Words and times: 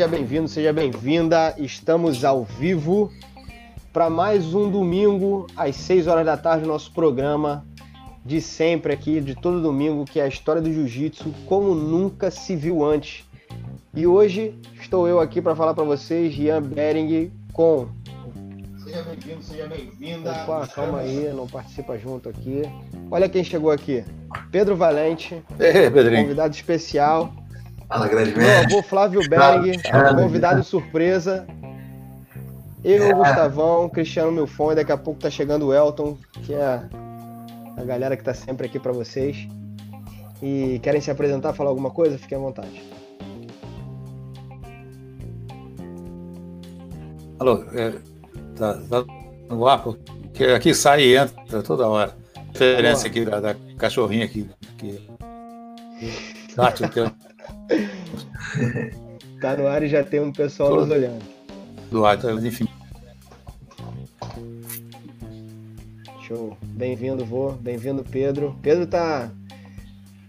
seja 0.00 0.08
bem-vindo, 0.08 0.48
seja 0.48 0.72
bem-vinda. 0.72 1.54
Estamos 1.58 2.24
ao 2.24 2.42
vivo 2.42 3.12
para 3.92 4.08
mais 4.08 4.54
um 4.54 4.70
domingo 4.70 5.46
às 5.54 5.76
6 5.76 6.06
horas 6.06 6.24
da 6.24 6.38
tarde, 6.38 6.66
nosso 6.66 6.90
programa 6.90 7.66
de 8.24 8.40
sempre 8.40 8.94
aqui, 8.94 9.20
de 9.20 9.34
todo 9.34 9.60
domingo, 9.60 10.06
que 10.06 10.18
é 10.18 10.22
a 10.22 10.26
história 10.26 10.62
do 10.62 10.72
jiu-jitsu 10.72 11.34
como 11.44 11.74
nunca 11.74 12.30
se 12.30 12.56
viu 12.56 12.82
antes. 12.82 13.26
E 13.92 14.06
hoje 14.06 14.54
estou 14.80 15.06
eu 15.06 15.20
aqui 15.20 15.42
para 15.42 15.54
falar 15.54 15.74
para 15.74 15.84
vocês, 15.84 16.34
Ian 16.34 16.62
Bering, 16.62 17.30
com. 17.52 17.86
Seja 18.82 19.02
bem-vindo, 19.02 19.42
seja 19.42 19.66
bem-vinda. 19.66 20.32
Opa, 20.32 20.66
calma 20.68 21.00
aí, 21.00 21.30
não 21.34 21.46
participa 21.46 21.98
junto 21.98 22.26
aqui. 22.26 22.62
Olha 23.10 23.28
quem 23.28 23.44
chegou 23.44 23.70
aqui: 23.70 24.02
Pedro 24.50 24.76
Valente, 24.76 25.42
Ei, 25.58 25.90
Pedrinho. 25.90 26.22
convidado 26.22 26.54
especial. 26.54 27.30
Fala, 27.90 28.06
grande 28.06 28.38
Meu 28.38 28.58
avô 28.60 28.82
Flávio 28.84 29.20
Bering, 29.28 29.80
convidado 30.14 30.62
surpresa. 30.62 31.44
Eu, 32.84 33.02
É. 33.02 33.12
Gustavão, 33.12 33.88
Cristiano 33.88 34.30
Milfon, 34.30 34.70
e 34.70 34.74
daqui 34.76 34.92
a 34.92 34.96
pouco 34.96 35.18
tá 35.18 35.28
chegando 35.28 35.66
o 35.66 35.74
Elton, 35.74 36.16
que 36.44 36.54
é 36.54 36.82
a 37.76 37.84
galera 37.84 38.16
que 38.16 38.22
tá 38.22 38.32
sempre 38.32 38.68
aqui 38.68 38.78
para 38.78 38.92
vocês. 38.92 39.36
E 40.40 40.78
querem 40.84 41.00
se 41.00 41.10
apresentar, 41.10 41.52
falar 41.52 41.70
alguma 41.70 41.90
coisa? 41.90 42.16
Fiquem 42.16 42.38
à 42.38 42.40
vontade. 42.40 42.80
Alô, 47.40 47.64
é, 47.72 47.92
tá, 48.54 48.78
tá 48.88 49.04
no 49.50 49.66
ar, 49.66 49.82
porque 49.82 50.44
aqui 50.44 50.72
sai 50.72 51.02
e 51.02 51.16
entra 51.16 51.60
toda 51.60 51.88
hora. 51.88 52.16
Diferença 52.52 53.08
aqui 53.08 53.24
da, 53.24 53.40
da 53.40 53.56
cachorrinha 53.76 54.26
aqui. 54.26 54.48
que 54.78 55.08
o 56.84 56.88
tempo 56.88 57.29
Tá 59.40 59.56
no 59.56 59.66
ar 59.66 59.82
e 59.82 59.88
já 59.88 60.04
tem 60.04 60.20
um 60.20 60.32
pessoal 60.32 60.76
nos 60.76 60.90
olhando. 60.90 61.22
do 61.90 62.04
ar, 62.04 62.18
então, 62.18 62.38
enfim. 62.44 62.66
Show. 66.26 66.56
Bem-vindo, 66.62 67.24
vô. 67.24 67.52
Bem-vindo, 67.52 68.04
Pedro. 68.04 68.54
Pedro 68.62 68.86
tá 68.86 69.30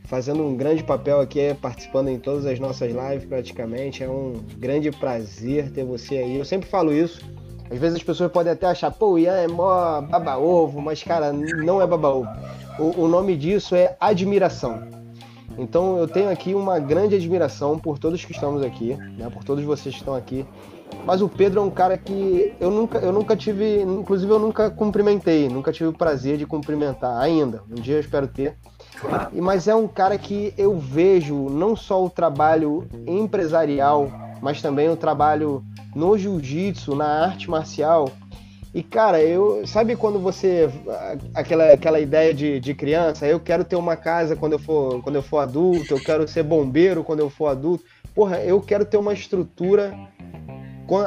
fazendo 0.06 0.44
um 0.44 0.56
grande 0.56 0.84
papel 0.84 1.20
aqui, 1.20 1.54
participando 1.62 2.10
em 2.10 2.20
todas 2.20 2.46
as 2.46 2.60
nossas 2.60 2.92
lives 2.92 3.26
praticamente. 3.26 4.04
É 4.04 4.10
um 4.10 4.42
grande 4.58 4.92
prazer 4.92 5.72
ter 5.72 5.84
você 5.84 6.18
aí. 6.18 6.38
Eu 6.38 6.46
sempre 6.46 6.70
falo 6.70 6.94
isso. 6.94 7.22
Às 7.70 7.80
vezes 7.80 7.98
as 7.98 8.04
pessoas 8.04 8.32
podem 8.32 8.52
até 8.52 8.68
achar, 8.68 8.92
pô, 8.92 9.12
o 9.12 9.20
Ian 9.20 9.36
é 9.36 9.48
mó 9.48 10.02
baba-ovo, 10.02 10.82
mas, 10.82 11.02
cara, 11.02 11.32
não 11.32 11.82
é 11.82 11.88
baba-ovo. 11.88 12.28
O, 12.78 13.04
o 13.04 13.08
nome 13.08 13.38
disso 13.38 13.76
é 13.76 13.96
admiração. 14.00 15.01
Então 15.62 15.96
eu 15.98 16.08
tenho 16.08 16.28
aqui 16.32 16.56
uma 16.56 16.80
grande 16.80 17.16
admiração 17.16 17.78
por 17.78 18.00
todos 18.00 18.26
que 18.26 18.32
estamos 18.32 18.64
aqui, 18.64 18.98
né? 19.16 19.30
Por 19.30 19.44
todos 19.44 19.64
vocês 19.64 19.94
que 19.94 20.02
estão 20.02 20.16
aqui. 20.16 20.44
Mas 21.06 21.22
o 21.22 21.30
Pedro 21.30 21.60
é 21.62 21.64
um 21.64 21.70
cara 21.70 21.98
que 21.98 22.54
eu 22.60 22.72
nunca, 22.72 22.98
eu 22.98 23.12
nunca 23.14 23.36
tive, 23.36 23.82
inclusive 23.84 24.32
eu 24.32 24.40
nunca 24.40 24.72
cumprimentei, 24.72 25.48
nunca 25.48 25.72
tive 25.72 25.90
o 25.90 25.94
prazer 25.94 26.36
de 26.38 26.48
cumprimentar 26.48 27.16
ainda. 27.22 27.62
Um 27.70 27.76
dia 27.76 27.96
eu 27.96 28.00
espero 28.00 28.28
ter. 28.28 28.58
E- 29.32 29.40
Mas 29.40 29.68
é 29.68 29.76
um 29.76 29.88
cara 29.88 30.18
que 30.18 30.52
eu 30.58 30.78
vejo 30.78 31.48
não 31.50 31.76
só 31.76 32.04
o 32.04 32.10
trabalho 32.10 32.88
empresarial, 33.08 34.12
mas 34.42 34.62
também 34.64 34.90
o 34.90 34.96
trabalho 34.98 35.64
no 35.96 36.18
jiu-jitsu, 36.18 36.96
na 36.96 37.06
arte 37.26 37.50
marcial. 37.50 38.10
E 38.74 38.82
cara, 38.82 39.22
eu 39.22 39.68
sabe 39.68 39.98
quando 39.98 40.18
você 40.18 40.70
aquela, 41.34 41.74
aquela 41.74 42.00
ideia 42.00 42.34
de, 42.34 42.60
de 42.60 42.74
criança, 42.74 43.28
eu 43.28 43.40
quero 43.40 43.66
ter 43.66 43.76
uma 43.76 43.98
casa 43.98 44.36
quando 44.36 44.54
eu 44.54 44.60
for 44.60 45.02
quando 45.02 45.16
eu 45.18 45.24
for 45.24 45.40
adulto, 45.40 45.94
eu 45.94 46.00
quero 46.00 46.28
ser 46.28 46.44
bombeiro 46.44 47.04
quando 47.04 47.20
eu 47.20 47.30
for 47.30 47.48
adulto. 47.48 47.84
Porra, 48.16 48.40
eu 48.40 48.62
quero 48.62 48.86
ter 48.86 48.98
uma 48.98 49.14
estrutura 49.14 49.94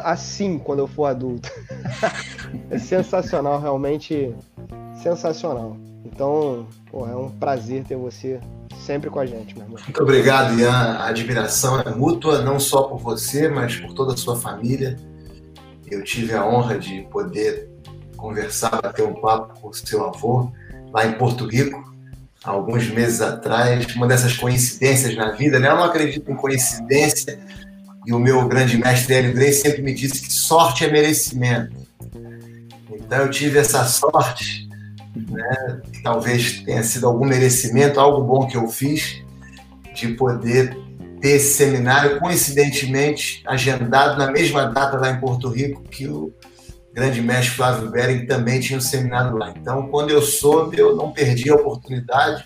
assim 0.03 0.59
quando 0.59 0.81
eu 0.81 0.87
for 0.87 1.07
adulto. 1.07 1.51
é 2.71 2.79
sensacional, 2.79 3.61
realmente 3.61 4.35
sensacional. 5.03 5.77
Então, 6.05 6.67
porra, 6.91 7.13
é 7.13 7.17
um 7.17 7.31
prazer 7.31 7.85
ter 7.85 7.97
você 7.97 8.41
sempre 8.85 9.09
com 9.11 9.19
a 9.19 9.27
gente, 9.27 9.55
meu 9.55 9.65
irmão. 9.65 9.81
Muito 9.83 10.03
obrigado, 10.03 10.59
Ian. 10.59 10.71
A 10.71 11.07
admiração 11.07 11.81
é 11.81 11.91
mútua, 11.91 12.43
não 12.43 12.61
só 12.61 12.83
por 12.83 12.99
você, 12.99 13.49
mas 13.49 13.77
por 13.77 13.95
toda 13.95 14.15
a 14.15 14.17
sua 14.17 14.37
família. 14.37 14.97
Eu 15.91 16.03
tive 16.03 16.35
a 16.35 16.47
honra 16.47 16.79
de 16.79 17.03
poder 17.11 17.69
conversar, 18.17 18.81
bater 18.83 19.05
um 19.05 19.15
papo 19.15 19.61
com 19.61 19.69
o 19.69 19.75
seu 19.75 20.05
avô 20.05 20.51
lá 20.93 21.07
em 21.07 21.13
Porto 21.13 21.47
Rico, 21.47 21.93
alguns 22.43 22.89
meses 22.89 23.21
atrás. 23.21 23.95
Uma 23.95 24.07
dessas 24.07 24.37
coincidências 24.37 25.15
na 25.17 25.33
vida, 25.33 25.59
né? 25.59 25.69
Eu 25.69 25.77
não 25.77 25.85
acredito 25.85 26.31
em 26.31 26.37
coincidência. 26.37 27.39
E 28.07 28.13
o 28.13 28.19
meu 28.19 28.47
grande 28.47 28.77
mestre 28.77 29.15
Hélio 29.15 29.35
Grey 29.35 29.53
sempre 29.53 29.83
me 29.83 29.95
disse 29.95 30.21
que 30.21 30.33
sorte 30.33 30.85
é 30.85 30.91
merecimento. 30.91 31.75
Então 32.91 33.19
eu 33.19 33.31
tive 33.31 33.59
essa 33.59 33.85
sorte 33.85 34.65
né, 35.17 35.81
talvez 36.03 36.61
tenha 36.63 36.83
sido 36.83 37.07
algum 37.07 37.25
merecimento, 37.25 38.01
algo 38.01 38.23
bom 38.25 38.47
que 38.47 38.57
eu 38.57 38.67
fiz, 38.69 39.23
de 39.95 40.09
poder 40.09 40.77
ter 41.25 41.37
esse 41.37 41.55
seminário, 41.55 42.21
coincidentemente 42.21 43.43
agendado 43.47 44.19
na 44.19 44.31
mesma 44.31 44.67
data 44.67 44.99
lá 44.99 45.09
em 45.09 45.19
Porto 45.19 45.49
Rico, 45.49 45.83
que 45.85 46.07
o 46.07 46.35
grande 46.93 47.23
mestre 47.23 47.57
Flávio 47.57 47.91
Bering 47.91 48.27
também 48.27 48.61
tinha 48.61 48.77
um 48.77 48.83
seminário 48.83 49.35
lá. 49.35 49.55
Então, 49.57 49.89
quando 49.89 50.11
eu 50.11 50.21
soube, 50.21 50.79
eu 50.79 50.95
não 50.95 51.13
perdi 51.13 51.49
a 51.49 51.55
oportunidade. 51.55 52.45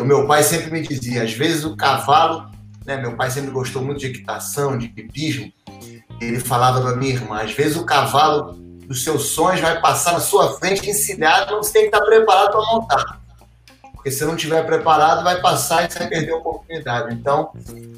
O 0.00 0.04
meu 0.06 0.26
pai 0.26 0.42
sempre 0.42 0.70
me 0.70 0.80
dizia, 0.80 1.22
às 1.22 1.34
vezes 1.34 1.66
o 1.66 1.76
cavalo, 1.76 2.50
né, 2.86 2.96
meu 2.96 3.14
pai 3.14 3.30
sempre 3.30 3.50
gostou 3.50 3.82
muito 3.82 4.00
de 4.00 4.06
equitação, 4.06 4.78
de 4.78 4.86
hipismo, 4.86 5.52
ele 6.18 6.40
falava 6.40 6.80
para 6.80 6.96
minha 6.96 7.12
irmã, 7.12 7.42
às 7.42 7.52
vezes 7.52 7.76
o 7.76 7.84
cavalo 7.84 8.54
dos 8.88 9.04
seus 9.04 9.26
sonhos 9.26 9.60
vai 9.60 9.78
passar 9.82 10.14
na 10.14 10.20
sua 10.20 10.58
frente 10.58 10.88
encilhado, 10.88 11.56
você 11.56 11.74
tem 11.74 11.82
que 11.82 11.88
estar 11.88 12.00
preparado 12.06 12.52
para 12.52 12.60
montar. 12.72 13.21
Porque 14.02 14.10
se 14.10 14.24
não 14.24 14.34
estiver 14.34 14.66
preparado, 14.66 15.22
vai 15.22 15.40
passar 15.40 15.84
e 15.84 15.92
você 15.92 16.00
vai 16.00 16.08
perder 16.08 16.32
a 16.32 16.36
oportunidade. 16.38 17.14
Então, 17.14 17.52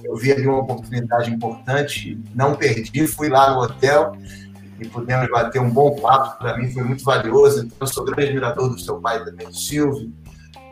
eu 0.04 0.14
vi 0.14 0.32
ali 0.32 0.46
uma 0.46 0.58
oportunidade 0.58 1.32
importante, 1.32 2.20
não 2.34 2.54
perdi, 2.54 3.06
fui 3.06 3.30
lá 3.30 3.54
no 3.54 3.62
hotel 3.62 4.14
e 4.78 4.86
pudemos 4.86 5.30
bater 5.30 5.62
um 5.62 5.70
bom 5.70 5.96
papo, 5.96 6.38
para 6.38 6.58
mim 6.58 6.70
foi 6.70 6.82
muito 6.82 7.02
valioso. 7.02 7.64
Então, 7.64 7.78
eu 7.80 7.86
sou 7.86 8.04
grande 8.04 8.24
admirador 8.24 8.68
do 8.68 8.78
seu 8.78 9.00
pai 9.00 9.24
também, 9.24 9.48
do 9.48 9.56
Silvio. 9.56 10.12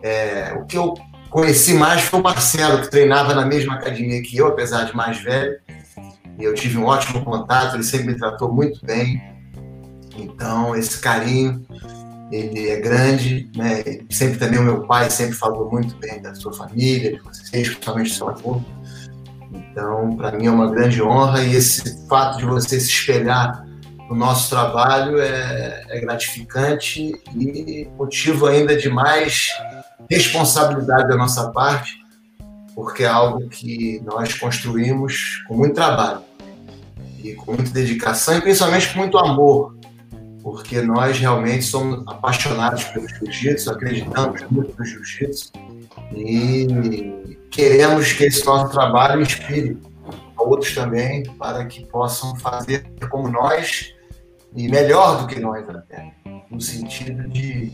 É, 0.02 0.52
o 0.54 0.66
que 0.66 0.76
eu 0.76 0.92
conheci 1.30 1.72
mais 1.72 2.02
foi 2.02 2.20
o 2.20 2.22
Marcelo, 2.22 2.82
que 2.82 2.90
treinava 2.90 3.32
na 3.32 3.46
mesma 3.46 3.76
academia 3.76 4.20
que 4.20 4.36
eu, 4.36 4.48
apesar 4.48 4.84
de 4.84 4.94
mais 4.94 5.16
velho. 5.22 5.58
E 6.38 6.44
eu 6.44 6.52
tive 6.52 6.76
um 6.76 6.84
ótimo 6.84 7.24
contato, 7.24 7.74
ele 7.76 7.84
sempre 7.84 8.08
me 8.08 8.18
tratou 8.18 8.52
muito 8.52 8.84
bem. 8.84 9.18
Então, 10.14 10.76
esse 10.76 11.00
carinho, 11.00 11.64
ele 12.32 12.70
é 12.70 12.80
grande, 12.80 13.50
né? 13.54 13.82
Sempre 14.10 14.38
também 14.38 14.58
o 14.58 14.62
meu 14.62 14.86
pai 14.86 15.10
sempre 15.10 15.34
falou 15.34 15.70
muito 15.70 15.94
bem 15.96 16.20
da 16.22 16.34
sua 16.34 16.52
família, 16.52 17.12
de 17.12 17.20
vocês, 17.20 17.68
principalmente 17.68 18.08
do 18.08 18.14
seu 18.14 18.28
avô. 18.30 18.60
Então, 19.52 20.16
para 20.16 20.32
mim 20.32 20.46
é 20.46 20.50
uma 20.50 20.70
grande 20.70 21.02
honra 21.02 21.44
e 21.44 21.54
esse 21.54 22.06
fato 22.08 22.38
de 22.38 22.46
você 22.46 22.80
se 22.80 22.88
espelhar 22.88 23.66
no 24.08 24.16
nosso 24.16 24.48
trabalho 24.48 25.20
é, 25.20 25.84
é 25.90 26.00
gratificante 26.00 27.12
e 27.36 27.86
motivo 27.98 28.46
ainda 28.46 28.74
de 28.76 28.88
mais 28.88 29.48
responsabilidade 30.10 31.08
da 31.08 31.16
nossa 31.16 31.50
parte, 31.50 31.98
porque 32.74 33.02
é 33.02 33.08
algo 33.08 33.46
que 33.48 34.00
nós 34.06 34.32
construímos 34.34 35.42
com 35.46 35.54
muito 35.54 35.74
trabalho 35.74 36.22
e 37.22 37.34
com 37.34 37.52
muita 37.52 37.70
dedicação 37.70 38.38
e 38.38 38.40
principalmente 38.40 38.90
com 38.90 38.98
muito 38.98 39.18
amor, 39.18 39.76
porque 40.42 40.82
nós 40.82 41.18
realmente 41.18 41.62
somos 41.62 42.06
apaixonados 42.06 42.84
pelo 42.84 43.08
jiu-jitsu, 43.08 43.70
acreditamos 43.70 44.42
muito 44.50 44.74
no 44.76 44.84
jiu-jitsu 44.84 45.52
e 46.14 47.38
queremos 47.50 48.12
que 48.12 48.24
esse 48.24 48.44
nosso 48.44 48.72
trabalho 48.72 49.22
inspire 49.22 49.78
outros 50.36 50.74
também 50.74 51.22
para 51.38 51.64
que 51.66 51.86
possam 51.86 52.34
fazer 52.36 52.84
como 53.08 53.28
nós 53.28 53.94
e 54.54 54.68
melhor 54.68 55.20
do 55.22 55.26
que 55.26 55.38
nós 55.38 55.68
até, 55.68 56.12
no 56.50 56.60
sentido 56.60 57.28
de, 57.28 57.70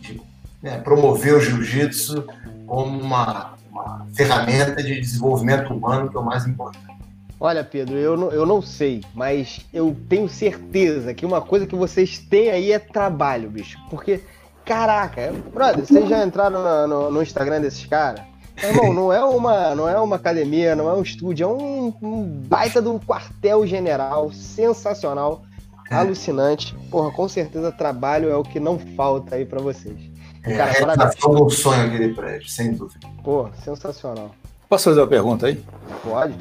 de 0.00 0.20
né, 0.62 0.78
promover 0.80 1.34
o 1.34 1.40
jiu-jitsu 1.40 2.26
como 2.66 3.00
uma, 3.00 3.54
uma 3.70 4.06
ferramenta 4.14 4.82
de 4.82 5.00
desenvolvimento 5.00 5.72
humano 5.72 6.10
que 6.10 6.16
é 6.16 6.20
o 6.20 6.24
mais 6.24 6.46
importante. 6.46 6.97
Olha, 7.40 7.62
Pedro, 7.62 7.96
eu 7.96 8.16
não, 8.16 8.30
eu 8.32 8.44
não 8.44 8.60
sei, 8.60 9.02
mas 9.14 9.60
eu 9.72 9.96
tenho 10.08 10.28
certeza 10.28 11.14
que 11.14 11.24
uma 11.24 11.40
coisa 11.40 11.66
que 11.66 11.76
vocês 11.76 12.18
têm 12.18 12.50
aí 12.50 12.72
é 12.72 12.78
trabalho, 12.80 13.48
bicho. 13.48 13.78
Porque, 13.88 14.20
caraca, 14.64 15.32
brother, 15.54 15.86
vocês 15.86 16.08
já 16.08 16.24
entraram 16.24 16.62
na- 16.62 16.86
no, 16.86 17.10
no 17.12 17.22
Instagram 17.22 17.60
desses 17.60 17.86
caras? 17.86 18.22
Irmão, 18.60 18.92
não 18.92 19.12
é, 19.12 19.22
uma, 19.24 19.72
não 19.76 19.88
é 19.88 19.96
uma 20.00 20.16
academia, 20.16 20.74
não 20.74 20.88
é 20.90 20.94
um 20.94 21.02
estúdio, 21.02 21.44
é 21.44 21.46
um, 21.46 21.94
um 22.02 22.22
baita 22.24 22.82
de 22.82 22.88
um 22.88 22.98
quartel 22.98 23.64
general 23.64 24.32
sensacional, 24.32 25.42
alucinante. 25.88 26.74
Porra, 26.90 27.12
com 27.12 27.28
certeza 27.28 27.70
trabalho 27.70 28.28
é 28.30 28.36
o 28.36 28.42
que 28.42 28.58
não 28.58 28.76
falta 28.96 29.36
aí 29.36 29.46
pra 29.46 29.60
vocês. 29.60 29.96
É 30.42 30.56
Cara, 30.56 30.72
a 30.72 30.74
parabéns. 30.80 31.14
do 31.14 31.50
sonho 31.50 31.86
aquele 31.86 32.12
prédio, 32.14 32.48
sem 32.48 32.72
dúvida. 32.72 33.06
Pô, 33.22 33.48
sensacional. 33.64 34.32
Posso 34.68 34.84
fazer 34.84 35.00
uma 35.00 35.06
pergunta 35.06 35.46
aí? 35.46 35.62
Pode? 36.02 36.34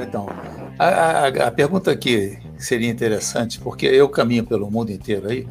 Então, 0.00 0.28
A, 0.78 0.86
a, 0.86 1.26
a, 1.26 1.50
pergunta 1.50 1.94
que 1.96 2.38
seria 2.56 2.88
interessante, 2.88 3.58
porque 3.58 3.86
eu 3.86 4.08
caminho 4.08 4.44
pelo 4.44 4.70
mundo 4.70 4.92
inteiro 4.92 5.28
aí, 5.28 5.48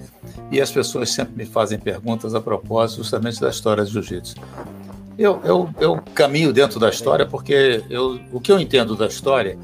e 0.49 0.61
as 0.61 0.71
pessoas 0.71 1.09
sempre 1.11 1.35
me 1.35 1.45
fazem 1.45 1.77
perguntas 1.77 2.33
a 2.33 2.39
propósito 2.39 2.99
justamente 2.99 3.39
da 3.41 3.49
história 3.49 3.83
do 3.83 3.89
jiu-jitsu. 3.89 4.35
Eu, 5.17 5.41
eu, 5.43 5.69
eu 5.79 6.01
caminho 6.15 6.53
dentro 6.53 6.79
da 6.79 6.89
história 6.89 7.25
porque 7.25 7.83
eu, 7.89 8.19
o 8.31 8.39
que 8.39 8.51
eu 8.51 8.59
entendo 8.59 8.95
da 8.95 9.07
história, 9.07 9.57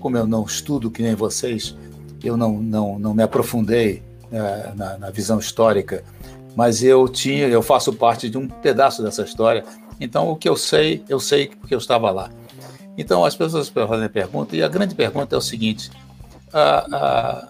como 0.00 0.16
eu 0.16 0.26
não 0.26 0.44
estudo 0.44 0.90
que 0.90 1.02
nem 1.02 1.14
vocês, 1.14 1.76
eu 2.24 2.36
não, 2.36 2.54
não, 2.54 2.98
não 2.98 3.14
me 3.14 3.22
aprofundei 3.22 4.02
é, 4.32 4.72
na, 4.74 4.98
na 4.98 5.10
visão 5.10 5.38
histórica, 5.38 6.02
mas 6.56 6.82
eu 6.82 7.06
tinha, 7.08 7.46
eu 7.46 7.62
faço 7.62 7.92
parte 7.92 8.30
de 8.30 8.38
um 8.38 8.48
pedaço 8.48 9.02
dessa 9.02 9.22
história. 9.22 9.62
Então 10.00 10.28
o 10.30 10.36
que 10.36 10.48
eu 10.48 10.56
sei, 10.56 11.04
eu 11.08 11.18
sei 11.20 11.48
porque 11.48 11.74
eu 11.74 11.78
estava 11.78 12.10
lá. 12.10 12.30
Então 12.96 13.24
as 13.24 13.36
pessoas 13.36 13.68
fazem 13.68 14.08
pergunta 14.08 14.56
e 14.56 14.62
a 14.62 14.68
grande 14.68 14.94
pergunta 14.94 15.34
é 15.34 15.38
o 15.38 15.42
seguinte: 15.42 15.90
a, 16.52 16.96
a, 16.96 17.48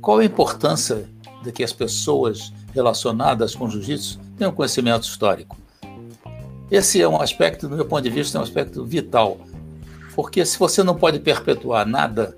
qual 0.00 0.18
a 0.18 0.24
importância 0.24 1.08
de 1.42 1.52
que 1.52 1.64
as 1.64 1.72
pessoas 1.72 2.52
relacionadas 2.72 3.54
com 3.54 3.68
jiu-jitsu 3.68 4.20
tenham 4.36 4.52
conhecimento 4.52 5.04
histórico? 5.04 5.56
Esse 6.70 7.00
é 7.00 7.08
um 7.08 7.20
aspecto, 7.20 7.68
do 7.68 7.76
meu 7.76 7.86
ponto 7.86 8.02
de 8.02 8.10
vista, 8.10 8.38
é 8.38 8.40
um 8.40 8.44
aspecto 8.44 8.84
vital, 8.84 9.38
porque 10.16 10.44
se 10.44 10.58
você 10.58 10.82
não 10.82 10.96
pode 10.96 11.20
perpetuar 11.20 11.86
nada, 11.86 12.36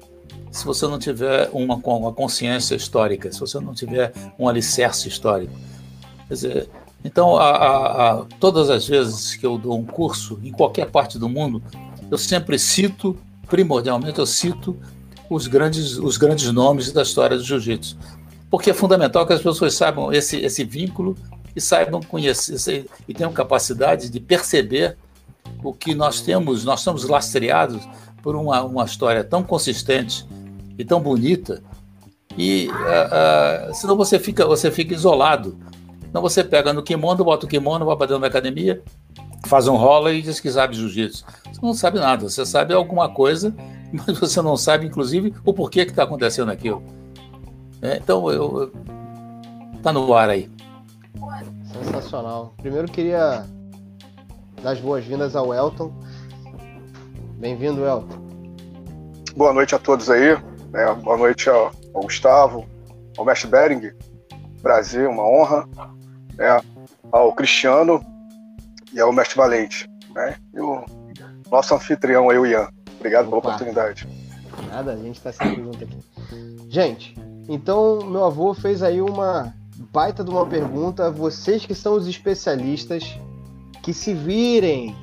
se 0.51 0.65
você 0.65 0.87
não 0.87 0.99
tiver 0.99 1.49
uma, 1.53 1.77
uma 1.77 2.13
consciência 2.13 2.75
histórica, 2.75 3.33
se 3.33 3.41
você 3.41 3.59
não 3.59 3.73
tiver 3.73 4.13
um 4.39 4.49
alicerce 4.49 5.09
histórico, 5.09 5.53
quer 6.27 6.35
dizer, 6.35 6.71
então, 7.05 7.37
a, 7.37 7.51
a, 7.51 8.13
a, 8.13 8.25
todas 8.41 8.71
as 8.71 8.87
vezes 8.87 9.37
que 9.37 9.47
eu 9.47 9.57
dou 9.57 9.79
um 9.79 9.85
curso 9.85 10.39
em 10.43 10.51
qualquer 10.51 10.91
parte 10.91 11.19
do 11.19 11.29
mundo, 11.29 11.63
eu 12.11 12.19
sempre 12.19 12.59
cito, 12.59 13.17
primordialmente, 13.47 14.19
eu 14.19 14.27
cito 14.27 14.77
os 15.31 15.47
grandes, 15.47 15.97
os 15.99 16.17
grandes 16.17 16.51
nomes 16.53 16.91
da 16.91 17.03
história 17.03 17.37
do 17.37 17.45
jiu-jitsu. 17.45 17.97
Porque 18.51 18.71
é 18.71 18.75
fundamental 18.75 19.27
que 19.27 19.33
as 19.33 19.43
pessoas 19.43 19.75
saibam 19.75 20.13
esse, 20.13 20.39
esse 20.39 20.65
vínculo 20.65 21.17
e 21.55 21.61
saibam 21.61 22.01
conhecer 22.01 22.87
e 23.07 23.15
tenham 23.15 23.33
capacidade 23.33 24.09
de 24.09 24.21
perceber 24.21 24.97
o 25.63 25.73
que 25.73 25.95
nós 25.95 26.21
temos. 26.21 26.65
Nós 26.65 26.81
estamos 26.81 27.05
lastreados 27.05 27.87
por 28.23 28.35
uma, 28.35 28.63
uma 28.63 28.85
história 28.85 29.23
tão 29.23 29.43
consistente 29.43 30.27
e 30.79 30.85
tão 30.85 31.01
bonita, 31.01 31.63
e 32.37 32.69
uh, 32.69 33.71
uh, 33.71 33.75
senão 33.75 33.97
você 33.97 34.19
fica, 34.19 34.47
você 34.47 34.71
fica 34.71 34.95
isolado. 34.95 35.59
Então 36.09 36.23
você 36.23 36.43
pega 36.43 36.73
no 36.73 36.83
kimono, 36.83 37.25
bota 37.25 37.47
o 37.47 37.49
kimono, 37.49 37.85
vai 37.85 37.97
para 37.97 38.07
dentro 38.07 38.23
da 38.23 38.29
academia, 38.29 38.83
faz 39.47 39.69
um 39.69 39.77
rola 39.77 40.13
e 40.13 40.23
diz 40.23 40.41
que 40.41 40.51
sabe 40.51 40.75
jiu-jitsu. 40.75 41.25
Você 41.53 41.61
não 41.63 41.75
sabe 41.75 41.99
nada, 41.99 42.29
você 42.29 42.45
sabe 42.47 42.73
alguma 42.75 43.09
coisa, 43.09 43.55
mas 43.93 44.19
você 44.19 44.41
não 44.41 44.57
sabe, 44.57 44.87
inclusive, 44.87 45.35
o 45.45 45.53
porquê 45.53 45.85
que 45.85 45.93
está 45.93 46.05
acontecendo 46.05 46.51
aquilo. 46.51 46.83
É, 47.81 47.97
então, 47.97 48.31
eu, 48.31 48.73
tá 49.83 49.93
no 49.93 50.13
ar 50.15 50.31
aí. 50.31 50.51
Sensacional. 51.73 52.55
Primeiro 52.57 52.89
queria 52.89 53.47
dar 54.63 54.73
as 54.73 54.81
boas-vindas 54.81 55.37
ao 55.37 55.55
Elton. 55.55 55.93
Bem-vindo, 57.39 57.85
Elton. 57.85 58.19
Boa 59.37 59.53
noite 59.53 59.75
a 59.75 59.79
todos 59.79 60.11
aí. 60.11 60.37
Né? 60.73 60.93
Boa 61.03 61.17
noite 61.17 61.49
ao, 61.49 61.71
ao 61.95 62.03
Gustavo, 62.03 62.67
ao 63.17 63.25
Mestre 63.25 63.49
Bering. 63.49 63.93
Brasil, 64.61 65.09
uma 65.09 65.25
honra. 65.25 65.69
Né? 66.39 66.61
Ao 67.13 67.33
Cristiano 67.35 68.01
e 68.93 69.01
ao 69.01 69.13
Mestre 69.13 69.37
Valente. 69.37 69.91
Né? 70.15 70.37
E 70.55 70.61
o 70.61 70.85
nosso 71.51 71.75
anfitrião 71.75 72.31
aí, 72.31 72.39
o 72.39 72.47
Ian. 72.47 72.69
Obrigado 72.97 73.27
Opa. 73.27 73.41
pela 73.41 73.55
oportunidade. 73.55 74.09
Nada, 74.69 74.93
a 74.93 74.97
gente 74.97 75.17
está 75.17 75.33
sempre 75.33 75.63
junto 75.63 75.85
aqui. 75.85 75.99
Gente, 76.69 77.15
então 77.49 78.05
meu 78.05 78.25
avô 78.25 78.53
fez 78.55 78.83
aí 78.83 79.01
uma 79.01 79.55
baita 79.93 80.25
de 80.25 80.31
uma 80.31 80.47
pergunta. 80.47 81.11
Vocês 81.11 81.65
que 81.65 81.75
são 81.75 81.95
os 81.95 82.07
especialistas, 82.07 83.19
que 83.83 83.93
se 83.93 84.15
virem. 84.15 84.97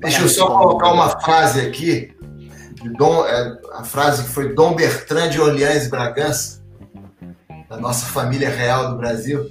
Deixa 0.00 0.22
eu 0.22 0.28
só 0.28 0.46
colocar 0.46 0.92
uma 0.92 1.08
frase 1.20 1.60
aqui. 1.60 2.14
Dom, 2.98 3.24
é, 3.26 3.58
a 3.72 3.84
frase 3.84 4.24
que 4.24 4.28
foi 4.28 4.54
Dom 4.54 4.74
Bertrand 4.74 5.30
de 5.30 5.40
Orleans 5.40 5.88
Bragança, 5.88 6.62
da 7.68 7.78
nossa 7.78 8.06
família 8.06 8.48
real 8.48 8.90
do 8.90 8.98
Brasil, 8.98 9.50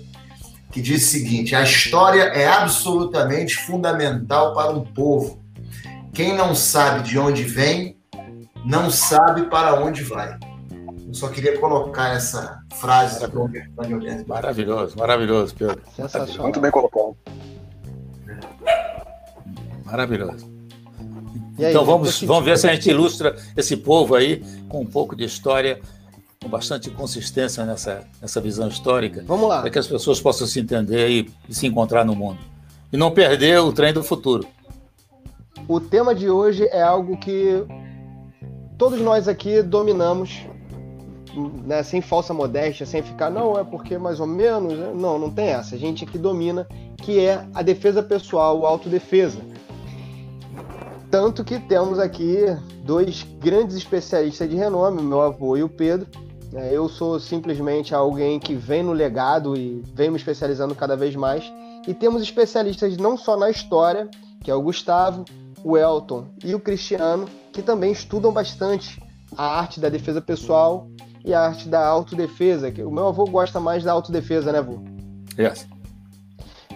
que 0.76 0.82
diz 0.82 1.08
o 1.08 1.10
seguinte: 1.10 1.56
a 1.56 1.64
história 1.64 2.24
é 2.24 2.46
absolutamente 2.46 3.56
fundamental 3.56 4.54
para 4.54 4.72
um 4.72 4.84
povo. 4.84 5.42
Quem 6.14 6.36
não 6.36 6.54
sabe 6.54 7.04
de 7.04 7.18
onde 7.18 7.44
vem, 7.44 7.98
não 8.66 8.92
sabe 8.92 9.44
para 9.44 9.82
onde 9.82 10.04
vai. 10.04 10.38
Eu 11.08 11.14
só 11.14 11.30
queria 11.30 11.58
colocar 11.60 12.10
essa 12.10 12.60
frase 12.74 13.26
maravilhoso, 13.26 14.26
maravilhoso, 14.28 14.98
maravilhoso, 14.98 15.56
Pedro. 15.56 15.82
Sensacional. 15.96 16.44
Muito 16.44 16.60
bem 16.60 16.72
colocado. 16.72 17.16
Maravilhoso. 19.86 20.54
Aí, 21.58 21.70
então 21.70 21.86
vamos, 21.86 22.22
vamos 22.22 22.44
ver 22.44 22.58
se 22.58 22.68
a 22.68 22.74
gente 22.74 22.90
ilustra 22.90 23.34
esse 23.56 23.78
povo 23.78 24.14
aí 24.14 24.44
com 24.68 24.82
um 24.82 24.86
pouco 24.86 25.16
de 25.16 25.24
história, 25.24 25.80
com 26.42 26.50
bastante 26.50 26.90
consistência 26.90 27.66
nessa, 27.66 28.04
nessa 28.22 28.40
visão 28.40 28.68
histórica. 28.68 29.24
Vamos 29.26 29.50
lá. 29.50 29.62
Para 29.62 29.70
que 29.70 29.80
as 29.80 29.88
pessoas 29.88 30.20
possam 30.20 30.46
se 30.46 30.60
entender 30.60 31.10
e, 31.10 31.32
e 31.50 31.54
se 31.54 31.66
encontrar 31.66 32.06
no 32.06 32.16
mundo. 32.16 32.40
E 32.92 32.98
não 32.98 33.12
perder 33.12 33.60
o 33.60 33.74
trem 33.74 33.94
do 33.94 34.04
futuro. 34.04 34.48
O 35.68 35.80
tema 35.80 36.14
de 36.14 36.30
hoje 36.30 36.68
é 36.68 36.82
algo 36.82 37.18
que 37.18 37.66
todos 38.78 39.00
nós 39.02 39.28
aqui 39.28 39.62
dominamos 39.64 40.46
né, 41.66 41.84
sem 41.84 42.02
falsa 42.02 42.34
modéstia, 42.34 42.86
sem 42.86 43.02
ficar, 43.02 43.30
não, 43.30 43.58
é 43.58 43.64
porque 43.64 43.98
mais 43.98 44.20
ou 44.20 44.28
menos. 44.28 44.74
Né? 44.74 44.92
Não, 44.96 45.18
não 45.20 45.32
tem 45.32 45.48
essa. 45.48 45.76
A 45.76 45.78
gente 45.78 46.04
aqui 46.04 46.18
domina, 46.18 46.68
que 46.98 47.20
é 47.20 47.46
a 47.54 47.62
defesa 47.62 48.02
pessoal, 48.02 48.66
a 48.66 48.70
autodefesa. 48.70 49.40
Tanto 51.10 51.44
que 51.44 51.60
temos 51.60 52.00
aqui 52.00 52.46
dois 52.84 53.26
grandes 53.40 53.76
especialistas 53.76 54.50
de 54.50 54.56
renome, 54.56 55.00
o 55.00 55.04
meu 55.04 55.22
avô 55.22 55.56
e 55.58 55.64
o 55.64 55.70
Pedro. 55.70 56.08
É, 56.56 56.70
eu 56.72 56.88
sou 56.88 57.20
simplesmente 57.20 57.94
alguém 57.94 58.40
que 58.40 58.56
vem 58.56 58.82
no 58.82 58.94
legado 58.94 59.58
e 59.58 59.84
vem 59.94 60.10
me 60.10 60.16
especializando 60.16 60.74
cada 60.74 60.96
vez 60.96 61.14
mais. 61.14 61.44
E 61.86 61.94
temos 61.94 62.24
especialistas 62.24 62.96
não 62.96 63.18
só 63.18 63.36
na 63.36 63.50
história, 63.50 64.10
que 64.42 64.50
é 64.50 64.56
o 64.56 64.62
Gustavo, 64.62 65.26
o 65.64 65.78
Elton 65.78 66.28
e 66.44 66.56
o 66.56 66.60
Cristiano, 66.60 67.28
que 67.52 67.62
também 67.62 67.92
estudam 67.92 68.32
bastante 68.32 69.02
a 69.38 69.60
arte 69.60 69.82
da 69.82 69.90
defesa 69.90 70.22
pessoal 70.22 70.88
e 71.26 71.34
a 71.34 71.42
arte 71.42 71.68
da 71.68 71.86
autodefesa. 71.86 72.72
Que 72.72 72.84
o 72.84 72.92
meu 72.92 73.08
avô 73.08 73.26
gosta 73.26 73.60
mais 73.60 73.84
da 73.84 73.92
autodefesa, 73.92 74.54
né, 74.54 74.60
avô? 74.60 74.80
Yes. 75.38 75.68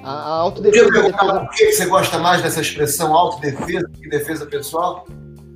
A, 0.03 0.11
a 0.11 0.33
autodefesa. 0.39 0.91
defesa... 0.91 1.13
Por 1.13 1.49
que 1.51 1.71
você 1.71 1.85
gosta 1.85 2.19
mais 2.19 2.41
dessa 2.41 2.59
expressão 2.59 3.15
autodefesa 3.15 3.89
que 3.93 4.09
defesa 4.09 4.45
pessoal? 4.45 5.05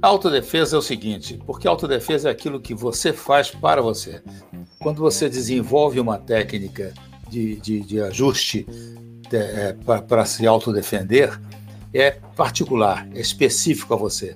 Autodefesa 0.03 0.75
é 0.75 0.79
o 0.79 0.81
seguinte, 0.81 1.39
porque 1.45 1.65
autodefesa 1.65 2.27
é 2.27 2.31
aquilo 2.33 2.59
que 2.59 2.73
você 2.73 3.13
faz 3.13 3.49
para 3.49 3.81
você. 3.81 4.21
Quando 4.77 4.97
você 4.97 5.29
desenvolve 5.29 5.97
uma 5.97 6.17
técnica 6.17 6.93
de, 7.29 7.55
de, 7.61 7.79
de 7.79 8.01
ajuste 8.01 8.67
é, 9.31 9.71
para 10.01 10.25
se 10.25 10.45
autodefender, 10.45 11.39
é 11.93 12.11
particular, 12.35 13.07
é 13.15 13.21
específico 13.21 13.93
a 13.93 13.97
você. 13.97 14.35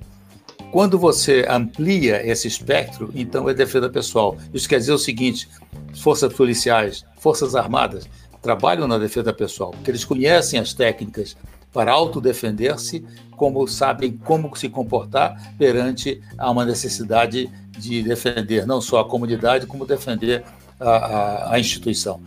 Quando 0.72 0.98
você 0.98 1.46
amplia 1.50 2.26
esse 2.26 2.48
espectro, 2.48 3.12
então 3.14 3.50
é 3.50 3.54
defesa 3.54 3.90
pessoal. 3.90 4.38
Isso 4.54 4.70
quer 4.70 4.78
dizer 4.78 4.94
o 4.94 4.98
seguinte: 4.98 5.50
forças 5.98 6.32
policiais, 6.32 7.04
forças 7.20 7.56
armadas 7.56 8.08
trabalham 8.42 8.88
na 8.88 8.98
defesa 8.98 9.34
pessoal, 9.34 9.72
porque 9.72 9.92
eles 9.92 10.06
conhecem 10.06 10.62
as 10.62 10.72
técnicas 10.72 11.36
para 11.78 11.92
autodefender-se, 11.92 13.06
como 13.36 13.68
sabem 13.68 14.18
como 14.18 14.56
se 14.56 14.68
comportar 14.68 15.54
perante 15.60 16.20
a 16.36 16.50
uma 16.50 16.66
necessidade 16.66 17.52
de 17.78 18.02
defender 18.02 18.66
não 18.66 18.82
só 18.82 19.02
a 19.02 19.06
comunidade, 19.06 19.68
como 19.68 19.86
defender 19.86 20.44
a, 20.80 20.90
a, 20.90 21.54
a 21.54 21.60
instituição. 21.60 22.20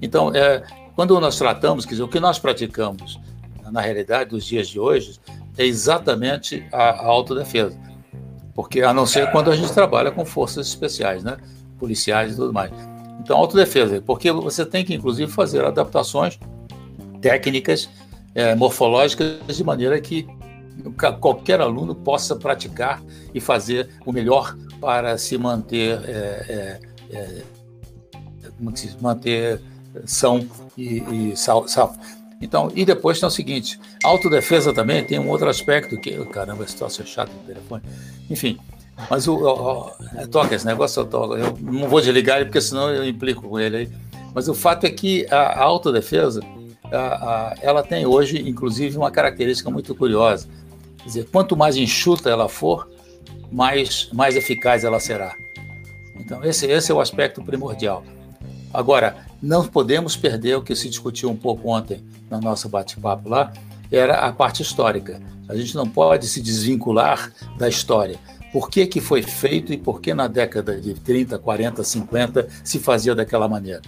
Então, 0.00 0.32
é, 0.32 0.62
quando 0.94 1.18
nós 1.20 1.36
tratamos, 1.36 1.84
quer 1.84 1.94
dizer, 1.94 2.04
o 2.04 2.08
que 2.08 2.20
nós 2.20 2.38
praticamos 2.38 3.18
na 3.72 3.80
realidade 3.80 4.30
dos 4.30 4.44
dias 4.44 4.68
de 4.68 4.78
hoje 4.78 5.18
é 5.58 5.66
exatamente 5.66 6.64
a, 6.70 6.90
a 6.90 7.06
autodefesa. 7.06 7.76
Porque 8.54 8.82
a 8.82 8.94
não 8.94 9.04
ser 9.04 9.32
quando 9.32 9.50
a 9.50 9.56
gente 9.56 9.72
trabalha 9.72 10.12
com 10.12 10.24
forças 10.24 10.68
especiais, 10.68 11.24
né? 11.24 11.38
policiais 11.76 12.34
e 12.34 12.36
tudo 12.36 12.52
mais. 12.52 12.70
Então, 13.18 13.36
autodefesa, 13.36 14.00
porque 14.00 14.30
você 14.30 14.64
tem 14.64 14.84
que, 14.84 14.94
inclusive, 14.94 15.28
fazer 15.28 15.64
adaptações 15.64 16.38
técnicas, 17.20 17.88
é, 18.34 18.54
morfológicas, 18.54 19.56
de 19.56 19.64
maneira 19.64 20.00
que 20.00 20.26
qualquer 21.20 21.60
aluno 21.60 21.94
possa 21.94 22.34
praticar 22.34 23.02
e 23.34 23.40
fazer 23.40 23.90
o 24.06 24.12
melhor 24.12 24.56
para 24.80 25.16
se 25.18 25.36
manter, 25.38 26.00
é, 26.04 26.80
é, 27.10 27.16
é 27.16 27.42
se 28.74 28.96
manter 29.00 29.60
são 30.04 30.46
e, 30.76 31.30
e 31.32 31.36
salvo. 31.36 31.68
Então, 32.40 32.70
e 32.74 32.84
depois 32.84 33.20
tem 33.20 33.26
o 33.26 33.30
seguinte: 33.30 33.78
autodefesa 34.02 34.72
também 34.72 35.04
tem 35.04 35.18
um 35.18 35.28
outro 35.28 35.48
aspecto 35.48 35.98
que. 35.98 36.12
Caramba, 36.26 36.64
esse 36.64 36.76
troço 36.76 37.02
é 37.02 37.04
chato 37.04 37.30
no 37.32 37.40
telefone. 37.46 37.82
Enfim, 38.28 38.58
Mas 39.08 39.28
o, 39.28 39.34
o, 39.34 39.86
o 39.86 39.90
é, 40.16 40.26
toca, 40.26 40.54
esse 40.54 40.66
negócio 40.66 41.00
eu 41.00 41.06
toco. 41.06 41.36
Eu 41.36 41.56
não 41.60 41.88
vou 41.88 42.00
desligar 42.00 42.36
ele, 42.36 42.46
porque 42.46 42.60
senão 42.60 42.90
eu 42.90 43.06
implico 43.06 43.48
com 43.48 43.58
ele 43.58 43.76
aí. 43.76 43.90
Mas 44.34 44.48
o 44.48 44.54
fato 44.54 44.84
é 44.84 44.90
que 44.90 45.26
a, 45.30 45.36
a 45.36 45.62
autodefesa, 45.62 46.40
a, 46.40 46.44
a, 46.44 46.61
ela 47.60 47.82
tem 47.82 48.06
hoje, 48.06 48.38
inclusive, 48.48 48.96
uma 48.96 49.10
característica 49.10 49.70
muito 49.70 49.94
curiosa. 49.94 50.46
Quer 50.98 51.04
dizer, 51.04 51.28
quanto 51.30 51.56
mais 51.56 51.76
enxuta 51.76 52.30
ela 52.30 52.48
for, 52.48 52.88
mais, 53.50 54.08
mais 54.12 54.36
eficaz 54.36 54.84
ela 54.84 55.00
será. 55.00 55.34
Então, 56.16 56.44
esse, 56.44 56.66
esse 56.66 56.92
é 56.92 56.94
o 56.94 57.00
aspecto 57.00 57.42
primordial. 57.42 58.04
Agora, 58.72 59.16
não 59.42 59.66
podemos 59.66 60.16
perder 60.16 60.56
o 60.56 60.62
que 60.62 60.74
se 60.74 60.88
discutiu 60.88 61.28
um 61.28 61.36
pouco 61.36 61.68
ontem 61.68 62.02
no 62.30 62.40
nosso 62.40 62.68
bate-papo 62.68 63.28
lá, 63.28 63.52
era 63.90 64.20
a 64.20 64.32
parte 64.32 64.62
histórica. 64.62 65.20
A 65.48 65.54
gente 65.54 65.74
não 65.74 65.86
pode 65.86 66.26
se 66.26 66.40
desvincular 66.40 67.32
da 67.58 67.68
história. 67.68 68.18
Por 68.52 68.70
que, 68.70 68.86
que 68.86 69.00
foi 69.00 69.22
feito 69.22 69.72
e 69.72 69.76
por 69.76 70.00
que 70.00 70.14
na 70.14 70.26
década 70.26 70.80
de 70.80 70.94
30, 70.94 71.38
40, 71.38 71.82
50 71.82 72.48
se 72.64 72.78
fazia 72.78 73.14
daquela 73.14 73.48
maneira? 73.48 73.82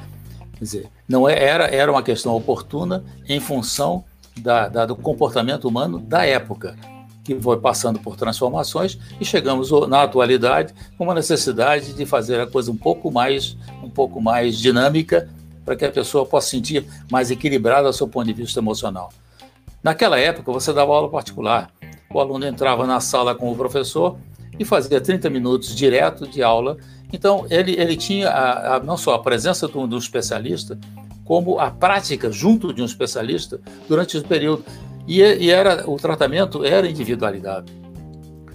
Quer 0.57 0.65
dizer, 0.65 0.91
não 1.09 1.29
é, 1.29 1.43
era, 1.43 1.67
era 1.67 1.91
uma 1.91 2.03
questão 2.03 2.35
oportuna 2.35 3.05
em 3.29 3.41
função 3.41 4.05
da, 4.39 4.69
da, 4.69 4.87
do 4.87 4.97
comportamento 4.97 5.67
humano 5.67 5.99
da 5.99 6.25
época 6.25 6.77
que 7.23 7.35
foi 7.41 7.59
passando 7.59 7.99
por 7.99 8.17
transformações 8.17 8.99
e 9.19 9.25
chegamos 9.25 9.71
na 9.89 10.03
atualidade 10.03 10.75
com 10.99 11.05
uma 11.05 11.15
necessidade 11.15 11.95
de 11.95 12.05
fazer 12.05 12.39
a 12.39 12.47
coisa 12.47 12.71
um 12.71 12.77
pouco 12.77 13.11
mais, 13.11 13.57
um 13.83 13.89
pouco 13.89 14.21
mais 14.21 14.59
dinâmica 14.59 15.29
para 15.65 15.75
que 15.75 15.87
a 15.87 15.91
pessoa 15.91 16.27
possa 16.27 16.51
sentir 16.51 16.85
mais 17.11 17.31
equilibrada 17.31 17.89
do 17.89 17.95
seu 17.95 18.07
ponto 18.07 18.27
de 18.27 18.35
vista 18.35 18.61
emocional. 18.61 19.11
Naquela 19.83 20.19
época, 20.19 20.53
você 20.53 20.73
dava 20.73 20.93
aula 20.93 21.11
particular. 21.11 21.71
O 22.13 22.21
aluno 22.21 22.47
entrava 22.47 22.87
na 22.87 23.01
sala 23.01 23.35
com 23.35 23.51
o 23.51 23.57
professor 23.57 24.17
e 24.59 24.65
fazia 24.65 25.01
30 25.01 25.29
minutos 25.31 25.75
direto 25.75 26.27
de 26.27 26.43
aula. 26.43 26.77
Então, 27.15 27.47
ele, 27.49 27.77
ele 27.79 27.97
tinha 27.97 28.29
a, 28.29 28.75
a, 28.75 28.81
não 28.81 28.97
só 28.97 29.15
a 29.15 29.21
presença 29.21 29.69
do, 29.69 29.87
do 29.87 29.97
especialista, 29.97 30.77
como 31.25 31.61
a 31.61 31.71
prática 31.71 32.29
junto 32.33 32.75
de 32.75 32.83
um 32.83 32.85
especialista 32.85 33.61
durante 33.89 34.19
o 34.19 34.25
período. 34.25 34.65
E, 35.07 35.21
e 35.21 35.49
era 35.49 35.89
o 35.89 35.97
tratamento 35.97 36.65
era 36.65 36.91
individualidade. 36.91 37.73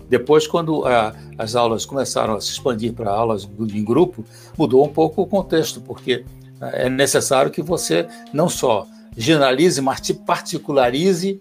Depois, 0.10 0.46
quando 0.46 0.86
a, 0.86 1.16
as 1.38 1.56
aulas 1.56 1.86
começaram 1.86 2.36
a 2.36 2.42
se 2.42 2.52
expandir 2.52 2.92
para 2.92 3.10
aulas 3.10 3.48
em 3.74 3.82
grupo, 3.82 4.26
mudou 4.58 4.86
um 4.86 4.90
pouco 4.90 5.22
o 5.22 5.26
contexto, 5.26 5.80
porque 5.80 6.26
é 6.60 6.90
necessário 6.90 7.52
que 7.52 7.62
você 7.62 8.10
não 8.34 8.50
só 8.50 8.86
generalize, 9.16 9.80
mas 9.80 10.02
te 10.02 10.14
particularize 10.14 11.40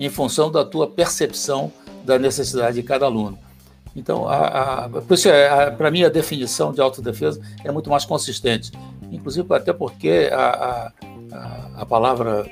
em 0.00 0.08
função 0.08 0.50
da 0.50 0.64
tua 0.64 0.88
percepção 0.88 1.70
da 2.06 2.18
necessidade 2.18 2.76
de 2.76 2.82
cada 2.82 3.04
aluno. 3.04 3.38
Então, 3.96 4.28
a, 4.28 4.84
a, 4.84 4.90
é, 5.28 5.70
para 5.70 5.90
mim, 5.90 6.04
a 6.04 6.08
definição 6.08 6.72
de 6.72 6.80
autodefesa 6.80 7.40
é 7.64 7.70
muito 7.70 7.90
mais 7.90 8.04
consistente. 8.04 8.72
Inclusive, 9.10 9.46
até 9.54 9.72
porque 9.72 10.30
a, 10.32 10.92
a, 11.32 11.70
a 11.82 11.86
palavra 11.86 12.46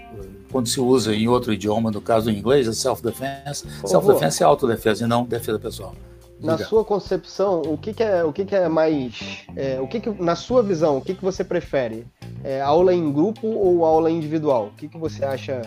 quando 0.50 0.68
se 0.68 0.80
usa 0.80 1.14
em 1.14 1.28
outro 1.28 1.52
idioma, 1.52 1.90
no 1.90 2.00
caso 2.00 2.30
em 2.30 2.38
inglês, 2.38 2.66
é 2.66 2.72
self-defense. 2.72 3.66
Self-defense 3.84 4.42
é 4.42 4.46
autodefesa 4.46 5.04
e 5.04 5.06
não 5.06 5.24
defesa 5.24 5.58
pessoal. 5.58 5.94
Na 6.40 6.58
sua 6.58 6.84
concepção, 6.84 7.62
o 7.62 7.78
que, 7.78 7.94
que, 7.94 8.02
é, 8.02 8.22
o 8.22 8.32
que, 8.32 8.44
que 8.44 8.54
é 8.54 8.68
mais. 8.68 9.44
É, 9.56 9.80
o 9.80 9.86
que, 9.86 10.00
que 10.00 10.10
na 10.10 10.36
sua 10.36 10.62
visão, 10.62 10.98
o 10.98 11.00
que, 11.00 11.14
que 11.14 11.24
você 11.24 11.42
prefere? 11.42 12.06
É, 12.44 12.60
aula 12.60 12.94
em 12.94 13.10
grupo 13.10 13.46
ou 13.46 13.84
aula 13.84 14.10
individual? 14.10 14.66
O 14.66 14.76
que, 14.76 14.86
que 14.86 14.98
você 14.98 15.24
acha? 15.24 15.62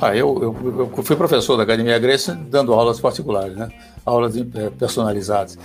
Ah, 0.00 0.14
eu, 0.14 0.42
eu, 0.42 0.90
eu 0.96 1.02
fui 1.02 1.16
professor 1.16 1.56
da 1.56 1.62
Academia 1.62 1.98
Grécia 1.98 2.34
dando 2.34 2.72
aulas 2.74 3.00
particulares, 3.00 3.56
né? 3.56 3.68
Aulas 4.06 4.36
é, 4.36 4.70
personalizadas. 4.70 5.58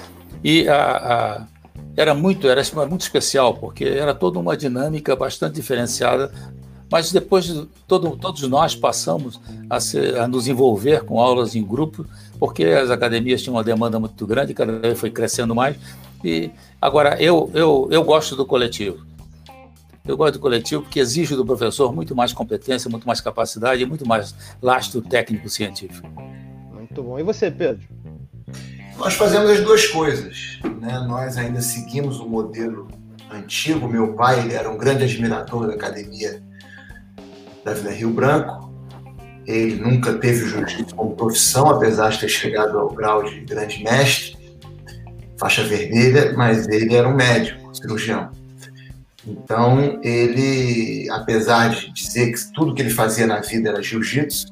E 0.44 0.68
a, 0.68 0.76
a, 0.76 1.48
era 1.96 2.14
muito 2.14 2.50
era 2.50 2.62
muito 2.88 3.02
especial, 3.02 3.54
porque 3.54 3.86
era 3.86 4.14
toda 4.14 4.40
uma 4.40 4.58
dinâmica 4.58 5.16
bastante 5.16 5.56
diferenciada 5.56 6.32
mas 6.92 7.10
depois 7.10 7.48
todo, 7.88 8.18
todos 8.18 8.42
nós 8.50 8.76
passamos 8.76 9.40
a, 9.70 9.80
ser, 9.80 10.18
a, 10.18 10.28
nos 10.28 10.50
envolver 10.50 11.06
com 11.06 11.22
aulas 11.22 11.56
em 11.56 11.64
grupo, 11.64 12.06
porque 12.38 12.66
as 12.66 12.90
academias 12.90 13.42
tinham 13.42 13.56
uma 13.56 13.64
demanda 13.64 13.98
muito 13.98 14.28
grande, 14.28 14.54
cada 14.54 14.78
vez 14.78 15.00
foi 15.00 15.10
crescendo 15.10 15.56
mais. 15.56 15.78
E 16.22 16.52
agora 16.82 17.16
eu, 17.22 17.50
eu, 17.54 17.88
eu 17.90 18.04
gosto 18.04 18.36
do 18.36 18.46
coletivo. 18.46 19.06
Eu 20.06 20.18
gosto 20.18 20.34
do 20.34 20.40
coletivo 20.40 20.82
porque 20.82 21.00
exige 21.00 21.34
do 21.34 21.46
professor 21.46 21.96
muito 21.96 22.14
mais 22.14 22.34
competência, 22.34 22.90
muito 22.90 23.08
mais 23.08 23.22
capacidade 23.22 23.82
e 23.82 23.86
muito 23.86 24.06
mais 24.06 24.36
lastro 24.62 25.02
técnico 25.02 25.48
científico. 25.48 26.10
Muito 26.74 27.02
bom. 27.02 27.18
E 27.18 27.24
você, 27.24 27.50
Pedro? 27.50 27.88
Nós 28.98 29.14
fazemos 29.16 29.50
as 29.50 29.62
duas 29.62 29.88
coisas. 29.88 30.60
Né? 30.80 31.00
Nós 31.08 31.38
ainda 31.38 31.62
seguimos 31.62 32.20
o 32.20 32.28
modelo 32.28 32.88
antigo. 33.32 33.88
Meu 33.88 34.14
pai 34.14 34.54
era 34.54 34.70
um 34.70 34.78
grande 34.78 35.04
admirador 35.04 35.68
da 35.68 35.74
academia 35.74 36.42
da 37.64 37.74
Vila 37.74 37.92
Rio 37.92 38.12
Branco. 38.12 38.72
Ele 39.48 39.76
nunca 39.76 40.14
teve 40.14 40.44
o 40.44 40.48
jiu-jitsu 40.48 40.96
como 40.96 41.16
profissão, 41.16 41.70
apesar 41.70 42.10
de 42.10 42.20
ter 42.20 42.30
chegado 42.30 42.78
ao 42.78 42.90
grau 42.90 43.24
de 43.24 43.42
grande 43.42 43.84
mestre, 43.84 44.38
faixa 45.38 45.64
vermelha, 45.64 46.34
mas 46.38 46.68
ele 46.68 46.96
era 46.96 47.08
um 47.08 47.16
médico, 47.16 47.74
cirurgião. 47.76 48.30
Então, 49.26 50.00
ele, 50.04 51.10
apesar 51.12 51.70
de 51.70 51.92
dizer 51.92 52.32
que 52.32 52.54
tudo 52.54 52.74
que 52.74 52.82
ele 52.82 52.90
fazia 52.90 53.28
na 53.28 53.40
vida 53.40 53.70
era 53.70 53.82
jiu-jitsu, 53.82 54.51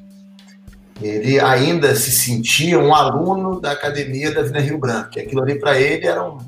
ele 1.00 1.40
ainda 1.40 1.94
se 1.94 2.10
sentia 2.10 2.78
um 2.78 2.94
aluno 2.94 3.60
da 3.60 3.72
academia 3.72 4.32
da 4.32 4.42
Vila 4.42 4.60
Rio 4.60 4.78
Branco, 4.78 5.18
aquilo 5.18 5.42
ali 5.42 5.58
para 5.58 5.80
ele 5.80 6.06
era 6.06 6.22
um, 6.22 6.38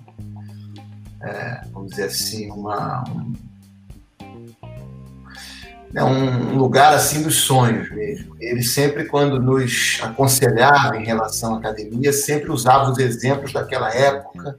é, 1.22 1.60
vamos 1.72 1.90
dizer 1.90 2.04
assim, 2.04 2.50
uma, 2.50 3.04
um, 3.08 3.32
é 5.94 6.02
um 6.02 6.56
lugar 6.56 6.94
assim 6.94 7.22
dos 7.22 7.36
sonhos 7.36 7.90
mesmo. 7.90 8.34
Ele 8.40 8.62
sempre, 8.62 9.04
quando 9.04 9.38
nos 9.38 10.00
aconselhava 10.02 10.96
em 10.96 11.04
relação 11.04 11.54
à 11.54 11.58
academia, 11.58 12.12
sempre 12.12 12.50
usava 12.50 12.90
os 12.90 12.98
exemplos 12.98 13.52
daquela 13.52 13.94
época, 13.94 14.58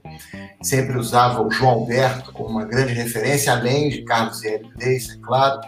sempre 0.62 0.96
usava 0.96 1.42
o 1.42 1.50
João 1.50 1.72
Alberto 1.72 2.32
como 2.32 2.50
uma 2.50 2.64
grande 2.64 2.92
referência, 2.92 3.52
além 3.52 3.90
de 3.90 4.02
Carlos 4.04 4.44
L. 4.44 4.64
Reis, 4.78 5.10
é 5.10 5.16
claro. 5.20 5.60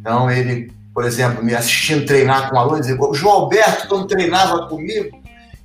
Então, 0.00 0.30
ele, 0.30 0.72
por 0.98 1.04
exemplo, 1.04 1.44
me 1.44 1.54
assistindo 1.54 2.04
treinar 2.04 2.50
com 2.50 2.58
alunos, 2.58 2.88
o 2.88 3.14
João 3.14 3.34
Alberto, 3.42 3.86
quando 3.86 4.08
treinava 4.08 4.66
comigo, 4.66 5.16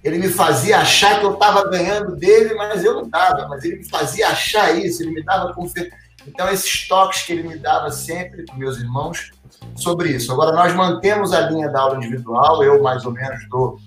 ele 0.04 0.20
me 0.20 0.28
fazia 0.28 0.78
achar 0.78 1.20
que 1.20 1.26
eu 1.26 1.34
estava 1.34 1.68
ganhando 1.72 2.16
dele, 2.16 2.54
mas 2.54 2.84
eu 2.84 2.94
não 2.94 3.06
estava, 3.06 3.48
mas 3.48 3.64
ele 3.64 3.78
me 3.78 3.90
fazia 3.90 4.28
achar 4.28 4.78
isso, 4.78 5.02
ele 5.02 5.10
me 5.10 5.24
dava 5.24 5.52
confiança 5.52 5.90
então, 6.28 6.48
esses 6.50 6.88
toques 6.88 7.24
que 7.24 7.34
ele 7.34 7.48
me 7.48 7.58
dava 7.58 7.90
sempre 7.90 8.46
para 8.46 8.56
meus 8.56 8.78
irmãos 8.78 9.32
sobre 9.76 10.12
isso. 10.12 10.32
Agora, 10.32 10.56
nós 10.56 10.72
mantemos 10.76 11.34
a 11.34 11.50
linha 11.50 11.68
da 11.68 11.82
aula 11.82 11.98
individual, 11.98 12.64
eu 12.64 12.84
mais 12.84 13.04
ou 13.04 13.12
menos 13.12 13.50
dou 13.50 13.80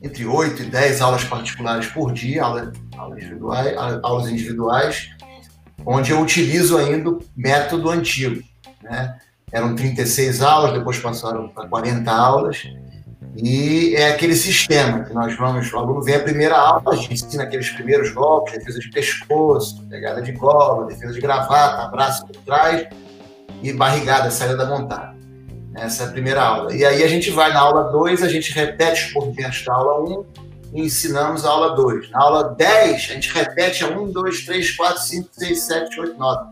entre 0.00 0.26
8 0.26 0.62
e 0.62 0.66
10 0.66 1.00
aulas 1.00 1.24
particulares 1.24 1.88
por 1.88 2.12
dia, 2.12 2.44
aulas 2.44 2.72
individuais, 3.16 3.76
aulas 4.04 4.28
individuais 4.30 5.10
onde 5.84 6.12
eu 6.12 6.20
utilizo 6.20 6.78
ainda 6.78 7.10
o 7.10 7.18
método 7.36 7.90
antigo. 7.90 8.48
Né? 8.80 9.18
Eram 9.52 9.74
36 9.74 10.42
aulas, 10.42 10.72
depois 10.72 10.98
passaram 10.98 11.48
para 11.48 11.66
40 11.68 12.10
aulas, 12.10 12.68
e 13.36 13.94
é 13.94 14.10
aquele 14.10 14.34
sistema 14.34 15.04
que 15.04 15.14
nós 15.14 15.36
vamos, 15.36 15.72
o 15.72 15.78
aluno 15.78 16.02
vem 16.02 16.16
a 16.16 16.20
primeira 16.20 16.56
aula, 16.56 16.92
a 16.92 16.96
gente 16.96 17.14
ensina 17.14 17.44
aqueles 17.44 17.70
primeiros 17.70 18.12
golpes, 18.12 18.58
defesa 18.58 18.78
de 18.80 18.90
pescoço, 18.90 19.82
pegada 19.88 20.20
de 20.20 20.32
gola, 20.32 20.86
defesa 20.86 21.12
de 21.12 21.20
gravata, 21.20 21.84
abraço 21.84 22.26
por 22.26 22.36
trás 22.38 22.88
e 23.62 23.72
barrigada, 23.72 24.30
saída 24.30 24.56
da 24.56 24.66
montada. 24.66 25.14
Essa 25.74 26.04
é 26.04 26.06
a 26.06 26.10
primeira 26.10 26.42
aula. 26.42 26.74
E 26.74 26.84
aí 26.84 27.04
a 27.04 27.08
gente 27.08 27.30
vai 27.30 27.52
na 27.52 27.60
aula 27.60 27.92
2, 27.92 28.22
a 28.22 28.28
gente 28.28 28.52
repete 28.52 29.06
os 29.06 29.12
movimentos 29.14 29.64
da 29.64 29.74
aula 29.74 30.00
1 30.00 30.12
um, 30.12 30.24
e 30.74 30.82
ensinamos 30.82 31.44
a 31.44 31.50
aula 31.50 31.76
2. 31.76 32.10
Na 32.10 32.22
aula 32.22 32.54
10, 32.54 32.94
a 32.94 33.14
gente 33.14 33.32
repete 33.32 33.84
a 33.84 33.88
1, 33.88 34.10
2, 34.10 34.44
3, 34.44 34.76
4, 34.76 35.02
5, 35.02 35.28
6, 35.32 35.62
7, 35.62 36.00
8, 36.00 36.18
9. 36.18 36.44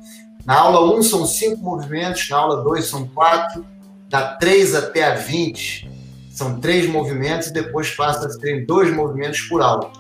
Na 0.49 0.61
aula 0.61 0.95
1 0.95 0.99
um, 0.99 1.03
são 1.03 1.27
5 1.27 1.63
movimentos, 1.63 2.27
na 2.31 2.39
aula 2.39 2.65
2 2.65 2.87
são 2.87 3.07
4, 3.07 3.67
da 4.09 4.37
3 4.37 4.75
até 4.75 5.05
a 5.05 5.15
20 5.15 5.99
são 6.39 6.59
três 6.59 6.89
movimentos 6.89 7.49
e 7.49 7.53
depois 7.53 7.91
passa 7.91 8.27
a 8.27 8.41
ter 8.41 8.65
dois 8.65 8.95
movimentos 8.95 9.41
por 9.43 9.61
aula. 9.61 9.91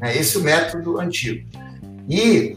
É 0.00 0.16
esse 0.16 0.36
é 0.36 0.40
o 0.40 0.42
método 0.44 1.00
antigo. 1.00 1.48
E 2.08 2.56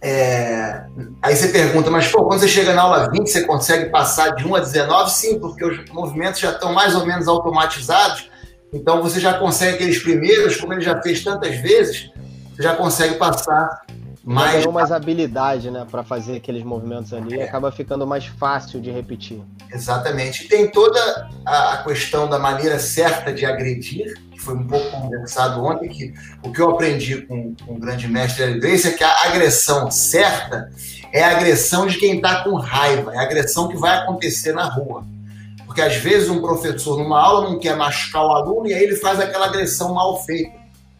é, 0.00 0.86
aí 1.20 1.36
você 1.36 1.48
pergunta, 1.48 1.90
mas 1.90 2.06
pô, 2.06 2.24
quando 2.24 2.40
você 2.40 2.48
chega 2.48 2.72
na 2.72 2.82
aula 2.82 3.10
20, 3.10 3.26
você 3.26 3.42
consegue 3.42 3.90
passar 3.90 4.30
de 4.30 4.46
1 4.46 4.54
a 4.54 4.60
19? 4.60 5.10
Sim, 5.10 5.38
porque 5.38 5.62
os 5.62 5.90
movimentos 5.90 6.40
já 6.40 6.52
estão 6.52 6.72
mais 6.72 6.94
ou 6.94 7.04
menos 7.04 7.28
automatizados, 7.28 8.30
então 8.72 9.02
você 9.02 9.20
já 9.20 9.34
consegue 9.34 9.74
aqueles 9.74 10.00
primeiros, 10.00 10.56
como 10.56 10.72
ele 10.72 10.80
já 10.80 11.02
fez 11.02 11.22
tantas 11.22 11.56
vezes, 11.56 12.10
você 12.54 12.62
já 12.62 12.74
consegue 12.74 13.16
passar 13.16 13.83
mas 14.24 14.52
ganhou 14.54 14.72
mais 14.72 14.90
habilidade, 14.90 15.70
né, 15.70 15.86
para 15.90 16.02
fazer 16.02 16.36
aqueles 16.36 16.62
movimentos 16.62 17.12
ali, 17.12 17.38
é. 17.38 17.44
acaba 17.44 17.70
ficando 17.70 18.06
mais 18.06 18.24
fácil 18.24 18.80
de 18.80 18.90
repetir. 18.90 19.42
Exatamente. 19.70 20.44
E 20.44 20.48
tem 20.48 20.70
toda 20.70 21.28
a 21.44 21.82
questão 21.86 22.28
da 22.28 22.38
maneira 22.38 22.78
certa 22.78 23.32
de 23.32 23.44
agredir, 23.44 24.14
que 24.32 24.40
foi 24.40 24.54
um 24.54 24.66
pouco 24.66 24.90
conversado 24.90 25.62
ontem, 25.62 25.88
que 25.88 26.14
o 26.42 26.50
que 26.50 26.60
eu 26.60 26.70
aprendi 26.70 27.22
com, 27.22 27.54
com 27.66 27.74
o 27.74 27.78
grande 27.78 28.08
mestre 28.08 28.58
Grace 28.58 28.88
é 28.88 28.92
que 28.92 29.04
a 29.04 29.24
agressão 29.26 29.90
certa 29.90 30.70
é 31.12 31.22
a 31.22 31.30
agressão 31.30 31.86
de 31.86 31.98
quem 31.98 32.16
está 32.16 32.42
com 32.42 32.54
raiva, 32.54 33.14
é 33.14 33.18
a 33.18 33.22
agressão 33.22 33.68
que 33.68 33.76
vai 33.76 33.98
acontecer 33.98 34.52
na 34.52 34.64
rua. 34.64 35.04
Porque 35.66 35.82
às 35.82 35.96
vezes 35.96 36.30
um 36.30 36.40
professor 36.40 36.98
numa 36.98 37.20
aula 37.20 37.50
não 37.50 37.58
quer 37.58 37.76
machucar 37.76 38.24
o 38.24 38.30
aluno 38.30 38.66
e 38.68 38.72
aí 38.74 38.82
ele 38.82 38.96
faz 38.96 39.20
aquela 39.20 39.46
agressão 39.46 39.92
mal 39.92 40.24
feita. 40.24 40.52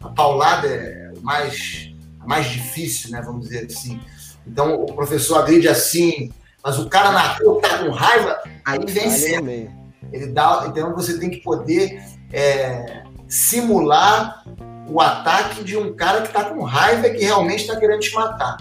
A 0.03 0.09
paulada 0.09 0.67
é 0.67 1.13
mais, 1.23 1.94
mais 2.27 2.47
difícil, 2.47 3.11
né? 3.11 3.23
Vamos 3.23 3.49
dizer 3.49 3.67
assim. 3.67 4.01
Então 4.47 4.75
o 4.83 4.93
professor 4.95 5.39
agride 5.39 5.69
assim, 5.69 6.31
mas 6.63 6.79
o 6.79 6.89
cara 6.89 7.13
na 7.13 7.23
rua 7.35 7.61
está 7.63 7.79
com 7.79 7.91
raiva, 7.91 8.39
aí 8.65 8.79
vem 8.87 9.11
sempre. 9.11 9.71
Ele 10.13 10.27
dá, 10.27 10.67
então 10.69 10.95
você 10.95 11.19
tem 11.19 11.31
que 11.31 11.39
poder 11.39 12.03
é, 12.33 13.03
simular 13.27 14.45
o 14.89 15.01
ataque 15.01 15.65
de 15.65 15.77
um 15.77 15.95
cara 15.95 16.21
que 16.21 16.29
está 16.29 16.45
com 16.45 16.63
raiva 16.63 17.09
e 17.09 17.15
que 17.15 17.25
realmente 17.25 17.63
está 17.63 17.77
querendo 17.77 18.01
te 18.01 18.15
matar. 18.15 18.59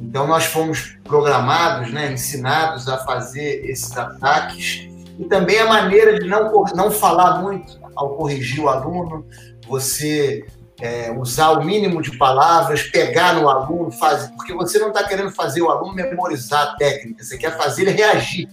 Então 0.00 0.26
nós 0.26 0.44
fomos 0.46 0.96
programados, 1.04 1.92
né, 1.92 2.12
ensinados 2.12 2.88
a 2.88 2.98
fazer 2.98 3.64
esses 3.68 3.94
ataques 3.96 4.88
e 5.18 5.24
também 5.26 5.58
a 5.58 5.66
maneira 5.66 6.18
de 6.18 6.26
não, 6.26 6.64
não 6.74 6.90
falar 6.90 7.42
muito 7.42 7.78
ao 7.94 8.16
corrigir 8.16 8.64
o 8.64 8.68
aluno, 8.68 9.26
você 9.68 10.46
é, 10.80 11.10
usar 11.12 11.50
o 11.52 11.64
mínimo 11.64 12.00
de 12.00 12.16
palavras, 12.16 12.82
pegar 12.82 13.34
no 13.34 13.48
aluno, 13.48 13.90
fazer, 13.90 14.30
porque 14.32 14.52
você 14.52 14.78
não 14.78 14.88
está 14.88 15.04
querendo 15.04 15.30
fazer 15.30 15.62
o 15.62 15.70
aluno 15.70 15.94
memorizar 15.94 16.62
a 16.62 16.76
técnica, 16.76 17.22
você 17.22 17.36
quer 17.36 17.56
fazer 17.56 17.82
ele 17.82 17.90
reagir. 17.92 18.48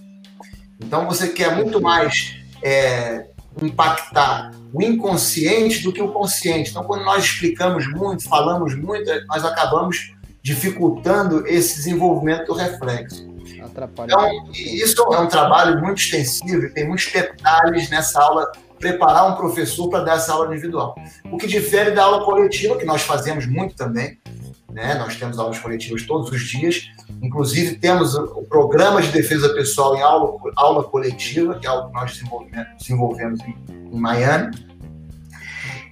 Então 0.80 1.06
você 1.08 1.30
quer 1.30 1.56
muito 1.56 1.82
mais 1.82 2.36
é, 2.62 3.28
impactar 3.62 4.52
o 4.74 4.82
inconsciente 4.82 5.82
do 5.84 5.92
que 5.92 6.02
o 6.02 6.12
consciente. 6.12 6.72
Então, 6.72 6.84
quando 6.84 7.04
nós 7.04 7.24
explicamos 7.24 7.88
muito, 7.88 8.28
falamos 8.28 8.76
muito, 8.76 9.10
nós 9.28 9.44
acabamos 9.44 10.14
dificultando 10.42 11.46
esse 11.48 11.76
desenvolvimento 11.76 12.46
do 12.48 12.54
reflexo. 12.54 13.28
Atrapalha. 13.64 14.12
Então, 14.12 14.52
isso 14.54 15.02
é 15.14 15.20
um 15.20 15.28
trabalho 15.28 15.82
muito 15.82 16.00
extensivo 16.00 16.66
e 16.66 16.70
tem 16.70 16.88
muitos 16.88 17.12
detalhes 17.12 17.90
nessa 17.90 18.22
aula, 18.22 18.50
preparar 18.80 19.32
um 19.32 19.36
professor 19.36 19.90
para 19.90 20.04
dar 20.04 20.16
essa 20.16 20.34
aula 20.34 20.48
individual. 20.48 20.96
O 21.32 21.38
que 21.38 21.48
difere 21.48 21.92
da 21.92 22.04
aula 22.04 22.24
coletiva, 22.26 22.78
que 22.78 22.86
nós 22.86 23.02
fazemos 23.02 23.46
muito 23.46 23.76
também, 23.76 24.18
né? 24.72 24.96
nós 24.96 25.16
temos 25.16 25.40
aulas 25.40 25.60
coletivas 25.60 26.04
todos 26.04 26.32
os 26.32 26.42
dias, 26.42 26.90
inclusive 27.22 27.76
temos 27.76 28.16
o 28.16 28.44
programa 28.44 29.02
de 29.02 29.12
defesa 29.12 29.50
pessoal 29.54 29.96
em 29.96 30.02
aula, 30.02 30.38
aula 30.56 30.84
coletiva, 30.84 31.58
que 31.58 31.66
é 31.66 31.70
algo 31.70 31.88
que 31.88 31.94
nós 31.94 32.22
desenvolvemos, 32.78 33.40
em, 33.42 33.56
em 33.70 34.00
Miami. 34.00 34.56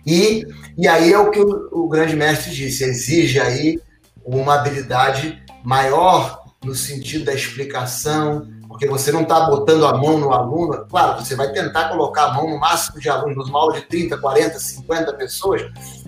E, 0.05 0.45
e 0.77 0.87
aí 0.87 1.11
é 1.11 1.17
o 1.17 1.31
que 1.31 1.39
o, 1.39 1.69
o 1.71 1.89
grande 1.89 2.15
mestre 2.15 2.53
disse, 2.53 2.83
exige 2.83 3.39
aí 3.39 3.79
uma 4.23 4.55
habilidade 4.55 5.43
maior 5.63 6.43
no 6.63 6.75
sentido 6.75 7.25
da 7.25 7.33
explicação, 7.33 8.47
porque 8.75 8.87
você 8.87 9.09
não 9.09 9.21
está 9.21 9.49
botando 9.49 9.85
a 9.85 9.97
mão 9.97 10.17
no 10.17 10.33
aluno. 10.33 10.85
Claro, 10.89 11.23
você 11.23 11.33
vai 11.33 11.49
tentar 11.53 11.87
colocar 11.87 12.25
a 12.25 12.33
mão 12.33 12.49
no 12.49 12.59
máximo 12.59 12.99
de 12.99 13.09
alunos, 13.09 13.47
numa 13.47 13.57
aula 13.57 13.75
de 13.75 13.83
30, 13.83 14.17
40, 14.17 14.59
50 14.59 15.13
pessoas, 15.13 15.61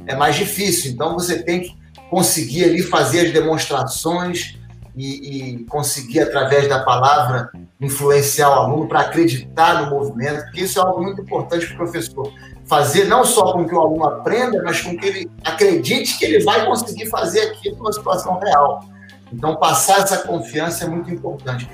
é 0.06 0.14
mais 0.14 0.36
difícil. 0.36 0.92
Então 0.92 1.14
você 1.14 1.42
tem 1.42 1.62
que 1.62 1.78
conseguir 2.10 2.66
ali 2.66 2.82
fazer 2.82 3.28
as 3.28 3.32
demonstrações 3.32 4.58
e, 4.98 5.54
e 5.54 5.64
conseguir, 5.66 6.20
através 6.20 6.68
da 6.68 6.84
palavra, 6.84 7.50
influenciar 7.80 8.50
o 8.50 8.54
aluno 8.54 8.86
para 8.86 9.00
acreditar 9.02 9.86
no 9.86 9.92
movimento, 9.92 10.44
porque 10.44 10.62
isso 10.62 10.78
é 10.78 10.82
algo 10.82 11.02
muito 11.02 11.22
importante 11.22 11.68
para 11.68 11.76
o 11.76 11.78
professor. 11.78 12.34
Fazer 12.66 13.06
não 13.06 13.24
só 13.24 13.54
com 13.54 13.66
que 13.66 13.74
o 13.74 13.80
aluno 13.80 14.04
aprenda, 14.04 14.62
mas 14.62 14.82
com 14.82 14.98
que 14.98 15.06
ele 15.06 15.32
acredite 15.46 16.18
que 16.18 16.26
ele 16.26 16.44
vai 16.44 16.66
conseguir 16.66 17.06
fazer 17.06 17.44
aquilo 17.44 17.78
numa 17.78 17.94
situação 17.94 18.38
real. 18.40 18.84
Então, 19.32 19.56
passar 19.56 20.00
essa 20.00 20.18
confiança 20.18 20.84
é 20.84 20.88
muito 20.88 21.10
importante. 21.10 21.70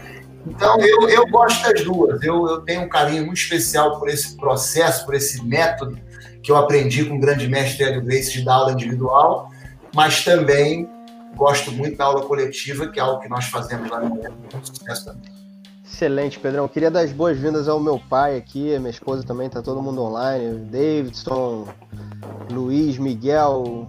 Então, 0.46 0.80
eu, 0.80 1.10
eu 1.10 1.28
gosto 1.28 1.64
das 1.64 1.84
duas. 1.84 2.22
Eu, 2.22 2.48
eu 2.48 2.62
tenho 2.62 2.82
um 2.82 2.90
carinho 2.90 3.26
muito 3.26 3.38
especial 3.38 4.00
por 4.00 4.10
esse 4.10 4.36
processo, 4.36 5.06
por 5.06 5.16
esse 5.16 5.44
método 5.46 5.98
que 6.42 6.52
eu 6.52 6.58
aprendi 6.58 7.06
com 7.06 7.16
o 7.16 7.20
grande 7.20 7.48
mestre 7.48 7.86
Hélio 7.86 8.04
Grace 8.04 8.34
de 8.34 8.44
dar 8.44 8.56
aula 8.56 8.74
individual, 8.74 9.50
mas 9.96 10.24
também 10.26 10.90
gosto 11.36 11.72
muito 11.72 11.98
da 11.98 12.06
aula 12.06 12.22
coletiva, 12.24 12.88
que 12.88 13.00
é 13.00 13.04
algo 13.04 13.22
que 13.22 13.30
nós 13.30 13.46
fazemos 13.46 13.90
lá 13.90 14.02
no 14.02 14.22
sucesso 14.62 15.06
também. 15.06 15.32
Excelente, 15.86 16.40
Pedrão. 16.40 16.68
Queria 16.68 16.92
dar 16.92 17.02
as 17.02 17.12
boas-vindas 17.12 17.68
ao 17.68 17.80
meu 17.80 18.00
pai 18.10 18.36
aqui, 18.36 18.76
a 18.76 18.80
minha 18.80 18.90
esposa 18.90 19.24
também, 19.24 19.50
tá 19.50 19.62
todo 19.62 19.82
mundo 19.82 20.02
online. 20.02 20.66
Davidson, 20.66 21.68
Luiz, 22.52 22.98
Miguel, 22.98 23.88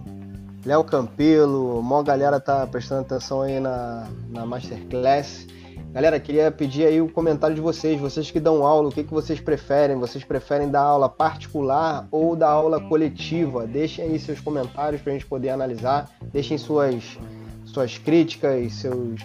Léo 0.65 0.83
Campelo, 0.83 1.81
mó 1.81 2.03
galera 2.03 2.39
tá 2.39 2.65
prestando 2.67 3.01
atenção 3.01 3.41
aí 3.41 3.59
na, 3.59 4.07
na 4.29 4.45
Masterclass. 4.45 5.47
Galera, 5.95 6.19
queria 6.19 6.51
pedir 6.51 6.85
aí 6.85 7.01
o 7.01 7.07
comentário 7.07 7.55
de 7.55 7.61
vocês, 7.61 7.97
vocês 7.97 8.29
que 8.29 8.37
dão 8.37 8.65
aula, 8.65 8.89
o 8.89 8.91
que, 8.91 9.01
que 9.01 9.13
vocês 9.13 9.39
preferem? 9.39 9.95
Vocês 9.95 10.25
preferem 10.25 10.69
dar 10.69 10.81
aula 10.81 11.07
particular 11.07 12.05
ou 12.11 12.35
dar 12.35 12.49
aula 12.49 12.81
coletiva? 12.81 13.65
Deixem 13.65 14.03
aí 14.03 14.19
seus 14.19 14.41
comentários 14.41 15.01
para 15.01 15.13
a 15.13 15.13
gente 15.13 15.25
poder 15.25 15.51
analisar, 15.51 16.11
deixem 16.33 16.57
suas, 16.57 17.17
suas 17.63 17.97
críticas, 17.97 18.73
seus, 18.73 19.21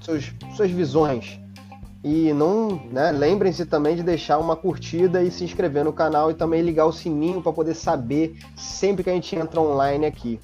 seus, 0.00 0.34
suas 0.56 0.72
visões. 0.72 1.38
E 2.02 2.32
não, 2.32 2.82
né, 2.90 3.12
lembrem-se 3.12 3.64
também 3.64 3.94
de 3.94 4.02
deixar 4.02 4.38
uma 4.38 4.56
curtida 4.56 5.22
e 5.22 5.30
se 5.30 5.44
inscrever 5.44 5.84
no 5.84 5.92
canal 5.92 6.32
e 6.32 6.34
também 6.34 6.62
ligar 6.62 6.86
o 6.86 6.92
sininho 6.92 7.40
para 7.40 7.52
poder 7.52 7.74
saber 7.74 8.36
sempre 8.56 9.04
que 9.04 9.10
a 9.10 9.14
gente 9.14 9.36
entra 9.36 9.60
online 9.60 10.04
aqui. 10.04 10.40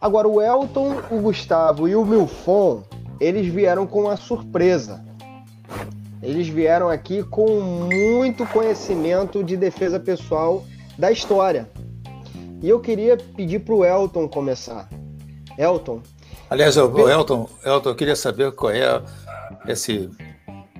Agora, 0.00 0.26
o 0.26 0.40
Elton, 0.40 1.02
o 1.10 1.20
Gustavo 1.20 1.86
e 1.86 1.94
o 1.94 2.02
Milfon, 2.02 2.82
eles 3.20 3.46
vieram 3.46 3.86
com 3.86 4.02
uma 4.02 4.16
surpresa. 4.16 5.04
Eles 6.22 6.48
vieram 6.48 6.88
aqui 6.88 7.22
com 7.22 7.60
muito 7.60 8.46
conhecimento 8.46 9.44
de 9.44 9.56
defesa 9.56 10.00
pessoal 10.00 10.64
da 10.98 11.12
história. 11.12 11.68
E 12.62 12.68
eu 12.68 12.80
queria 12.80 13.16
pedir 13.16 13.60
para 13.60 13.74
o 13.74 13.84
Elton 13.84 14.28
começar. 14.28 14.88
Elton. 15.56 16.02
Aliás, 16.48 16.76
o 16.76 17.08
Elton, 17.08 17.48
Elton, 17.64 17.90
eu 17.90 17.94
queria 17.94 18.16
saber 18.16 18.52
qual 18.52 18.72
é 18.72 19.02
esse 19.66 20.10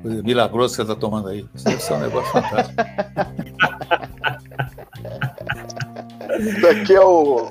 milagroso 0.03 0.73
que 0.73 0.77
você 0.77 0.83
está 0.83 0.95
tomando 0.95 1.29
aí. 1.29 1.47
Isso 1.55 1.65
deve 1.65 1.83
ser 1.83 1.95
um 1.95 2.01
negócio 2.01 2.33
fantástico. 2.33 2.75
Isso 6.41 6.61
daqui 6.63 6.95
é 6.95 7.01
o 7.01 7.51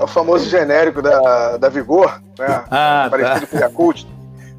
é 0.00 0.04
o 0.04 0.06
famoso 0.06 0.48
genérico 0.48 1.02
da, 1.02 1.58
da 1.58 1.68
Vigor, 1.68 2.20
né? 2.38 2.64
Ah, 2.70 3.04
tá. 3.04 3.10
Parecido 3.10 3.40
tá. 3.40 3.46
com 3.46 3.56
o 3.56 3.60
Yakult. 3.60 4.06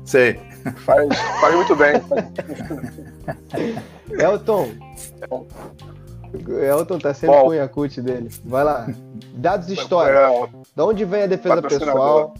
Sei. 0.06 0.40
Faz, 0.86 1.08
faz 1.40 1.56
muito 1.56 1.76
bem. 1.76 1.94
Elton. 4.12 4.70
Elton 6.48 7.00
tá 7.00 7.14
sempre 7.14 7.36
Bom, 7.36 7.42
com 7.42 7.50
o 7.50 7.54
Yakult 7.56 7.98
dele. 7.98 8.30
Vai 8.46 8.64
lá. 8.64 8.88
Dados 9.34 9.70
históricos. 9.70 10.62
Da 10.76 10.86
onde 10.86 11.04
vem 11.06 11.24
a 11.24 11.28
defesa 11.28 11.62
pessoal? 11.62 12.36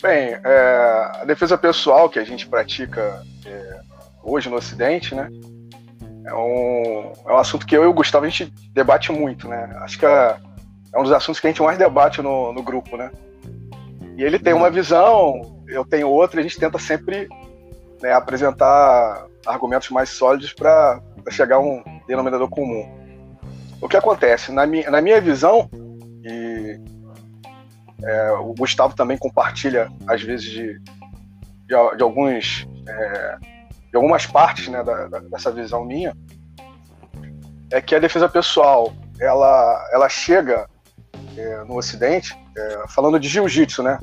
Bem, 0.00 0.38
é, 0.44 1.10
a 1.20 1.24
defesa 1.26 1.58
pessoal 1.58 2.08
que 2.08 2.18
a 2.18 2.24
gente 2.24 2.48
pratica 2.48 3.22
é, 3.44 3.80
hoje 4.22 4.48
no 4.48 4.56
Ocidente, 4.56 5.14
né? 5.14 5.28
É 6.28 6.34
um, 6.34 7.12
é 7.26 7.32
um 7.32 7.38
assunto 7.38 7.66
que 7.66 7.76
eu 7.76 7.84
e 7.84 7.86
o 7.86 7.92
Gustavo 7.92 8.26
a 8.26 8.28
gente 8.28 8.52
debate 8.72 9.10
muito, 9.10 9.48
né? 9.48 9.76
Acho 9.80 9.98
que 9.98 10.04
é, 10.06 10.36
é 10.94 10.98
um 10.98 11.02
dos 11.02 11.12
assuntos 11.12 11.40
que 11.40 11.46
a 11.46 11.50
gente 11.50 11.62
mais 11.62 11.78
debate 11.78 12.20
no, 12.20 12.52
no 12.52 12.62
grupo, 12.62 12.96
né? 12.96 13.10
E 14.16 14.22
ele 14.22 14.38
tem 14.38 14.52
uma 14.52 14.70
visão, 14.70 15.62
eu 15.66 15.84
tenho 15.84 16.08
outra, 16.08 16.38
e 16.38 16.40
a 16.40 16.42
gente 16.42 16.58
tenta 16.58 16.78
sempre 16.78 17.28
né, 18.02 18.12
apresentar 18.12 19.26
argumentos 19.46 19.88
mais 19.90 20.10
sólidos 20.10 20.52
para 20.52 21.00
chegar 21.30 21.56
a 21.56 21.60
um 21.60 21.82
denominador 22.06 22.48
comum. 22.48 22.86
O 23.80 23.88
que 23.88 23.96
acontece? 23.96 24.52
Na 24.52 24.66
minha, 24.66 24.90
na 24.90 25.00
minha 25.00 25.20
visão, 25.20 25.70
e 26.24 26.80
é, 28.02 28.32
o 28.32 28.52
Gustavo 28.54 28.94
também 28.94 29.16
compartilha, 29.16 29.90
às 30.06 30.22
vezes, 30.22 30.46
de, 30.46 30.78
de, 30.80 31.96
de 31.96 32.02
alguns. 32.02 32.66
É, 32.86 33.57
de 33.90 33.96
algumas 33.96 34.26
partes 34.26 34.68
né, 34.68 34.82
da, 34.82 35.06
da, 35.08 35.18
dessa 35.20 35.50
visão 35.50 35.84
minha, 35.84 36.14
é 37.70 37.80
que 37.80 37.94
a 37.94 37.98
defesa 37.98 38.28
pessoal 38.28 38.92
ela, 39.20 39.88
ela 39.92 40.08
chega 40.08 40.68
é, 41.36 41.64
no 41.64 41.76
Ocidente, 41.76 42.36
é, 42.56 42.88
falando 42.88 43.18
de 43.18 43.28
jiu-jitsu, 43.28 43.82
né? 43.82 43.98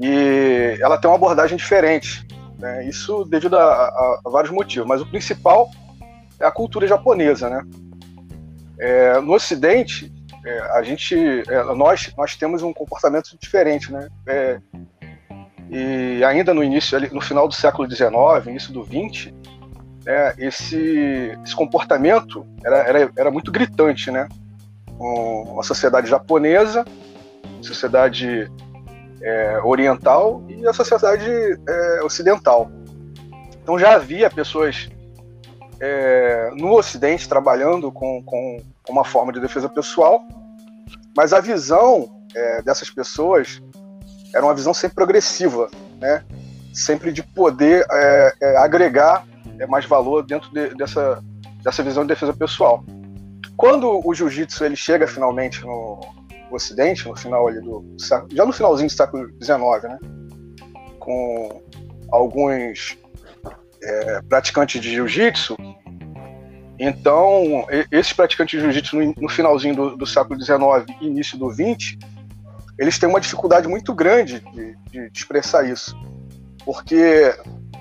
E 0.00 0.78
ela 0.80 0.96
tem 0.96 1.10
uma 1.10 1.16
abordagem 1.16 1.56
diferente. 1.56 2.26
Né? 2.58 2.86
Isso 2.86 3.24
devido 3.24 3.56
a, 3.56 3.62
a, 3.62 4.20
a, 4.24 4.30
vários 4.30 4.52
motivos, 4.52 4.88
mas 4.88 5.00
o 5.00 5.06
principal 5.06 5.70
é 6.40 6.46
a 6.46 6.50
cultura 6.50 6.86
japonesa, 6.86 7.48
né? 7.48 7.62
É, 8.80 9.20
no 9.20 9.34
Ocidente, 9.34 10.12
é, 10.44 10.60
a 10.72 10.82
gente, 10.82 11.14
é, 11.16 11.62
nós, 11.74 12.12
nós 12.16 12.36
temos 12.36 12.62
um 12.62 12.72
comportamento 12.72 13.36
diferente, 13.40 13.92
né? 13.92 14.08
É, 15.70 16.18
e 16.18 16.24
ainda 16.24 16.54
no 16.54 16.62
início, 16.62 16.98
no 17.12 17.20
final 17.20 17.46
do 17.46 17.54
século 17.54 17.88
XIX, 17.88 18.10
início 18.46 18.72
do 18.72 18.84
XX, 18.84 19.32
né, 20.04 20.34
esse, 20.38 21.36
esse 21.44 21.54
comportamento 21.54 22.46
era, 22.64 22.76
era, 22.78 23.12
era 23.16 23.30
muito 23.30 23.52
gritante, 23.52 24.10
né? 24.10 24.28
Uma 24.98 25.62
sociedade 25.62 26.08
japonesa, 26.08 26.84
sociedade 27.60 28.50
é, 29.22 29.60
oriental 29.62 30.42
e 30.48 30.66
a 30.66 30.72
sociedade 30.72 31.30
é, 31.30 32.02
ocidental. 32.02 32.70
Então 33.62 33.78
já 33.78 33.94
havia 33.94 34.30
pessoas 34.30 34.88
é, 35.80 36.50
no 36.54 36.72
Ocidente 36.74 37.28
trabalhando 37.28 37.92
com, 37.92 38.22
com, 38.24 38.62
uma 38.88 39.04
forma 39.04 39.32
de 39.32 39.40
defesa 39.40 39.68
pessoal, 39.68 40.22
mas 41.14 41.32
a 41.32 41.40
visão 41.40 42.22
é, 42.34 42.62
dessas 42.62 42.90
pessoas 42.90 43.62
era 44.34 44.44
uma 44.44 44.54
visão 44.54 44.74
sempre 44.74 44.94
progressiva, 44.94 45.70
né? 46.00 46.24
sempre 46.72 47.12
de 47.12 47.22
poder 47.22 47.84
é, 47.90 48.34
é, 48.40 48.56
agregar 48.58 49.26
é, 49.58 49.66
mais 49.66 49.84
valor 49.84 50.24
dentro 50.24 50.50
de, 50.52 50.74
dessa, 50.74 51.22
dessa 51.62 51.82
visão 51.82 52.04
de 52.04 52.08
defesa 52.08 52.32
pessoal. 52.32 52.84
Quando 53.56 54.00
o 54.06 54.14
jiu-jitsu 54.14 54.64
ele 54.64 54.76
chega 54.76 55.06
finalmente 55.06 55.64
no, 55.64 56.00
Ocidente, 56.50 57.06
no 57.06 57.14
final 57.14 57.46
ali 57.46 57.60
do 57.60 57.84
já 58.32 58.46
no 58.46 58.52
finalzinho 58.52 58.88
do 58.88 58.92
século 58.92 59.28
XIX, 59.42 59.82
né, 59.82 59.98
com 60.98 61.62
alguns 62.10 62.96
é, 63.82 64.22
praticantes 64.22 64.80
de 64.80 64.90
jiu-jitsu, 64.90 65.56
então 66.78 67.66
esses 67.92 68.12
praticantes 68.12 68.58
de 68.58 68.64
jiu-jitsu 68.64 68.96
no, 68.96 69.14
no, 69.18 69.28
finalzinho 69.28 69.74
do, 69.74 69.96
do 69.96 70.06
século 70.06 70.40
XIX 70.42 70.58
e 71.00 71.06
início 71.06 71.36
do 71.36 71.50
XX, 71.50 71.98
eles 72.78 72.98
têm 72.98 73.08
uma 73.08 73.20
dificuldade 73.20 73.66
muito 73.66 73.92
grande 73.92 74.40
de, 74.52 74.76
de, 74.90 75.10
expressar 75.12 75.68
isso, 75.68 75.96
porque 76.64 77.34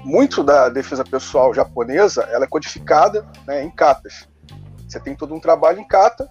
muito 0.04 0.44
da 0.44 0.70
defesa 0.70 1.04
pessoal 1.04 1.54
japonesa 1.54 2.24
ela 2.32 2.46
é 2.46 2.48
codificada 2.48 3.26
né, 3.46 3.64
em 3.64 3.70
katas. 3.70 4.28
Você 4.88 5.00
tem 5.00 5.16
todo 5.16 5.36
um 5.36 5.40
trabalho 5.40 5.80
em 5.80 5.88
kata, 5.88 6.30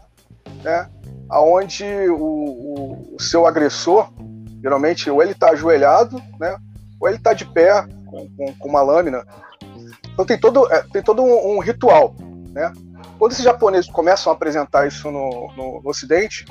né, 0.65 0.91
aonde 1.29 1.85
o, 2.09 2.17
o, 2.17 3.15
o 3.17 3.23
seu 3.23 3.47
agressor, 3.47 4.11
geralmente, 4.61 5.09
ou 5.11 5.23
ele 5.23 5.33
está 5.33 5.51
ajoelhado, 5.51 6.21
né, 6.41 6.57
ou 6.99 7.07
ele 7.07 7.19
está 7.19 7.33
de 7.33 7.45
pé 7.45 7.87
com, 8.07 8.29
com, 8.31 8.55
com, 8.55 8.69
uma 8.69 8.83
lâmina. 8.83 9.25
Então 10.13 10.25
tem 10.25 10.39
todo, 10.39 10.73
é, 10.73 10.83
tem 10.93 11.03
todo 11.03 11.23
um, 11.23 11.57
um, 11.57 11.59
ritual. 11.61 12.17
Né? 12.51 12.73
Quando 13.19 13.33
esses 13.33 13.45
japoneses 13.45 13.91
começam 13.91 14.33
a 14.33 14.35
apresentar 14.35 14.89
isso 14.89 15.11
no, 15.11 15.53
no, 15.57 15.83
no 15.83 15.91
Ocidente, 15.91 16.47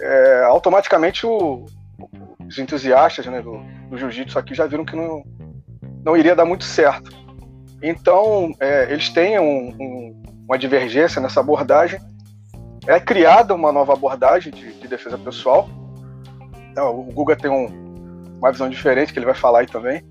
é, 0.00 0.44
automaticamente 0.44 1.26
o, 1.26 1.66
os 2.46 2.58
entusiastas 2.58 3.26
né, 3.26 3.40
do, 3.40 3.60
do 3.88 3.96
jiu-jitsu 3.96 4.38
aqui 4.38 4.54
já 4.54 4.66
viram 4.66 4.84
que 4.84 4.96
não, 4.96 5.22
não 6.04 6.16
iria 6.16 6.34
dar 6.34 6.44
muito 6.44 6.64
certo. 6.64 7.10
Então, 7.82 8.52
é, 8.60 8.90
eles 8.90 9.08
têm 9.08 9.38
um, 9.38 9.74
um, 9.80 10.22
uma 10.46 10.58
divergência 10.58 11.20
nessa 11.20 11.40
abordagem. 11.40 12.00
É 12.86 12.98
criada 12.98 13.54
uma 13.54 13.72
nova 13.72 13.92
abordagem 13.92 14.52
de, 14.52 14.72
de 14.72 14.88
defesa 14.88 15.16
pessoal. 15.16 15.68
Então, 16.70 16.98
o 17.00 17.04
Guga 17.04 17.36
tem 17.36 17.50
um, 17.50 17.66
uma 18.38 18.52
visão 18.52 18.68
diferente, 18.68 19.12
que 19.12 19.18
ele 19.18 19.26
vai 19.26 19.34
falar 19.34 19.60
aí 19.60 19.66
também. 19.66 20.04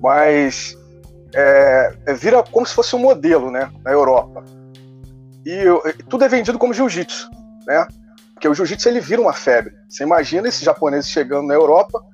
Mas 0.00 0.76
é, 1.34 1.94
é, 2.06 2.14
vira 2.14 2.42
como 2.42 2.66
se 2.66 2.74
fosse 2.74 2.94
um 2.94 2.98
modelo 2.98 3.50
né, 3.50 3.70
na 3.84 3.92
Europa. 3.92 4.44
E, 5.44 5.64
tudo 6.08 6.24
é 6.24 6.28
vendido 6.28 6.58
como 6.58 6.74
jiu-jitsu. 6.74 7.30
Né? 7.66 7.86
Porque 8.36 8.48
o 8.48 8.54
jiu-jitsu 8.54 8.90
ele 8.90 9.00
vira 9.00 9.22
uma 9.22 9.32
febre. 9.32 9.74
Você 9.88 10.04
imagina 10.04 10.46
esses 10.46 10.60
japoneses 10.60 11.08
chegando 11.08 11.46
na 11.46 11.54
Europa 11.54 12.04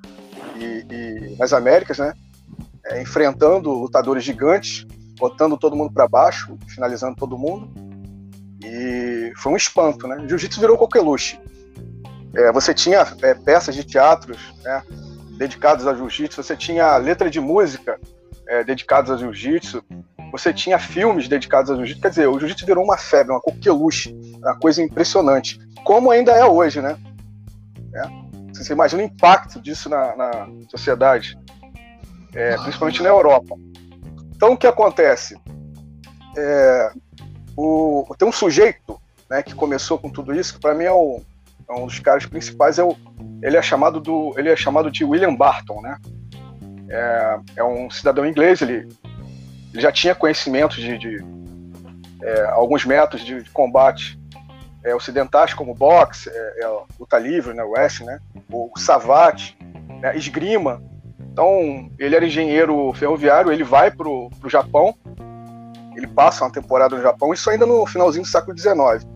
e, 0.56 0.86
e 0.88 1.36
nas 1.36 1.52
Américas, 1.52 1.98
né? 1.98 2.14
é, 2.86 3.02
enfrentando 3.02 3.72
lutadores 3.72 4.22
gigantes, 4.22 4.86
botando 5.18 5.58
todo 5.58 5.74
mundo 5.74 5.92
para 5.92 6.06
baixo, 6.06 6.56
finalizando 6.68 7.16
todo 7.16 7.36
mundo. 7.36 7.68
E 8.64 9.32
foi 9.36 9.52
um 9.52 9.56
espanto, 9.56 10.06
né? 10.06 10.24
Jiu-jitsu 10.28 10.60
virou 10.60 10.78
coqueluche. 10.78 11.40
É, 12.36 12.52
você 12.52 12.72
tinha 12.72 13.04
é, 13.20 13.34
peças 13.34 13.74
de 13.74 13.82
teatros 13.84 14.38
né, 14.62 14.80
dedicadas 15.36 15.88
a 15.88 15.94
jiu-jitsu, 15.94 16.40
você 16.40 16.56
tinha 16.56 16.96
letra 16.98 17.28
de 17.28 17.40
música 17.40 17.98
é, 18.52 18.62
dedicadas 18.62 19.10
a 19.10 19.16
jiu-jitsu, 19.16 19.82
você 20.30 20.52
tinha 20.52 20.78
filmes 20.78 21.26
dedicados 21.26 21.70
a 21.70 21.74
jiu-jitsu. 21.74 22.02
Quer 22.02 22.10
dizer, 22.10 22.28
o 22.28 22.38
jiu-jitsu 22.38 22.66
virou 22.66 22.84
uma 22.84 22.98
febre, 22.98 23.32
uma 23.32 23.40
coqueluche, 23.40 24.14
uma 24.36 24.58
coisa 24.58 24.82
impressionante. 24.82 25.58
Como 25.84 26.10
ainda 26.10 26.32
é 26.32 26.44
hoje, 26.44 26.82
né? 26.82 26.98
É. 27.94 28.22
Você 28.54 28.74
imagina 28.74 29.02
o 29.02 29.06
impacto 29.06 29.60
disso 29.60 29.88
na, 29.88 30.14
na 30.14 30.48
sociedade 30.68 31.38
é, 32.34 32.56
principalmente 32.58 33.02
na 33.02 33.08
Europa. 33.08 33.56
Então, 34.34 34.52
o 34.52 34.56
que 34.56 34.66
acontece? 34.66 35.38
É, 36.36 36.92
o, 37.56 38.06
tem 38.18 38.28
um 38.28 38.32
sujeito 38.32 39.00
né, 39.30 39.42
que 39.42 39.54
começou 39.54 39.98
com 39.98 40.10
tudo 40.10 40.34
isso, 40.34 40.54
que 40.54 40.60
para 40.60 40.74
mim 40.74 40.84
é, 40.84 40.92
o, 40.92 41.22
é, 41.68 41.72
um 41.72 41.86
dos 41.86 41.98
caras 42.00 42.26
principais, 42.26 42.78
é 42.78 42.84
o, 42.84 42.96
ele, 43.42 43.56
é 43.56 43.62
chamado 43.62 44.00
do, 44.00 44.34
ele 44.36 44.48
é 44.48 44.56
chamado 44.56 44.90
de 44.90 45.04
William 45.04 45.34
Barton. 45.34 45.80
Né? 45.80 45.98
É, 46.92 47.38
é 47.56 47.64
um 47.64 47.90
cidadão 47.90 48.26
inglês, 48.26 48.60
ele, 48.60 48.88
ele 49.72 49.82
já 49.82 49.90
tinha 49.90 50.14
conhecimento 50.14 50.76
de, 50.76 50.98
de 50.98 51.24
é, 52.22 52.44
alguns 52.50 52.84
métodos 52.84 53.24
de, 53.24 53.42
de 53.42 53.50
combate 53.50 54.20
é, 54.84 54.94
ocidentais, 54.94 55.54
como 55.54 55.74
boxe, 55.74 56.28
é, 56.28 56.64
é, 56.64 56.82
luta 57.00 57.18
livre, 57.18 57.54
né, 57.54 57.64
o 57.64 57.76
S, 57.76 58.04
né, 58.04 58.20
o 58.50 58.70
savate, 58.78 59.56
né, 60.00 60.16
esgrima, 60.16 60.82
então, 61.32 61.90
ele 61.98 62.14
era 62.14 62.26
engenheiro 62.26 62.92
ferroviário, 62.92 63.50
ele 63.50 63.64
vai 63.64 63.90
pro, 63.90 64.28
pro 64.38 64.50
Japão, 64.50 64.94
ele 65.96 66.06
passa 66.06 66.44
uma 66.44 66.52
temporada 66.52 66.94
no 66.94 67.02
Japão, 67.02 67.32
isso 67.32 67.48
ainda 67.48 67.64
no 67.64 67.86
finalzinho 67.86 68.22
do 68.22 68.28
século 68.28 68.56
XIX. 68.56 69.06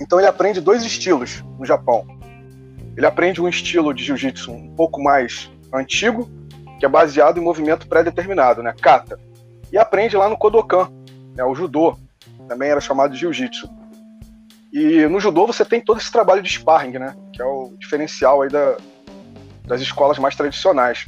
Então 0.00 0.18
ele 0.18 0.26
aprende 0.26 0.62
dois 0.62 0.82
estilos 0.82 1.44
no 1.58 1.66
Japão. 1.66 2.06
Ele 2.96 3.04
aprende 3.04 3.42
um 3.42 3.48
estilo 3.48 3.92
de 3.92 4.04
jiu-jitsu 4.04 4.52
um 4.52 4.74
pouco 4.74 5.02
mais 5.02 5.50
antigo, 5.76 6.30
que 6.78 6.86
é 6.86 6.88
baseado 6.88 7.38
em 7.38 7.44
movimento 7.44 7.88
pré-determinado, 7.88 8.62
né, 8.62 8.74
kata. 8.80 9.18
E 9.72 9.78
aprende 9.78 10.16
lá 10.16 10.28
no 10.28 10.36
Kodokan, 10.36 10.90
né, 11.34 11.44
o 11.44 11.54
judô, 11.54 11.96
também 12.48 12.70
era 12.70 12.80
chamado 12.80 13.12
de 13.12 13.20
jiu-jitsu. 13.20 13.68
E 14.72 15.06
no 15.06 15.20
judô 15.20 15.46
você 15.46 15.64
tem 15.64 15.80
todo 15.80 15.98
esse 15.98 16.10
trabalho 16.10 16.42
de 16.42 16.48
sparring, 16.50 16.98
né, 16.98 17.14
que 17.32 17.40
é 17.40 17.44
o 17.44 17.74
diferencial 17.78 18.42
aí 18.42 18.50
da, 18.50 18.76
das 19.66 19.80
escolas 19.80 20.18
mais 20.18 20.34
tradicionais. 20.34 21.06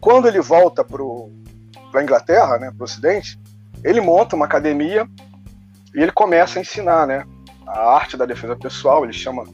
Quando 0.00 0.28
ele 0.28 0.40
volta 0.40 0.84
para 0.84 1.02
a 2.00 2.02
Inglaterra, 2.02 2.58
né, 2.58 2.70
para 2.70 2.80
o 2.80 2.84
Ocidente, 2.84 3.38
ele 3.82 4.00
monta 4.00 4.36
uma 4.36 4.44
academia 4.44 5.08
e 5.94 6.02
ele 6.02 6.12
começa 6.12 6.58
a 6.58 6.62
ensinar 6.62 7.06
né, 7.06 7.24
a 7.66 7.94
arte 7.94 8.16
da 8.16 8.26
defesa 8.26 8.56
pessoal, 8.56 9.04
ele 9.04 9.12
chama 9.12 9.44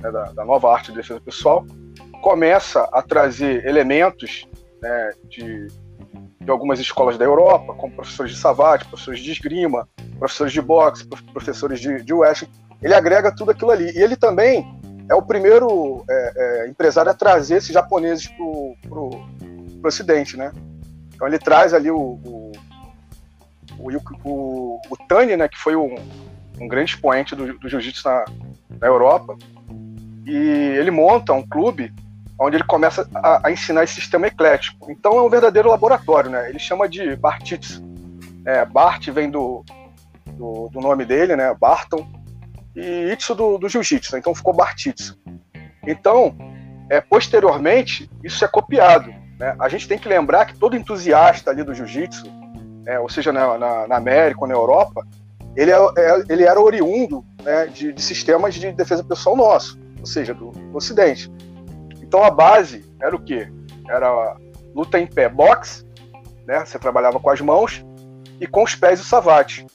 né, 0.00 0.10
da, 0.10 0.24
da, 0.32 0.44
nova 0.44 0.72
arte 0.72 0.90
da 0.90 0.98
defesa 0.98 1.20
pessoal, 1.20 1.64
começa 2.28 2.86
a 2.92 3.00
trazer 3.00 3.64
elementos 3.64 4.46
né, 4.82 5.12
de, 5.30 5.66
de 6.38 6.50
algumas 6.50 6.78
escolas 6.78 7.16
da 7.16 7.24
Europa, 7.24 7.72
como 7.72 7.94
professores 7.94 8.32
de 8.32 8.38
savate, 8.38 8.84
professores 8.84 9.20
de 9.20 9.32
esgrima, 9.32 9.88
professores 10.18 10.52
de 10.52 10.60
boxe, 10.60 11.08
professores 11.32 11.80
de, 11.80 12.02
de 12.02 12.12
wrestling, 12.12 12.50
ele 12.82 12.92
agrega 12.92 13.34
tudo 13.34 13.52
aquilo 13.52 13.70
ali. 13.70 13.90
E 13.96 14.02
ele 14.02 14.14
também 14.14 14.78
é 15.10 15.14
o 15.14 15.22
primeiro 15.22 16.04
é, 16.06 16.32
é, 16.36 16.68
empresário 16.68 17.10
a 17.10 17.14
trazer 17.14 17.56
esses 17.56 17.72
japoneses 17.72 18.26
para 18.26 18.98
o 18.98 19.26
Ocidente, 19.82 20.36
né? 20.36 20.52
Então 21.14 21.26
ele 21.26 21.38
traz 21.38 21.72
ali 21.72 21.90
o, 21.90 21.96
o, 21.96 22.52
o, 23.78 23.90
o, 24.24 24.80
o 24.90 24.96
Tani, 25.08 25.34
né, 25.34 25.48
que 25.48 25.56
foi 25.56 25.74
um, 25.74 25.94
um 26.60 26.68
grande 26.68 26.90
expoente 26.90 27.34
do, 27.34 27.58
do 27.58 27.70
jiu-jitsu 27.70 28.06
na, 28.06 28.24
na 28.78 28.86
Europa, 28.86 29.34
e 30.26 30.36
ele 30.36 30.90
monta 30.90 31.32
um 31.32 31.42
clube 31.42 31.90
onde 32.38 32.56
ele 32.56 32.64
começa 32.64 33.08
a, 33.14 33.48
a, 33.48 33.50
ensinar 33.50 33.84
esse 33.84 33.94
sistema 33.94 34.26
eclético. 34.26 34.90
Então 34.90 35.18
é 35.18 35.22
um 35.22 35.28
verdadeiro 35.28 35.68
laboratório, 35.68 36.30
né? 36.30 36.48
Ele 36.48 36.58
chama 36.58 36.88
de 36.88 37.16
Bartitsu. 37.16 37.82
É, 38.46 38.64
Bart 38.64 39.08
vem 39.08 39.30
do, 39.30 39.64
do, 40.26 40.68
do, 40.72 40.80
nome 40.80 41.04
dele, 41.04 41.36
né? 41.36 41.54
Barton, 41.58 42.08
e 42.74 43.12
Itsu 43.12 43.34
do, 43.34 43.58
do 43.58 43.68
Jiu-Jitsu, 43.68 44.16
então 44.16 44.34
ficou 44.34 44.54
Bartitsu. 44.54 45.18
Então, 45.86 46.36
é, 46.88 47.00
posteriormente, 47.00 48.08
isso 48.22 48.44
é 48.44 48.48
copiado. 48.48 49.10
Né? 49.38 49.56
A 49.58 49.68
gente 49.68 49.88
tem 49.88 49.98
que 49.98 50.08
lembrar 50.08 50.46
que 50.46 50.56
todo 50.56 50.76
entusiasta 50.76 51.50
ali 51.50 51.62
do 51.62 51.74
Jiu-Jitsu, 51.74 52.26
é, 52.86 52.98
ou 53.00 53.08
seja, 53.08 53.32
na, 53.32 53.58
na, 53.58 53.88
na, 53.88 53.96
América 53.96 54.40
ou 54.40 54.46
na 54.46 54.54
Europa, 54.54 55.06
ele, 55.56 55.70
é, 55.70 55.76
é, 55.76 56.24
ele 56.28 56.44
era 56.44 56.60
oriundo 56.60 57.24
né, 57.42 57.66
de, 57.66 57.92
de, 57.92 58.02
sistemas 58.02 58.54
de 58.54 58.72
defesa 58.72 59.02
pessoal 59.02 59.36
nosso, 59.36 59.78
ou 59.98 60.06
seja, 60.06 60.32
do, 60.32 60.50
do 60.50 60.76
Ocidente. 60.76 61.30
Então 62.08 62.24
a 62.24 62.30
base 62.30 62.90
era 63.02 63.14
o 63.14 63.22
quê? 63.22 63.52
Era 63.86 64.34
luta 64.74 64.98
em 64.98 65.06
pé, 65.06 65.28
boxe, 65.28 65.84
né? 66.46 66.64
Você 66.64 66.78
trabalhava 66.78 67.20
com 67.20 67.28
as 67.28 67.38
mãos 67.42 67.84
e 68.40 68.46
com 68.46 68.62
os 68.64 68.74
pés 68.74 68.98
o 68.98 69.04
savate. 69.04 69.66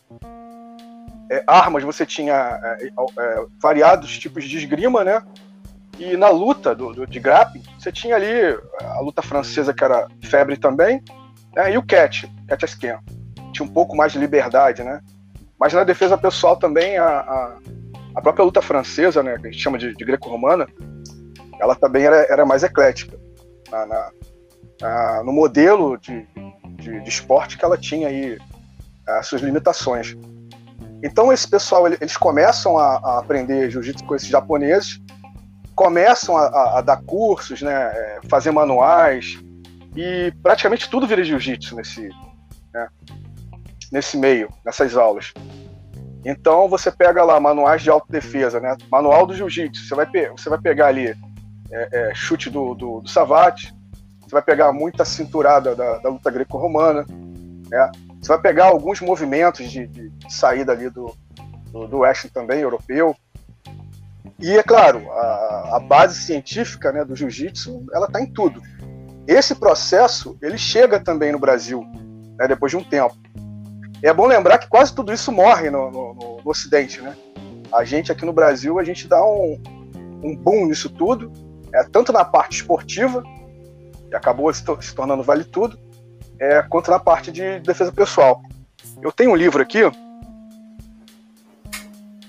é, 1.30 1.44
armas, 1.46 1.84
você 1.84 2.08
tinha 2.08 2.60
é, 2.64 2.88
é, 2.88 3.46
variados 3.62 4.18
tipos 4.18 4.46
de 4.46 4.58
esgrima, 4.58 5.04
né? 5.04 5.22
E 6.00 6.18
na 6.18 6.30
luta 6.30 6.74
do, 6.74 6.92
do, 6.92 7.06
de 7.06 7.20
grappling, 7.20 7.64
você 7.78 7.92
tinha 7.92 8.16
ali 8.16 8.28
a 8.82 9.00
luta 9.00 9.22
francesa, 9.22 9.72
que 9.72 9.84
era 9.84 10.08
febre 10.24 10.58
também, 10.58 11.04
né? 11.56 11.72
e 11.72 11.78
o 11.78 11.84
catch, 11.84 12.26
catch 12.48 12.64
scan. 12.68 13.00
Tinha 13.52 13.64
um 13.64 13.72
pouco 13.72 13.96
mais 13.96 14.12
de 14.12 14.18
liberdade, 14.18 14.84
né? 14.84 15.02
Mas 15.60 15.72
na 15.72 15.84
defesa 15.84 16.18
pessoal 16.18 16.58
também, 16.58 16.98
a, 16.98 17.06
a, 17.06 17.58
a 18.16 18.22
própria 18.22 18.44
luta 18.44 18.62
francesa, 18.62 19.22
né, 19.22 19.38
que 19.38 19.48
a 19.48 19.52
gente 19.52 19.62
chama 19.62 19.78
de, 19.78 19.94
de 19.94 20.04
greco-romana, 20.04 20.68
ela 21.60 21.76
também 21.76 22.06
era, 22.06 22.26
era 22.30 22.46
mais 22.46 22.64
eclética. 22.64 23.18
Na, 23.70 23.86
na, 23.86 24.12
na, 24.82 25.24
no 25.24 25.32
modelo 25.32 25.98
de, 25.98 26.28
de, 26.76 27.02
de, 27.02 27.10
esporte 27.10 27.58
que 27.58 27.66
ela 27.66 27.78
tinha 27.78 28.08
aí 28.08 28.38
as 29.08 29.28
suas 29.28 29.42
limitações. 29.42 30.16
Então 31.04 31.34
esse 31.34 31.50
pessoal, 31.50 31.88
eles 31.88 32.16
começam 32.16 32.78
a, 32.78 32.98
a 32.98 33.20
aprender 33.20 33.70
jiu-jitsu 33.70 34.06
com 34.06 34.16
esses 34.16 34.28
japoneses, 34.28 35.02
começam 35.76 36.38
a, 36.38 36.46
a, 36.46 36.80
a, 36.80 36.82
dar 36.82 37.02
cursos, 37.04 37.62
né, 37.62 37.74
é, 37.74 38.20
fazer 38.30 38.52
manuais, 38.52 39.38
e 39.96 40.32
praticamente 40.42 40.90
tudo 40.90 41.08
vira 41.08 41.24
jiu-jitsu 41.24 41.76
nesse, 41.76 42.10
né, 42.74 42.88
nesse 43.92 44.18
meio, 44.18 44.50
nessas 44.66 44.96
aulas. 44.96 45.34
Então 46.26 46.70
você 46.70 46.90
pega 46.90 47.24
lá 47.24 47.40
manuais 47.40 47.82
de 47.82 47.90
autodefesa, 47.90 48.60
né, 48.60 48.78
manual 48.90 49.26
do 49.26 49.36
jiu-jitsu, 49.36 49.88
você 49.88 49.96
vai, 49.96 50.08
você 50.30 50.50
vai 50.50 50.60
pegar 50.60 50.88
ali 50.88 51.14
é, 51.74 51.90
é, 51.92 52.16
chute 52.16 52.50
do, 52.50 52.74
do, 52.74 53.02
do, 53.02 53.10
Savate, 53.10 53.74
você 54.22 54.32
vai 54.32 54.42
pegar 54.42 54.72
muita 54.72 55.04
cinturada 55.04 55.76
da, 55.76 55.98
da 55.98 56.10
luta 56.10 56.32
greco-romana, 56.32 57.06
né, 57.70 57.92
você 58.22 58.28
vai 58.30 58.40
pegar 58.40 58.66
alguns 58.66 59.02
movimentos 59.02 59.70
de, 59.70 59.88
de 59.88 60.12
saída 60.30 60.72
ali 60.72 60.90
do, 60.90 61.16
do, 61.72 61.88
do 61.88 62.00
wrestling 62.00 62.32
também, 62.32 62.62
europeu, 62.62 63.16
e 64.40 64.58
é 64.58 64.64
claro, 64.64 65.10
a, 65.12 65.78
a 65.78 65.80
base 65.80 66.22
científica 66.22 66.92
né, 66.92 67.06
do 67.06 67.16
jiu-jitsu, 67.16 67.86
ela 67.94 68.08
está 68.08 68.22
em 68.22 68.26
tudo. 68.26 68.62
Esse 69.28 69.56
processo, 69.56 70.38
ele 70.42 70.58
chega 70.58 71.00
também 71.00 71.32
no 71.32 71.40
Brasil, 71.40 71.86
né, 72.38 72.48
depois 72.48 72.72
de 72.72 72.78
um 72.78 72.84
tempo. 72.84 73.16
É 74.02 74.14
bom 74.14 74.28
lembrar 74.28 74.58
que 74.58 74.68
quase 74.68 74.94
tudo 74.94 75.14
isso 75.14 75.32
morre 75.32 75.70
no, 75.70 75.90
no, 75.90 76.14
no, 76.14 76.42
Ocidente, 76.44 77.00
né? 77.00 77.16
A 77.72 77.86
gente 77.86 78.12
aqui 78.12 78.26
no 78.26 78.34
Brasil, 78.34 78.78
a 78.78 78.84
gente 78.84 79.08
dá 79.08 79.24
um, 79.26 79.62
um 80.22 80.36
boom 80.36 80.66
nisso 80.66 80.90
tudo, 80.90 81.32
é, 81.74 81.84
tanto 81.84 82.12
na 82.12 82.24
parte 82.24 82.58
esportiva, 82.58 83.24
que 84.10 84.16
acabou 84.16 84.54
se, 84.54 84.64
to 84.64 84.78
se 84.82 84.94
tornando 84.94 85.24
vale 85.24 85.44
tudo, 85.44 85.78
é, 86.40 86.62
quanto 86.64 86.92
na 86.92 87.00
parte 87.00 87.32
de 87.32 87.60
defesa 87.60 87.92
pessoal. 87.92 88.42
Eu 89.02 89.12
tenho 89.12 89.32
um 89.32 89.36
livro 89.36 89.62
aqui, 89.62 89.80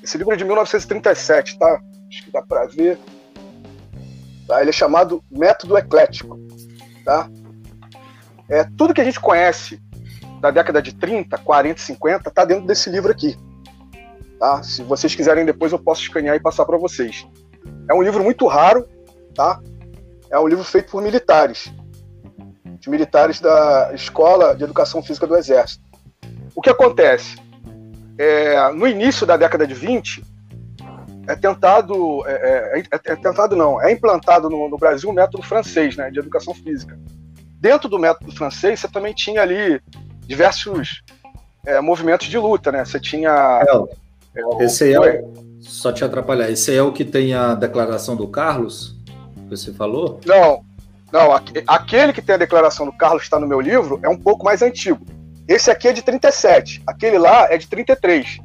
esse 0.04 0.18
livro 0.18 0.34
é 0.34 0.36
de 0.36 0.44
1937, 0.44 1.58
tá? 1.58 1.80
acho 2.08 2.24
que 2.24 2.30
dá 2.30 2.42
para 2.42 2.66
ver. 2.66 2.98
Tá? 4.46 4.60
Ele 4.60 4.68
é 4.68 4.72
chamado 4.72 5.24
Método 5.30 5.78
Eclético. 5.78 6.38
Tá? 7.02 7.26
É, 8.50 8.64
tudo 8.76 8.92
que 8.92 9.00
a 9.00 9.04
gente 9.04 9.18
conhece 9.18 9.80
da 10.42 10.50
década 10.50 10.82
de 10.82 10.94
30, 10.94 11.38
40, 11.38 11.80
50 11.80 12.28
está 12.28 12.44
dentro 12.44 12.66
desse 12.66 12.90
livro 12.90 13.10
aqui. 13.10 13.34
Tá? 14.38 14.62
Se 14.62 14.82
vocês 14.82 15.14
quiserem 15.14 15.46
depois 15.46 15.72
eu 15.72 15.78
posso 15.78 16.02
escanear 16.02 16.36
e 16.36 16.40
passar 16.40 16.66
para 16.66 16.76
vocês. 16.76 17.26
É 17.88 17.94
um 17.94 18.02
livro 18.02 18.22
muito 18.22 18.46
raro, 18.46 18.86
tá? 19.34 19.60
É 20.30 20.38
um 20.38 20.48
livro 20.48 20.64
feito 20.64 20.90
por 20.90 21.02
militares, 21.02 21.72
de 22.80 22.90
militares 22.90 23.40
da 23.40 23.90
Escola 23.94 24.54
de 24.54 24.64
Educação 24.64 25.02
Física 25.02 25.26
do 25.26 25.36
Exército. 25.36 25.84
O 26.54 26.60
que 26.60 26.70
acontece? 26.70 27.36
É, 28.18 28.70
no 28.72 28.86
início 28.86 29.26
da 29.26 29.36
década 29.36 29.66
de 29.66 29.74
20, 29.74 30.24
é 31.26 31.34
tentado, 31.34 32.26
é, 32.26 32.32
é, 32.32 32.80
é, 32.80 32.82
é, 32.92 33.16
tentado 33.16 33.56
não, 33.56 33.80
é 33.82 33.92
implantado 33.92 34.50
no, 34.50 34.68
no, 34.68 34.76
Brasil 34.76 35.08
o 35.08 35.12
método 35.12 35.42
francês, 35.42 35.96
né, 35.96 36.10
de 36.10 36.18
educação 36.18 36.54
física. 36.54 36.98
Dentro 37.58 37.88
do 37.88 37.98
método 37.98 38.30
francês, 38.32 38.80
você 38.80 38.88
também 38.88 39.14
tinha 39.14 39.40
ali 39.40 39.80
diversos 40.26 41.02
é, 41.66 41.80
movimentos 41.80 42.26
de 42.26 42.36
luta, 42.36 42.70
né? 42.70 42.84
Você 42.84 43.00
tinha. 43.00 43.64
É, 44.36 44.64
esse 44.64 44.92
é 44.92 45.00
o, 45.00 45.32
só 45.60 45.90
te 45.90 46.04
atrapalhar. 46.04 46.50
Esse 46.50 46.74
é 46.74 46.82
o 46.82 46.92
que 46.92 47.04
tem 47.04 47.34
a 47.34 47.54
declaração 47.54 48.14
do 48.16 48.28
Carlos 48.28 48.94
que 49.44 49.56
você 49.56 49.72
falou? 49.72 50.20
Não, 50.26 50.64
não. 51.12 51.32
Aquele 51.66 52.12
que 52.12 52.22
tem 52.22 52.34
a 52.34 52.38
declaração 52.38 52.86
do 52.86 52.92
Carlos 52.92 53.22
está 53.22 53.38
no 53.38 53.46
meu 53.46 53.60
livro 53.60 54.00
é 54.02 54.08
um 54.08 54.18
pouco 54.18 54.44
mais 54.44 54.62
antigo. 54.62 55.04
Esse 55.46 55.70
aqui 55.70 55.88
é 55.88 55.92
de 55.92 56.02
37. 56.02 56.82
Aquele 56.86 57.18
lá 57.18 57.52
é 57.52 57.58
de 57.58 57.68
33. 57.68 58.38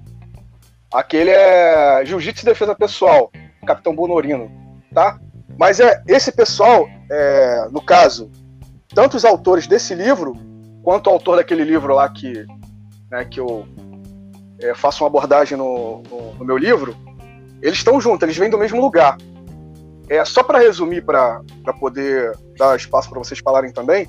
Aquele 0.92 1.30
é 1.30 2.04
Jiu-Jitsu 2.06 2.44
e 2.44 2.46
Defesa 2.46 2.76
Pessoal, 2.76 3.32
Capitão 3.66 3.96
Bonorino, 3.96 4.52
tá? 4.94 5.20
Mas 5.58 5.80
é 5.80 6.02
esse 6.08 6.32
pessoal, 6.32 6.88
é, 7.12 7.68
no 7.72 7.82
caso, 7.82 8.32
tanto 8.94 9.18
os 9.18 9.24
autores 9.24 9.68
desse 9.68 9.94
livro, 9.94 10.34
quanto 10.84 11.08
o 11.08 11.14
autor 11.14 11.38
daquele 11.38 11.64
livro 11.64 11.94
lá 11.94 12.10
que, 12.10 12.46
né, 13.12 13.24
que 13.26 13.40
eu 13.40 13.68
é, 14.60 14.74
faço 14.74 15.04
uma 15.04 15.10
abordagem 15.10 15.58
no, 15.58 16.02
no, 16.10 16.34
no, 16.36 16.46
meu 16.46 16.58
livro, 16.58 16.96
eles 17.62 17.78
estão 17.78 18.00
juntos, 18.02 18.24
eles 18.24 18.38
vêm 18.38 18.50
do 18.50 18.58
mesmo 18.58 18.82
lugar. 18.82 19.18
É, 20.10 20.26
só 20.26 20.42
para 20.42 20.60
resumir, 20.60 21.04
para 21.04 21.42
poder 21.80 22.36
dar 22.58 22.76
espaço 22.76 23.10
para 23.10 23.20
vocês 23.20 23.40
falarem 23.40 23.72
também, 23.72 24.08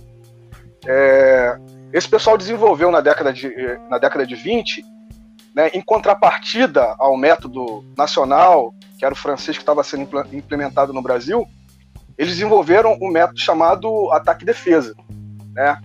é, 0.86 1.58
esse 1.92 2.08
pessoal 2.08 2.38
desenvolveu 2.38 2.90
na 2.90 3.00
década 3.00 3.32
de, 3.32 3.48
na 3.90 3.98
década 3.98 4.26
de 4.26 4.34
20 4.34 4.82
né, 5.54 5.68
em 5.74 5.80
contrapartida 5.80 6.94
ao 6.98 7.16
método 7.16 7.84
nacional, 7.96 8.74
que 8.98 9.04
era 9.04 9.14
o 9.14 9.16
francês 9.16 9.56
que 9.56 9.62
estava 9.62 9.82
sendo 9.82 10.08
implementado 10.32 10.92
no 10.92 11.02
Brasil, 11.02 11.46
eles 12.16 12.34
desenvolveram 12.34 12.98
um 13.00 13.10
método 13.10 13.40
chamado 13.40 14.10
ataque-defesa, 14.12 14.94
né, 15.52 15.80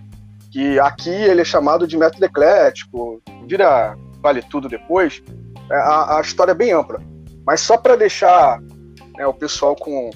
que 0.52 0.78
aqui 0.78 1.10
ele 1.10 1.40
é 1.40 1.44
chamado 1.44 1.86
de 1.86 1.96
método 1.96 2.24
eclético, 2.24 3.20
vira 3.46 3.96
vale 4.22 4.42
tudo 4.42 4.68
depois, 4.68 5.22
é, 5.70 5.76
a, 5.76 6.18
a 6.18 6.20
história 6.20 6.52
é 6.52 6.54
bem 6.54 6.72
ampla. 6.72 7.00
Mas 7.46 7.60
só 7.60 7.76
para 7.76 7.96
deixar 7.96 8.58
né, 9.16 9.26
o 9.26 9.34
pessoal 9.34 9.74
com, 9.76 10.10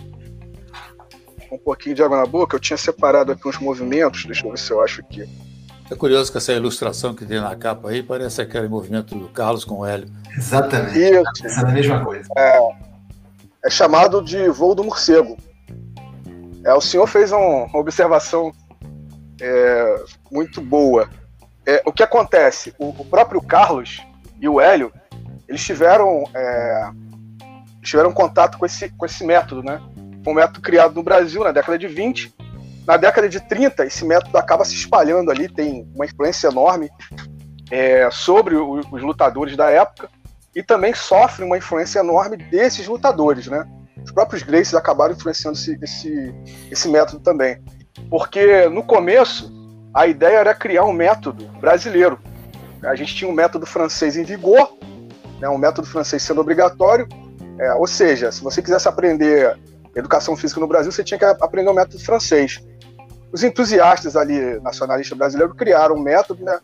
um 1.50 1.58
pouquinho 1.58 1.94
de 1.94 2.02
água 2.02 2.18
na 2.18 2.26
boca, 2.26 2.56
eu 2.56 2.60
tinha 2.60 2.76
separado 2.76 3.32
aqui 3.32 3.48
uns 3.48 3.58
movimentos, 3.58 4.24
deixa 4.24 4.46
eu 4.46 4.50
ver 4.50 4.58
se 4.58 4.70
eu 4.70 4.82
acho 4.82 5.00
aqui. 5.00 5.28
É 5.90 5.96
curioso 5.96 6.30
que 6.30 6.38
essa 6.38 6.52
ilustração 6.52 7.14
que 7.14 7.26
tem 7.26 7.40
na 7.40 7.56
capa 7.56 7.90
aí 7.90 8.00
parece 8.00 8.40
aquele 8.40 8.68
movimento 8.68 9.14
do 9.16 9.28
Carlos 9.28 9.64
com 9.64 9.80
o 9.80 9.86
Hélio. 9.86 10.08
Exatamente. 10.36 10.98
Isso. 10.98 11.46
Essa 11.46 11.60
é 11.62 11.64
a 11.64 11.72
mesma 11.72 12.04
coisa. 12.04 12.28
É, 12.38 12.60
é 13.64 13.70
chamado 13.70 14.22
de 14.22 14.48
voo 14.50 14.72
do 14.72 14.84
morcego. 14.84 15.36
É, 16.64 16.72
o 16.74 16.80
senhor 16.80 17.08
fez 17.08 17.32
um, 17.32 17.64
uma 17.64 17.78
observação 17.80 18.52
é, 19.40 20.04
muito 20.30 20.60
boa. 20.60 21.08
É, 21.66 21.82
o 21.84 21.92
que 21.92 22.04
acontece? 22.04 22.72
O, 22.78 22.90
o, 22.90 23.04
próprio 23.04 23.40
Carlos 23.40 24.00
e 24.40 24.48
o 24.48 24.60
Hélio, 24.60 24.92
eles 25.48 25.64
tiveram, 25.64 26.22
é, 26.34 26.90
tiveram 27.82 28.12
contato 28.12 28.58
com 28.58 28.66
esse, 28.66 28.88
com 28.90 29.06
esse 29.06 29.24
método, 29.24 29.62
né? 29.62 29.80
Um 30.26 30.34
método 30.34 30.60
criado 30.60 30.94
no 30.94 31.02
Brasil 31.02 31.42
na 31.42 31.52
década 31.52 31.78
de 31.78 31.88
20 31.88 32.34
na 32.86 32.96
década 32.96 33.28
de 33.28 33.38
30, 33.40 33.86
esse 33.86 34.04
método 34.04 34.36
acaba 34.36 34.64
se 34.64 34.74
espalhando 34.74 35.30
ali, 35.30 35.48
tem 35.48 35.88
uma 35.94 36.04
influência 36.04 36.48
enorme 36.48 36.90
é, 37.70 38.10
sobre 38.10 38.56
o, 38.56 38.80
os 38.90 39.02
lutadores 39.02 39.56
da 39.56 39.70
época 39.70 40.08
e 40.56 40.60
também 40.60 40.92
sofre 40.92 41.44
uma 41.44 41.56
influência 41.56 42.00
enorme 42.00 42.36
desses 42.36 42.88
lutadores, 42.88 43.46
né? 43.46 43.64
Os 44.04 44.10
próprios 44.10 44.42
Gracies 44.42 44.74
acabaram 44.74 45.14
influenciando 45.14 45.56
esse, 45.56 45.78
esse, 45.80 46.34
esse 46.68 46.88
método 46.88 47.20
também. 47.20 47.62
Porque 48.08 48.68
no 48.68 48.82
começo, 48.82 49.52
a 49.94 50.08
ideia 50.08 50.38
era 50.38 50.54
criar 50.54 50.84
um 50.84 50.92
método 50.92 51.46
brasileiro. 51.60 52.18
A 52.82 52.96
gente 52.96 53.14
tinha 53.14 53.30
um 53.30 53.34
método 53.34 53.66
francês 53.66 54.16
em 54.16 54.24
vigor, 54.24 54.76
né, 55.38 55.48
um 55.48 55.58
método 55.58 55.86
francês 55.86 56.22
sendo 56.22 56.40
obrigatório. 56.40 57.06
É, 57.60 57.74
ou 57.74 57.86
seja, 57.86 58.32
se 58.32 58.42
você 58.42 58.62
quisesse 58.62 58.88
aprender 58.88 59.56
educação 59.94 60.36
física 60.36 60.60
no 60.60 60.66
Brasil, 60.66 60.90
você 60.90 61.04
tinha 61.04 61.18
que 61.18 61.24
aprender 61.24 61.68
o 61.68 61.74
método 61.74 62.02
francês 62.02 62.60
os 63.32 63.42
entusiastas 63.42 64.16
ali, 64.16 64.60
nacionalistas 64.60 65.16
brasileiros, 65.16 65.56
criaram 65.56 65.96
um 65.96 66.02
método, 66.02 66.44
né? 66.44 66.58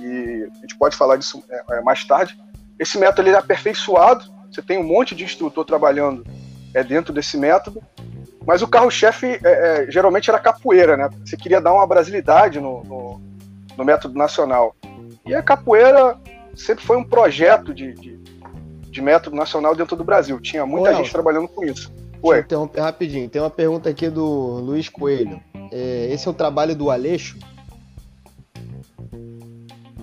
E 0.00 0.48
a 0.56 0.60
gente 0.60 0.76
pode 0.78 0.96
falar 0.96 1.16
disso 1.16 1.42
é, 1.50 1.78
é, 1.78 1.80
mais 1.80 2.04
tarde. 2.04 2.38
Esse 2.78 2.98
método 2.98 3.28
ele 3.28 3.36
é 3.36 3.38
aperfeiçoado, 3.38 4.24
você 4.50 4.62
tem 4.62 4.78
um 4.78 4.84
monte 4.84 5.14
de 5.14 5.24
instrutor 5.24 5.64
trabalhando 5.64 6.24
é, 6.74 6.84
dentro 6.84 7.12
desse 7.12 7.36
método, 7.36 7.82
mas 8.46 8.62
o 8.62 8.68
carro-chefe 8.68 9.40
é, 9.42 9.84
é, 9.84 9.90
geralmente 9.90 10.30
era 10.30 10.38
capoeira, 10.38 10.96
né? 10.96 11.10
Você 11.24 11.36
queria 11.36 11.60
dar 11.60 11.72
uma 11.72 11.86
brasilidade 11.86 12.60
no, 12.60 12.84
no, 12.84 13.20
no, 13.76 13.84
método 13.84 14.16
nacional. 14.16 14.76
E 15.26 15.34
a 15.34 15.42
capoeira 15.42 16.16
sempre 16.54 16.84
foi 16.84 16.96
um 16.96 17.04
projeto 17.04 17.74
de, 17.74 17.92
de, 17.94 18.17
de 18.90 19.02
método 19.02 19.36
nacional 19.36 19.74
dentro 19.74 19.96
do 19.96 20.04
Brasil. 20.04 20.40
Tinha 20.40 20.64
muita 20.66 20.94
gente 20.94 21.10
trabalhando 21.10 21.48
com 21.48 21.64
isso. 21.64 21.92
Eu 22.22 22.38
interromper 22.38 22.80
rapidinho. 22.80 23.28
Tem 23.28 23.40
uma 23.40 23.50
pergunta 23.50 23.88
aqui 23.88 24.08
do 24.08 24.24
Luiz 24.60 24.88
Coelho. 24.88 25.40
É, 25.70 26.08
esse 26.10 26.26
é 26.26 26.30
o 26.30 26.34
trabalho 26.34 26.74
do 26.74 26.90
Aleixo? 26.90 27.38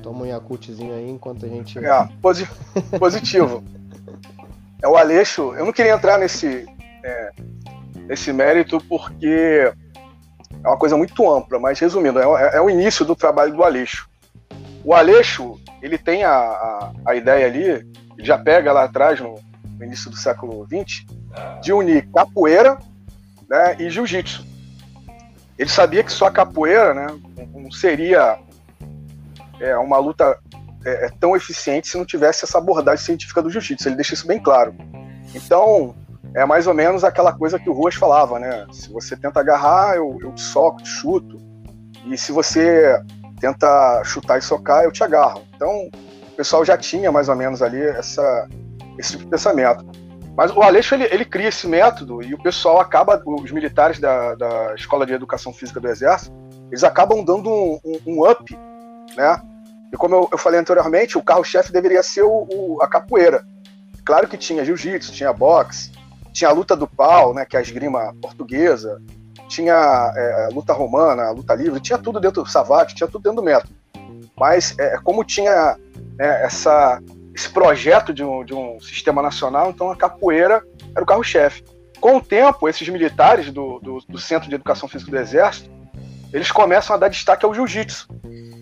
Toma 0.02 0.24
um 0.24 0.26
Yakultzinho 0.26 0.94
aí 0.94 1.10
enquanto 1.10 1.46
a 1.46 1.50
gente. 1.50 1.78
É, 1.80 2.10
posi 2.22 2.48
positivo. 3.00 3.64
é 4.82 4.88
o 4.88 4.96
Aleixo. 4.96 5.54
Eu 5.56 5.66
não 5.66 5.74
queria 5.74 5.94
entrar 5.94 6.18
nesse, 6.18 6.66
é, 7.04 7.32
nesse 8.08 8.32
mérito 8.32 8.80
porque 8.88 9.74
é 10.64 10.68
uma 10.68 10.78
coisa 10.78 10.96
muito 10.96 11.30
ampla, 11.32 11.60
mas 11.60 11.80
resumindo, 11.80 12.20
é, 12.20 12.56
é, 12.56 12.62
o 12.62 12.70
início 12.70 13.04
do 13.04 13.16
trabalho 13.16 13.54
do 13.54 13.64
Aleixo. 13.64 14.10
O 14.84 14.94
Aleixo, 14.94 15.60
ele 15.82 15.98
tem 15.98 16.24
a, 16.24 16.32
a, 16.32 16.92
a 17.08 17.16
ideia 17.16 17.46
ali, 17.46 17.86
já 18.20 18.38
pega 18.38 18.72
lá 18.72 18.84
atrás, 18.84 19.20
no, 19.20 19.40
início 19.82 20.10
do 20.10 20.16
século 20.16 20.66
XX, 20.66 21.06
de 21.62 21.74
unir 21.74 22.08
capoeira 22.14 22.78
né, 23.50 23.76
e 23.80 23.90
jiu-jitsu. 23.90 24.46
Ele 25.58 25.70
sabia 25.70 26.04
que 26.04 26.12
só 26.12 26.28
a 26.28 26.32
capoeira 26.32 26.94
né, 26.94 27.08
não 27.54 27.72
seria 27.72 28.40
é, 29.60 29.78
uma 29.78 29.98
luta 29.98 30.38
é, 30.86 31.08
é, 31.08 31.10
tão 31.20 31.36
eficiente 31.36 31.88
se 31.88 31.98
não 31.98 32.06
tivesse 32.06 32.46
essa 32.46 32.58
abordagem 32.58 33.04
científica 33.04 33.42
do 33.42 33.50
jiu-jitsu. 33.50 33.88
Ele 33.88 33.96
deixa 33.96 34.14
isso 34.14 34.28
bem 34.28 34.42
claro. 34.42 34.76
Então, 35.34 35.96
é 36.34 36.46
mais 36.46 36.68
ou 36.68 36.74
menos 36.74 37.04
aquela 37.04 37.34
coisa 37.34 37.58
que 37.58 37.70
o 37.70 37.74
Ruas 37.74 37.96
falava, 37.96 38.40
né? 38.40 38.66
Se 38.72 38.92
você 38.92 39.16
tenta 39.16 39.40
agarrar, 39.40 39.96
eu, 39.96 40.18
eu 40.22 40.32
te 40.34 40.42
soco, 40.42 40.82
te 40.82 40.90
chuto. 40.90 41.38
E 42.06 42.18
se 42.18 42.32
você 42.32 43.02
tenta 43.40 44.04
chutar 44.04 44.38
e 44.38 44.42
socar, 44.42 44.84
eu 44.84 44.92
te 44.92 45.04
agarro. 45.04 45.44
Então, 45.56 45.90
o 46.36 46.38
pessoal 46.38 46.66
já 46.66 46.78
tinha 46.78 47.14
mais 47.14 47.30
ou 47.30 47.36
menos 47.36 47.62
ali 47.62 47.82
essa, 47.82 48.50
esse 49.00 49.12
tipo 49.12 49.24
de 49.24 49.30
pensamento. 49.30 49.86
Mas 50.36 50.52
o 50.52 50.62
Aleixo, 50.62 50.94
ele, 50.94 51.06
ele 51.06 51.24
cria 51.24 51.48
esse 51.48 51.66
método 51.66 52.22
e 52.22 52.34
o 52.34 52.44
pessoal 52.44 52.82
acaba, 52.82 53.24
os 53.26 53.52
militares 53.52 54.00
da, 54.02 54.36
da 54.36 54.76
Escola 54.76 55.06
de 55.06 55.14
Educação 55.14 55.54
Física 55.54 55.80
do 55.80 55.88
Exército, 55.88 56.36
eles 56.70 56.84
acabam 56.84 57.24
dando 57.24 57.50
um, 57.50 57.80
um, 57.86 58.00
um 58.06 58.30
up, 58.30 58.54
né? 59.16 59.42
E 59.94 59.96
como 59.96 60.14
eu, 60.14 60.30
eu 60.30 60.38
falei 60.38 60.60
anteriormente, 60.60 61.18
o 61.18 61.24
carro-chefe 61.24 61.72
deveria 61.72 62.04
ser 62.04 62.24
o, 62.24 62.46
o, 62.52 62.80
a 62.82 62.88
capoeira. 62.88 63.48
Claro 64.04 64.28
que 64.28 64.36
tinha 64.36 64.66
jiu-jitsu, 64.66 65.14
tinha 65.14 65.32
boxe, 65.32 65.92
tinha 66.34 66.50
a 66.50 66.54
luta 66.54 66.76
do 66.76 66.86
pau, 66.86 67.34
né, 67.34 67.46
que 67.46 67.56
é 67.56 67.60
a 67.60 67.62
esgrima 67.62 68.14
portuguesa, 68.22 69.02
tinha 69.48 70.12
é, 70.18 70.50
luta 70.52 70.74
romana, 70.74 71.32
luta 71.32 71.56
livre, 71.56 71.80
tinha 71.80 71.98
tudo 71.98 72.20
dentro 72.20 72.44
do 72.44 72.50
savate, 72.50 72.94
tinha 72.94 73.08
tudo 73.08 73.24
dentro 73.24 73.38
do 73.38 73.44
método. 73.44 73.74
Mas 74.38 74.76
é, 74.78 74.98
como 75.04 75.24
tinha 75.24 75.78
né, 76.18 76.44
essa, 76.44 77.02
esse 77.34 77.50
projeto 77.50 78.14
de 78.14 78.24
um, 78.24 78.44
de 78.44 78.54
um 78.54 78.80
sistema 78.80 79.22
nacional, 79.22 79.70
então 79.70 79.92
a 79.92 79.96
capoeira 79.96 80.64
era 80.94 81.04
o 81.04 81.08
carro-chefe. 81.08 81.64
Com 82.00 82.18
o 82.18 82.22
tempo, 82.22 82.68
esses 82.68 82.88
militares 82.88 83.52
do, 83.52 83.80
do, 83.80 84.00
do, 84.08 84.20
Centro 84.20 84.50
de 84.50 84.56
Educação 84.56 84.88
Física 84.88 85.12
do 85.12 85.18
Exército, 85.18 85.70
eles 86.32 86.52
começam 86.52 86.96
a 86.96 87.00
dar 87.00 87.08
destaque 87.08 87.46
ao 87.46 87.54
jiu-jitsu, 87.54 88.08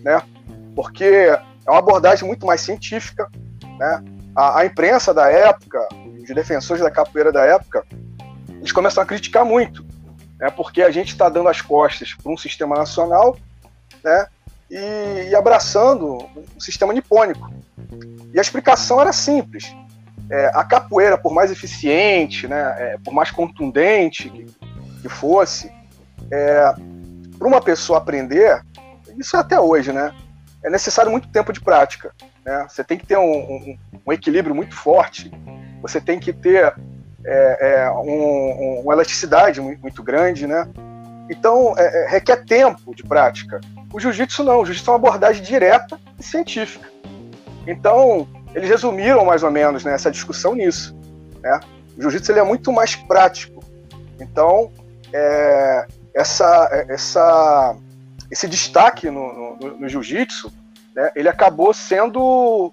né? 0.02 0.22
Porque 0.74 1.04
é 1.04 1.70
uma 1.70 1.78
abordagem 1.78 2.26
muito 2.26 2.46
mais 2.46 2.60
científica, 2.60 3.28
né? 3.78 4.04
A, 4.34 4.60
a 4.60 4.66
imprensa 4.66 5.12
da 5.12 5.30
época, 5.30 5.86
os 6.20 6.28
defensores 6.28 6.82
da 6.82 6.90
capoeira 6.90 7.32
da 7.32 7.44
época, 7.44 7.84
eles 8.48 8.72
começam 8.72 9.02
a 9.02 9.06
criticar 9.06 9.44
muito, 9.44 9.84
né? 10.38 10.50
Porque 10.50 10.82
a 10.82 10.90
gente 10.90 11.08
está 11.08 11.28
dando 11.28 11.48
as 11.48 11.60
costas 11.60 12.14
para 12.14 12.32
um 12.32 12.36
sistema 12.36 12.76
nacional, 12.76 13.36
né? 14.02 14.26
E, 14.70 15.28
e 15.30 15.34
abraçando 15.34 16.18
um 16.56 16.60
sistema 16.60 16.92
nipônico, 16.92 17.52
e 18.32 18.38
a 18.38 18.42
explicação 18.42 19.00
era 19.00 19.12
simples. 19.12 19.74
É, 20.30 20.50
a 20.54 20.64
capoeira, 20.64 21.18
por 21.18 21.32
mais 21.32 21.50
eficiente, 21.50 22.48
né, 22.48 22.74
é, 22.78 22.98
por 23.04 23.12
mais 23.12 23.30
contundente 23.30 24.30
que, 24.30 24.46
que 25.02 25.08
fosse, 25.08 25.70
é, 26.30 26.74
para 27.38 27.48
uma 27.48 27.60
pessoa 27.60 27.98
aprender, 27.98 28.62
isso 29.18 29.36
é 29.36 29.40
até 29.40 29.60
hoje, 29.60 29.92
né, 29.92 30.14
é 30.64 30.70
necessário 30.70 31.10
muito 31.10 31.28
tempo 31.28 31.52
de 31.52 31.60
prática. 31.60 32.12
Né? 32.44 32.66
Você 32.68 32.82
tem 32.82 32.98
que 32.98 33.06
ter 33.06 33.18
um, 33.18 33.22
um, 33.22 33.78
um 34.06 34.12
equilíbrio 34.12 34.54
muito 34.54 34.74
forte, 34.74 35.30
você 35.82 36.00
tem 36.00 36.18
que 36.18 36.32
ter 36.32 36.74
é, 37.26 37.84
é, 37.84 37.90
um, 37.90 38.80
uma 38.80 38.94
elasticidade 38.94 39.60
muito 39.60 40.02
grande, 40.02 40.46
né? 40.46 40.68
Então, 41.30 41.74
é, 41.76 42.06
requer 42.08 42.44
tempo 42.44 42.94
de 42.94 43.02
prática. 43.02 43.60
O 43.92 43.98
jiu-jitsu 44.00 44.44
não, 44.44 44.60
o 44.60 44.66
jiu-jitsu 44.66 44.90
é 44.90 44.92
uma 44.92 44.98
abordagem 44.98 45.42
direta 45.42 45.98
e 46.18 46.22
científica. 46.22 46.88
Então, 47.66 48.28
eles 48.54 48.68
resumiram 48.68 49.24
mais 49.24 49.42
ou 49.42 49.50
menos 49.50 49.84
né, 49.84 49.94
essa 49.94 50.10
discussão 50.10 50.54
nisso. 50.54 50.94
Né? 51.40 51.60
O 51.96 52.02
jiu-jitsu 52.02 52.32
é 52.32 52.44
muito 52.44 52.72
mais 52.72 52.94
prático. 52.94 53.62
Então, 54.20 54.70
é, 55.12 55.86
essa, 56.12 56.86
essa, 56.88 57.76
esse 58.30 58.46
destaque 58.48 59.10
no, 59.10 59.56
no, 59.56 59.78
no 59.78 59.88
jiu-jitsu, 59.88 60.52
né, 60.94 61.10
ele 61.16 61.28
acabou 61.28 61.72
sendo 61.72 62.72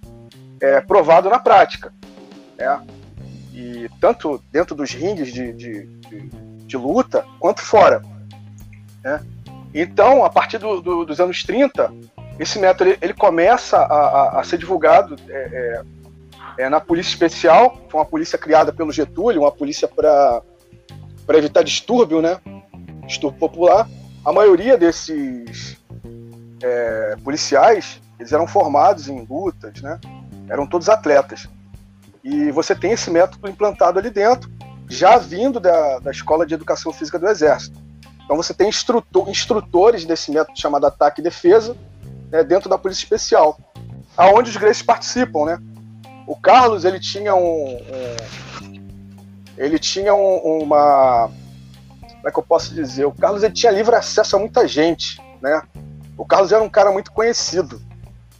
é, 0.60 0.82
provado 0.82 1.30
na 1.30 1.40
prática. 1.40 1.94
Né? 2.58 2.82
E 3.54 3.90
tanto 4.00 4.42
dentro 4.52 4.76
dos 4.76 4.92
ringues 4.92 5.34
de, 5.34 5.52
de, 5.54 5.86
de, 5.86 6.30
de 6.66 6.78
luta, 6.78 7.26
quanto 7.40 7.62
fora. 7.62 8.02
Né? 9.04 9.22
Então, 9.74 10.24
a 10.26 10.30
partir 10.30 10.58
do, 10.58 10.82
do, 10.82 11.06
dos 11.06 11.20
anos 11.20 11.44
30, 11.44 11.94
esse 12.40 12.60
método 12.60 12.90
ele, 12.90 12.98
ele 13.02 13.14
começa 13.14 13.78
a, 13.78 13.84
a, 13.84 14.40
a, 14.40 14.44
ser 14.44 14.58
divulgado 14.58 15.16
é, 15.30 15.84
é, 16.58 16.64
é, 16.64 16.70
na 16.70 16.80
polícia 16.80 17.10
especial, 17.10 17.82
foi 17.90 18.00
uma 18.00 18.06
polícia 18.06 18.38
criada 18.38 18.74
pelo 18.74 18.92
Getúlio, 18.92 19.42
uma 19.42 19.52
polícia 19.52 19.88
para 19.88 20.42
evitar 21.30 21.64
distúrbio, 21.64 22.22
né? 22.22 22.40
Distúrbio 23.06 23.40
popular. 23.40 23.88
A 24.26 24.34
maioria 24.34 24.78
desses 24.78 25.78
é, 26.62 27.16
policiais, 27.24 28.02
eles 28.20 28.32
eram 28.32 28.48
formados 28.48 29.08
em 29.08 29.26
lutas, 29.26 29.82
né? 29.82 30.00
Eram 30.50 30.68
todos 30.68 30.90
atletas. 30.90 31.48
E 32.24 32.52
você 32.52 32.76
tem 32.76 32.92
esse 32.92 33.10
método 33.10 33.50
implantado 33.50 33.98
ali 33.98 34.10
dentro, 34.10 34.52
já 34.90 35.18
vindo 35.18 35.60
da, 35.60 36.00
da 36.00 36.12
Escola 36.12 36.46
de 36.46 36.54
Educação 36.54 36.92
Física 36.92 37.18
do 37.18 37.28
Exército. 37.28 37.80
Então 38.32 38.42
você 38.42 38.54
tem 38.54 38.70
instrutor, 38.70 39.30
instrutores 39.30 40.06
desse 40.06 40.32
método 40.32 40.58
chamado 40.58 40.86
ataque 40.88 41.20
e 41.20 41.24
defesa, 41.24 41.76
né, 42.32 42.42
dentro 42.46 42.70
da 42.70 42.78
Polícia 42.78 43.04
Especial, 43.04 43.60
aonde 44.16 44.50
os 44.50 44.56
Graces 44.56 44.82
participam, 44.82 45.44
né? 45.44 45.60
O 46.26 46.34
Carlos 46.34 46.86
ele 46.86 46.98
tinha 46.98 47.36
um, 47.36 47.76
um 47.76 48.82
ele 49.58 49.78
tinha 49.78 50.16
um, 50.16 50.62
uma 50.62 51.30
como 52.00 52.30
é 52.30 52.32
que 52.32 52.40
eu 52.40 52.44
posso 52.44 52.74
dizer? 52.74 53.04
O 53.04 53.12
Carlos 53.12 53.44
ele 53.44 53.54
tinha 53.54 53.70
livre 53.70 53.96
acesso 53.96 54.38
a 54.38 54.40
muita 54.40 54.66
gente, 54.66 55.22
né? 55.42 55.62
O 56.18 56.26
Carlos 56.26 56.54
era 56.54 56.64
um 56.64 56.70
cara 56.70 56.90
muito 56.90 57.12
conhecido, 57.12 57.82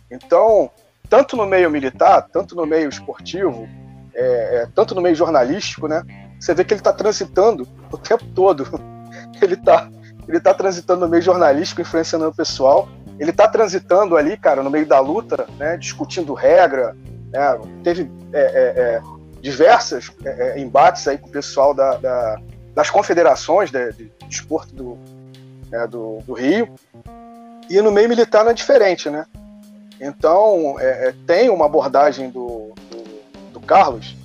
então 0.10 0.72
tanto 1.10 1.36
no 1.36 1.46
meio 1.46 1.70
militar, 1.70 2.30
tanto 2.32 2.56
no 2.56 2.66
meio 2.66 2.88
esportivo, 2.88 3.68
é, 4.16 4.62
é, 4.62 4.68
tanto 4.74 4.96
no 4.96 5.02
meio 5.02 5.18
jornalístico, 5.18 5.86
né? 5.90 6.02
Você 6.40 6.54
vê 6.54 6.64
que 6.64 6.74
ele 6.74 6.80
está 6.80 6.94
transitando 6.94 7.68
o 7.92 7.98
tempo 7.98 8.24
todo. 8.34 8.66
Ele 9.46 9.56
está 9.56 9.90
ele 10.28 10.40
tá 10.40 10.54
transitando 10.54 11.02
no 11.02 11.10
meio 11.10 11.22
jornalístico, 11.22 11.82
influenciando 11.82 12.28
o 12.28 12.34
pessoal. 12.34 12.88
Ele 13.20 13.32
tá 13.32 13.48
transitando 13.48 14.16
ali, 14.16 14.38
cara, 14.38 14.64
no 14.64 14.70
meio 14.70 14.86
da 14.86 15.00
luta, 15.00 15.48
né, 15.58 15.78
discutindo 15.78 16.34
regra, 16.34 16.96
né, 17.32 17.60
teve 17.84 18.10
é, 18.32 18.42
é, 18.42 18.82
é 18.82 19.02
diversas 19.42 20.12
é, 20.24 20.30
é, 20.30 20.60
embates 20.60 21.08
aí 21.08 21.18
com 21.18 21.28
o 21.28 21.32
pessoal 21.32 21.74
da, 21.74 21.98
da, 21.98 22.40
das 22.76 22.90
confederações 22.90 23.72
de, 23.72 23.92
de, 23.94 24.04
de 24.06 24.34
esporte 24.36 24.74
do, 24.74 24.98
né, 25.70 25.86
do, 25.88 26.20
do, 26.26 26.34
Rio, 26.34 26.74
e 27.70 27.82
no 27.82 27.92
meio 27.92 28.08
militar 28.08 28.44
não 28.44 28.52
é 28.52 28.54
diferente, 28.54 29.10
né? 29.10 29.26
Então, 30.00 30.76
é, 30.80 31.14
tem 31.28 31.50
uma 31.50 31.66
abordagem 31.66 32.30
do, 32.30 32.74
do, 32.90 33.54
do, 33.54 33.60
Carlos 33.60 34.16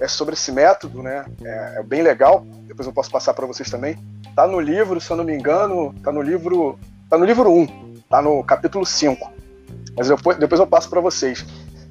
é 0.00 0.08
sobre 0.08 0.34
esse 0.34 0.50
método, 0.50 1.02
né? 1.02 1.24
É, 1.44 1.82
bem 1.82 2.02
legal, 2.02 2.44
depois 2.66 2.86
eu 2.86 2.92
posso 2.92 3.10
passar 3.10 3.34
para 3.34 3.46
vocês 3.46 3.70
também. 3.70 3.98
Tá 4.34 4.46
no 4.46 4.58
livro, 4.58 5.00
se 5.00 5.10
eu 5.10 5.16
não 5.16 5.24
me 5.24 5.34
engano, 5.34 5.94
tá 6.02 6.10
no 6.10 6.22
livro, 6.22 6.78
tá 7.08 7.18
no 7.18 7.24
livro 7.24 7.52
1, 7.52 7.90
Tá 8.08 8.20
no 8.20 8.42
capítulo 8.42 8.84
5. 8.84 9.32
Mas 9.96 10.10
eu, 10.10 10.16
depois 10.38 10.60
eu 10.60 10.66
passo 10.66 10.88
para 10.88 11.00
vocês. 11.00 11.44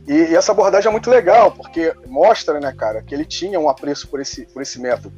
E, 0.07 0.13
e, 0.13 0.35
essa 0.35 0.51
abordagem 0.51 0.89
é 0.89 0.91
muito 0.91 1.09
legal, 1.09 1.51
porque 1.51 1.93
mostra, 2.07 2.59
né, 2.59 2.73
cara, 2.75 3.01
que 3.01 3.13
ele 3.13 3.25
tinha 3.25 3.59
um 3.59 3.69
apreço 3.69 4.07
por 4.07 4.19
esse, 4.19 4.45
por 4.47 4.61
esse 4.61 4.79
método. 4.81 5.13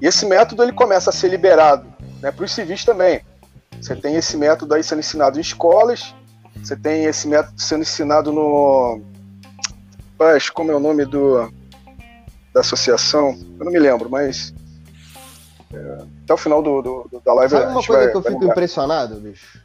E 0.00 0.06
esse 0.06 0.26
método 0.26 0.62
ele 0.62 0.72
começa 0.72 1.10
a 1.10 1.12
ser 1.12 1.28
liberado 1.28 1.86
né, 2.20 2.32
para 2.32 2.44
os 2.44 2.52
civis 2.52 2.84
também. 2.84 3.20
Você 3.80 3.94
tem 3.94 4.16
esse 4.16 4.36
método 4.36 4.74
aí 4.74 4.82
sendo 4.82 5.00
ensinado 5.00 5.38
em 5.38 5.42
escolas, 5.42 6.14
você 6.56 6.74
tem 6.74 7.04
esse 7.04 7.28
método 7.28 7.60
sendo 7.60 7.82
ensinado 7.82 8.32
no. 8.32 9.00
Como 10.54 10.70
é 10.70 10.74
o 10.74 10.80
nome 10.80 11.04
do, 11.04 11.52
da 12.52 12.60
associação? 12.60 13.36
Eu 13.58 13.64
não 13.64 13.72
me 13.72 13.78
lembro, 13.78 14.10
mas. 14.10 14.54
É, 15.72 15.98
até 16.24 16.34
o 16.34 16.36
final 16.36 16.62
do, 16.62 16.82
do, 16.82 17.22
da 17.24 17.32
live. 17.34 17.50
Sabe 17.50 17.72
uma 17.72 17.82
coisa 17.82 18.02
vai, 18.02 18.10
que 18.10 18.16
eu 18.16 18.22
fico 18.22 18.44
impressionado, 18.44 19.16
bicho? 19.16 19.60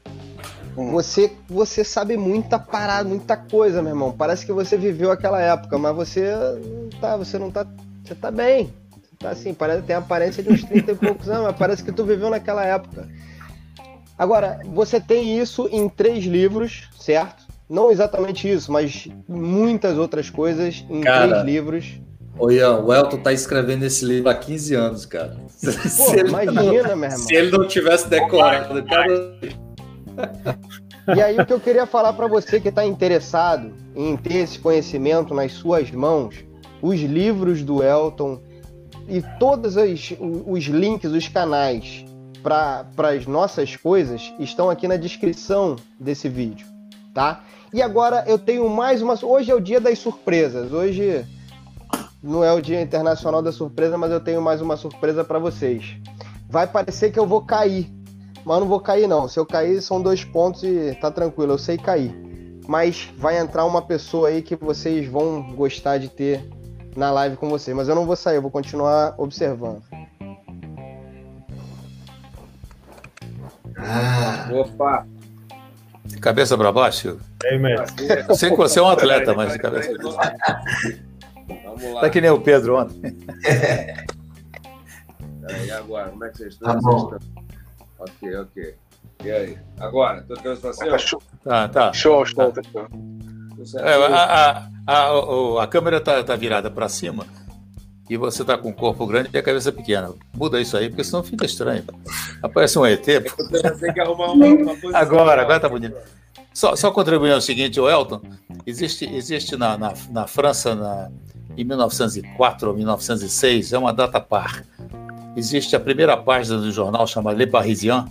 Hum. 0.78 0.92
Você, 0.92 1.32
você 1.50 1.84
sabe 1.84 2.16
muita 2.18 2.60
parada, 2.60 3.08
muita 3.08 3.36
coisa, 3.36 3.82
meu 3.82 3.92
irmão. 3.92 4.12
Parece 4.12 4.46
que 4.46 4.54
você 4.54 4.78
viveu 4.78 5.12
aquela 5.12 5.42
época, 5.42 5.78
mas 5.78 5.96
você 5.96 6.32
não 6.32 7.00
tá, 7.00 7.18
você 7.18 7.40
não 7.40 7.52
tá, 7.52 7.66
você 8.04 8.16
tá 8.16 8.32
bem. 8.32 8.74
Você 8.94 9.16
tá 9.20 9.30
assim, 9.30 9.54
parece 9.54 9.82
tem 9.82 9.96
a 9.96 10.00
aparência 10.00 10.44
de 10.44 10.52
uns 10.52 10.64
30 10.64 10.92
e 10.92 10.96
poucos 10.96 11.28
anos, 11.28 11.46
mas 11.46 11.58
parece 11.58 11.84
que 11.84 11.92
tu 11.92 12.06
viveu 12.06 12.30
naquela 12.30 12.64
época. 12.64 13.08
Agora, 14.18 14.60
você 14.66 15.00
tem 15.00 15.40
isso 15.40 15.68
em 15.72 15.90
três 15.90 16.24
livros, 16.26 16.90
certo? 17.00 17.48
não 17.70 17.92
exatamente 17.92 18.50
isso, 18.50 18.72
mas 18.72 19.08
muitas 19.28 19.98
outras 19.98 20.30
coisas 20.30 20.86
em 20.90 21.02
cara, 21.02 21.28
três 21.28 21.46
livros. 21.46 22.00
Ô 22.40 22.52
Ian, 22.52 22.82
o 22.82 22.94
Elton 22.94 23.18
tá 23.18 23.34
escrevendo 23.34 23.84
esse 23.84 24.06
livro 24.06 24.30
há 24.30 24.36
15 24.36 24.76
anos, 24.76 25.06
cara. 25.06 25.36
Pô, 25.64 25.72
se 25.90 26.20
imagina, 26.20 26.62
não, 26.62 26.66
meu 26.66 27.10
irmão. 27.10 27.10
Se 27.18 27.36
ele 27.36 27.52
não 27.52 27.68
tivesse 27.68 28.08
decorado, 28.08 28.84
cara. 28.84 29.38
E 31.16 31.22
aí 31.22 31.40
o 31.40 31.46
que 31.46 31.54
eu 31.54 31.60
queria 31.60 31.86
falar 31.86 32.14
para 32.14 32.28
você 32.28 32.60
que 32.60 32.70
está 32.70 32.86
interessado 32.86 33.74
em 33.96 34.16
ter 34.16 34.36
esse 34.36 34.60
conhecimento 34.60 35.34
nas 35.34 35.54
suas 35.54 35.90
mãos, 35.90 36.36
os 36.82 37.00
livros 37.00 37.64
do 37.64 37.82
Elton 37.82 38.40
e 39.08 39.24
todos 39.40 39.76
os, 39.76 40.14
os 40.46 40.66
links, 40.66 41.12
os 41.12 41.28
canais 41.28 42.06
para 42.44 42.86
as 43.10 43.26
nossas 43.26 43.76
coisas 43.76 44.34
estão 44.40 44.70
aqui 44.70 44.88
na 44.88 44.98
descrição 44.98 45.76
desse 46.00 46.30
vídeo, 46.30 46.68
tá? 47.14 47.44
E 47.74 47.82
agora 47.82 48.24
eu 48.28 48.38
tenho 48.38 48.70
mais 48.70 49.02
uma. 49.02 49.18
Hoje 49.22 49.52
é 49.52 49.56
o 49.56 49.60
dia 49.60 49.80
das 49.80 50.00
surpresas. 50.00 50.72
Hoje 50.72 51.26
não 52.22 52.43
é 52.43 52.51
o 52.51 52.61
dia 52.61 52.82
internacional 52.82 53.41
da 53.41 53.51
surpresa, 53.51 53.97
mas 53.97 54.11
eu 54.11 54.20
tenho 54.20 54.41
mais 54.41 54.61
uma 54.61 54.76
surpresa 54.76 55.24
para 55.24 55.39
vocês. 55.39 55.97
Vai 56.49 56.68
parecer 56.68 57.11
que 57.11 57.20
eu 57.20 57.28
vou 57.28 57.41
cair, 57.41 57.91
mas 58.45 58.59
não 58.59 58.68
vou 58.68 58.80
cair 58.80 59.07
não. 59.07 59.28
Se 59.28 59.39
eu 59.39 59.45
cair 59.45 59.82
são 59.82 60.01
dois 60.01 60.24
pontos 60.24 60.63
e 60.63 60.97
tá 60.99 61.11
tranquilo, 61.11 61.53
eu 61.53 61.57
sei 61.57 61.78
cair. 61.78 62.15
Mas 62.68 63.09
vai 63.18 63.38
entrar 63.38 63.65
uma 63.65 63.82
pessoa 63.82 64.30
aí 64.30 64.41
que 64.41 64.55
vocês 64.55 65.07
vão 65.07 65.53
gostar 65.53 65.97
de 65.97 66.09
ter 66.09 66.43
na 66.95 67.11
live 67.11 67.38
com 67.38 67.49
vocês. 67.49 67.76
Mas 67.76 67.88
eu 67.88 67.95
não 67.95 68.05
vou 68.05 68.15
sair, 68.15 68.38
eu 68.38 68.41
vou 68.41 68.51
continuar 68.51 69.13
observando. 69.18 69.82
Ah. 73.78 74.49
Opa! 74.51 75.05
De 76.03 76.18
cabeça 76.18 76.57
para 76.57 76.72
baixo? 76.72 77.20
É, 77.43 77.57
mestre. 77.57 78.36
Sei 78.36 78.49
que 78.49 78.57
você 78.57 78.80
é 78.80 78.82
um 78.82 78.89
atleta, 78.89 79.34
mas 79.34 79.53
de 79.53 79.59
cabeça 79.59 79.93
para 79.93 80.11
baixo. 80.11 80.99
Vamos 81.48 81.93
lá. 81.93 82.02
Tá 82.02 82.10
que 82.10 82.22
nem 82.22 82.30
o 82.30 82.39
Pedro 82.41 82.78
ontem. 82.78 83.18
E 85.66 85.72
agora, 85.72 86.10
como 86.10 86.26
é 86.26 86.30
que 86.30 86.38
vocês 86.38 86.54
estão? 86.54 86.74
Tá 86.74 86.82
bom. 86.82 87.18
Ok, 88.00 88.36
ok. 88.36 88.76
E 89.24 89.32
aí? 89.32 89.58
Agora, 89.80 90.22
tô 90.24 90.36
para 90.36 90.74
cima? 90.74 90.91
Tá 90.91 90.98
show. 90.98 91.22
Tá, 91.43 91.68
tá. 91.70 91.93
Show, 91.93 92.26
show. 92.26 92.52
Tá. 92.52 92.88
É, 93.80 93.93
a, 94.14 94.70
a, 94.86 94.93
a, 94.93 95.64
a, 95.64 95.68
câmera 95.68 96.00
tá, 96.00 96.24
tá 96.24 96.36
virada 96.36 96.70
para 96.70 96.88
cima 96.88 97.26
e 98.10 98.16
você 98.16 98.43
tá 98.45 98.58
com 98.58 98.70
o 98.70 98.74
corpo 98.74 99.06
grande 99.08 99.30
e 99.34 99.38
a 99.38 99.43
cabeça 99.43 99.72
pequena. 99.72 100.14
Muda 100.36 100.62
isso 100.62 100.78
aí, 100.78 100.89
porque 100.89 101.04
senão 101.04 101.24
fica 101.24 101.45
estranho. 101.45 101.84
Aparece 102.41 102.78
um 102.78 102.86
ET. 102.86 103.04
Tem 103.04 103.93
que 103.93 104.00
arrumar 104.00 104.32
uma, 104.32 104.45
uma 104.45 104.98
Agora, 104.98 105.41
agora 105.41 105.60
tá 105.60 105.68
bonito. 105.68 105.98
Só, 106.54 106.76
só 106.76 106.91
contribuindo 106.91 107.38
o 107.38 107.41
seguinte, 107.41 107.80
o 107.80 107.89
Elton, 107.89 108.22
existe, 108.66 109.06
existe 109.06 109.56
na, 109.58 109.78
na, 109.78 109.93
na 110.10 110.28
França, 110.28 110.74
na, 110.76 111.12
em 111.58 111.64
1904 111.64 112.70
ou 112.70 112.76
1906, 112.76 113.74
é 113.74 113.78
uma 113.78 113.91
data 113.91 114.22
par. 114.22 114.64
Existe 115.36 115.76
a 115.76 115.80
primeira 115.80 116.16
página 116.16 116.58
do 116.58 116.72
jornal 116.72 117.08
chamada 117.08 117.38
Le 117.38 117.47
Parisien, 117.47 118.05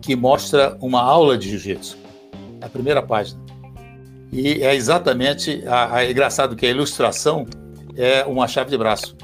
que 0.00 0.14
mostra 0.14 0.76
uma 0.80 1.02
aula 1.02 1.36
de 1.36 1.48
jiu-jitsu. 1.50 1.98
A 2.60 2.68
primeira 2.68 3.02
página. 3.02 3.40
E 4.32 4.62
é 4.62 4.74
exatamente, 4.74 5.62
a, 5.66 5.96
a, 5.96 6.04
é 6.04 6.10
engraçado 6.10 6.54
que 6.54 6.64
a 6.64 6.70
ilustração 6.70 7.46
é 7.96 8.24
uma 8.24 8.46
chave 8.46 8.70
de 8.70 8.78
braço. 8.78 9.16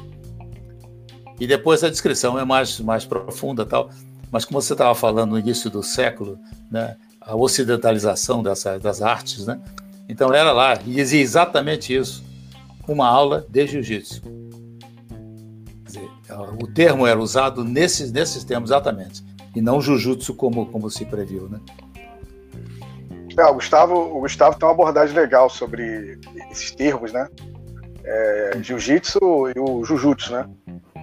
E 1.38 1.46
depois 1.46 1.84
a 1.84 1.88
descrição 1.88 2.38
é 2.38 2.44
mais, 2.44 2.80
mais 2.80 3.04
profunda 3.04 3.64
tal. 3.64 3.90
Mas 4.30 4.44
como 4.44 4.60
você 4.60 4.72
estava 4.72 4.94
falando 4.94 5.30
no 5.30 5.38
início 5.38 5.70
do 5.70 5.82
século, 5.82 6.38
né, 6.70 6.96
a 7.20 7.36
ocidentalização 7.36 8.42
dessa, 8.42 8.78
das 8.78 9.02
artes, 9.02 9.46
né? 9.46 9.60
Então 10.08 10.32
era 10.32 10.52
lá, 10.52 10.78
e 10.86 10.92
dizia 10.92 11.20
exatamente 11.20 11.94
isso, 11.94 12.22
uma 12.86 13.06
aula 13.06 13.46
de 13.48 13.66
jiu-jitsu. 13.66 14.22
O 16.60 16.66
termo 16.66 17.06
era 17.06 17.18
usado 17.18 17.64
nesses, 17.64 18.12
nesses 18.12 18.44
termos 18.44 18.70
exatamente, 18.70 19.24
e 19.54 19.60
não 19.60 19.80
jiu-jitsu 19.80 20.34
como, 20.34 20.66
como 20.66 20.90
se 20.90 21.04
previu, 21.04 21.48
né? 21.48 21.60
É, 23.38 23.44
o 23.44 23.54
Gustavo, 23.54 23.94
o 23.94 24.20
Gustavo 24.20 24.58
tem 24.58 24.66
uma 24.66 24.72
abordagem 24.72 25.14
legal 25.14 25.50
sobre 25.50 26.18
esses 26.50 26.70
termos, 26.70 27.12
né? 27.12 27.28
é, 28.06 28.58
jiu-jitsu 28.62 29.18
e 29.54 29.58
o 29.58 29.84
jujutsu, 29.84 30.32
né? 30.32 30.48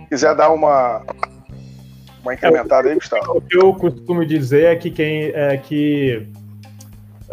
Quiser 0.07 0.33
dar 0.35 0.51
uma, 0.51 1.03
uma 2.21 2.33
incrementada 2.33 2.87
aí, 2.87 2.95
Gustavo. 2.95 3.37
O 3.37 3.41
que 3.41 3.57
eu 3.57 3.73
costumo 3.73 4.25
dizer 4.25 4.65
é 4.65 4.75
que 4.75 4.89
quem 4.89 5.31
é 5.33 5.57
que 5.57 6.27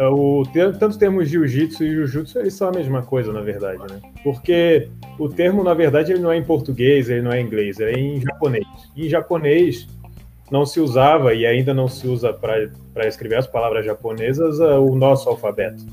o, 0.08 0.42
tanto 0.78 0.98
termos 0.98 1.28
jiu-jitsu 1.28 1.84
e 1.84 1.90
jiu-jitsu 1.90 2.38
eles 2.38 2.54
são 2.54 2.68
a 2.68 2.72
mesma 2.72 3.02
coisa, 3.02 3.32
na 3.32 3.40
verdade, 3.40 3.78
né? 3.78 4.00
Porque 4.22 4.88
o 5.18 5.28
termo, 5.28 5.62
na 5.62 5.74
verdade, 5.74 6.12
ele 6.12 6.20
não 6.20 6.32
é 6.32 6.36
em 6.38 6.42
português, 6.42 7.10
ele 7.10 7.22
não 7.22 7.32
é 7.32 7.40
em 7.40 7.44
inglês, 7.44 7.78
é 7.80 7.92
em 7.92 8.20
japonês. 8.20 8.66
Em 8.96 9.08
japonês 9.08 9.86
não 10.50 10.64
se 10.64 10.80
usava 10.80 11.34
e 11.34 11.46
ainda 11.46 11.74
não 11.74 11.86
se 11.86 12.06
usa 12.08 12.32
para 12.32 13.06
escrever 13.06 13.36
as 13.36 13.46
palavras 13.46 13.84
japonesas 13.84 14.58
é, 14.60 14.78
o 14.78 14.94
nosso 14.94 15.28
alfabeto. 15.28 15.84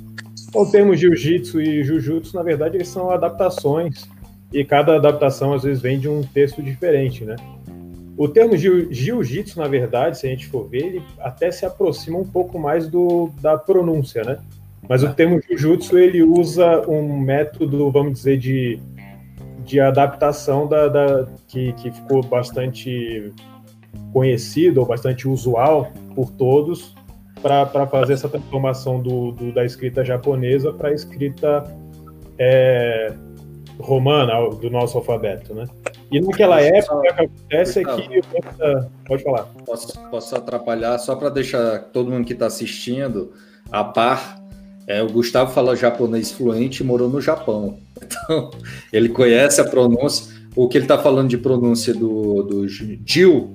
O 0.53 0.65
termo 0.65 0.95
jiu-jitsu 0.95 1.61
e 1.61 1.83
jujutsu, 1.83 2.35
na 2.35 2.43
verdade, 2.43 2.77
eles 2.77 2.87
são 2.87 3.11
adaptações 3.11 4.07
e 4.51 4.63
cada 4.63 4.95
adaptação 4.95 5.53
às 5.53 5.63
vezes 5.63 5.81
vem 5.81 5.99
de 5.99 6.07
um 6.07 6.23
texto 6.23 6.63
diferente, 6.63 7.25
né? 7.25 7.35
O 8.17 8.27
termo 8.27 8.57
jiu-jitsu, 8.57 9.59
na 9.59 9.67
verdade, 9.67 10.17
se 10.17 10.25
a 10.25 10.29
gente 10.31 10.47
for 10.47 10.67
ver, 10.67 10.85
ele 10.85 11.03
até 11.19 11.51
se 11.51 11.67
aproxima 11.67 12.17
um 12.17 12.25
pouco 12.25 12.57
mais 12.57 12.89
do, 12.89 13.29
da 13.39 13.55
pronúncia, 13.55 14.23
né? 14.23 14.39
Mas 14.89 15.03
o 15.03 15.13
termo 15.13 15.39
jiu-jitsu, 15.39 15.99
ele 15.99 16.23
usa 16.23 16.81
um 16.89 17.19
método, 17.19 17.91
vamos 17.91 18.13
dizer, 18.13 18.37
de, 18.39 18.79
de 19.63 19.79
adaptação 19.79 20.67
da, 20.67 20.87
da 20.87 21.27
que, 21.47 21.73
que 21.73 21.91
ficou 21.91 22.23
bastante 22.23 23.31
conhecido 24.11 24.79
ou 24.79 24.85
bastante 24.85 25.27
usual 25.27 25.91
por 26.15 26.31
todos 26.31 26.95
para 27.41 27.85
fazer 27.85 28.13
essa 28.13 28.27
transformação 28.27 28.99
do, 28.99 29.31
do, 29.31 29.53
da 29.53 29.63
escrita 29.63 30.03
japonesa 30.03 30.73
para 30.73 30.89
a 30.89 30.93
escrita 30.93 31.63
é, 32.39 33.13
romana, 33.79 34.33
do 34.49 34.71
nosso 34.71 34.97
alfabeto, 34.97 35.53
né? 35.53 35.65
E 36.11 36.21
naquela 36.21 36.61
época, 36.61 36.95
o 36.95 37.01
que 37.01 37.07
acontece 37.07 37.79
é 37.79 37.83
que... 37.83 38.21
Pode 39.05 39.23
falar. 39.23 39.43
Posso, 39.65 39.99
posso 40.09 40.35
atrapalhar, 40.35 40.97
só 40.99 41.15
para 41.15 41.29
deixar 41.29 41.79
todo 41.91 42.09
mundo 42.09 42.25
que 42.25 42.33
está 42.33 42.45
assistindo 42.45 43.33
a 43.71 43.83
par, 43.83 44.41
é, 44.87 45.03
o 45.03 45.09
Gustavo 45.09 45.51
fala 45.51 45.75
japonês 45.75 46.31
fluente 46.31 46.81
e 46.81 46.85
morou 46.85 47.09
no 47.09 47.21
Japão. 47.21 47.77
Então, 47.99 48.51
ele 48.93 49.09
conhece 49.09 49.59
a 49.59 49.65
pronúncia. 49.65 50.33
O 50.55 50.67
que 50.67 50.77
ele 50.77 50.85
está 50.85 50.99
falando 50.99 51.29
de 51.29 51.37
pronúncia 51.37 51.93
do, 51.93 52.43
do 52.43 52.67
Jiu, 52.67 53.51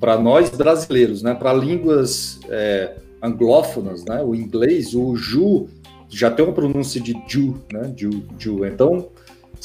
para 0.00 0.18
nós 0.18 0.50
brasileiros, 0.50 1.22
né? 1.22 1.34
Para 1.34 1.52
línguas... 1.54 2.40
É, 2.48 2.96
anglófonas, 3.22 4.04
né? 4.04 4.22
O 4.22 4.34
inglês, 4.34 4.94
o 4.94 5.16
ju 5.16 5.68
já 6.08 6.30
tem 6.30 6.44
uma 6.44 6.54
pronúncia 6.54 7.00
de 7.00 7.14
ju, 7.26 7.54
né? 7.72 7.92
Ju, 7.96 8.10
ju. 8.38 8.64
Então 8.64 9.08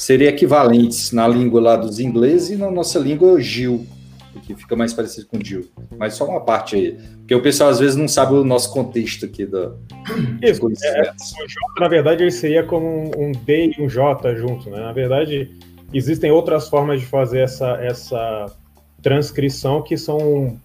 seria 0.02 0.30
equivalentes 0.30 1.12
na 1.12 1.28
língua 1.28 1.62
lá 1.62 1.76
dos 1.76 2.00
ingleses 2.00 2.50
e 2.50 2.56
na 2.56 2.72
nossa 2.72 2.98
língua 2.98 3.40
Gil, 3.40 3.86
que 4.42 4.56
fica 4.56 4.76
mais 4.76 4.92
parecido 4.92 5.28
com 5.28 5.40
Gil. 5.40 5.70
Mas 5.96 6.16
só 6.16 6.26
uma 6.26 6.42
parte 6.42 6.76
aí, 6.76 6.98
porque 7.20 7.36
o 7.36 7.42
pessoal 7.42 7.70
às 7.70 7.80
vezes 7.80 7.96
não 7.96 8.08
sabe 8.08 8.34
o 8.34 8.44
nosso 8.44 8.74
contexto 8.74 9.26
aqui 9.26 9.46
da. 9.46 9.74
Isso. 10.42 10.66
É, 10.84 11.12
o 11.12 11.48
J, 11.48 11.80
na 11.80 11.88
verdade, 11.88 12.24
ele 12.24 12.32
seria 12.32 12.64
como 12.64 12.88
um, 12.88 13.28
um 13.28 13.32
D 13.32 13.76
e 13.78 13.82
um 13.82 13.88
J 13.88 14.36
junto, 14.36 14.72
né? 14.72 14.80
Na 14.80 14.92
verdade, 14.92 15.52
existem 15.94 16.32
outras 16.32 16.68
formas 16.68 17.00
de 17.00 17.06
fazer 17.06 17.42
essa 17.42 17.78
essa 17.80 18.48
transcrição 19.04 19.84
que 19.84 19.96
são 19.98 20.60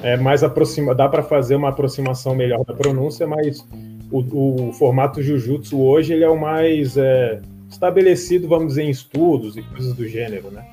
é 0.00 0.18
mais 0.18 0.44
aproxima, 0.44 0.94
dá 0.94 1.08
para 1.08 1.22
fazer 1.22 1.56
uma 1.56 1.70
aproximação 1.70 2.34
melhor 2.34 2.62
da 2.66 2.74
pronúncia, 2.74 3.26
mas 3.26 3.66
o, 4.12 4.68
o 4.68 4.72
formato 4.74 5.22
Jujutsu 5.22 5.80
hoje 5.80 6.12
ele 6.12 6.22
é 6.22 6.28
o 6.28 6.38
mais 6.38 6.98
é, 6.98 7.40
estabelecido, 7.70 8.48
vamos 8.48 8.68
dizer, 8.68 8.84
em 8.84 8.90
estudos 8.90 9.56
e 9.56 9.62
coisas 9.62 9.94
do 9.94 10.06
gênero, 10.08 10.50
né? 10.50 10.64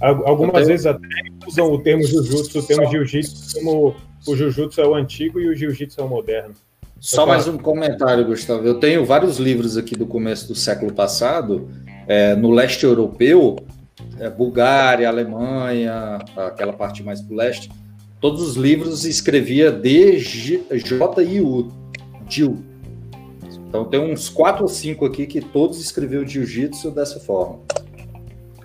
Algumas 0.00 0.54
tenho... 0.54 0.66
vezes 0.66 0.86
até 0.86 1.06
usam 1.46 1.72
o 1.72 1.80
termo 1.80 2.04
Jujutsu, 2.04 2.58
o 2.58 2.62
termo 2.62 2.90
Jiu-Jitsu, 2.90 3.54
como 3.54 3.94
o 4.26 4.36
Jujutsu 4.36 4.80
é 4.80 4.86
o 4.86 4.94
antigo 4.94 5.38
e 5.40 5.48
o 5.48 5.54
Jiu-Jitsu 5.54 6.00
é 6.00 6.04
o 6.04 6.08
moderno. 6.08 6.54
Só 6.98 7.26
mais 7.26 7.46
um 7.48 7.58
comentário, 7.58 8.24
Gustavo. 8.24 8.66
Eu 8.66 8.80
tenho 8.80 9.04
vários 9.04 9.38
livros 9.38 9.76
aqui 9.76 9.94
do 9.96 10.06
começo 10.06 10.48
do 10.48 10.54
século 10.54 10.92
passado, 10.92 11.68
é, 12.06 12.34
no 12.34 12.50
leste 12.50 12.84
europeu, 12.84 13.56
é, 14.18 14.28
Bulgária, 14.30 15.08
Alemanha, 15.08 16.18
aquela 16.36 16.72
parte 16.72 17.02
mais 17.02 17.20
do 17.20 17.34
leste, 17.34 17.70
todos 18.20 18.40
os 18.42 18.56
livros 18.56 19.04
escrevia 19.04 19.70
D-J-I-U, 19.70 20.62
Jiu. 22.28 22.71
Então 23.72 23.86
tem 23.86 23.98
uns 23.98 24.28
quatro 24.28 24.64
ou 24.64 24.68
cinco 24.68 25.06
aqui 25.06 25.26
que 25.26 25.40
todos 25.40 25.80
escreveu 25.80 26.28
jiu-jitsu 26.28 26.90
dessa 26.90 27.18
forma. 27.18 27.58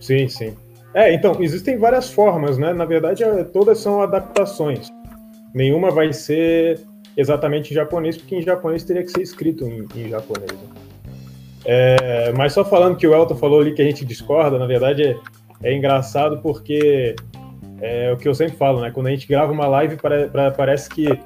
Sim, 0.01 0.27
sim. 0.27 0.53
É, 0.93 1.13
então, 1.13 1.37
existem 1.39 1.77
várias 1.77 2.11
formas, 2.11 2.57
né? 2.57 2.73
Na 2.73 2.83
verdade, 2.83 3.23
é, 3.23 3.45
todas 3.45 3.77
são 3.77 4.01
adaptações. 4.01 4.89
Nenhuma 5.53 5.91
vai 5.91 6.11
ser 6.11 6.81
exatamente 7.15 7.71
em 7.71 7.73
japonês, 7.73 8.17
porque 8.17 8.35
em 8.35 8.41
japonês 8.41 8.83
teria 8.83 9.01
que 9.01 9.09
ser 9.09 9.21
escrito 9.21 9.65
em, 9.65 9.87
em 9.95 10.09
japonês. 10.09 10.51
Né? 10.51 11.15
É, 11.63 12.33
mas 12.33 12.51
só 12.51 12.65
falando 12.65 12.97
que 12.97 13.07
o 13.07 13.15
Elton 13.15 13.35
falou 13.37 13.61
ali 13.61 13.73
que 13.73 13.81
a 13.81 13.85
gente 13.85 14.03
discorda, 14.03 14.59
na 14.59 14.65
verdade 14.65 15.03
é, 15.03 15.17
é 15.63 15.73
engraçado 15.73 16.39
porque 16.41 17.15
é 17.81 18.11
o 18.11 18.17
que 18.17 18.27
eu 18.27 18.35
sempre 18.35 18.57
falo, 18.57 18.81
né? 18.81 18.91
Quando 18.91 19.07
a 19.07 19.11
gente 19.11 19.25
grava 19.25 19.53
uma 19.53 19.67
live, 19.67 19.97
parece 20.57 20.89
que 20.89 21.17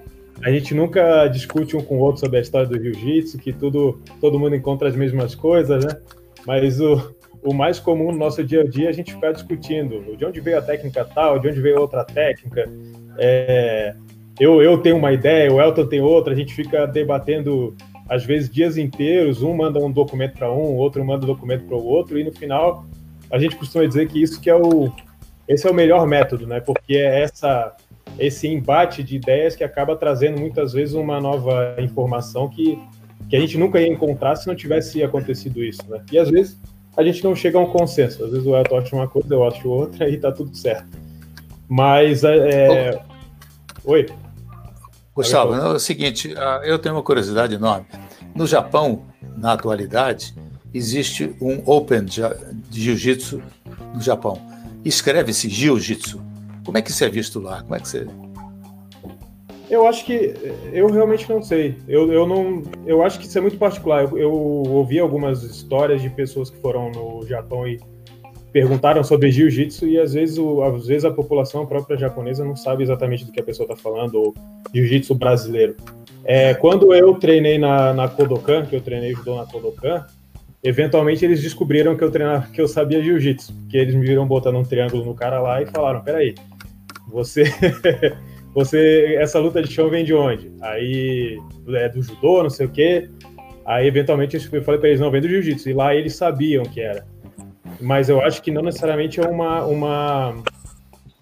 a 0.44 0.52
gente 0.52 0.74
nunca 0.74 1.28
discute 1.28 1.76
um 1.76 1.82
com 1.82 1.98
o 1.98 2.00
outro 2.00 2.22
sobre 2.22 2.38
a 2.38 2.42
história 2.42 2.68
do 2.68 2.82
jiu-jitsu, 2.82 3.38
que 3.38 3.54
tudo, 3.54 4.02
todo 4.20 4.40
mundo 4.40 4.56
encontra 4.56 4.88
as 4.88 4.96
mesmas 4.96 5.36
coisas, 5.36 5.86
né? 5.86 5.96
Mas 6.46 6.80
o, 6.80 7.14
o 7.44 7.54
mais 7.54 7.80
comum 7.80 8.12
no 8.12 8.18
nosso 8.18 8.44
dia 8.44 8.62
a 8.62 8.68
dia 8.68 8.88
é 8.88 8.90
a 8.90 8.94
gente 8.94 9.14
ficar 9.14 9.32
discutindo 9.32 10.16
de 10.18 10.26
onde 10.26 10.40
veio 10.40 10.58
a 10.58 10.62
técnica 10.62 11.06
tal, 11.06 11.40
de 11.40 11.48
onde 11.48 11.62
veio 11.62 11.80
outra 11.80 12.04
técnica. 12.04 12.68
É, 13.18 13.94
eu, 14.40 14.62
eu 14.62 14.78
tenho 14.80 14.98
uma 14.98 15.12
ideia, 15.12 15.52
o 15.52 15.62
Elton 15.62 15.86
tem 15.86 16.02
outra, 16.02 16.34
a 16.34 16.36
gente 16.36 16.54
fica 16.54 16.88
debatendo 16.88 17.76
às 18.10 18.26
vezes 18.26 18.50
dias 18.50 18.78
inteiros, 18.78 19.42
um 19.42 19.54
manda 19.54 19.80
um 19.80 19.92
documento 19.92 20.34
para 20.34 20.52
um, 20.52 20.76
outro 20.76 21.06
manda 21.06 21.24
um 21.24 21.28
documento 21.28 21.66
para 21.66 21.78
o 21.78 21.86
outro, 21.86 22.20
e 22.20 22.24
no 22.24 22.32
final 22.32 22.86
a 23.32 23.40
gente 23.40 23.56
costuma 23.56 23.86
dizer 23.86 24.08
que 24.08 24.22
isso 24.22 24.42
que 24.42 24.50
é 24.50 24.56
o 24.56 24.92
esse 25.48 25.68
é 25.68 25.72
o 25.72 25.74
melhor 25.74 26.08
método, 26.08 26.48
né? 26.48 26.60
Porque 26.60 26.96
é 26.96 27.24
essa 27.24 27.76
esse 28.18 28.48
embate 28.48 29.04
de 29.04 29.16
ideias 29.16 29.56
que 29.56 29.64
acaba 29.64 29.96
trazendo 29.96 30.40
muitas 30.40 30.74
vezes 30.74 30.94
uma 30.94 31.20
nova 31.20 31.76
informação 31.80 32.50
que, 32.50 32.78
que 33.30 33.36
a 33.36 33.40
gente 33.40 33.58
nunca 33.58 33.80
ia 33.80 33.88
encontrar 33.88 34.36
se 34.36 34.48
não 34.48 34.56
tivesse 34.56 35.04
acontecido 35.04 35.64
isso, 35.64 35.82
né? 35.90 36.02
E 36.12 36.18
às 36.18 36.30
vezes 36.30 36.60
a 36.96 37.04
gente 37.04 37.24
não 37.24 37.36
chega 37.36 37.58
a 37.58 37.62
um 37.62 37.68
consenso. 37.68 38.24
Às 38.24 38.32
vezes 38.32 38.46
o 38.46 38.56
Elton 38.56 38.78
acha 38.78 38.96
uma 38.96 39.08
coisa, 39.08 39.34
eu 39.34 39.48
acho 39.48 39.70
outra 39.70 40.08
e 40.10 40.18
tá 40.18 40.32
tudo 40.32 40.56
certo. 40.56 40.98
Mas 41.68 42.24
é... 42.24 43.02
Oi. 43.84 44.08
Gustavo, 45.16 45.54
é 45.54 45.68
o 45.68 45.80
seguinte, 45.80 46.34
ah, 46.38 46.62
eu 46.64 46.80
tenho 46.80 46.96
uma 46.96 47.04
curiosidade 47.04 47.56
enorme. 47.56 47.86
No 48.34 48.48
Japão, 48.48 49.04
na 49.38 49.54
atualidade, 49.54 50.34
existe 50.74 51.36
um 51.42 51.62
Open 51.66 52.06
de 52.06 52.22
Jiu-Jitsu 52.72 53.42
no 53.94 54.02
Japão. 54.02 54.40
Escreve-se 54.86 55.50
Jiu-Jitsu. 55.50 56.31
Como 56.72 56.78
é 56.78 56.82
que 56.82 56.90
isso 56.90 57.04
é 57.04 57.10
visto 57.10 57.38
lá? 57.42 57.64
Como 57.64 57.76
é 57.76 57.82
que 57.82 57.88
você. 57.90 58.08
Eu 59.70 59.86
acho 59.86 60.06
que. 60.06 60.34
Eu 60.72 60.90
realmente 60.90 61.30
não 61.30 61.42
sei. 61.42 61.76
Eu, 61.86 62.10
eu, 62.14 62.26
não, 62.26 62.64
eu 62.86 63.04
acho 63.04 63.20
que 63.20 63.26
isso 63.26 63.38
é 63.38 63.42
muito 63.42 63.58
particular. 63.58 64.04
Eu, 64.04 64.18
eu 64.18 64.32
ouvi 64.32 64.98
algumas 64.98 65.44
histórias 65.44 66.02
de 66.02 66.10
pessoas 66.10 66.50
que 66.50 66.58
foram 66.62 66.90
no 66.90 67.28
Japão 67.28 67.68
e 67.68 67.78
perguntaram 68.54 69.04
sobre 69.04 69.30
jiu-jitsu 69.32 69.86
e 69.86 70.00
às 70.00 70.14
vezes, 70.14 70.38
o, 70.38 70.64
às 70.64 70.88
vezes 70.88 71.04
a 71.04 71.12
população 71.12 71.66
própria 71.66 71.98
japonesa 71.98 72.46
não 72.46 72.56
sabe 72.56 72.84
exatamente 72.84 73.26
do 73.26 73.34
que 73.34 73.42
a 73.42 73.44
pessoa 73.44 73.66
está 73.70 73.76
falando, 73.76 74.16
ou 74.16 74.34
jiu-jitsu 74.74 75.14
brasileiro. 75.14 75.76
É, 76.24 76.54
quando 76.54 76.94
eu 76.94 77.16
treinei 77.16 77.58
na, 77.58 77.94
na 77.94 78.08
Kodokan, 78.08 78.66
que 78.66 78.78
eu 78.78 78.82
treinei 78.82 79.14
judô 79.14 79.36
na 79.36 79.46
Kodokan, 79.46 80.06
eventualmente 80.64 81.26
eles 81.26 81.42
descobriram 81.42 81.98
que 81.98 82.04
eu 82.04 82.12
treinava, 82.12 82.48
que 82.48 82.62
eu 82.62 82.68
sabia 82.68 83.04
jiu-jitsu, 83.04 83.54
que 83.70 83.78
eles 83.78 83.94
me 83.94 84.06
viram 84.06 84.26
botando 84.26 84.56
um 84.56 84.64
triângulo 84.64 85.04
no 85.04 85.14
cara 85.14 85.42
lá 85.42 85.62
e 85.62 85.66
falaram, 85.66 86.02
peraí, 86.02 86.36
você, 87.12 87.44
você, 88.54 89.18
essa 89.20 89.40
luta 89.40 89.62
de 89.62 89.72
chão 89.72 89.90
vem 89.90 90.04
de 90.04 90.14
onde? 90.14 90.52
Aí 90.62 91.40
é 91.70 91.90
do 91.90 92.02
judô, 92.02 92.44
não 92.44 92.50
sei 92.50 92.66
o 92.66 92.70
quê. 92.70 93.10
Aí 93.66 93.88
eventualmente 93.88 94.36
eu 94.36 94.64
falei 94.64 94.80
para 94.80 94.90
eles, 94.90 95.00
não, 95.00 95.12
vem 95.12 95.22
do 95.22 95.30
jiu-jitsu. 95.30 95.70
E 95.70 95.74
lá 95.74 95.96
eles 95.96 96.16
sabiam 96.16 96.64
que 96.64 96.82
era. 96.82 97.06
Mas 97.80 98.10
eu 98.10 98.22
acho 98.22 98.42
que 98.42 98.52
não 98.52 98.62
necessariamente 98.62 99.20
é 99.20 99.28
uma 99.28 99.64
uma 99.66 100.36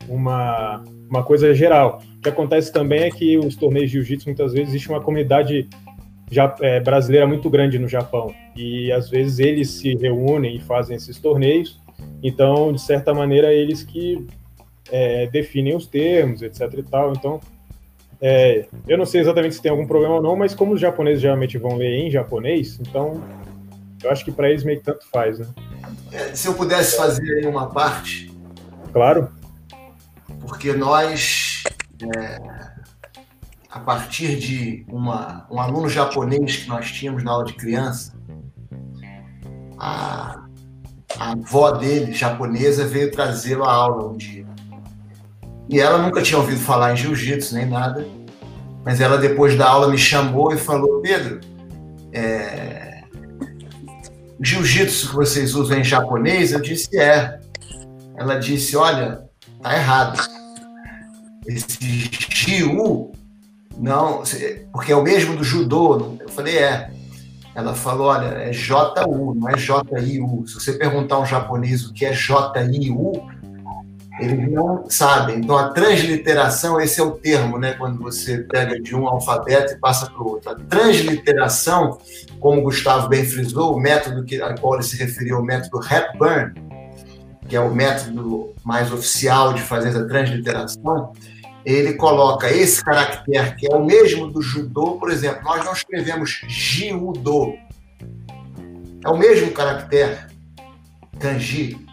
uma, 0.07 0.83
uma 1.09 1.23
coisa 1.23 1.53
geral. 1.53 2.01
O 2.17 2.21
que 2.21 2.29
acontece 2.29 2.71
também 2.71 3.03
é 3.03 3.11
que 3.11 3.37
os 3.37 3.55
torneios 3.55 3.91
de 3.91 3.97
jiu-jitsu 3.97 4.27
muitas 4.27 4.53
vezes 4.53 4.69
existe 4.69 4.89
uma 4.89 5.01
comunidade 5.01 5.69
já, 6.31 6.55
é, 6.61 6.79
brasileira 6.79 7.27
muito 7.27 7.49
grande 7.49 7.77
no 7.77 7.87
Japão. 7.87 8.33
E 8.55 8.91
às 8.91 9.09
vezes 9.09 9.39
eles 9.39 9.69
se 9.69 9.95
reúnem 9.95 10.55
e 10.55 10.59
fazem 10.59 10.95
esses 10.95 11.19
torneios. 11.19 11.79
Então, 12.23 12.73
de 12.73 12.81
certa 12.81 13.13
maneira, 13.13 13.53
eles 13.53 13.83
que 13.83 14.25
é, 14.91 15.27
definem 15.27 15.75
os 15.75 15.85
termos, 15.85 16.41
etc 16.41 16.73
e 16.77 16.83
tal. 16.83 17.11
Então, 17.11 17.39
é, 18.21 18.67
eu 18.87 18.97
não 18.97 19.05
sei 19.05 19.21
exatamente 19.21 19.55
se 19.55 19.61
tem 19.61 19.71
algum 19.71 19.87
problema 19.87 20.15
ou 20.15 20.21
não, 20.21 20.35
mas 20.35 20.53
como 20.53 20.73
os 20.73 20.81
japoneses 20.81 21.21
geralmente 21.21 21.57
vão 21.57 21.77
ler 21.77 21.99
em 21.99 22.11
japonês, 22.11 22.77
então 22.79 23.23
eu 24.03 24.11
acho 24.11 24.25
que 24.25 24.31
para 24.31 24.49
eles 24.49 24.63
meio 24.63 24.79
que 24.79 24.85
tanto 24.85 25.05
faz, 25.09 25.39
né? 25.39 25.47
É, 26.11 26.35
se 26.35 26.47
eu 26.47 26.53
pudesse 26.53 26.97
fazer 26.97 27.37
aí 27.37 27.45
uma 27.45 27.69
parte. 27.69 28.33
Claro. 28.91 29.29
Porque 30.41 30.73
nós, 30.73 31.63
é, 32.15 32.39
a 33.69 33.79
partir 33.79 34.37
de 34.37 34.85
uma, 34.87 35.45
um 35.49 35.59
aluno 35.59 35.89
japonês 35.89 36.57
que 36.57 36.67
nós 36.67 36.91
tínhamos 36.91 37.23
na 37.23 37.31
aula 37.31 37.45
de 37.45 37.53
criança, 37.53 38.17
a, 39.77 40.45
a 41.17 41.31
avó 41.31 41.71
dele, 41.71 42.11
japonesa, 42.13 42.85
veio 42.85 43.11
trazê-lo 43.11 43.63
à 43.63 43.73
aula 43.73 44.11
um 44.11 44.17
dia. 44.17 44.48
E 45.69 45.79
ela 45.79 45.99
nunca 45.99 46.21
tinha 46.21 46.39
ouvido 46.39 46.59
falar 46.59 46.93
em 46.93 46.97
jiu-jitsu 46.97 47.53
nem 47.53 47.67
nada, 47.67 48.07
mas 48.83 48.99
ela 48.99 49.19
depois 49.19 49.55
da 49.55 49.69
aula 49.69 49.87
me 49.87 49.99
chamou 49.99 50.51
e 50.51 50.57
falou: 50.57 50.99
Pedro, 50.99 51.39
é... 52.11 53.03
jiu-jitsu 54.41 55.09
que 55.09 55.15
vocês 55.15 55.53
usam 55.53 55.77
em 55.77 55.83
japonês? 55.83 56.51
Eu 56.51 56.59
disse: 56.59 56.97
é. 56.99 57.39
Ela 58.17 58.39
disse: 58.39 58.75
olha, 58.75 59.23
tá 59.61 59.75
errado. 59.75 60.19
Esse 61.45 62.09
Jiu, 62.31 63.11
não, 63.77 64.23
porque 64.73 64.91
é 64.91 64.95
o 64.95 65.03
mesmo 65.03 65.35
do 65.37 65.43
judô. 65.43 66.17
Eu 66.19 66.29
falei: 66.29 66.57
é. 66.57 66.89
Ela 67.53 67.75
falou: 67.75 68.07
olha, 68.07 68.25
é 68.25 68.51
J-U, 68.51 69.35
não 69.35 69.49
é 69.49 69.55
J-I-U. 69.55 70.47
Se 70.47 70.55
você 70.55 70.73
perguntar 70.73 71.19
um 71.19 71.25
japonês 71.25 71.85
o 71.85 71.93
que 71.93 72.05
é 72.05 72.13
J-I-U, 72.13 73.29
eles 74.19 74.51
não 74.51 74.89
sabem. 74.89 75.37
Então, 75.37 75.57
a 75.57 75.69
transliteração, 75.69 76.79
esse 76.79 76.99
é 76.99 77.03
o 77.03 77.11
termo, 77.11 77.57
né? 77.57 77.73
quando 77.73 77.99
você 77.99 78.39
pega 78.39 78.79
de 78.79 78.95
um 78.95 79.07
alfabeto 79.07 79.73
e 79.73 79.77
passa 79.77 80.07
para 80.07 80.21
o 80.21 80.27
outro. 80.27 80.51
A 80.51 80.55
transliteração, 80.55 81.97
como 82.39 82.61
Gustavo 82.61 83.07
bem 83.07 83.23
frisou, 83.23 83.75
o 83.75 83.79
método 83.79 84.23
que, 84.23 84.41
a 84.41 84.55
qual 84.55 84.75
ele 84.75 84.83
se 84.83 84.97
referiu, 84.97 85.39
o 85.39 85.43
método 85.43 85.79
Hepburn, 85.83 86.53
que 87.47 87.55
é 87.55 87.59
o 87.59 87.73
método 87.73 88.53
mais 88.63 88.91
oficial 88.91 89.53
de 89.53 89.61
fazer 89.61 89.89
essa 89.89 90.05
transliteração, 90.05 91.13
ele 91.65 91.93
coloca 91.93 92.49
esse 92.49 92.83
caractere, 92.83 93.55
que 93.55 93.71
é 93.71 93.75
o 93.75 93.83
mesmo 93.83 94.27
do 94.27 94.41
judô, 94.41 94.97
por 94.97 95.09
exemplo, 95.09 95.43
nós 95.43 95.63
não 95.63 95.73
escrevemos 95.73 96.41
jiudô. 96.47 97.55
É 99.03 99.09
o 99.09 99.17
mesmo 99.17 99.51
caractere, 99.51 100.17
kanji, 101.19 101.85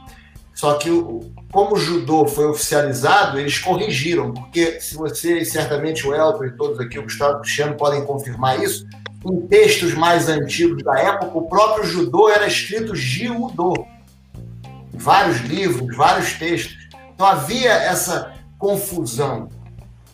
só 0.55 0.74
que 0.74 0.91
o, 0.91 1.20
como 1.57 1.74
o 1.74 1.78
judô 1.78 2.26
foi 2.26 2.48
oficializado, 2.48 3.40
eles 3.40 3.59
corrigiram, 3.59 4.30
porque 4.30 4.78
se 4.78 4.94
você, 4.94 5.42
certamente 5.42 6.07
o 6.07 6.14
Elton 6.14 6.44
e 6.44 6.50
todos 6.50 6.78
aqui, 6.78 6.98
o 6.98 7.04
Gustavo 7.04 7.40
Cristiano, 7.40 7.74
podem 7.78 8.04
confirmar 8.04 8.62
isso, 8.62 8.86
em 9.24 9.40
textos 9.46 9.94
mais 9.94 10.28
antigos 10.28 10.82
da 10.82 11.00
época, 11.00 11.38
o 11.38 11.48
próprio 11.48 11.86
judô 11.86 12.28
era 12.28 12.46
escrito 12.46 12.94
judô. 12.94 13.86
Vários 14.92 15.40
livros, 15.46 15.96
vários 15.96 16.34
textos. 16.34 16.76
Então 17.14 17.26
havia 17.26 17.72
essa 17.72 18.34
confusão. 18.59 19.48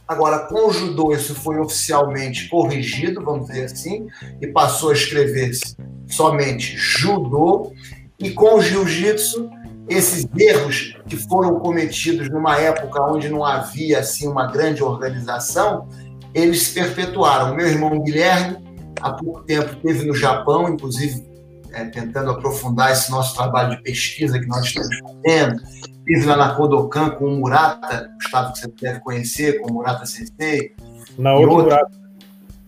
Agora, 0.06 0.46
com 0.46 0.68
o 0.68 0.72
judô, 0.72 1.12
isso 1.12 1.34
foi 1.34 1.58
oficialmente 1.58 2.48
corrigido, 2.48 3.20
vamos 3.20 3.48
dizer 3.48 3.64
assim, 3.64 4.06
e 4.40 4.46
passou 4.46 4.90
a 4.90 4.92
escrever-se 4.92 5.76
somente 6.06 6.76
judô, 6.76 7.72
e 8.16 8.30
com 8.30 8.58
o 8.58 8.62
jiu-jitsu, 8.62 9.50
esses 9.88 10.26
erros 10.38 10.96
que 11.06 11.16
foram 11.16 11.58
cometidos 11.58 12.28
numa 12.30 12.58
época 12.58 13.02
onde 13.02 13.28
não 13.28 13.44
havia 13.44 14.00
assim 14.00 14.28
uma 14.28 14.46
grande 14.46 14.82
organização, 14.82 15.88
eles 16.34 16.62
se 16.62 16.74
perpetuaram. 16.74 17.54
Meu 17.54 17.66
irmão 17.66 18.00
Guilherme, 18.00 18.56
há 19.00 19.12
pouco 19.12 19.42
tempo, 19.42 19.74
esteve 19.74 20.06
no 20.06 20.14
Japão, 20.14 20.68
inclusive 20.68 21.24
é, 21.72 21.84
tentando 21.86 22.30
aprofundar 22.30 22.92
esse 22.92 23.10
nosso 23.10 23.34
trabalho 23.34 23.76
de 23.76 23.82
pesquisa 23.82 24.38
que 24.38 24.46
nós 24.46 24.64
estamos 24.64 24.98
fazendo. 24.98 25.62
Estive 25.98 26.26
lá 26.26 26.36
na 26.36 26.54
Kodokan 26.54 27.10
com 27.10 27.26
o 27.26 27.36
Murata, 27.36 28.10
Gustavo, 28.14 28.52
que 28.52 28.58
você 28.58 28.72
deve 28.80 29.00
conhecer, 29.00 29.60
com 29.60 29.70
o 29.70 29.74
Murata 29.74 30.04
Sensei. 30.04 30.74
Na 31.18 31.34
outra 31.34 31.62
Murata. 31.62 32.02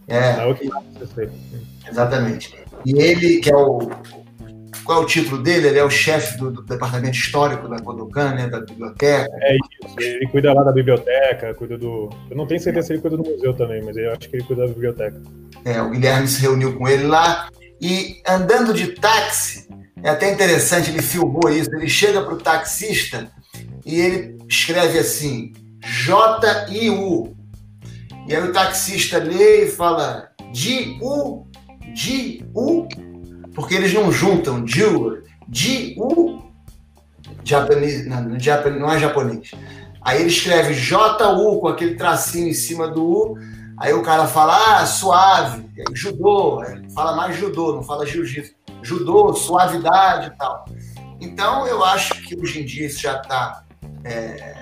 É, 0.06 0.34
Sensei. 0.98 1.30
Exatamente. 1.88 2.54
E 2.84 2.98
ele, 2.98 3.38
que 3.38 3.50
é 3.50 3.56
o 3.56 3.90
qual 4.84 5.00
é 5.00 5.04
o 5.04 5.06
título 5.06 5.42
dele? 5.42 5.68
Ele 5.68 5.78
é 5.78 5.84
o 5.84 5.90
chefe 5.90 6.36
do, 6.38 6.50
do, 6.50 6.62
departamento 6.62 7.16
histórico 7.16 7.68
da 7.68 7.78
Kodokan, 7.78 8.34
né, 8.34 8.46
da 8.46 8.60
biblioteca. 8.60 9.28
É 9.40 9.56
isso, 9.56 9.98
ele 9.98 10.26
cuida 10.28 10.52
lá 10.52 10.62
da 10.62 10.72
biblioteca, 10.72 11.54
cuida 11.54 11.78
do. 11.78 12.10
Eu 12.30 12.36
não 12.36 12.46
tenho 12.46 12.60
certeza 12.60 12.86
se 12.86 12.92
ele 12.92 13.00
cuida 13.00 13.16
do 13.16 13.24
museu 13.24 13.54
também, 13.54 13.82
mas 13.82 13.96
eu 13.96 14.12
acho 14.12 14.28
que 14.28 14.36
ele 14.36 14.44
cuida 14.44 14.62
da 14.62 14.68
biblioteca. 14.68 15.20
É, 15.64 15.80
o 15.80 15.90
Guilherme 15.90 16.28
se 16.28 16.42
reuniu 16.42 16.76
com 16.76 16.86
ele 16.86 17.04
lá 17.04 17.48
e 17.80 18.20
andando 18.28 18.74
de 18.74 18.88
táxi, 18.88 19.68
é 20.02 20.10
até 20.10 20.30
interessante, 20.30 20.90
ele 20.90 21.02
filmou 21.02 21.50
isso. 21.50 21.74
Ele 21.74 21.88
chega 21.88 22.22
para 22.22 22.34
o 22.34 22.38
taxista 22.38 23.30
e 23.84 24.00
ele 24.00 24.38
escreve 24.48 24.98
assim: 24.98 25.52
J-I-U. 25.80 27.34
E 28.28 28.34
aí 28.34 28.42
o 28.42 28.52
taxista 28.52 29.18
lê 29.18 29.64
e 29.64 29.70
fala 29.70 30.30
Ji-u, 30.52 31.46
Ji-u, 31.94 32.88
porque 33.54 33.74
eles 33.74 33.92
não 33.94 34.10
juntam 34.10 34.66
Ju, 34.66 35.22
Ji-u, 35.50 36.42
japonês, 37.44 38.06
não, 38.06 38.22
não 38.22 38.92
é 38.92 38.98
japonês. 38.98 39.50
Aí 40.02 40.20
ele 40.20 40.28
escreve 40.28 40.74
J-U 40.74 41.60
com 41.60 41.68
aquele 41.68 41.94
tracinho 41.94 42.48
em 42.48 42.54
cima 42.54 42.88
do 42.88 43.04
U. 43.04 43.38
Aí 43.78 43.92
o 43.92 44.02
cara 44.02 44.26
fala, 44.26 44.80
ah, 44.80 44.86
suave, 44.86 45.64
judô, 45.92 46.62
fala 46.94 47.16
mais 47.16 47.36
judô, 47.36 47.74
não 47.74 47.82
fala 47.82 48.06
jiu-jitsu. 48.06 48.54
Judô, 48.82 49.32
suavidade 49.32 50.28
e 50.28 50.36
tal. 50.36 50.64
Então, 51.20 51.66
eu 51.66 51.82
acho 51.82 52.20
que 52.22 52.38
hoje 52.38 52.60
em 52.60 52.64
dia 52.64 52.86
isso 52.86 53.00
já 53.00 53.20
está, 53.20 53.64
é, 54.04 54.56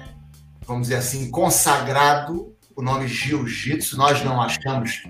vamos 0.64 0.82
dizer 0.84 0.97
assim, 0.97 1.30
consagrado 1.30 2.55
o 2.76 2.82
nome 2.82 3.09
jiu-jitsu. 3.09 3.97
Nós 3.97 4.24
não 4.24 4.40
achamos, 4.40 5.03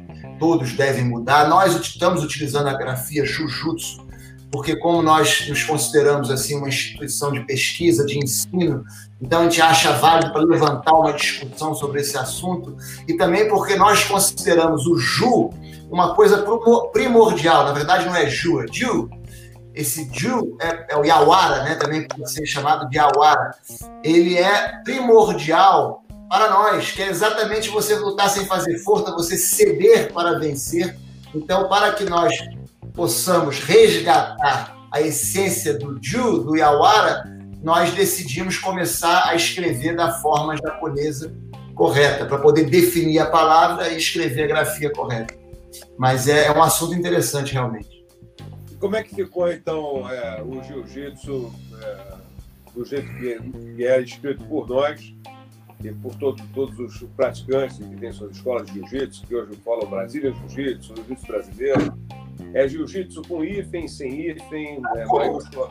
todos 0.43 0.72
devem 0.72 1.05
mudar. 1.05 1.49
Nós 1.49 1.72
estamos 1.76 2.24
utilizando 2.24 2.66
a 2.66 2.74
grafia 2.74 3.24
jujutsu 3.24 4.05
porque 4.51 4.74
como 4.74 5.01
nós 5.01 5.49
nos 5.49 5.62
consideramos 5.62 6.32
assim 6.32 6.57
uma 6.57 6.68
instituição 6.68 7.30
de 7.30 7.47
pesquisa, 7.47 8.05
de 8.05 8.18
ensino, 8.18 8.84
então 9.20 9.38
a 9.38 9.43
gente 9.45 9.62
acha 9.62 9.93
válido 9.93 10.32
para 10.32 10.43
levantar 10.43 10.95
uma 10.95 11.12
discussão 11.12 11.76
sobre 11.76 12.01
esse 12.01 12.18
assunto 12.18 12.76
e 13.07 13.16
também 13.16 13.49
porque 13.49 13.76
nós 13.76 14.05
consideramos 14.05 14.84
o 14.84 14.99
Ju 14.99 15.51
uma 15.88 16.12
coisa 16.16 16.45
primordial. 16.93 17.64
Na 17.64 17.72
verdade 17.72 18.05
não 18.05 18.16
é 18.16 18.28
Ju, 18.28 18.62
é 18.62 18.66
Ju. 18.66 19.09
Esse 19.72 20.11
Ju 20.12 20.57
é, 20.61 20.93
é 20.95 20.97
o 20.97 21.05
Yawara, 21.05 21.62
né? 21.62 21.76
Também 21.76 22.07
pode 22.09 22.30
ser 22.30 22.45
chamado 22.45 22.90
de 22.90 22.99
Yawara. 22.99 23.55
Ele 24.03 24.36
é 24.36 24.80
primordial 24.82 26.01
para 26.33 26.49
nós, 26.49 26.93
que 26.93 27.03
é 27.03 27.09
exatamente 27.09 27.68
você 27.68 27.95
lutar 27.95 28.30
sem 28.30 28.47
fazer 28.47 28.78
força, 28.78 29.12
você 29.12 29.37
ceder 29.37 30.11
para 30.14 30.39
vencer. 30.39 30.97
Então, 31.35 31.68
para 31.68 31.93
que 31.93 32.05
nós 32.05 32.35
possamos 32.95 33.59
resgatar 33.59 34.74
a 34.91 35.03
essência 35.03 35.74
do 35.78 35.99
Ju, 36.03 36.39
do 36.39 36.57
Yawara, 36.57 37.39
nós 37.62 37.93
decidimos 37.93 38.57
começar 38.57 39.28
a 39.28 39.35
escrever 39.35 39.95
da 39.95 40.11
forma 40.22 40.57
japonesa 40.57 41.30
correta, 41.74 42.24
para 42.24 42.39
poder 42.39 42.64
definir 42.64 43.18
a 43.18 43.26
palavra 43.26 43.91
e 43.91 43.99
escrever 43.99 44.45
a 44.45 44.47
grafia 44.47 44.91
correta. 44.91 45.35
Mas 45.99 46.28
é, 46.28 46.47
é 46.47 46.53
um 46.53 46.62
assunto 46.62 46.95
interessante, 46.95 47.53
realmente. 47.53 48.07
Como 48.80 48.97
é 48.97 49.03
que 49.03 49.14
ficou, 49.14 49.53
então, 49.53 50.11
é, 50.11 50.43
o 50.43 50.62
jiu-jitsu 50.62 51.53
é, 51.78 52.14
do 52.74 52.87
jeito 52.87 53.07
que, 53.18 53.74
que 53.76 53.85
é 53.85 54.01
escrito 54.01 54.43
por 54.45 54.66
nós 54.66 55.12
por 55.91 56.14
todo, 56.16 56.43
todos 56.55 56.78
os 56.78 57.09
praticantes 57.16 57.78
que 57.78 57.97
têm 57.97 58.12
suas 58.12 58.37
escolas 58.37 58.66
de 58.66 58.74
jiu-jitsu, 58.74 59.26
que 59.26 59.35
hoje 59.35 59.59
falam 59.64 59.89
Brasília 59.89 60.33
Jiu-Jitsu, 60.33 60.95
Jiu-Jitsu 60.97 61.26
Brasileiro, 61.26 61.95
é 62.55 62.68
jiu-jitsu 62.68 63.22
com 63.22 63.45
hífen, 63.45 63.89
sem 63.89 64.28
hífen, 64.28 64.83
é, 64.97 65.07
maiúscula. 65.07 65.68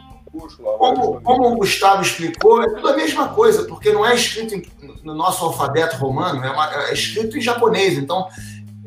Como, 0.77 1.21
como 1.21 1.47
o 1.47 1.55
Gustavo 1.57 2.01
explicou, 2.01 2.63
é 2.63 2.69
tudo 2.69 2.87
a 2.87 2.95
mesma 2.95 3.29
coisa, 3.29 3.65
porque 3.65 3.91
não 3.91 4.05
é 4.05 4.15
escrito 4.15 4.55
em, 4.55 4.63
no 5.03 5.13
nosso 5.13 5.43
alfabeto 5.43 5.97
romano, 5.97 6.43
é, 6.43 6.49
uma, 6.49 6.73
é 6.87 6.93
escrito 6.93 7.37
em 7.37 7.41
japonês. 7.41 7.97
Então, 7.97 8.27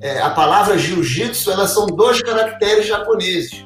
é, 0.00 0.20
a 0.20 0.30
palavra 0.30 0.78
jiu-jitsu, 0.78 1.50
elas 1.50 1.70
são 1.70 1.86
dois 1.86 2.22
caracteres 2.22 2.86
japoneses. 2.86 3.64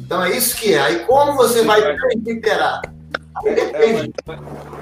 Então, 0.00 0.22
é 0.22 0.36
isso 0.36 0.56
que 0.56 0.72
é. 0.72 0.80
Aí, 0.80 0.98
como 1.06 1.34
você 1.34 1.62
vai 1.62 1.80
transliterar? 1.80 2.80
Aí 3.36 3.54
depende. 3.54 4.02
É, 4.02 4.12
mas, 4.26 4.40
mas, 4.40 4.73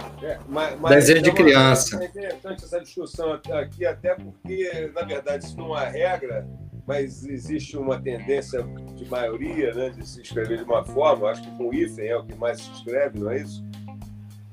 Desenho 0.89 1.23
de 1.23 1.31
é 1.31 1.35
criança. 1.35 2.03
É 2.03 2.07
interessante 2.07 2.65
essa 2.65 2.81
discussão 2.81 3.33
aqui, 3.33 3.85
até 3.85 4.15
porque, 4.15 4.91
na 4.95 5.03
verdade, 5.03 5.45
isso 5.45 5.57
não 5.57 5.77
é 5.79 5.89
regra 5.89 6.47
mas 6.87 7.25
existe 7.25 7.77
uma 7.77 8.01
tendência 8.01 8.63
de 8.95 9.09
maioria 9.09 9.73
né, 9.73 9.91
de 9.91 10.07
se 10.07 10.21
escrever 10.21 10.59
de 10.59 10.65
uma 10.65 10.85
forma, 10.85 11.31
acho 11.31 11.43
que 11.43 11.51
com 11.57 11.73
hífen 11.73 12.09
é 12.09 12.17
o 12.17 12.25
que 12.25 12.35
mais 12.35 12.61
se 12.61 12.71
escreve, 12.73 13.19
não 13.19 13.31
é 13.31 13.41
isso? 13.41 13.65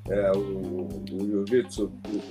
É, 0.10 0.32
o. 0.32 0.88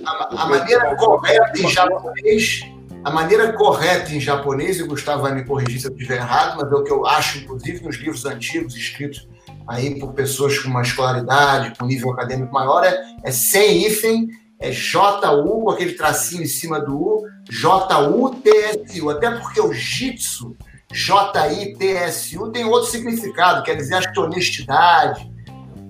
A, 0.05 0.43
a 0.43 0.47
maneira 0.47 0.95
correta 0.95 1.59
em 1.59 1.69
japonês, 1.69 2.61
a 3.03 3.11
maneira 3.11 3.53
correta 3.53 4.11
em 4.11 4.19
japonês, 4.19 4.79
e 4.79 4.83
o 4.83 4.87
Gustavo 4.87 5.21
vai 5.21 5.33
me 5.33 5.45
corrigir 5.45 5.79
se 5.79 5.87
eu 5.87 5.91
estiver 5.91 6.17
errado, 6.17 6.57
mas 6.57 6.71
é 6.71 6.75
o 6.75 6.83
que 6.83 6.91
eu 6.91 7.05
acho, 7.05 7.39
inclusive, 7.39 7.85
nos 7.85 7.95
livros 7.97 8.25
antigos 8.25 8.75
escritos 8.75 9.27
aí 9.69 9.99
por 9.99 10.13
pessoas 10.13 10.57
com 10.57 10.67
uma 10.67 10.81
escolaridade, 10.81 11.77
com 11.77 11.85
nível 11.85 12.11
acadêmico 12.11 12.51
maior, 12.51 12.83
é, 12.83 12.99
é 13.23 13.31
sem 13.31 13.85
hífen 13.85 14.27
é 14.59 14.71
JU, 14.71 15.69
aquele 15.69 15.93
tracinho 15.93 16.43
em 16.43 16.47
cima 16.47 16.81
do 16.81 16.93
U, 16.93 17.27
J-U-T-S-U, 17.49 19.09
até 19.09 19.31
porque 19.31 19.61
o 19.61 19.71
jitsu, 19.71 20.53
J-I-T-S-U, 20.91 22.51
tem 22.51 22.65
outro 22.65 22.89
significado, 22.89 23.63
quer 23.63 23.75
dizer, 23.75 23.95
acho 23.95 24.11
que 24.11 24.19
honestidade, 24.19 25.31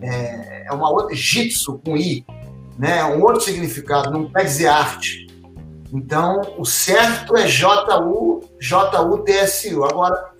é, 0.01 0.67
é 0.67 0.71
uma 0.71 0.87
outra, 0.91 1.15
jitsu 1.15 1.81
com 1.83 1.97
I, 1.97 2.23
né, 2.77 3.03
um 3.05 3.23
outro 3.23 3.41
significado, 3.41 4.11
não 4.11 4.29
quer 4.29 4.43
dizer 4.43 4.67
arte. 4.67 5.27
Então, 5.91 6.41
o 6.55 6.63
certo 6.63 7.35
é 7.35 7.47
J-U, 7.47 8.41
J-U-T-S-U. 8.59 9.83
Agora, 9.83 10.31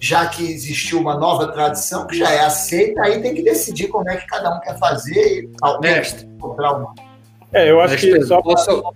já 0.00 0.26
que 0.26 0.42
existiu 0.42 0.98
uma 0.98 1.16
nova 1.18 1.48
tradição 1.48 2.06
que 2.06 2.16
já 2.16 2.30
é 2.30 2.40
aceita, 2.40 3.02
aí 3.02 3.20
tem 3.20 3.34
que 3.34 3.42
decidir 3.42 3.88
como 3.88 4.08
é 4.08 4.16
que 4.16 4.26
cada 4.26 4.56
um 4.56 4.60
quer 4.60 4.78
fazer 4.78 5.42
e 5.42 5.50
Mestre. 5.80 6.26
encontrar 6.26 6.72
uma. 6.72 6.94
É, 7.52 7.70
eu 7.70 7.80
acho 7.80 7.92
Mestre, 7.92 8.18
que 8.18 8.24
só 8.24 8.40
posso, 8.40 8.94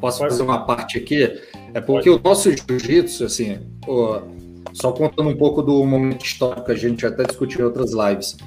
posso 0.00 0.18
fazer 0.20 0.42
uma 0.42 0.64
parte 0.64 0.96
aqui? 0.96 1.24
É 1.74 1.80
porque 1.80 2.08
Pode. 2.08 2.22
o 2.22 2.28
nosso 2.28 2.50
jiu-jitsu, 2.50 3.24
assim, 3.24 3.58
só 4.72 4.90
contando 4.90 5.28
um 5.28 5.36
pouco 5.36 5.60
do 5.60 5.84
momento 5.84 6.24
histórico 6.24 6.64
que 6.64 6.72
a 6.72 6.76
gente 6.76 7.04
até 7.04 7.24
discutiu 7.24 7.60
em 7.60 7.64
outras 7.64 7.92
lives, 7.92 8.38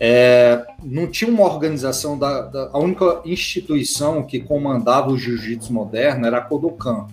é, 0.00 0.64
não 0.82 1.06
tinha 1.06 1.30
uma 1.30 1.44
organização 1.44 2.18
da, 2.18 2.42
da, 2.42 2.70
a 2.72 2.78
única 2.78 3.20
instituição 3.24 4.24
que 4.24 4.40
comandava 4.40 5.10
o 5.10 5.18
jiu-jitsu 5.18 5.72
moderno 5.72 6.26
era 6.26 6.38
a 6.38 6.40
Kodokan, 6.40 7.06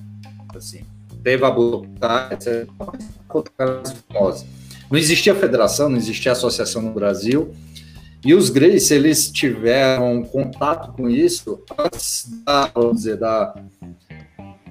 assim, 0.56 0.82
teve 1.24 1.46
a 1.46 1.52
Budokai, 1.52 2.34
etc. 2.34 2.68
Não 4.90 4.98
existia 4.98 5.34
federação, 5.36 5.90
não 5.90 5.98
existia 5.98 6.32
associação 6.32 6.82
no 6.82 6.92
Brasil. 6.92 7.54
E 8.24 8.34
os 8.34 8.50
Grace, 8.50 8.94
eles 8.94 9.30
tiveram 9.30 10.24
contato 10.24 10.94
com 10.94 11.10
isso 11.10 11.64
antes 11.78 12.28
da, 12.44 12.70
vamos 12.74 12.98
dizer, 12.98 13.18
da... 13.18 13.56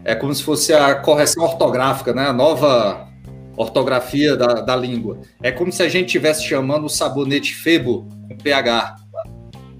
É 0.05 0.15
como 0.15 0.35
se 0.35 0.43
fosse 0.43 0.73
a 0.73 0.95
correção 0.97 1.45
ortográfica, 1.45 2.13
né? 2.13 2.27
A 2.27 2.33
nova 2.33 3.09
ortografia 3.57 4.37
da, 4.37 4.55
da 4.55 4.77
língua. 4.77 5.21
É 5.43 5.51
como 5.51 5.73
se 5.73 5.83
a 5.83 5.89
gente 5.89 6.07
estivesse 6.07 6.45
chamando 6.45 6.87
o 6.87 6.89
sabonete 6.89 7.55
Febo 7.55 8.09
com 8.29 8.37
PH, 8.37 8.97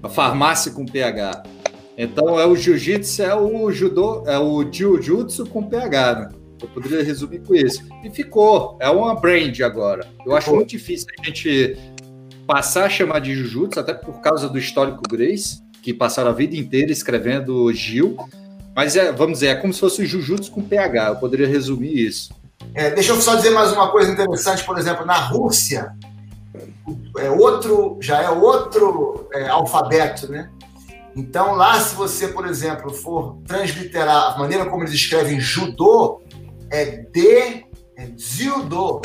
a 0.01 0.09
farmácia 0.09 0.71
com 0.71 0.85
PH. 0.85 1.43
Então 1.97 2.39
é 2.39 2.45
o 2.45 2.55
jiu-jitsu, 2.55 3.23
é 3.23 3.35
o 3.35 3.71
judô, 3.71 4.23
é 4.25 4.37
o 4.37 4.63
jiu-jitsu 4.69 5.45
com 5.47 5.63
PH, 5.63 6.13
né? 6.19 6.29
Eu 6.61 6.67
poderia 6.69 7.03
resumir 7.03 7.39
com 7.39 7.53
isso. 7.53 7.83
E 8.03 8.09
ficou, 8.09 8.77
é 8.79 8.89
uma 8.89 9.15
brand 9.15 9.59
agora. 9.61 10.07
Eu 10.25 10.35
acho 10.35 10.53
muito 10.53 10.69
difícil 10.69 11.07
a 11.19 11.25
gente 11.25 11.77
passar 12.47 12.85
a 12.85 12.89
chamar 12.89 13.19
de 13.19 13.35
Jujutsu, 13.35 13.79
até 13.79 13.93
por 13.93 14.21
causa 14.21 14.47
do 14.47 14.57
histórico 14.57 15.01
Grace, 15.09 15.61
que 15.81 15.93
passaram 15.93 16.29
a 16.29 16.33
vida 16.33 16.55
inteira 16.55 16.91
escrevendo 16.91 17.71
Gil. 17.73 18.17
Mas 18.75 18.95
é, 18.95 19.11
vamos 19.11 19.39
dizer, 19.39 19.47
é 19.47 19.55
como 19.55 19.73
se 19.73 19.79
fosse 19.79 20.01
o 20.01 20.05
Jujutsu 20.05 20.51
com 20.51 20.61
PH, 20.61 21.09
eu 21.09 21.15
poderia 21.15 21.47
resumir 21.47 21.93
isso. 21.93 22.33
É, 22.73 22.89
deixa 22.89 23.11
eu 23.11 23.21
só 23.21 23.35
dizer 23.35 23.51
mais 23.51 23.71
uma 23.71 23.89
coisa 23.89 24.11
interessante, 24.11 24.63
por 24.63 24.77
exemplo, 24.77 25.05
na 25.05 25.15
Rússia, 25.15 25.93
é 27.17 27.29
outro, 27.29 27.97
já 28.01 28.21
é 28.21 28.29
outro 28.29 29.27
é, 29.33 29.47
alfabeto, 29.47 30.29
né? 30.31 30.49
Então 31.15 31.55
lá, 31.55 31.79
se 31.79 31.95
você, 31.95 32.27
por 32.27 32.45
exemplo, 32.45 32.93
for 32.93 33.37
transliterar 33.47 34.33
a 34.33 34.37
maneira 34.37 34.65
como 34.65 34.83
eles 34.83 34.93
escrevem 34.93 35.39
judô, 35.39 36.21
é 36.71 36.85
D, 36.85 37.65
é 37.97 38.07
Zildo, 38.17 39.01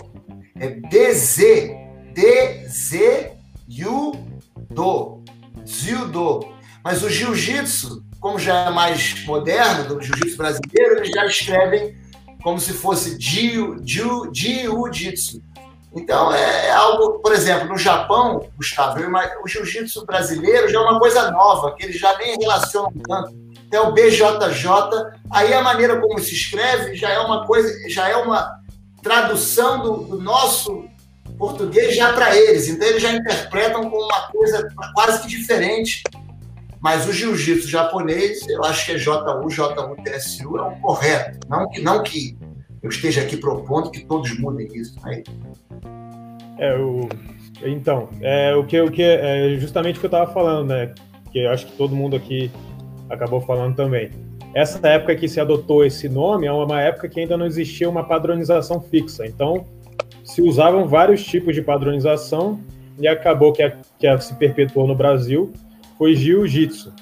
é 0.59 0.69
DZ, 0.69 1.37
D-Z-Yu-Do. 2.15 3.41
Zyudo. 5.67 6.41
Mas 6.83 7.03
o 7.03 7.11
jiu-jitsu, 7.11 8.05
como 8.19 8.39
já 8.39 8.67
é 8.67 8.71
mais 8.71 9.25
moderno, 9.25 9.95
do 9.95 10.01
jiu-jitsu 10.03 10.37
brasileiro, 10.37 10.99
eles 10.99 11.11
já 11.11 11.27
escrevem 11.27 11.97
como 12.43 12.59
se 12.59 12.73
fosse 12.73 13.17
jiu-jitsu. 13.21 13.83
Então, 15.95 16.33
é, 16.33 16.69
é 16.69 16.71
algo, 16.71 17.19
por 17.19 17.33
exemplo, 17.33 17.69
no 17.69 17.77
Japão, 17.77 18.49
Gustavo, 18.57 19.01
o 19.43 19.49
jiu-jitsu 19.49 20.07
brasileiro 20.07 20.69
já 20.69 20.79
é 20.79 20.83
uma 20.83 20.99
coisa 20.99 21.31
nova, 21.31 21.75
que 21.75 21.85
eles 21.85 21.99
já 21.99 22.17
nem 22.17 22.39
relacionam 22.39 22.93
tanto. 23.07 23.35
Então, 23.71 23.91
o 23.91 23.93
BJJ, 23.93 24.66
aí 25.31 25.55
a 25.55 25.62
maneira 25.62 26.01
como 26.01 26.18
se 26.18 26.35
escreve 26.35 26.97
já 26.97 27.09
é 27.09 27.21
uma 27.21 27.47
coisa, 27.47 27.73
já 27.89 28.09
é 28.09 28.16
uma 28.16 28.59
tradução 29.01 29.81
do, 29.81 29.97
do 30.09 30.21
nosso 30.21 30.87
português 31.39 31.95
já 31.95 32.12
para 32.12 32.37
eles. 32.37 32.66
Então, 32.66 32.89
eles 32.89 33.01
já 33.01 33.12
interpretam 33.12 33.89
como 33.89 34.07
uma 34.07 34.23
coisa 34.23 34.68
quase 34.93 35.23
que 35.23 35.29
diferente 35.29 36.03
Mas 36.81 37.07
o 37.07 37.12
jiu-jitsu 37.12 37.68
japonês, 37.68 38.41
eu 38.49 38.64
acho 38.64 38.87
que 38.87 38.91
é 38.91 38.97
J1, 38.97 39.47
J1, 39.47 40.03
TSU 40.03 40.59
é 40.59 40.62
o 40.62 40.73
correto. 40.81 41.39
Não 41.49 41.68
que, 41.68 41.81
não 41.81 42.03
que 42.03 42.37
eu 42.83 42.91
esteja 42.91 43.21
aqui 43.21 43.37
propondo 43.37 43.93
que 43.93 44.05
todos 44.05 44.37
mudem 44.41 44.66
isso. 44.75 44.97
Né? 45.05 45.23
É, 46.59 46.77
o, 46.77 47.09
então, 47.62 48.09
é, 48.21 48.53
o 48.57 48.64
que, 48.64 48.81
o 48.81 48.91
que 48.91 49.05
é 49.05 49.57
justamente 49.61 49.99
o 49.99 50.01
que 50.01 50.07
eu 50.07 50.09
estava 50.09 50.33
falando, 50.33 50.71
né? 50.71 50.93
Que 51.31 51.45
eu 51.45 51.53
acho 51.53 51.66
que 51.66 51.73
todo 51.77 51.95
mundo 51.95 52.16
aqui 52.16 52.51
acabou 53.11 53.41
falando 53.41 53.77
também. 53.77 54.11
Essa 54.55 54.87
época 54.89 55.15
que 55.15 55.29
se 55.29 55.41
adotou 55.41 55.85
esse 55.85 56.09
nome 56.09 56.47
é 56.47 56.53
uma 56.53 56.81
época 56.81 57.09
que 57.09 57.21
ainda 57.21 57.37
não 57.37 57.47
existia 57.47 57.89
uma 57.89 58.05
padronização 58.05 58.81
fixa. 58.81 59.27
Então, 59.27 59.65
se 60.25 60.41
usavam 60.41 60.87
vários 60.87 61.25
tipos 61.25 61.55
de 61.55 61.63
padronização 61.63 62.61
e 62.99 63.07
acabou 63.07 63.53
que, 63.53 63.63
a, 63.63 63.73
que 63.99 64.07
a 64.07 64.19
se 64.19 64.35
perpetuou 64.35 64.87
no 64.87 64.95
Brasil 64.95 65.53
foi 65.99 66.15
jiu-jitsu. 66.15 66.93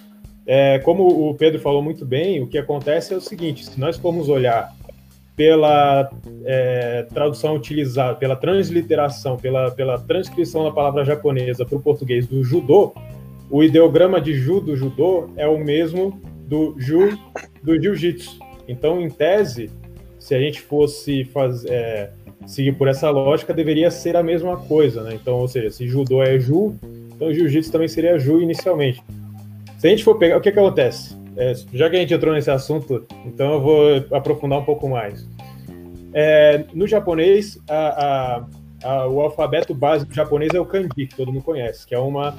É, 0.47 0.79
como 0.79 1.29
o 1.29 1.35
Pedro 1.35 1.61
falou 1.61 1.83
muito 1.83 2.07
bem, 2.07 2.43
o 2.43 2.47
que 2.47 2.57
acontece 2.59 3.13
é 3.13 3.17
o 3.17 3.21
seguinte: 3.21 3.67
se 3.67 3.79
nós 3.79 3.97
formos 3.97 4.29
olhar 4.29 4.75
pela 5.37 6.11
é, 6.45 7.07
tradução 7.15 7.55
utilizada, 7.55 8.17
pela 8.17 8.35
transliteração, 8.35 9.37
pela, 9.37 9.71
pela 9.71 9.99
transcrição 9.99 10.65
da 10.65 10.73
palavra 10.73 11.05
japonesa 11.05 11.65
para 11.65 11.77
o 11.77 11.81
português 11.81 12.27
do 12.27 12.43
judô, 12.43 12.93
o 13.51 13.63
ideograma 13.63 14.21
de 14.21 14.35
ju 14.35 14.61
do 14.61 14.77
judô 14.77 15.31
é 15.37 15.47
o 15.47 15.59
mesmo 15.59 16.21
do 16.47 16.75
ju 16.79 17.19
do 17.63 17.81
jiu-jitsu. 17.81 18.39
Então, 18.67 19.01
em 19.01 19.09
tese, 19.09 19.71
se 20.19 20.35
a 20.35 20.39
gente 20.39 20.61
fosse 20.61 21.25
fazer, 21.25 21.71
é, 21.71 22.11
seguir 22.47 22.73
por 22.73 22.89
essa 22.89 23.11
lógica, 23.11 23.55
deveria 23.55 23.91
ser 23.91 24.17
a 24.17 24.23
mesma 24.23 24.57
coisa, 24.57 25.03
né? 25.03 25.15
Então, 25.15 25.37
ou 25.37 25.49
seja, 25.49 25.71
se 25.71 25.87
judô 25.87 26.23
é 26.23 26.39
ju, 26.39 26.75
então 27.15 27.33
jiu-jitsu 27.33 27.73
também 27.73 27.89
seria 27.89 28.19
ju 28.19 28.41
inicialmente. 28.41 29.03
Se 29.79 29.87
a 29.87 29.91
gente 29.91 30.05
for 30.05 30.17
pegar, 30.17 30.37
o 30.37 30.41
que, 30.41 30.53
que 30.53 30.59
acontece? 30.59 31.17
É, 31.37 31.55
já 31.73 31.89
que 31.89 31.97
a 31.97 32.01
gente 32.01 32.13
entrou 32.13 32.35
nesse 32.35 32.51
assunto, 32.51 33.07
então 33.25 33.55
eu 33.55 33.61
vou 33.61 34.07
aprofundar 34.11 34.59
um 34.59 34.65
pouco 34.65 34.89
mais. 34.89 35.27
É, 36.13 36.65
no 36.75 36.87
japonês, 36.87 37.59
a, 37.69 38.45
a, 38.83 38.91
a, 38.91 39.09
o 39.09 39.21
alfabeto 39.21 39.73
básico 39.73 40.13
japonês 40.13 40.53
é 40.53 40.61
o 40.61 40.67
kanji, 40.67 40.89
que 40.89 41.15
todo 41.15 41.33
mundo 41.33 41.45
conhece, 41.45 41.87
que 41.87 41.95
é 41.95 41.99
uma 41.99 42.37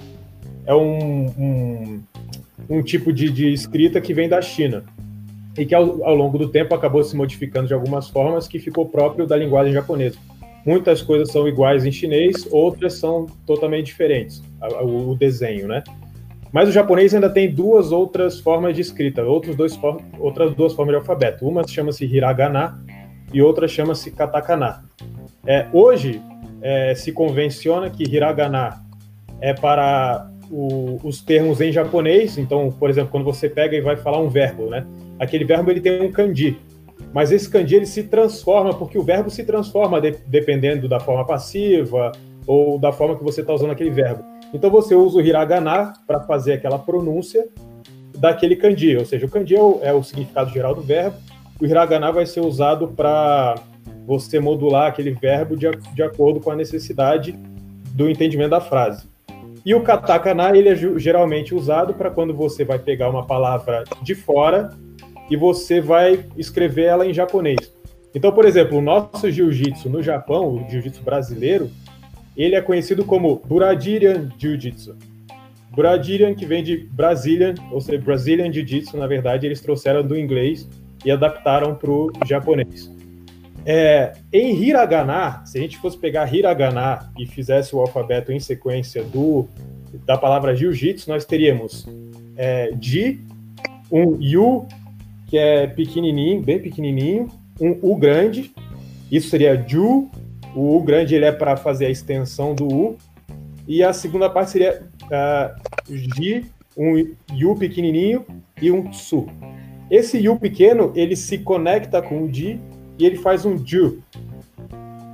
é 0.65 0.75
um, 0.75 1.25
um, 1.37 2.03
um 2.69 2.83
tipo 2.83 3.11
de, 3.11 3.29
de, 3.29 3.51
escrita 3.51 3.99
que 3.99 4.13
vem 4.13 4.29
da 4.29 4.41
China 4.41 4.83
e 5.57 5.65
que 5.65 5.73
ao, 5.73 6.03
ao, 6.03 6.15
longo 6.15 6.37
do 6.37 6.47
tempo 6.47 6.73
acabou 6.75 7.03
se 7.03 7.15
modificando 7.15 7.67
de 7.67 7.73
algumas 7.73 8.07
formas 8.07 8.47
que 8.47 8.59
ficou 8.59 8.85
próprio 8.85 9.25
da 9.25 9.35
linguagem 9.35 9.73
japonesa. 9.73 10.17
Muitas 10.65 11.01
coisas 11.01 11.31
são 11.31 11.47
iguais 11.47 11.85
em 11.85 11.91
chinês, 11.91 12.47
outras 12.51 12.95
são 12.95 13.25
totalmente 13.45 13.87
diferentes, 13.87 14.41
o, 14.81 15.11
o 15.11 15.15
desenho, 15.15 15.67
né? 15.67 15.83
Mas 16.51 16.67
o 16.67 16.71
japonês 16.71 17.13
ainda 17.13 17.29
tem 17.29 17.49
duas 17.49 17.91
outras 17.91 18.39
formas 18.39 18.75
de 18.75 18.81
escrita, 18.81 19.23
outros 19.23 19.55
dois, 19.55 19.79
outras 20.19 20.53
duas 20.55 20.73
formas 20.73 20.93
de 20.93 20.99
alfabeto. 20.99 21.47
Uma 21.47 21.65
chama-se 21.67 22.05
hiragana 22.05 22.83
e 23.31 23.41
outra 23.41 23.67
chama-se 23.67 24.11
katakana. 24.11 24.83
É, 25.45 25.67
hoje 25.71 26.21
é, 26.61 26.95
se 26.95 27.11
convenciona 27.11 27.89
que 27.89 28.03
hiragana 28.03 28.83
é 29.39 29.53
para 29.53 30.29
o, 30.49 30.99
os 31.03 31.21
termos 31.21 31.61
em 31.61 31.71
japonês. 31.71 32.37
Então, 32.37 32.71
por 32.71 32.89
exemplo, 32.89 33.11
quando 33.11 33.23
você 33.23 33.49
pega 33.49 33.75
e 33.75 33.81
vai 33.81 33.95
falar 33.95 34.19
um 34.19 34.29
verbo, 34.29 34.69
né? 34.69 34.85
Aquele 35.19 35.45
verbo 35.45 35.69
ele 35.69 35.81
tem 35.81 36.01
um 36.01 36.11
kanji, 36.11 36.57
mas 37.13 37.31
esse 37.31 37.49
kanji 37.49 37.75
ele 37.75 37.85
se 37.85 38.03
transforma 38.03 38.73
porque 38.73 38.97
o 38.97 39.03
verbo 39.03 39.29
se 39.29 39.43
transforma 39.43 39.99
de, 39.99 40.11
dependendo 40.27 40.87
da 40.87 40.99
forma 40.99 41.25
passiva 41.25 42.11
ou 42.47 42.79
da 42.79 42.91
forma 42.91 43.17
que 43.17 43.23
você 43.23 43.41
está 43.41 43.53
usando 43.53 43.71
aquele 43.71 43.91
verbo. 43.91 44.23
Então 44.53 44.69
você 44.69 44.95
usa 44.95 45.17
o 45.17 45.21
hiragana 45.21 45.93
para 46.07 46.21
fazer 46.21 46.53
aquela 46.53 46.79
pronúncia 46.79 47.47
daquele 48.17 48.55
kanji, 48.55 48.97
ou 48.97 49.05
seja, 49.05 49.25
o 49.25 49.29
kanji 49.29 49.55
é 49.55 49.61
o, 49.61 49.79
é 49.81 49.93
o 49.93 50.03
significado 50.03 50.49
geral 50.49 50.75
do 50.75 50.81
verbo, 50.81 51.15
o 51.61 51.65
hiragana 51.65 52.11
vai 52.11 52.25
ser 52.25 52.41
usado 52.41 52.87
para 52.87 53.55
você 54.05 54.39
modular 54.39 54.87
aquele 54.87 55.11
verbo 55.11 55.55
de, 55.55 55.69
de 55.93 56.01
acordo 56.01 56.39
com 56.39 56.51
a 56.51 56.55
necessidade 56.55 57.33
do 57.93 58.09
entendimento 58.09 58.49
da 58.49 58.61
frase. 58.61 59.07
E 59.69 59.75
o 59.75 59.83
katakana 59.83 60.57
ele 60.57 60.67
é 60.67 60.75
geralmente 60.97 61.53
usado 61.53 61.93
para 61.93 62.09
quando 62.09 62.33
você 62.33 62.65
vai 62.65 62.79
pegar 62.79 63.07
uma 63.07 63.27
palavra 63.27 63.83
de 64.01 64.15
fora 64.15 64.71
e 65.29 65.37
você 65.37 65.79
vai 65.79 66.25
escrever 66.35 66.85
ela 66.85 67.05
em 67.05 67.13
japonês. 67.13 67.71
Então, 68.15 68.31
por 68.31 68.45
exemplo, 68.45 68.79
o 68.79 68.81
nosso 68.81 69.29
jiu-jitsu 69.29 69.87
no 69.87 70.01
Japão, 70.01 70.55
o 70.55 70.67
jiu-jitsu 70.67 71.03
brasileiro, 71.03 71.69
ele 72.35 72.55
é 72.55 72.61
conhecido 72.63 73.05
como 73.05 73.43
Brazilian 73.45 74.29
Jiu-Jitsu. 74.39 74.97
Brazilian, 75.75 76.33
que 76.33 76.47
vem 76.47 76.63
de 76.63 76.89
Brazilian, 76.91 77.53
ou 77.71 77.79
seja, 77.79 78.01
Brazilian 78.01 78.51
Jiu-Jitsu, 78.51 78.97
na 78.97 79.05
verdade, 79.05 79.45
eles 79.45 79.61
trouxeram 79.61 80.01
do 80.01 80.17
inglês 80.17 80.67
e 81.05 81.11
adaptaram 81.11 81.75
para 81.75 81.91
o 81.91 82.11
japonês. 82.25 82.91
É, 83.71 84.13
em 84.33 84.55
hiragana, 84.63 85.43
se 85.45 85.59
a 85.59 85.61
gente 85.61 85.77
fosse 85.77 85.95
pegar 85.95 86.33
hiragana 86.33 87.07
e 87.19 87.27
fizesse 87.27 87.75
o 87.75 87.79
alfabeto 87.79 88.31
em 88.31 88.39
sequência 88.39 89.03
do 89.03 89.47
da 90.07 90.17
palavra 90.17 90.55
jiu-jitsu, 90.55 91.07
nós 91.07 91.23
teríamos 91.23 91.87
é, 92.35 92.71
ji, 92.81 93.21
um 93.91 94.17
yu, 94.19 94.65
que 95.27 95.37
é 95.37 95.67
pequenininho, 95.67 96.41
bem 96.41 96.59
pequenininho, 96.59 97.27
um 97.61 97.77
u 97.83 97.95
grande, 97.95 98.51
isso 99.11 99.29
seria 99.29 99.55
ju, 99.55 100.09
o 100.55 100.75
u 100.75 100.81
grande 100.81 101.13
ele 101.13 101.25
é 101.25 101.31
para 101.31 101.55
fazer 101.55 101.85
a 101.85 101.91
extensão 101.91 102.55
do 102.55 102.67
u, 102.67 102.97
e 103.67 103.83
a 103.83 103.93
segunda 103.93 104.31
parte 104.31 104.49
seria 104.49 104.81
uh, 105.03 106.45
um 106.75 106.97
yu 107.35 107.55
pequenininho 107.55 108.25
e 108.59 108.71
um 108.71 108.89
tsu. 108.89 109.27
Esse 109.91 110.17
yu 110.17 110.39
pequeno, 110.39 110.91
ele 110.95 111.15
se 111.15 111.37
conecta 111.37 112.01
com 112.01 112.23
o 112.23 112.33
ji 112.33 112.59
e 112.99 113.05
ele 113.05 113.17
faz 113.17 113.45
um 113.45 113.57
ju. 113.65 114.03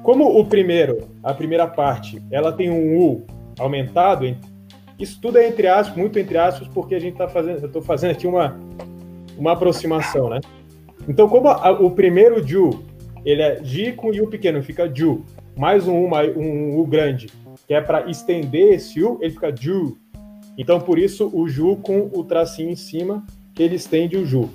Como 0.02 0.40
o 0.40 0.46
primeiro, 0.46 1.08
a 1.24 1.34
primeira 1.34 1.68
parte, 1.68 2.22
ela 2.32 2.52
tem 2.52 2.70
um 2.70 2.98
u 2.98 3.26
aumentado, 3.60 4.26
isso 5.00 5.20
tudo 5.22 5.38
é 5.38 5.48
entre 5.48 5.68
aspas, 5.68 5.96
muito 5.96 6.18
entre 6.18 6.38
aspas, 6.38 6.68
porque 6.68 6.96
a 6.96 7.00
gente 7.00 7.14
está 7.14 7.28
fazendo, 7.28 7.60
eu 7.60 7.68
estou 7.68 7.82
fazendo 7.82 8.12
aqui 8.12 8.28
uma, 8.28 8.60
uma 9.38 9.54
aproximação, 9.54 10.30
né? 10.30 10.40
Então, 11.08 11.30
como 11.30 11.48
a, 11.48 11.72
o 11.72 11.92
primeiro 11.92 12.46
ju, 12.46 12.84
ele 13.24 13.42
é 13.42 13.64
ji 13.64 13.92
com 13.92 14.10
u 14.10 14.28
pequeno, 14.28 14.62
fica 14.64 14.92
ju, 14.94 15.24
mais 15.56 15.88
um 15.88 16.06
u, 16.06 16.10
um 16.38 16.80
u 16.80 16.86
grande, 16.86 17.28
que 17.68 17.74
é 17.74 17.82
para 17.82 18.10
estender 18.10 18.74
esse 18.74 19.04
u, 19.04 19.20
ele 19.22 19.34
fica 19.34 19.56
ju. 19.56 19.98
Então, 20.58 20.80
por 20.80 20.98
isso, 20.98 21.30
o 21.34 21.48
ju 21.48 21.76
com 21.78 22.10
o 22.14 22.24
tracinho 22.24 22.72
em 22.72 22.76
cima, 22.76 23.26
que 23.54 23.62
ele 23.62 23.76
estende 23.76 24.18
o 24.18 24.26
ju. 24.26 24.50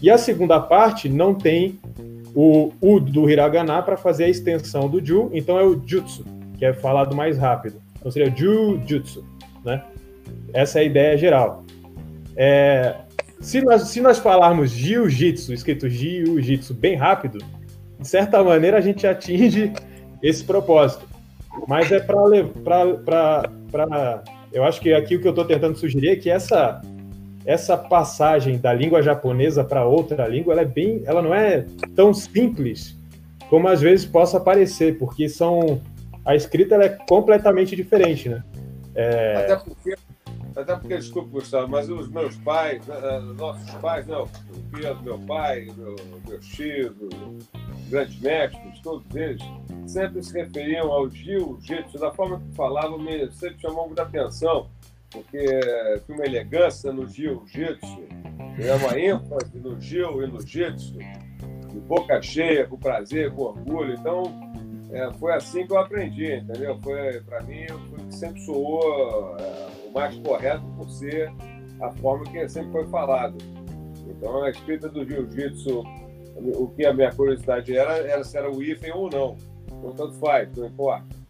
E 0.00 0.10
a 0.10 0.18
segunda 0.18 0.58
parte 0.58 1.08
não 1.08 1.34
tem 1.34 1.78
o 2.34 2.72
U 2.80 3.00
do 3.00 3.28
hiragana 3.28 3.82
para 3.82 3.96
fazer 3.96 4.24
a 4.24 4.28
extensão 4.28 4.88
do 4.88 5.04
Ju, 5.04 5.30
então 5.32 5.58
é 5.58 5.64
o 5.64 5.80
Jutsu, 5.84 6.24
que 6.58 6.64
é 6.64 6.72
falado 6.72 7.14
mais 7.14 7.38
rápido. 7.38 7.80
Então 7.98 8.10
seria 8.10 8.34
Ju-Jutsu, 8.34 9.24
né? 9.64 9.82
Essa 10.52 10.78
é 10.78 10.82
a 10.82 10.84
ideia 10.84 11.16
geral. 11.16 11.64
É, 12.36 12.96
se, 13.40 13.60
nós, 13.60 13.82
se 13.82 14.00
nós 14.00 14.18
falarmos 14.18 14.70
Jiu-Jitsu, 14.70 15.52
escrito 15.52 15.88
Jiu-Jitsu 15.88 16.74
bem 16.74 16.96
rápido, 16.96 17.38
de 17.98 18.08
certa 18.08 18.42
maneira 18.42 18.78
a 18.78 18.80
gente 18.80 19.06
atinge 19.06 19.72
esse 20.22 20.44
propósito. 20.44 21.06
Mas 21.68 21.92
é 21.92 22.00
para. 22.00 23.50
Eu 24.52 24.64
acho 24.64 24.80
que 24.80 24.92
aqui 24.92 25.16
o 25.16 25.20
que 25.20 25.26
eu 25.26 25.30
estou 25.30 25.44
tentando 25.44 25.76
sugerir 25.76 26.10
é 26.10 26.16
que 26.16 26.30
essa 26.30 26.80
essa 27.44 27.76
passagem 27.76 28.58
da 28.58 28.72
língua 28.72 29.02
japonesa 29.02 29.64
para 29.64 29.84
outra 29.84 30.26
língua, 30.28 30.52
ela 30.52 30.62
é 30.62 30.66
bem, 30.66 31.02
ela 31.04 31.22
não 31.22 31.34
é 31.34 31.66
tão 31.94 32.14
simples 32.14 32.96
como 33.48 33.68
às 33.68 33.82
vezes 33.82 34.06
possa 34.06 34.40
parecer, 34.40 34.98
porque 34.98 35.28
são 35.28 35.80
a 36.24 36.34
escrita 36.34 36.76
é 36.76 36.88
completamente 36.88 37.76
diferente, 37.76 38.28
né? 38.28 38.42
É... 38.94 39.36
Até 39.36 39.56
porque, 39.56 39.94
até 40.56 40.76
porque, 40.76 40.96
desculpa, 40.96 41.28
Gustavo, 41.32 41.68
mas 41.68 41.90
os 41.90 42.08
meus 42.08 42.36
pais, 42.36 42.86
né, 42.86 42.96
eh, 43.02 43.20
nossos 43.36 43.70
pais, 43.72 44.06
não, 44.06 44.22
o 44.24 44.28
Pedro, 44.70 45.02
meu 45.02 45.18
pai, 45.18 45.68
meu, 45.76 45.96
meu 46.26 46.40
tio, 46.40 46.94
grandes 47.90 48.18
mestres, 48.20 48.80
todos 48.82 49.04
eles, 49.14 49.42
sempre 49.86 50.22
se 50.22 50.32
referiam 50.32 50.90
ao 50.90 51.10
jiu-jitsu, 51.10 51.98
da 51.98 52.10
forma 52.12 52.40
que 52.40 52.56
falavam, 52.56 52.98
me 52.98 53.30
sempre 53.32 53.60
chamou 53.60 53.86
muita 53.86 54.02
atenção 54.02 54.68
porque 55.12 55.60
tem 56.06 56.16
uma 56.16 56.24
elegância 56.24 56.92
no 56.92 57.06
jiu-jitsu, 57.06 58.02
é 58.58 58.74
uma 58.74 58.98
ênfase 58.98 59.58
no 59.58 59.80
jiu 59.80 60.22
e 60.22 60.26
no 60.26 60.40
jitsu, 60.40 60.98
de 60.98 61.80
boca 61.80 62.20
cheia, 62.20 62.66
com 62.66 62.78
prazer, 62.78 63.32
com 63.32 63.42
orgulho. 63.42 63.94
Então, 63.94 64.22
é, 64.90 65.10
foi 65.14 65.32
assim 65.34 65.66
que 65.66 65.72
eu 65.72 65.78
aprendi, 65.78 66.34
entendeu? 66.34 66.78
Foi, 66.82 67.20
para 67.22 67.42
mim, 67.42 67.66
foi 67.88 68.06
que 68.06 68.14
sempre 68.14 68.40
soou 68.42 69.36
é, 69.38 69.88
o 69.88 69.92
mais 69.92 70.14
correto 70.18 70.64
por 70.76 70.88
ser 70.90 71.32
a 71.80 71.90
forma 71.92 72.24
que 72.24 72.48
sempre 72.48 72.72
foi 72.72 72.86
falado. 72.86 73.38
Então, 74.06 74.42
a 74.42 74.50
escrita 74.50 74.88
do 74.88 75.04
jiu-jitsu, 75.04 75.82
o 76.36 76.68
que 76.68 76.84
a 76.84 76.92
minha 76.92 77.10
curiosidade 77.10 77.76
era, 77.76 77.98
era 77.98 78.22
se 78.22 78.36
era 78.36 78.50
o 78.50 78.62
hífen 78.62 78.92
ou 78.92 79.10
não. 79.10 79.36
Então, 79.66 79.92
tanto 79.92 80.14
faz, 80.14 80.54
não 80.56 80.66
importa. 80.66 81.21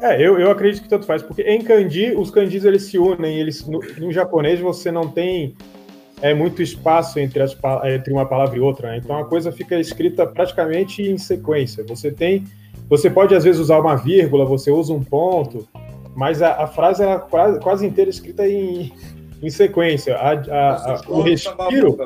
É, 0.00 0.20
eu, 0.20 0.38
eu 0.38 0.50
acredito 0.50 0.82
que 0.82 0.88
tanto 0.88 1.06
faz, 1.06 1.22
porque 1.22 1.42
em 1.42 1.62
kanji, 1.62 2.14
os 2.16 2.30
kanjis 2.30 2.64
eles 2.64 2.84
se 2.84 2.98
unem, 2.98 3.38
eles 3.38 3.66
no, 3.66 3.80
no 3.98 4.12
japonês 4.12 4.60
você 4.60 4.90
não 4.90 5.08
tem 5.08 5.54
é 6.22 6.32
muito 6.32 6.62
espaço 6.62 7.18
entre, 7.18 7.42
as, 7.42 7.56
entre 7.84 8.12
uma 8.12 8.24
palavra 8.24 8.56
e 8.56 8.60
outra, 8.60 8.90
né? 8.90 9.00
então 9.02 9.18
a 9.18 9.24
coisa 9.24 9.52
fica 9.52 9.78
escrita 9.78 10.26
praticamente 10.26 11.02
em 11.02 11.18
sequência. 11.18 11.84
Você 11.86 12.10
tem, 12.10 12.44
você 12.88 13.10
pode 13.10 13.34
às 13.34 13.44
vezes 13.44 13.60
usar 13.60 13.78
uma 13.78 13.96
vírgula, 13.96 14.44
você 14.44 14.70
usa 14.70 14.92
um 14.92 15.02
ponto, 15.02 15.68
mas 16.14 16.40
a, 16.40 16.62
a 16.62 16.66
frase 16.66 17.02
é 17.02 17.18
quase, 17.18 17.60
quase 17.60 17.86
inteira 17.86 18.08
escrita 18.08 18.48
em, 18.48 18.92
em 19.42 19.50
sequência. 19.50 20.16
A, 20.16 20.32
a, 20.32 20.94
a 20.94 21.02
o 21.08 21.20
respiro. 21.20 21.96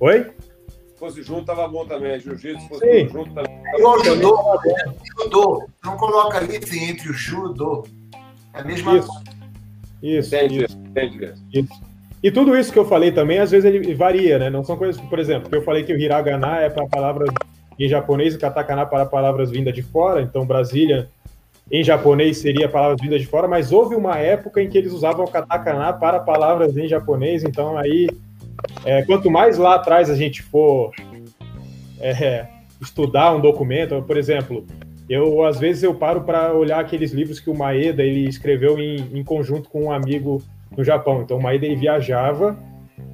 Oi? 0.00 0.30
Se 0.88 0.98
fosse 0.98 1.22
junto, 1.22 1.44
tava 1.44 1.66
bom 1.68 1.84
também. 1.84 2.18
Jiu-jitsu, 2.20 2.62
se 2.62 2.68
fosse 2.68 2.90
Sim. 2.90 3.08
junto 3.08 3.34
também. 3.34 3.53
Igual 3.76 3.98
o 3.98 4.04
judô, 4.04 4.60
judô. 5.18 5.68
Não 5.84 5.96
coloca 5.96 6.38
ali 6.38 6.56
entre 6.56 7.08
o 7.08 7.12
judô. 7.12 7.86
É 8.52 8.60
a 8.60 8.64
mesma 8.64 8.96
isso. 8.96 9.08
coisa. 9.08 9.24
Isso, 10.02 10.36
entendi, 10.36 10.64
isso. 10.64 10.78
Entendi. 10.78 11.32
Isso. 11.52 11.84
E 12.22 12.30
tudo 12.30 12.56
isso 12.56 12.72
que 12.72 12.78
eu 12.78 12.86
falei 12.86 13.12
também, 13.12 13.38
às 13.38 13.50
vezes 13.50 13.64
ele 13.66 13.94
varia, 13.94 14.38
né? 14.38 14.48
Não 14.48 14.64
são 14.64 14.76
coisas, 14.76 15.00
por 15.00 15.18
exemplo, 15.18 15.48
que 15.48 15.56
eu 15.56 15.62
falei 15.62 15.84
que 15.84 15.92
o 15.92 15.98
hiragana 15.98 16.58
é 16.60 16.70
para 16.70 16.86
palavras 16.86 17.28
em 17.78 17.88
japonês 17.88 18.34
e 18.34 18.38
katakana 18.38 18.86
para 18.86 19.04
palavras 19.04 19.50
vindas 19.50 19.74
de 19.74 19.82
fora, 19.82 20.22
então 20.22 20.46
Brasília 20.46 21.08
em 21.70 21.82
japonês 21.82 22.38
seria 22.38 22.68
palavras 22.68 23.00
vindas 23.00 23.20
de 23.20 23.26
fora, 23.26 23.48
mas 23.48 23.72
houve 23.72 23.94
uma 23.94 24.18
época 24.18 24.62
em 24.62 24.68
que 24.68 24.78
eles 24.78 24.92
usavam 24.92 25.26
katakana 25.26 25.92
para 25.92 26.20
palavras 26.20 26.76
em 26.76 26.86
japonês, 26.86 27.42
então 27.42 27.76
aí, 27.76 28.08
é, 28.84 29.02
quanto 29.02 29.30
mais 29.30 29.58
lá 29.58 29.74
atrás 29.74 30.08
a 30.08 30.14
gente 30.14 30.42
for 30.42 30.92
é, 32.00 32.46
estudar 32.80 33.34
um 33.34 33.40
documento, 33.40 34.02
por 34.02 34.16
exemplo, 34.16 34.64
eu 35.08 35.44
às 35.44 35.58
vezes 35.58 35.82
eu 35.82 35.94
paro 35.94 36.22
para 36.22 36.54
olhar 36.54 36.80
aqueles 36.80 37.12
livros 37.12 37.38
que 37.38 37.50
o 37.50 37.56
Maeda 37.56 38.02
ele 38.02 38.28
escreveu 38.28 38.78
em, 38.78 39.18
em 39.18 39.22
conjunto 39.22 39.68
com 39.68 39.84
um 39.84 39.92
amigo 39.92 40.42
no 40.76 40.82
Japão. 40.82 41.22
Então 41.22 41.38
o 41.38 41.42
Maeda 41.42 41.66
ele 41.66 41.76
viajava 41.76 42.56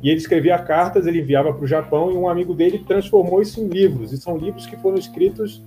e 0.02 0.08
ele 0.08 0.18
escrevia 0.18 0.58
cartas, 0.58 1.06
ele 1.06 1.20
enviava 1.20 1.52
para 1.52 1.64
o 1.64 1.66
Japão 1.66 2.10
e 2.10 2.14
um 2.14 2.28
amigo 2.28 2.54
dele 2.54 2.84
transformou 2.86 3.42
isso 3.42 3.60
em 3.60 3.68
livros. 3.68 4.12
E 4.12 4.16
são 4.16 4.36
livros 4.36 4.66
que 4.66 4.76
foram 4.76 4.96
escritos 4.96 5.62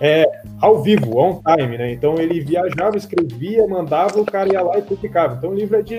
é, 0.00 0.24
ao 0.60 0.82
vivo, 0.82 1.18
on 1.18 1.40
time, 1.56 1.76
né? 1.76 1.92
Então 1.92 2.18
ele 2.18 2.40
viajava, 2.40 2.96
escrevia, 2.96 3.66
mandava, 3.66 4.20
o 4.20 4.24
cara 4.24 4.52
ia 4.52 4.62
lá 4.62 4.78
e 4.78 4.82
publicava. 4.82 5.36
Então 5.36 5.50
o 5.50 5.54
livro 5.54 5.76
é 5.76 5.82
de, 5.82 5.98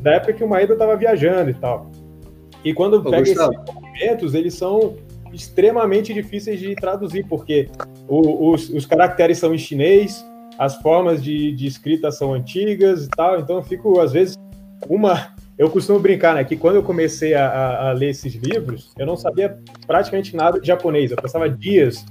da 0.00 0.14
época 0.14 0.34
que 0.34 0.44
o 0.44 0.48
Maeda 0.48 0.74
estava 0.74 0.96
viajando 0.96 1.50
e 1.50 1.54
tal. 1.54 1.90
E 2.64 2.74
quando 2.74 3.02
pega 3.02 3.22
esses 3.22 3.36
documentos, 3.36 4.34
eles 4.34 4.54
são 4.54 4.96
extremamente 5.36 6.14
difíceis 6.14 6.58
de 6.58 6.74
traduzir, 6.74 7.26
porque 7.28 7.68
o, 8.08 8.50
os, 8.50 8.70
os 8.70 8.86
caracteres 8.86 9.38
são 9.38 9.54
em 9.54 9.58
chinês, 9.58 10.24
as 10.58 10.76
formas 10.76 11.22
de, 11.22 11.52
de 11.52 11.66
escrita 11.66 12.10
são 12.10 12.32
antigas 12.32 13.04
e 13.04 13.08
tal, 13.10 13.38
então 13.38 13.56
eu 13.56 13.62
fico, 13.62 14.00
às 14.00 14.12
vezes, 14.12 14.36
uma. 14.88 15.34
Eu 15.58 15.70
costumo 15.70 15.98
brincar, 15.98 16.34
né? 16.34 16.44
Que 16.44 16.56
quando 16.56 16.76
eu 16.76 16.82
comecei 16.82 17.34
a, 17.34 17.88
a, 17.88 17.92
ler 17.92 18.10
esses 18.10 18.34
livros, 18.34 18.92
eu 18.98 19.06
não 19.06 19.16
sabia 19.16 19.58
praticamente 19.86 20.36
nada 20.36 20.60
de 20.60 20.66
japonês. 20.66 21.10
Eu 21.10 21.16
passava 21.16 21.48
dias 21.48 22.04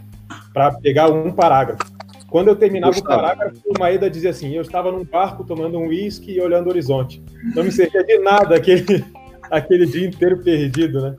para 0.51 0.71
pegar 0.71 1.11
um 1.11 1.32
parágrafo. 1.32 1.84
Quando 2.28 2.47
eu 2.47 2.55
terminava 2.55 2.93
Gostava. 2.93 3.13
o 3.13 3.21
parágrafo, 3.21 3.61
o 3.65 3.80
Maeda 3.80 4.09
dizia 4.09 4.32
assim: 4.32 4.55
Eu 4.55 4.63
estava 4.63 4.91
num 4.91 5.03
barco 5.03 5.43
tomando 5.43 5.78
um 5.78 5.88
uísque 5.88 6.32
e 6.32 6.41
olhando 6.41 6.67
o 6.67 6.69
horizonte. 6.69 7.23
Não 7.55 7.63
me 7.63 7.71
servia 7.71 8.03
de 8.03 8.17
nada 8.19 8.55
aquele, 8.55 9.05
aquele 9.49 9.86
dia 9.86 10.07
inteiro 10.07 10.43
perdido, 10.43 11.01
né? 11.01 11.15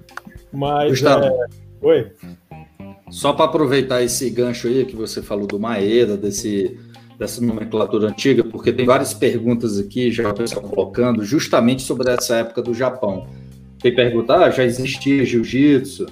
Mas. 0.52 0.90
Gustavo, 0.90 1.26
é... 1.26 1.65
Oi. 1.86 2.10
Só 3.10 3.32
para 3.32 3.44
aproveitar 3.44 4.02
esse 4.02 4.28
gancho 4.28 4.66
aí 4.66 4.84
que 4.84 4.96
você 4.96 5.22
falou 5.22 5.46
do 5.46 5.60
Maeda, 5.60 6.16
desse 6.16 6.76
dessa 7.16 7.40
nomenclatura 7.40 8.08
antiga, 8.08 8.44
porque 8.44 8.70
tem 8.70 8.84
várias 8.84 9.14
perguntas 9.14 9.78
aqui 9.78 10.10
já 10.10 10.28
o 10.28 10.34
pessoal 10.34 10.62
colocando 10.62 11.24
justamente 11.24 11.80
sobre 11.80 12.10
essa 12.10 12.36
época 12.36 12.60
do 12.60 12.74
Japão. 12.74 13.26
Tem 13.80 13.94
pergunta, 13.94 14.36
ah, 14.36 14.50
já 14.50 14.64
existia 14.64 15.24
jiu-jitsu? 15.24 16.06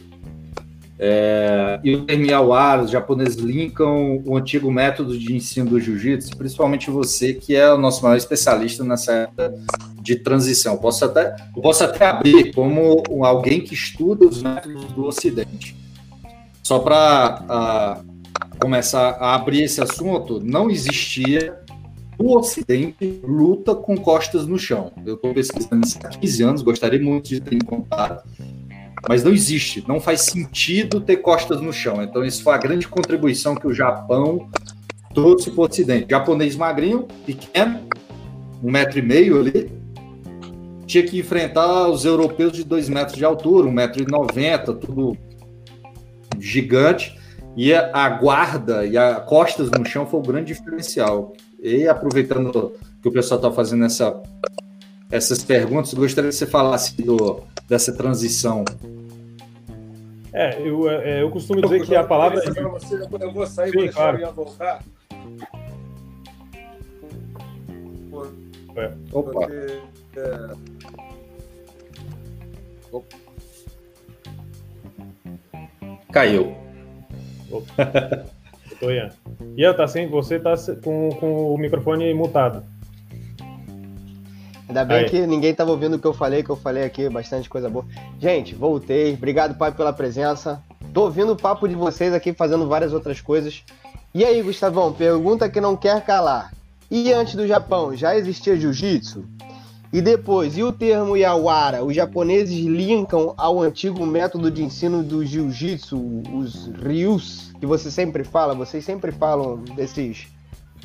É, 0.99 1.81
e 1.85 1.95
o 1.95 2.07
termo 2.07 2.25
Yawara, 2.25 2.85
os 2.85 2.91
japoneses 2.91 3.37
linkam 3.37 4.23
o 4.25 4.35
antigo 4.37 4.71
método 4.71 5.19
de 5.19 5.35
ensino 5.35 5.71
do 5.71 5.81
jiu-jitsu, 5.81 6.37
principalmente 6.39 6.89
você, 6.89 7.35
que 7.35 7.55
é 7.55 7.71
o 7.71 7.77
nosso 7.77 8.03
maior 8.03 8.17
especialista 8.17 8.83
nessa 8.83 9.13
época 9.13 9.53
de 10.05 10.17
transição. 10.17 10.75
Eu 10.75 10.79
posso 10.79 11.05
até, 11.05 11.35
eu 11.57 11.63
posso 11.63 11.83
até 11.83 12.07
abrir 12.07 12.53
como 12.53 13.03
alguém 13.25 13.63
que 13.63 13.73
estuda 13.73 14.27
os 14.27 14.43
métodos 14.43 14.93
do 14.93 15.07
Ocidente. 15.07 15.75
Só 16.63 16.79
para 16.79 18.03
começar 18.61 19.17
a 19.19 19.35
abrir 19.35 19.63
esse 19.63 19.81
assunto, 19.81 20.41
não 20.45 20.71
existia 20.71 21.59
o 22.19 22.37
Ocidente 22.37 23.21
luta 23.25 23.75
com 23.75 23.97
costas 23.97 24.47
no 24.47 24.59
chão. 24.59 24.93
Eu 25.05 25.15
estou 25.15 25.35
pesquisando 25.35 25.85
isso 25.87 25.99
há 26.05 26.09
15 26.09 26.43
anos, 26.43 26.63
gostaria 26.63 27.01
muito 27.01 27.29
de 27.31 27.41
ter 27.41 27.57
encontrado, 27.57 28.23
mas 29.09 29.25
não 29.25 29.33
existe, 29.33 29.85
não 29.89 30.01
faz 30.01 30.21
sentido 30.23 31.01
ter 31.01 31.17
costas 31.17 31.61
no 31.61 31.73
chão. 31.73 32.03
Então, 32.03 32.25
isso 32.25 32.43
foi 32.43 32.55
a 32.55 32.59
grande 32.59 32.87
contribuição 32.87 33.55
que 33.55 33.67
o 33.67 33.75
Japão 33.75 34.49
trouxe 35.13 35.51
para 35.51 35.61
o 35.61 35.65
Ocidente. 35.65 36.07
Japonês 36.11 36.57
magrinho, 36.57 37.07
pequeno, 37.27 37.81
um 38.63 38.71
metro 38.71 38.99
e 38.99 39.03
meio 39.03 39.41
ali, 39.41 39.71
tinha 40.95 41.05
que 41.05 41.19
enfrentar 41.19 41.89
os 41.89 42.05
europeus 42.05 42.53
de 42.53 42.63
dois 42.63 42.89
metros 42.89 43.17
de 43.17 43.25
altura, 43.25 43.67
um 43.67 43.73
metro 43.73 44.01
e 44.01 44.07
noventa, 44.07 44.73
tudo 44.73 45.17
gigante 46.39 47.19
e 47.57 47.75
a, 47.75 48.09
guarda 48.11 48.87
e 48.87 48.97
a 48.97 49.17
costas 49.17 49.71
no 49.73 49.85
chão 49.85 50.07
foi 50.07 50.21
o 50.21 50.23
grande 50.23 50.55
diferencial. 50.55 51.33
E 51.61 51.89
aproveitando 51.89 52.75
que 53.03 53.09
o 53.09 53.13
pessoal 53.13 53.39
está 53.41 53.51
fazendo 53.51 53.85
essa, 53.85 54.23
essas 55.11 55.43
perguntas, 55.43 55.93
gostaria 55.95 56.31
que 56.31 56.37
você 56.37 56.47
falasse 56.47 56.97
do, 57.03 57.43
dessa 57.69 57.93
transição. 57.93 58.65
É, 60.33 60.61
eu, 60.61 60.89
é, 60.89 61.23
eu 61.23 61.31
costumo 61.31 61.61
dizer 61.61 61.85
que 61.85 61.97
a 61.97 62.05
palavra. 62.05 62.41
Eu 63.21 63.33
vou 63.33 63.47
sair, 63.47 63.71
Sim, 63.71 63.79
vou 63.79 63.89
claro. 63.89 64.33
voltar. 64.33 64.85
É. 68.77 68.93
Opa. 69.13 69.31
Porque, 69.33 69.81
é... 70.17 70.55
Caiu. 76.13 76.55
Tô 78.79 78.91
Ian. 78.91 79.11
Ian, 79.57 79.75
tá 79.75 79.87
sem, 79.87 80.09
você 80.09 80.39
tá 80.39 80.55
com, 80.83 81.11
com 81.11 81.55
o 81.55 81.59
microfone 81.59 82.13
mutado. 82.15 82.63
Ainda 84.69 84.85
bem 84.85 84.99
Aí. 84.99 85.11
que 85.11 85.27
ninguém 85.27 85.51
estava 85.51 85.71
ouvindo 85.71 85.97
o 85.97 85.99
que 85.99 86.07
eu 86.07 86.15
falei, 86.15 86.43
que 86.43 86.51
eu 86.51 86.57
falei 86.57 86.85
aqui, 86.85 87.09
bastante 87.09 87.49
coisa 87.49 87.69
boa. 87.69 87.85
Gente, 88.19 88.55
voltei. 88.55 89.15
Obrigado, 89.15 89.57
pai, 89.57 89.73
pela 89.73 89.93
presença. 89.93 90.63
Tô 90.93 91.03
ouvindo 91.03 91.33
o 91.33 91.37
papo 91.37 91.69
de 91.69 91.75
vocês 91.75 92.15
aqui, 92.15 92.33
fazendo 92.33 92.67
várias 92.67 92.93
outras 92.93 93.21
coisas. 93.21 93.63
E 94.15 94.25
aí, 94.25 94.41
Gustavão, 94.43 94.93
pergunta 94.93 95.49
que 95.49 95.61
não 95.61 95.77
quer 95.77 96.05
calar. 96.05 96.53
E 96.91 97.13
antes 97.13 97.35
do 97.35 97.47
Japão, 97.47 97.95
já 97.97 98.17
existia 98.17 98.57
jiu-jitsu? 98.57 99.25
E 99.95 100.03
depois, 100.03 100.59
e 100.59 100.63
o 100.65 100.73
termo 100.73 101.17
Yawara? 101.17 101.85
Os 101.85 101.95
japoneses 101.95 102.59
linkam 102.67 103.33
ao 103.37 103.63
antigo 103.63 104.05
método 104.05 104.51
de 104.51 104.61
ensino 104.61 105.05
do 105.05 105.25
jiu-jitsu, 105.25 105.97
os 106.35 106.67
ryus, 106.83 107.53
que 107.61 107.65
você 107.65 107.93
sempre 107.93 108.25
fala, 108.25 108.57
vocês 108.57 108.85
sempre 108.85 109.13
falam 109.13 109.59
desses, 109.77 110.27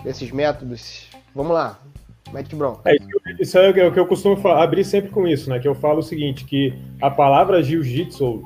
desses 0.04 0.30
métodos. 0.30 1.08
Vamos 1.34 1.54
lá, 1.54 1.80
mete 2.32 2.56
bronca. 2.56 2.82
É, 2.86 2.98
isso 3.40 3.58
é 3.58 3.88
o 3.88 3.92
que 3.92 4.00
eu 4.00 4.06
costumo 4.06 4.38
falar, 4.38 4.62
abrir 4.62 4.84
sempre 4.84 5.10
com 5.10 5.28
isso, 5.28 5.50
né? 5.50 5.58
Que 5.58 5.68
eu 5.68 5.74
falo 5.74 6.02
o 6.02 6.04
seguinte, 6.04 6.46
que 6.46 6.72
a 7.02 7.10
palavra 7.10 7.64
jiu-jitsu, 7.64 8.44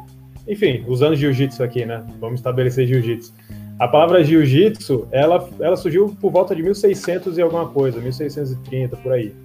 enfim, 0.48 0.86
usando 0.88 1.18
jiu-jitsu 1.18 1.62
aqui, 1.62 1.86
né? 1.86 2.06
Vamos 2.22 2.40
estabelecer 2.40 2.88
jiu-jitsu. 2.88 3.34
A 3.78 3.88
palavra 3.90 4.24
jiu-jitsu, 4.24 5.10
ela, 5.12 5.46
ela 5.60 5.76
surgiu 5.76 6.16
por 6.22 6.32
volta 6.32 6.56
de 6.56 6.64
1600 6.64 7.38
e 7.38 7.42
alguma 7.42 7.68
coisa, 7.68 8.00
1630, 8.00 8.96
por 8.96 9.12
aí. 9.12 9.36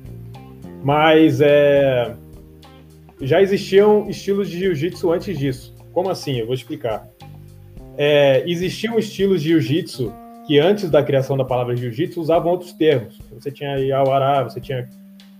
Mas 0.83 1.41
é, 1.41 2.15
já 3.21 3.43
existiam 3.43 4.09
estilos 4.09 4.49
de 4.49 4.59
jiu-jitsu 4.59 5.11
antes 5.11 5.39
disso. 5.39 5.75
Como 5.93 6.11
assim? 6.11 6.39
Eu 6.39 6.47
vou 6.47 6.55
explicar. 6.55 7.09
É, 7.97 8.45
existiam 8.47 8.99
estilos 8.99 9.43
de 9.43 9.49
jiu-jitsu 9.49 10.13
que 10.47 10.59
antes 10.59 10.89
da 10.91 11.03
criação 11.03 11.37
da 11.37 11.45
palavra 11.45 11.77
jiu-jitsu 11.77 12.21
usavam 12.21 12.53
outros 12.53 12.73
termos. 12.73 13.19
Você 13.33 13.51
tinha 13.51 13.77
Yawara, 13.79 14.45
você 14.45 14.61
tinha 14.61 14.89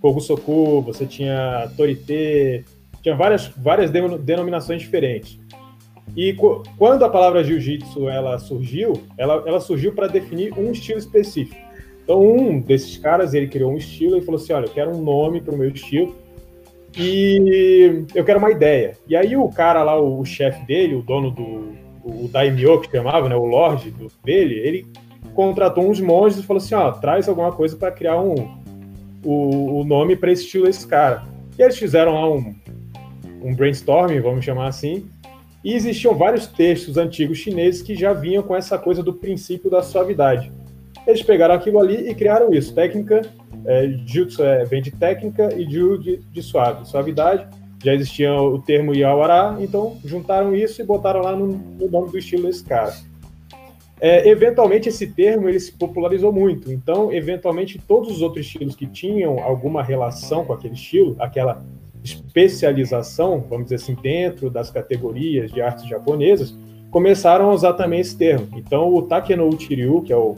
Kogusoku, 0.01 0.83
você 0.83 1.07
tinha 1.07 1.71
Torite, 1.77 2.65
tinha 3.01 3.17
várias, 3.17 3.49
várias 3.57 3.91
denominações 3.91 4.83
diferentes. 4.83 5.39
E 6.17 6.35
quando 6.77 7.05
a 7.05 7.09
palavra 7.09 7.45
jiu-jitsu 7.45 8.09
ela 8.09 8.39
surgiu, 8.39 8.93
ela, 9.17 9.43
ela 9.47 9.61
surgiu 9.61 9.93
para 9.93 10.09
definir 10.09 10.53
um 10.59 10.73
estilo 10.73 10.99
específico. 10.99 11.68
Então, 12.09 12.23
um 12.27 12.59
desses 12.59 12.97
caras, 12.97 13.35
ele 13.35 13.49
criou 13.49 13.71
um 13.71 13.77
estilo 13.77 14.17
e 14.17 14.23
falou 14.23 14.41
assim, 14.41 14.55
olha, 14.55 14.65
eu 14.65 14.71
quero 14.71 14.91
um 14.97 15.03
nome 15.03 15.43
para 15.43 15.55
o 15.55 15.59
meu 15.59 15.69
estilo 15.69 16.17
e 16.97 18.03
eu 18.15 18.25
quero 18.25 18.39
uma 18.39 18.51
ideia. 18.51 18.97
E 19.07 19.15
aí 19.15 19.37
o 19.37 19.47
cara 19.51 19.83
lá, 19.83 20.01
o, 20.01 20.25
chefe 20.25 20.65
dele, 20.65 20.95
o 20.95 21.03
dono 21.03 21.31
do 21.31 21.77
o 22.03 22.27
daimyo 22.27 22.81
que 22.81 22.91
chamava, 22.91 23.29
né, 23.29 23.37
o 23.37 23.45
lord 23.45 23.91
do, 23.91 24.11
dele, 24.25 24.55
ele 24.55 24.87
contratou 25.35 25.87
uns 25.87 26.01
monges 26.01 26.39
e 26.39 26.43
falou 26.43 26.63
assim: 26.63 26.75
ó, 26.75 26.91
traz 26.93 27.29
alguma 27.29 27.53
coisa 27.53 27.77
para 27.77 27.93
criar 27.93 28.19
um, 28.19 28.57
o, 29.23 29.81
o 29.81 29.85
nome 29.85 30.17
para 30.17 30.33
esse 30.33 30.45
estilo 30.45 30.67
esse 30.67 30.87
cara. 30.87 31.25
E 31.59 31.63
eles 31.63 31.77
fizeram 31.77 32.15
lá 32.15 32.27
um, 32.27 32.55
um 33.43 33.55
brainstorming, 33.55 34.21
vamos 34.21 34.47
chamar 34.47 34.69
assim, 34.69 35.07
e 35.63 35.75
existiam 35.75 36.15
vários 36.15 36.47
textos 36.47 36.97
antigos 36.97 37.37
chineses 37.37 37.83
que 37.83 37.95
já 37.95 38.15
vinham 38.15 38.43
com 38.43 38.57
essa 38.57 38.79
coisa 38.79 39.03
do 39.03 39.13
princípio 39.13 39.71
da 39.71 39.83
suavidade. 39.83 40.51
Eles 41.09 41.23
pegaram 41.23 41.55
aquilo 41.55 41.81
ali 41.81 42.11
e 42.11 42.15
criaram 42.15 42.53
isso. 42.53 42.75
Técnica, 42.75 43.23
é, 43.65 43.89
jutsu 44.05 44.45
é, 44.45 44.67
vem 44.67 44.83
de 44.83 44.91
técnica 44.91 45.55
e 45.55 45.65
ju 45.65 45.97
de, 45.97 46.19
de 46.19 46.43
suave, 46.43 46.87
suavidade. 46.87 47.47
Já 47.83 47.95
existia 47.95 48.35
o 48.35 48.59
termo 48.61 48.95
Yawara, 48.95 49.57
então 49.59 49.97
juntaram 50.05 50.55
isso 50.55 50.83
e 50.83 50.85
botaram 50.85 51.23
lá 51.23 51.35
no, 51.35 51.47
no 51.47 51.91
nome 51.91 52.11
do 52.11 52.19
estilo 52.19 52.43
desse 52.43 52.63
cara. 52.63 52.95
É, 53.99 54.29
eventualmente 54.29 54.91
esse 54.91 55.07
termo 55.07 55.49
ele 55.49 55.59
se 55.59 55.73
popularizou 55.73 56.33
muito, 56.33 56.71
então 56.71 57.13
eventualmente 57.13 57.81
todos 57.89 58.13
os 58.13 58.23
outros 58.23 58.47
estilos 58.47 58.77
que 58.77 58.87
tinham 58.87 59.41
alguma 59.41 59.83
relação 59.83 60.45
com 60.45 60.53
aquele 60.53 60.75
estilo, 60.75 61.17
aquela 61.19 61.65
especialização, 62.05 63.45
vamos 63.49 63.65
dizer 63.65 63.77
assim, 63.77 63.95
dentro 63.95 64.51
das 64.51 64.71
categorias 64.71 65.51
de 65.51 65.61
artes 65.63 65.89
japonesas, 65.89 66.55
começaram 66.91 67.51
a 67.51 67.55
usar 67.55 67.73
também 67.73 68.01
esse 68.01 68.17
termo. 68.17 68.47
Então, 68.57 68.95
o 68.95 69.03
Takeno 69.03 69.49
Uchiryu, 69.49 70.03
que 70.03 70.13
é 70.13 70.17
o 70.17 70.37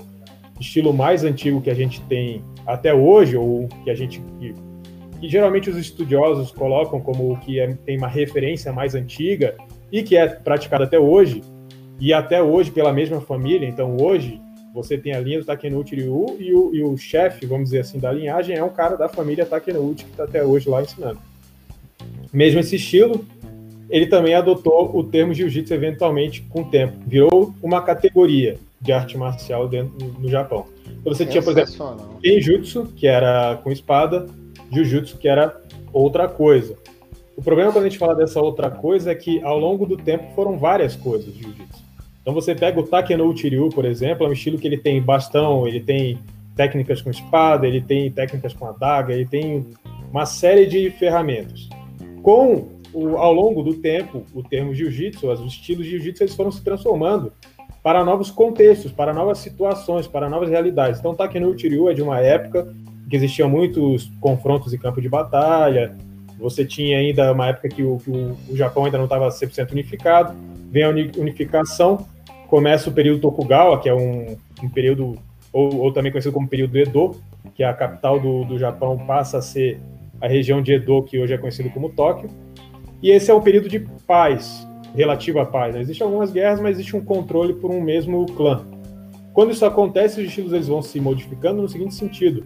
estilo 0.61 0.93
mais 0.93 1.25
antigo 1.25 1.61
que 1.61 1.71
a 1.71 1.75
gente 1.75 2.01
tem 2.03 2.43
até 2.67 2.95
hoje, 2.95 3.37
ou 3.37 3.69
que 3.83 3.91
a 3.91 3.95
gente 3.95 4.23
que, 4.39 4.55
que 5.21 5.29
geralmente 5.29 5.71
os 5.71 5.77
estudiosos 5.77 6.53
colocam 6.53 7.01
como 7.01 7.33
o 7.33 7.37
que 7.39 7.59
é, 7.59 7.73
tem 7.85 7.97
uma 7.97 8.09
referência 8.09 8.73
mais 8.73 8.95
antiga 8.95 9.57
e 9.91 10.03
que 10.03 10.17
é 10.17 10.27
praticado 10.27 10.85
até 10.85 10.99
hoje, 10.99 11.43
e 11.99 12.13
até 12.13 12.43
hoje 12.43 12.71
pela 12.71 12.93
mesma 12.93 13.21
família. 13.21 13.67
Então, 13.67 13.97
hoje 14.01 14.41
você 14.73 14.97
tem 14.97 15.13
a 15.15 15.21
linha 15.21 15.41
do 15.41 15.45
Takenouchi 15.45 15.97
Ryu 15.97 16.37
e 16.39 16.55
o, 16.55 16.75
e 16.75 16.83
o 16.83 16.97
chefe, 16.97 17.45
vamos 17.45 17.71
dizer 17.71 17.81
assim, 17.81 17.99
da 17.99 18.13
linhagem 18.13 18.57
é 18.57 18.63
um 18.63 18.71
cara 18.71 18.97
da 18.97 19.09
família 19.09 19.45
Takenouchi 19.45 20.05
que 20.05 20.11
está 20.11 20.25
até 20.25 20.45
hoje 20.45 20.69
lá 20.69 20.81
ensinando 20.81 21.19
mesmo 22.33 22.61
esse 22.61 22.77
estilo, 22.77 23.25
ele 23.89 24.07
também 24.07 24.35
adotou 24.35 24.97
o 24.97 25.03
termo 25.03 25.35
jiu-jitsu 25.35 25.75
eventualmente 25.75 26.43
com 26.43 26.63
o 26.63 26.71
tempo. 26.71 26.97
Virou 27.07 27.55
uma 27.63 27.83
categoria 27.83 28.57
de 28.81 28.93
arte 28.93 29.17
marcial 29.17 29.69
dentro, 29.69 29.95
no 30.19 30.29
Japão. 30.29 30.67
Então 30.87 31.13
você 31.13 31.27
tinha, 31.27 31.43
por 31.43 31.57
exemplo, 31.59 32.19
Kenjutsu, 32.23 32.87
que 32.97 33.07
era 33.07 33.57
com 33.63 33.71
espada, 33.71 34.27
Jiu-Jitsu, 34.73 35.19
que 35.19 35.29
era 35.29 35.61
outra 35.93 36.29
coisa. 36.29 36.77
O 37.37 37.43
problema 37.43 37.73
quando 37.73 37.85
a 37.85 37.89
gente 37.89 37.99
fala 37.99 38.15
dessa 38.15 38.41
outra 38.41 38.71
coisa 38.71 39.11
é 39.11 39.15
que 39.15 39.43
ao 39.43 39.59
longo 39.59 39.87
do 39.87 39.97
tempo 39.97 40.33
foram 40.35 40.59
várias 40.59 40.95
coisas 40.97 41.33
de 41.33 41.43
Jiu-Jitsu. 41.43 41.83
Então 42.23 42.35
você 42.35 42.55
pega 42.55 42.79
o 42.79 42.83
Takeno 42.83 43.29
Uchiryu, 43.29 43.71
por 43.71 43.85
exemplo, 43.85 44.27
é 44.27 44.29
um 44.29 44.33
estilo 44.33 44.59
que 44.59 44.67
ele 44.67 44.77
tem 44.77 45.01
bastão, 45.01 45.67
ele 45.67 45.81
tem 45.81 46.19
técnicas 46.55 47.01
com 47.01 47.11
espada, 47.11 47.67
ele 47.67 47.81
tem 47.81 48.11
técnicas 48.11 48.53
com 48.53 48.67
adaga, 48.67 49.15
ele 49.15 49.27
tem 49.27 49.67
uma 50.11 50.27
série 50.27 50.67
de 50.67 50.91
ferramentas 50.91 51.69
com 52.23 52.69
o, 52.93 53.17
ao 53.17 53.33
longo 53.33 53.63
do 53.63 53.75
tempo, 53.75 54.25
o 54.35 54.43
termo 54.43 54.75
jiu-jitsu, 54.75 55.31
os 55.31 55.41
estilos 55.41 55.85
de 55.85 55.93
jiu-jitsu, 55.93 56.25
eles 56.25 56.35
foram 56.35 56.51
se 56.51 56.63
transformando 56.63 57.33
para 57.83 58.05
novos 58.05 58.31
contextos, 58.31 58.93
para 58.93 59.13
novas 59.13 59.39
situações, 59.39 60.07
para 60.07 60.29
novas 60.29 60.51
realidades. 60.51 61.01
Então, 61.01 61.15
Takeno 61.15 61.49
Uchiryu 61.49 61.89
é 61.89 61.95
de 61.95 62.03
uma 62.03 62.21
época 62.21 62.75
que 63.09 63.17
existiam 63.17 63.49
muitos 63.49 64.11
confrontos 64.21 64.73
em 64.73 64.79
campo 64.79 65.01
de 65.01 65.09
batalha, 65.09 65.97
você 66.41 66.65
tinha 66.65 66.99
ainda 66.99 67.33
uma 67.33 67.49
época 67.49 67.69
que 67.69 67.83
o, 67.83 67.99
que 67.99 68.11
o, 68.11 68.37
o 68.49 68.57
Japão 68.57 68.87
ainda 68.87 68.97
não 68.97 69.05
estava 69.05 69.29
100% 69.29 69.73
unificado, 69.73 70.35
vem 70.71 70.83
a 70.83 70.89
unificação, 70.89 72.07
começa 72.49 72.89
o 72.89 72.93
período 72.93 73.21
Tokugawa, 73.21 73.79
que 73.79 73.89
é 73.89 73.95
um, 73.95 74.37
um 74.63 74.69
período, 74.69 75.19
ou, 75.53 75.77
ou, 75.77 75.93
também 75.93 76.11
conhecido 76.11 76.33
como 76.33 76.49
período 76.49 76.79
Edo, 76.79 77.15
que 77.55 77.63
é 77.63 77.67
a 77.67 77.75
capital 77.75 78.19
do, 78.19 78.45
do 78.45 78.59
Japão 78.59 78.97
passa 79.07 79.39
a 79.39 79.43
ser 79.43 79.79
a 80.21 80.27
região 80.27 80.63
de 80.63 80.73
Edo, 80.73 81.03
que 81.03 81.19
hoje 81.19 81.35
é 81.35 81.39
conhecido 81.39 81.69
como 81.71 81.91
Tóquio. 81.91 82.31
E 83.03 83.11
esse 83.11 83.31
é 83.31 83.35
um 83.35 83.41
período 83.41 83.69
de 83.69 83.81
paz, 84.07 84.67
relativa 84.95 85.45
paz. 85.45 85.75
Né? 85.75 85.81
Existem 85.81 86.05
algumas 86.05 86.31
guerras, 86.31 86.61
mas 86.61 86.77
existe 86.77 86.97
um 86.97 87.05
controle 87.05 87.55
por 87.55 87.71
um 87.71 87.81
mesmo 87.81 88.27
clã. 88.27 88.65
Quando 89.33 89.53
isso 89.53 89.65
acontece, 89.65 90.21
os 90.21 90.27
estilos 90.27 90.53
eles 90.53 90.69
vão 90.69 90.83
se 90.83 91.01
modificando 91.01 91.63
no 91.63 91.69
seguinte 91.69 91.95
sentido: 91.95 92.45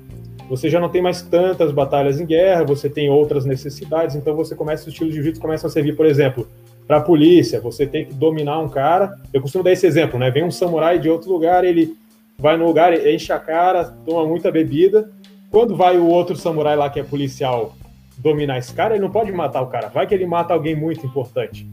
você 0.49 0.68
já 0.68 0.78
não 0.78 0.88
tem 0.88 1.01
mais 1.01 1.22
tantas 1.22 1.72
batalhas 1.72 2.20
em 2.20 2.26
guerra, 2.26 2.64
você 2.64 2.88
tem 2.88 3.09
outras 3.09 3.45
necessidades, 3.45 4.14
então 4.14 4.34
você 4.34 4.55
começa 4.55 4.82
os 4.82 4.88
estilos 4.88 5.12
de 5.12 5.20
jiu-jitsu 5.20 5.40
começam 5.40 5.68
a 5.68 5.72
servir, 5.72 5.97
por 5.97 6.07
exemplo, 6.07 6.47
para 6.86 6.99
a 6.99 7.01
polícia. 7.01 7.61
Você 7.61 7.86
tem 7.86 8.05
que 8.05 8.14
dominar 8.14 8.59
um 8.61 8.68
cara. 8.68 9.18
Eu 9.32 9.40
costumo 9.40 9.64
dar 9.64 9.72
esse 9.72 9.86
exemplo, 9.86 10.18
né? 10.18 10.30
Vem 10.30 10.45
um 10.45 10.51
samurai 10.51 10.99
de 10.99 11.09
outro 11.09 11.32
lugar, 11.32 11.64
ele 11.64 11.97
vai 12.38 12.57
no 12.57 12.66
lugar, 12.66 12.92
enche 13.07 13.32
a 13.32 13.38
cara, 13.38 13.84
toma 14.05 14.26
muita 14.26 14.51
bebida 14.51 15.11
quando 15.55 15.76
vai 15.76 15.97
o 15.97 16.09
outro 16.09 16.34
samurai 16.34 16.74
lá 16.74 16.90
que 16.90 16.99
é 16.99 17.05
policial 17.05 17.76
dominar 18.18 18.59
esse 18.59 18.74
cara, 18.74 18.95
ele 18.95 19.05
não 19.05 19.11
pode 19.12 19.30
matar 19.30 19.62
o 19.62 19.68
cara. 19.68 19.86
Vai 19.86 20.05
que 20.05 20.12
ele 20.12 20.26
mata 20.26 20.53
alguém 20.53 20.74
muito 20.74 21.07
importante. 21.07 21.64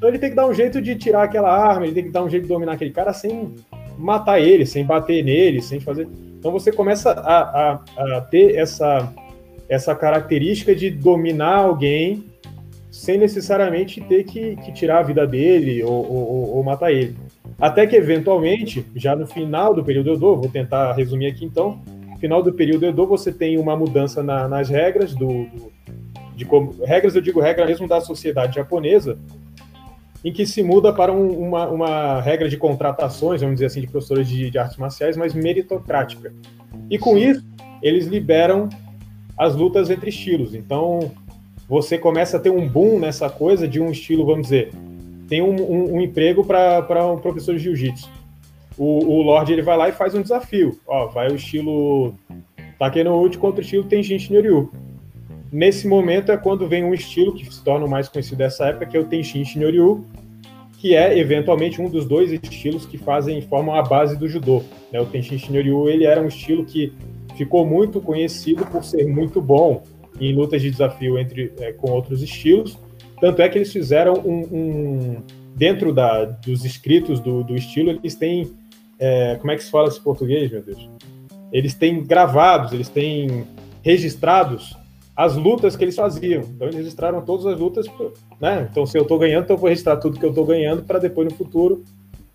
Então 0.00 0.08
ele 0.08 0.18
tem 0.18 0.30
que 0.30 0.36
dar 0.36 0.46
um 0.46 0.54
jeito 0.54 0.80
de 0.80 0.96
tirar 0.96 1.24
aquela 1.24 1.54
arma, 1.54 1.84
ele 1.84 1.92
tem 1.92 2.04
que 2.04 2.10
dar 2.10 2.22
um 2.22 2.30
jeito 2.30 2.44
de 2.44 2.48
dominar 2.48 2.72
aquele 2.72 2.90
cara 2.90 3.12
sem 3.12 3.54
matar 3.98 4.40
ele, 4.40 4.64
sem 4.64 4.82
bater 4.82 5.22
nele, 5.22 5.60
sem 5.60 5.78
fazer. 5.78 6.08
Então 6.38 6.50
você 6.50 6.72
começa 6.72 7.10
a, 7.10 7.40
a, 7.98 8.16
a 8.16 8.20
ter 8.22 8.56
essa, 8.56 9.12
essa 9.68 9.94
característica 9.94 10.74
de 10.74 10.88
dominar 10.88 11.56
alguém 11.56 12.24
sem 12.90 13.18
necessariamente 13.18 14.00
ter 14.00 14.24
que, 14.24 14.56
que 14.56 14.72
tirar 14.72 15.00
a 15.00 15.02
vida 15.02 15.26
dele 15.26 15.82
ou, 15.82 16.10
ou, 16.10 16.56
ou, 16.56 16.64
matar 16.64 16.90
ele. 16.90 17.14
Até 17.60 17.86
que, 17.86 17.94
eventualmente, 17.94 18.86
já 18.96 19.14
no 19.14 19.26
final 19.26 19.74
do 19.74 19.84
período 19.84 20.14
Edo, 20.14 20.36
vou 20.36 20.48
tentar 20.48 20.94
resumir 20.94 21.26
aqui 21.26 21.44
então, 21.44 21.78
final 22.18 22.42
do 22.42 22.54
período 22.54 22.86
Edo, 22.86 23.06
você 23.06 23.30
tem 23.30 23.58
uma 23.58 23.76
mudança 23.76 24.22
na, 24.22 24.48
nas 24.48 24.70
regras 24.70 25.14
do, 25.14 25.26
do 25.26 25.70
de 26.34 26.46
como, 26.46 26.74
regras, 26.84 27.14
eu 27.14 27.20
digo 27.20 27.38
regra 27.38 27.66
mesmo 27.66 27.86
da 27.86 28.00
sociedade 28.00 28.54
japonesa, 28.54 29.18
em 30.24 30.32
que 30.32 30.44
se 30.46 30.62
muda 30.62 30.92
para 30.92 31.12
um, 31.12 31.48
uma, 31.48 31.68
uma 31.68 32.20
regra 32.20 32.48
de 32.48 32.56
contratações, 32.56 33.40
vamos 33.40 33.56
dizer 33.56 33.66
assim, 33.66 33.80
de 33.80 33.86
professores 33.86 34.28
de, 34.28 34.50
de 34.50 34.58
artes 34.58 34.76
marciais, 34.76 35.16
mais 35.16 35.34
meritocrática. 35.34 36.32
E 36.90 36.98
com 36.98 37.16
isso, 37.16 37.44
eles 37.82 38.06
liberam 38.06 38.68
as 39.36 39.54
lutas 39.54 39.88
entre 39.88 40.10
estilos. 40.10 40.54
Então, 40.54 41.10
você 41.68 41.96
começa 41.96 42.36
a 42.36 42.40
ter 42.40 42.50
um 42.50 42.68
boom 42.68 42.98
nessa 42.98 43.30
coisa 43.30 43.66
de 43.66 43.80
um 43.80 43.90
estilo, 43.90 44.26
vamos 44.26 44.48
dizer, 44.48 44.70
tem 45.28 45.40
um, 45.40 45.54
um, 45.54 45.94
um 45.94 46.00
emprego 46.00 46.44
para 46.44 47.06
um 47.06 47.18
professor 47.18 47.54
de 47.54 47.60
jiu-jitsu 47.60 48.20
o, 48.80 49.18
o 49.18 49.22
Lorde 49.22 49.52
ele 49.52 49.60
vai 49.60 49.76
lá 49.76 49.90
e 49.90 49.92
faz 49.92 50.14
um 50.14 50.22
desafio. 50.22 50.80
Ó, 50.86 51.08
vai 51.08 51.30
o 51.30 51.36
estilo 51.36 52.14
Takeno 52.78 53.30
contra 53.38 53.60
o 53.60 53.62
estilo 53.62 53.84
Tenshin 53.84 54.18
Shinryu. 54.18 54.72
Nesse 55.52 55.88
momento 55.88 56.30
é 56.30 56.36
quando 56.36 56.68
vem 56.68 56.84
um 56.84 56.94
estilo 56.94 57.34
que 57.34 57.52
se 57.52 57.62
torna 57.62 57.84
o 57.84 57.90
mais 57.90 58.08
conhecido 58.08 58.36
dessa 58.36 58.66
época, 58.66 58.86
que 58.86 58.96
é 58.96 59.00
o 59.00 59.04
Tenshin 59.04 59.44
Shinryu, 59.44 60.04
que 60.78 60.94
é 60.94 61.18
eventualmente 61.18 61.80
um 61.82 61.90
dos 61.90 62.06
dois 62.06 62.32
estilos 62.32 62.86
que 62.86 62.96
fazem 62.96 63.42
formam 63.42 63.74
a 63.74 63.82
base 63.82 64.16
do 64.16 64.28
judô. 64.28 64.62
Né? 64.92 65.00
O 65.00 65.06
Tenshin 65.06 65.38
Shinryu 65.38 65.88
ele 65.88 66.04
era 66.04 66.22
um 66.22 66.28
estilo 66.28 66.64
que 66.64 66.92
ficou 67.36 67.66
muito 67.66 68.00
conhecido 68.00 68.64
por 68.66 68.84
ser 68.84 69.06
muito 69.06 69.40
bom 69.40 69.82
em 70.20 70.34
lutas 70.34 70.62
de 70.62 70.70
desafio 70.70 71.18
entre 71.18 71.52
é, 71.58 71.72
com 71.72 71.90
outros 71.90 72.22
estilos. 72.22 72.78
Tanto 73.20 73.42
é 73.42 73.48
que 73.48 73.58
eles 73.58 73.72
fizeram 73.72 74.14
um, 74.14 74.48
um 74.52 75.22
dentro 75.54 75.92
da, 75.92 76.24
dos 76.24 76.64
escritos 76.64 77.20
do, 77.20 77.42
do 77.42 77.54
estilo, 77.54 77.90
eles 77.90 78.14
têm 78.14 78.50
é, 78.98 79.36
como 79.40 79.50
é 79.50 79.56
que 79.56 79.64
se 79.64 79.70
fala 79.70 79.88
esse 79.88 80.00
português, 80.00 80.50
meu 80.50 80.62
Deus? 80.62 80.88
Eles 81.52 81.74
têm 81.74 82.04
gravados, 82.04 82.72
eles 82.72 82.88
têm 82.88 83.46
registrados 83.82 84.76
as 85.20 85.36
lutas 85.36 85.76
que 85.76 85.84
eles 85.84 85.94
faziam. 85.94 86.40
Então 86.42 86.66
eles 86.66 86.76
registraram 86.76 87.20
todas 87.20 87.44
as 87.44 87.58
lutas, 87.58 87.86
né? 88.40 88.66
Então 88.70 88.86
se 88.86 88.96
eu 88.96 89.02
estou 89.02 89.18
ganhando, 89.18 89.44
então 89.44 89.56
eu 89.56 89.60
vou 89.60 89.68
registrar 89.68 89.98
tudo 89.98 90.18
que 90.18 90.24
eu 90.24 90.30
estou 90.30 90.46
ganhando 90.46 90.82
para 90.82 90.98
depois 90.98 91.28
no 91.28 91.34
futuro 91.36 91.84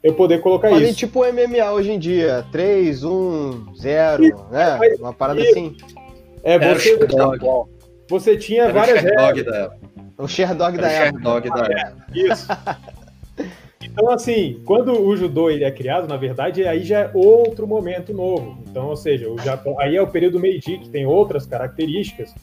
eu 0.03 0.13
poder 0.13 0.39
colocar 0.39 0.69
Fazem 0.69 0.89
isso. 0.89 0.99
tipo 0.99 1.21
MMA 1.21 1.71
hoje 1.71 1.91
em 1.91 1.97
dia, 1.97 2.45
3, 2.51 3.03
1, 3.03 3.73
0, 3.75 4.23
né? 4.51 4.79
Uma 4.99 5.11
parada 5.11 5.41
e, 5.41 5.49
assim. 5.49 5.75
É, 6.43 6.59
você, 6.59 6.99
você 8.07 8.37
tinha 8.37 8.65
Era 8.65 8.73
várias 8.73 9.01
o 9.01 9.03
regras. 9.03 9.45
Da 9.45 9.55
época. 9.55 9.79
O 10.19 10.27
Sherdog 10.27 10.77
da 10.77 10.87
época. 10.87 11.11
Sherdog 11.11 11.49
da 11.49 11.65
época. 11.65 12.05
Isso. 12.13 12.47
Então, 13.81 14.09
assim, 14.09 14.61
quando 14.65 14.99
o 14.99 15.15
judô 15.15 15.49
ele 15.49 15.63
é 15.63 15.71
criado, 15.71 16.07
na 16.07 16.17
verdade, 16.17 16.67
aí 16.67 16.83
já 16.83 17.01
é 17.01 17.11
outro 17.13 17.65
momento 17.67 18.13
novo. 18.13 18.57
Então, 18.67 18.87
ou 18.87 18.95
seja, 18.97 19.29
o 19.29 19.37
Japão, 19.37 19.79
aí 19.79 19.95
é 19.95 20.01
o 20.01 20.07
período 20.07 20.39
Meiji, 20.39 20.79
que 20.79 20.89
tem 20.89 21.05
outras 21.05 21.45
características, 21.45 22.33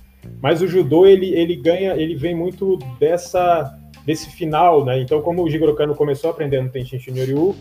mas 0.40 0.62
o 0.62 0.66
judô 0.66 1.06
ele, 1.06 1.34
ele 1.34 1.56
ganha, 1.56 1.94
ele 1.94 2.14
vem 2.14 2.34
muito 2.34 2.78
dessa 2.98 3.78
desse 4.04 4.30
final, 4.30 4.84
né? 4.84 5.00
Então, 5.00 5.22
como 5.22 5.44
o 5.44 5.48
Jigoro 5.48 5.76
Kano 5.76 5.94
começou 5.94 6.30
aprendendo 6.30 6.70
Tenshin 6.70 6.98
Shinryu, 6.98 7.54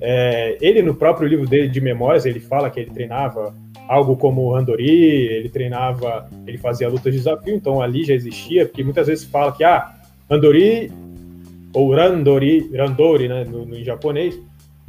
é, 0.00 0.56
ele 0.60 0.80
no 0.80 0.94
próprio 0.94 1.26
livro 1.26 1.46
dele 1.46 1.68
de 1.68 1.80
memórias, 1.80 2.24
ele 2.24 2.38
fala 2.38 2.70
que 2.70 2.78
ele 2.78 2.90
treinava 2.90 3.54
algo 3.88 4.16
como 4.16 4.54
Handori, 4.54 4.88
ele 4.88 5.48
treinava, 5.48 6.28
ele 6.46 6.56
fazia 6.56 6.88
lutas 6.88 7.12
de 7.12 7.18
desafio, 7.18 7.54
então 7.54 7.82
ali 7.82 8.04
já 8.04 8.14
existia, 8.14 8.64
porque 8.64 8.84
muitas 8.84 9.08
vezes 9.08 9.24
fala 9.24 9.52
que 9.52 9.64
ah, 9.64 9.92
Handori 10.30 10.92
ou 11.74 11.94
Randori, 11.94 12.70
Randori, 12.76 13.28
né, 13.28 13.44
no, 13.44 13.64
no, 13.64 13.76
em 13.76 13.84
japonês, 13.84 14.38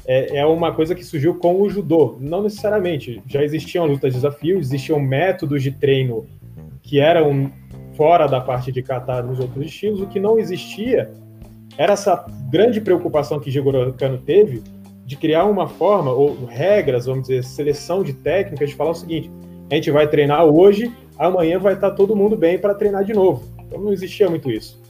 é, 0.06 0.38
é 0.38 0.46
uma 0.46 0.74
coisa 0.74 0.94
que 0.94 1.04
surgiu 1.04 1.36
com 1.36 1.62
o 1.62 1.70
judô. 1.70 2.18
Não 2.20 2.44
necessariamente. 2.44 3.22
Já 3.28 3.42
existiam 3.42 3.86
lutas 3.86 4.12
de 4.12 4.20
desafio, 4.20 4.60
existiam 4.60 5.00
métodos 5.00 5.64
de 5.64 5.72
treino 5.72 6.26
que 6.84 7.00
eram 7.00 7.52
fora 7.96 8.28
da 8.28 8.40
parte 8.40 8.72
de 8.72 8.84
kata 8.84 9.24
nos 9.24 9.40
outros 9.40 9.66
estilos. 9.66 10.02
O 10.02 10.08
que 10.08 10.20
não 10.20 10.38
existia 10.38 11.12
era 11.78 11.94
essa 11.94 12.26
grande 12.52 12.80
preocupação 12.80 13.40
que 13.40 13.50
Jigoro 13.50 13.94
Kano 13.94 14.20
teve 14.20 14.62
de 15.06 15.16
criar 15.16 15.46
uma 15.46 15.68
forma, 15.68 16.12
ou 16.12 16.46
regras, 16.46 17.06
vamos 17.06 17.24
dizer, 17.24 17.44
seleção 17.44 18.04
de 18.04 18.14
técnicas, 18.14 18.70
de 18.70 18.76
falar 18.76 18.92
o 18.92 18.96
seguinte: 18.96 19.32
a 19.70 19.76
gente 19.76 19.90
vai 19.92 20.08
treinar 20.08 20.46
hoje, 20.46 20.92
amanhã 21.18 21.60
vai 21.60 21.74
estar 21.74 21.92
todo 21.92 22.16
mundo 22.16 22.38
bem 22.38 22.60
para 22.60 22.76
treinar 22.76 23.04
de 23.04 23.14
novo. 23.14 23.44
Então 23.60 23.80
não 23.82 23.92
existia 23.92 24.30
muito 24.30 24.52
isso. 24.52 24.82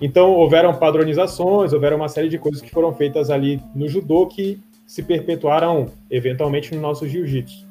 Então 0.00 0.32
houveram 0.32 0.74
padronizações, 0.74 1.72
houveram 1.72 1.96
uma 1.96 2.08
série 2.08 2.28
de 2.28 2.38
coisas 2.38 2.60
que 2.60 2.70
foram 2.70 2.92
feitas 2.94 3.30
ali 3.30 3.60
no 3.74 3.88
judô 3.88 4.26
que 4.26 4.60
se 4.86 5.02
perpetuaram 5.02 5.86
eventualmente 6.10 6.74
no 6.74 6.80
nosso 6.80 7.06
jiu-jitsu. 7.06 7.66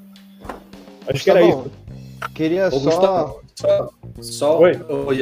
Acho 1.08 1.24
que 1.24 1.30
era 1.30 1.42
isso. 1.42 1.72
Queria 2.34 2.68
Ô, 2.68 2.72
só... 2.72 2.80
Gustavo, 2.80 3.42
só. 3.60 3.90
Só. 4.22 4.60
Oi. 4.60 4.80
Oi, 4.88 5.18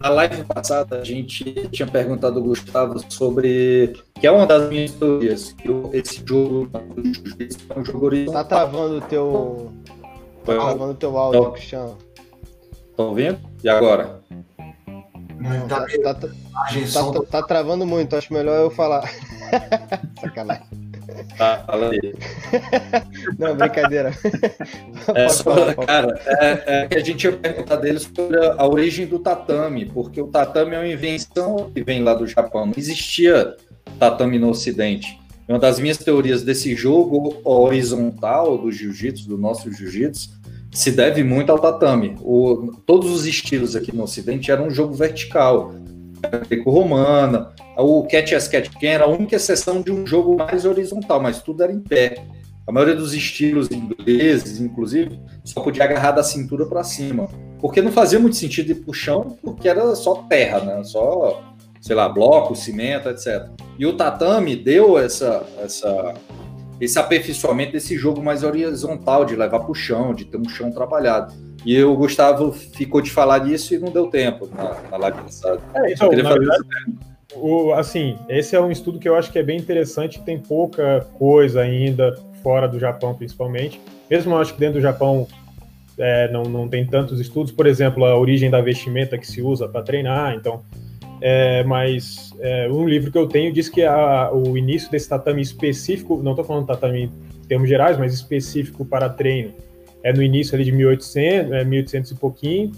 na 0.00 0.10
live 0.10 0.44
passada, 0.44 1.00
a 1.00 1.04
gente 1.04 1.68
tinha 1.70 1.86
perguntado 1.86 2.38
ao 2.38 2.44
Gustavo 2.44 3.00
sobre. 3.10 3.96
que 4.14 4.26
é 4.26 4.30
uma 4.30 4.46
das 4.46 4.68
minhas 4.68 4.92
teorias, 4.92 5.52
que 5.52 5.68
esse 5.92 6.22
jogo 6.24 6.70
é 6.72 7.78
um 7.78 7.84
jogo 7.84 8.06
horizontal. 8.06 8.44
Tá 8.44 8.48
travando 8.48 8.98
o 8.98 9.00
teu. 9.00 9.72
Tá 10.44 10.54
travando 10.54 10.92
o 10.92 10.94
teu 10.94 11.18
áudio, 11.18 11.40
então, 11.40 11.52
Cristiano. 11.52 11.98
Tá 12.96 13.02
ouvindo? 13.02 13.38
E 13.62 13.68
agora? 13.68 14.20
Não, 15.36 15.68
tá, 15.68 15.84
tá, 16.02 16.14
tá, 16.14 16.28
tá, 16.28 17.22
tá 17.30 17.42
travando 17.42 17.84
muito, 17.84 18.14
acho 18.16 18.32
melhor 18.32 18.56
eu 18.60 18.70
falar. 18.70 19.02
Sacanagem. 20.20 20.87
Tá, 21.36 21.64
fala 21.66 21.90
aí. 21.90 22.14
Não, 23.38 23.56
brincadeira. 23.56 24.12
É, 25.14 25.26
só, 25.30 25.42
falar, 25.42 25.74
cara, 25.74 26.20
é, 26.26 26.62
é, 26.66 26.86
que 26.86 26.98
a 26.98 27.02
gente 27.02 27.24
ia 27.24 27.32
perguntar 27.32 27.76
deles 27.76 28.02
sobre 28.02 28.44
a, 28.44 28.56
a, 28.58 28.68
origem 28.68 29.06
do 29.06 29.18
tatame, 29.18 29.86
porque 29.86 30.20
o 30.20 30.26
tatame 30.26 30.74
é 30.74 30.78
uma 30.78 30.86
invenção 30.86 31.70
que 31.74 31.82
vem 31.82 32.02
lá 32.02 32.12
do 32.12 32.26
Japão. 32.26 32.66
Não 32.66 32.74
existia 32.76 33.56
tatame 33.98 34.38
no 34.38 34.50
Ocidente. 34.50 35.18
Uma 35.48 35.58
das 35.58 35.78
minhas 35.78 35.96
teorias 35.96 36.42
desse 36.42 36.74
jogo 36.74 37.40
horizontal 37.42 38.58
do 38.58 38.70
jiu-jitsu, 38.70 39.26
do 39.26 39.38
nosso 39.38 39.72
jiu-jitsu, 39.72 40.28
se 40.70 40.90
deve 40.90 41.24
muito 41.24 41.50
ao 41.50 41.58
tatame. 41.58 42.16
O, 42.20 42.74
todos 42.84 43.10
os 43.10 43.24
estilos 43.24 43.74
aqui 43.74 43.94
no 43.94 44.02
Ocidente 44.02 44.50
eram 44.50 44.66
um 44.66 44.70
jogo 44.70 44.92
vertical, 44.92 45.74
greco-romana, 46.48 47.50
o 47.82 48.02
catch 48.04 48.32
as 48.32 48.48
catch 48.48 48.70
can 48.80 48.88
era 48.88 49.04
a 49.04 49.08
única 49.08 49.36
exceção 49.36 49.80
de 49.80 49.92
um 49.92 50.06
jogo 50.06 50.36
mais 50.36 50.64
horizontal, 50.64 51.20
mas 51.20 51.42
tudo 51.42 51.62
era 51.62 51.72
em 51.72 51.80
pé. 51.80 52.24
A 52.66 52.72
maioria 52.72 52.96
dos 52.96 53.14
estilos 53.14 53.70
ingleses, 53.70 54.60
inclusive, 54.60 55.18
só 55.44 55.60
podia 55.60 55.84
agarrar 55.84 56.12
da 56.12 56.22
cintura 56.22 56.66
para 56.66 56.84
cima, 56.84 57.26
porque 57.60 57.80
não 57.80 57.90
fazia 57.90 58.18
muito 58.18 58.36
sentido 58.36 58.72
ir 58.72 58.74
pro 58.74 58.92
chão, 58.92 59.38
porque 59.42 59.68
era 59.68 59.94
só 59.94 60.16
terra, 60.24 60.60
né? 60.60 60.84
Só, 60.84 61.42
sei 61.80 61.96
lá, 61.96 62.08
bloco, 62.08 62.54
cimento, 62.54 63.08
etc. 63.08 63.48
E 63.78 63.86
o 63.86 63.96
tatame 63.96 64.54
deu 64.54 64.98
essa, 64.98 65.46
essa 65.58 66.14
esse 66.80 66.98
aperfeiçoamento 66.98 67.72
desse 67.72 67.96
jogo 67.96 68.22
mais 68.22 68.42
horizontal, 68.42 69.24
de 69.24 69.34
levar 69.34 69.60
para 69.60 69.70
o 69.70 69.74
chão, 69.74 70.14
de 70.14 70.24
ter 70.24 70.36
um 70.36 70.48
chão 70.48 70.70
trabalhado. 70.70 71.34
E 71.64 71.82
o 71.82 71.96
Gustavo 71.96 72.52
ficou 72.52 73.00
de 73.00 73.10
falar 73.10 73.40
disso 73.40 73.74
e 73.74 73.78
não 73.78 73.90
deu 73.90 74.06
tempo 74.08 74.48
na, 74.54 74.76
na 74.90 74.96
live 74.96 75.22
passada. 75.22 75.60
É, 75.74 75.92
então, 75.92 76.10
na 76.10 76.32
verdade, 76.34 76.64
o, 77.34 77.72
assim, 77.72 78.16
esse 78.28 78.56
é 78.56 78.60
um 78.60 78.70
estudo 78.70 78.98
que 78.98 79.08
eu 79.08 79.14
acho 79.14 79.30
que 79.30 79.38
é 79.38 79.42
bem 79.42 79.58
interessante, 79.58 80.22
tem 80.22 80.38
pouca 80.38 81.06
coisa 81.18 81.60
ainda 81.60 82.18
fora 82.42 82.66
do 82.66 82.78
Japão, 82.78 83.14
principalmente. 83.14 83.80
Mesmo 84.10 84.32
eu 84.32 84.38
acho 84.38 84.54
que 84.54 84.60
dentro 84.60 84.74
do 84.74 84.82
Japão 84.82 85.26
é, 85.98 86.30
não, 86.30 86.44
não 86.44 86.68
tem 86.68 86.86
tantos 86.86 87.20
estudos, 87.20 87.52
por 87.52 87.66
exemplo, 87.66 88.04
a 88.04 88.16
origem 88.16 88.50
da 88.50 88.60
vestimenta 88.60 89.18
que 89.18 89.26
se 89.26 89.42
usa 89.42 89.68
para 89.68 89.82
treinar, 89.82 90.34
então 90.34 90.62
é, 91.20 91.64
mas 91.64 92.32
é, 92.38 92.68
um 92.70 92.86
livro 92.86 93.10
que 93.10 93.18
eu 93.18 93.26
tenho 93.26 93.52
diz 93.52 93.68
que 93.68 93.82
a, 93.82 94.30
o 94.32 94.56
início 94.56 94.90
desse 94.90 95.08
tatame 95.08 95.42
específico, 95.42 96.20
não 96.22 96.32
estou 96.32 96.44
falando 96.44 96.66
tatame 96.66 97.04
em 97.04 97.46
termos 97.48 97.68
gerais, 97.68 97.98
mas 97.98 98.14
específico 98.14 98.84
para 98.84 99.08
treino, 99.08 99.52
é 100.02 100.12
no 100.12 100.22
início 100.22 100.54
ali 100.54 100.64
de 100.64 100.72
1800, 100.72 101.52
é, 101.52 101.64
1800 101.64 102.10
e 102.12 102.14
pouquinho. 102.14 102.72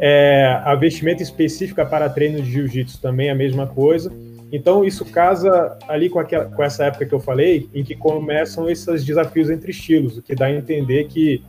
É, 0.00 0.60
a 0.64 0.74
vestimenta 0.74 1.22
específica 1.22 1.84
para 1.84 2.08
treino 2.08 2.40
de 2.40 2.50
jiu-jitsu 2.50 3.00
também 3.00 3.28
é 3.28 3.30
a 3.32 3.34
mesma 3.34 3.66
coisa. 3.66 4.12
Então 4.50 4.84
isso 4.84 5.04
casa 5.04 5.76
ali 5.88 6.08
com, 6.08 6.18
aquela, 6.18 6.46
com 6.46 6.62
essa 6.62 6.84
época 6.84 7.04
que 7.04 7.14
eu 7.14 7.20
falei, 7.20 7.68
em 7.74 7.84
que 7.84 7.94
começam 7.94 8.68
esses 8.70 9.04
desafios 9.04 9.50
entre 9.50 9.70
estilos, 9.70 10.16
o 10.16 10.22
que 10.22 10.34
dá 10.34 10.46
a 10.46 10.52
entender 10.52 11.04
que 11.04 11.42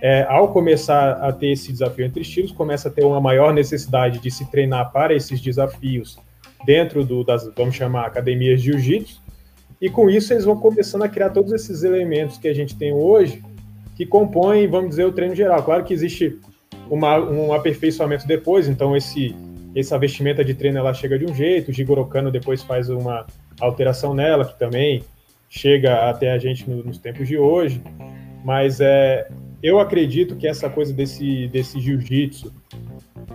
é, 0.00 0.24
ao 0.28 0.52
começar 0.52 1.12
a 1.12 1.32
ter 1.32 1.48
esse 1.48 1.72
desafio 1.72 2.04
entre 2.04 2.20
estilos, 2.20 2.52
começa 2.52 2.88
a 2.88 2.92
ter 2.92 3.04
uma 3.04 3.20
maior 3.20 3.52
necessidade 3.52 4.18
de 4.18 4.30
se 4.30 4.48
treinar 4.50 4.92
para 4.92 5.14
esses 5.14 5.40
desafios 5.40 6.18
dentro 6.66 7.04
do, 7.04 7.24
das, 7.24 7.50
vamos 7.56 7.74
chamar, 7.74 8.06
academias 8.06 8.60
de 8.60 8.70
jiu-jitsu, 8.70 9.22
e 9.80 9.90
com 9.90 10.08
isso 10.08 10.32
eles 10.32 10.44
vão 10.44 10.56
começando 10.56 11.02
a 11.02 11.08
criar 11.08 11.30
todos 11.30 11.52
esses 11.52 11.82
elementos 11.82 12.38
que 12.38 12.48
a 12.48 12.54
gente 12.54 12.76
tem 12.76 12.92
hoje, 12.92 13.42
que 13.96 14.04
compõem, 14.04 14.66
vamos 14.66 14.90
dizer, 14.90 15.04
o 15.04 15.12
treino 15.12 15.34
geral. 15.34 15.62
Claro 15.62 15.84
que 15.84 15.94
existe 15.94 16.38
uma, 16.90 17.18
um 17.18 17.52
aperfeiçoamento 17.52 18.26
depois, 18.26 18.68
então 18.68 18.96
esse 18.96 19.34
essa 19.74 19.98
vestimenta 19.98 20.44
de 20.44 20.54
treino 20.54 20.78
ela 20.78 20.94
chega 20.94 21.18
de 21.18 21.24
um 21.24 21.34
jeito, 21.34 21.70
o 21.70 21.74
Jigoro 21.74 22.04
Kano 22.06 22.30
depois 22.30 22.62
faz 22.62 22.88
uma 22.88 23.26
alteração 23.60 24.14
nela, 24.14 24.44
que 24.44 24.56
também 24.56 25.02
chega 25.48 26.08
até 26.08 26.30
a 26.30 26.38
gente 26.38 26.68
no, 26.70 26.84
nos 26.84 26.98
tempos 26.98 27.26
de 27.26 27.36
hoje, 27.36 27.82
mas 28.44 28.80
é, 28.80 29.28
eu 29.62 29.80
acredito 29.80 30.36
que 30.36 30.46
essa 30.46 30.70
coisa 30.70 30.92
desse, 30.92 31.48
desse 31.48 31.80
jiu-jitsu 31.80 32.52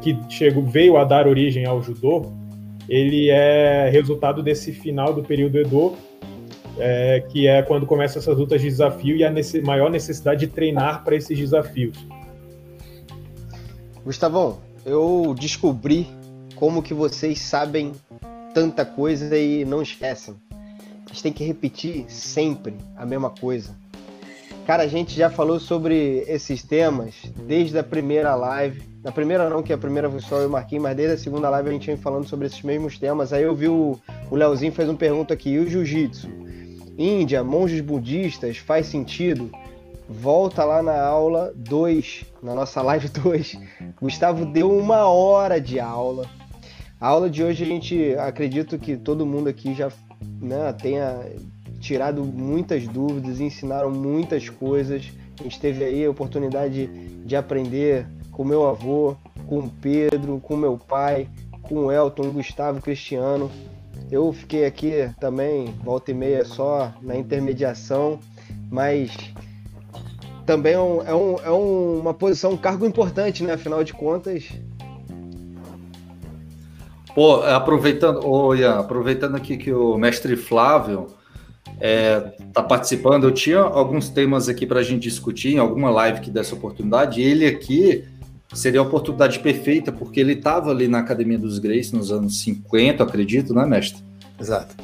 que 0.02 0.18
chegou, 0.30 0.64
veio 0.64 0.96
a 0.96 1.04
dar 1.04 1.28
origem 1.28 1.66
ao 1.66 1.84
judô, 1.84 2.32
ele 2.88 3.30
é 3.30 3.90
resultado 3.90 4.42
desse 4.42 4.72
final 4.72 5.14
do 5.14 5.24
período 5.24 5.58
Edo, 5.58 5.98
é, 6.78 7.24
que 7.30 7.48
é 7.48 7.62
quando 7.62 7.86
começam 7.86 8.22
essas 8.22 8.38
lutas 8.38 8.62
de 8.62 8.68
desafio 8.68 9.16
e 9.16 9.24
a 9.24 9.30
nesse, 9.30 9.62
maior 9.62 9.92
necessidade 9.92 10.42
de 10.42 10.48
treinar 10.48 11.04
para 11.04 11.16
esses 11.16 11.38
desafios. 11.38 11.98
Gustavão, 14.10 14.58
eu 14.88 15.36
descobri 15.40 16.08
como 16.56 16.82
que 16.82 16.96
vocês 16.96 17.42
sabem 17.42 17.92
tanta 18.56 18.84
coisa 18.84 19.38
e 19.38 19.64
não 19.64 19.84
esquecem. 19.84 20.34
A 21.06 21.10
gente 21.10 21.22
tem 21.22 21.32
que 21.32 21.44
repetir 21.44 22.06
sempre 22.10 22.74
a 22.98 23.06
mesma 23.06 23.30
coisa. 23.30 23.70
Cara, 24.66 24.82
a 24.82 24.88
gente 24.88 25.16
já 25.16 25.30
falou 25.30 25.60
sobre 25.60 26.24
esses 26.28 26.64
temas 26.64 27.14
desde 27.46 27.78
a 27.78 27.84
primeira 27.84 28.34
live. 28.34 28.82
Na 29.04 29.12
primeira 29.12 29.48
não, 29.48 29.62
que 29.62 29.72
a 29.72 29.78
primeira 29.78 30.10
foi 30.10 30.22
só 30.22 30.38
eu 30.38 30.48
e 30.48 30.52
Marquinhos, 30.52 30.82
mas 30.82 30.98
desde 30.98 31.14
a 31.14 31.18
segunda 31.20 31.48
live 31.48 31.70
a 31.70 31.74
gente 31.74 31.86
vem 31.86 31.96
falando 31.96 32.28
sobre 32.28 32.48
esses 32.48 32.64
mesmos 32.64 32.98
temas. 32.98 33.32
Aí 33.32 33.44
eu 33.44 33.56
vi 33.56 33.68
o, 33.68 33.96
o 34.32 34.36
Leozinho 34.36 34.72
fez 34.72 34.90
uma 34.90 34.98
pergunta 34.98 35.36
aqui, 35.36 35.52
e 35.52 35.60
o 35.60 35.70
jiu-jitsu? 35.70 36.28
Índia, 36.98 37.44
monges 37.44 37.82
budistas, 37.82 38.58
faz 38.58 38.88
sentido? 38.88 39.52
Volta 40.12 40.66
lá 40.66 40.82
na 40.82 41.00
aula 41.00 41.54
2, 41.56 42.26
na 42.42 42.56
nossa 42.56 42.82
live 42.82 43.08
2. 43.14 43.60
Gustavo 44.02 44.44
deu 44.44 44.76
uma 44.76 45.06
hora 45.06 45.62
de 45.62 45.80
aula. 45.80 46.28
A 47.00 47.10
aula 47.10 47.30
de 47.30 47.44
hoje 47.44 47.64
a 47.64 47.68
gente 47.68 48.16
acredito 48.16 48.80
que 48.80 48.98
todo 48.98 49.24
mundo 49.24 49.50
aqui 49.50 49.76
já 49.76 49.92
né, 50.42 50.74
tenha 50.74 51.16
tirado 51.80 52.24
muitas 52.24 52.88
dúvidas, 52.88 53.40
ensinaram 53.40 53.92
muitas 53.92 54.50
coisas. 54.50 55.12
A 55.40 55.44
gente 55.44 55.60
teve 55.60 55.84
aí 55.84 56.04
a 56.04 56.10
oportunidade 56.10 56.88
de 57.24 57.36
aprender 57.36 58.08
com 58.32 58.44
meu 58.44 58.68
avô, 58.68 59.16
com 59.46 59.70
Pedro, 59.70 60.40
com 60.40 60.58
meu 60.58 60.76
pai, 60.76 61.30
com 61.62 61.92
Elton, 61.92 62.32
Gustavo, 62.32 62.82
Cristiano. 62.82 63.50
Eu 64.10 64.34
fiquei 64.34 64.66
aqui 64.66 65.08
também, 65.20 65.68
volta 65.84 66.10
e 66.10 66.16
meia 66.16 66.44
só, 66.44 66.92
na 67.00 67.16
intermediação, 67.16 68.20
mas 68.72 69.12
também 70.50 70.74
é, 70.74 70.80
um, 70.80 71.02
é, 71.04 71.14
um, 71.14 71.36
é 71.46 71.50
uma 71.52 72.12
posição, 72.12 72.54
um 72.54 72.58
cargo 72.58 72.84
importante, 72.84 73.44
né? 73.44 73.54
Afinal 73.54 73.84
de 73.84 73.94
contas. 73.94 74.46
Pô, 77.14 77.44
aproveitando, 77.44 78.22
oh, 78.26 78.56
Ian, 78.56 78.80
aproveitando 78.80 79.36
aqui 79.36 79.58
que 79.58 79.72
o 79.72 79.96
mestre 79.96 80.36
Flávio 80.36 81.06
é, 81.80 82.34
tá 82.52 82.64
participando. 82.64 83.26
Eu 83.26 83.32
tinha 83.32 83.60
alguns 83.60 84.10
temas 84.10 84.50
aqui 84.50 84.66
para 84.66 84.80
a 84.80 84.84
gente 84.84 85.04
discutir 85.04 85.54
em 85.54 85.60
alguma 85.60 85.92
live 85.92 86.20
que 86.20 86.32
desse 86.32 86.52
oportunidade. 86.52 87.22
Ele 87.22 87.46
aqui 87.46 88.06
seria 88.52 88.80
a 88.80 88.84
oportunidade 88.84 89.38
perfeita, 89.42 89.92
porque 89.92 90.20
ele 90.20 90.34
estava 90.34 90.72
ali 90.72 90.88
na 90.88 90.98
Academia 90.98 91.38
dos 91.38 91.60
Grace 91.60 91.96
nos 91.96 92.12
anos 92.12 92.42
50, 92.42 93.04
acredito, 93.04 93.54
né, 93.54 93.68
mestre? 93.68 94.02
Exato. 94.40 94.76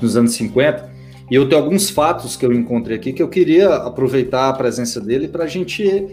Nos 0.00 0.16
anos 0.16 0.30
50. 0.34 0.99
E 1.30 1.34
eu 1.34 1.48
tenho 1.48 1.62
alguns 1.62 1.88
fatos 1.88 2.36
que 2.36 2.44
eu 2.44 2.52
encontrei 2.52 2.96
aqui 2.96 3.12
que 3.12 3.22
eu 3.22 3.28
queria 3.28 3.74
aproveitar 3.74 4.48
a 4.48 4.52
presença 4.52 5.00
dele 5.00 5.28
para 5.28 5.44
a 5.44 5.46
gente 5.46 6.08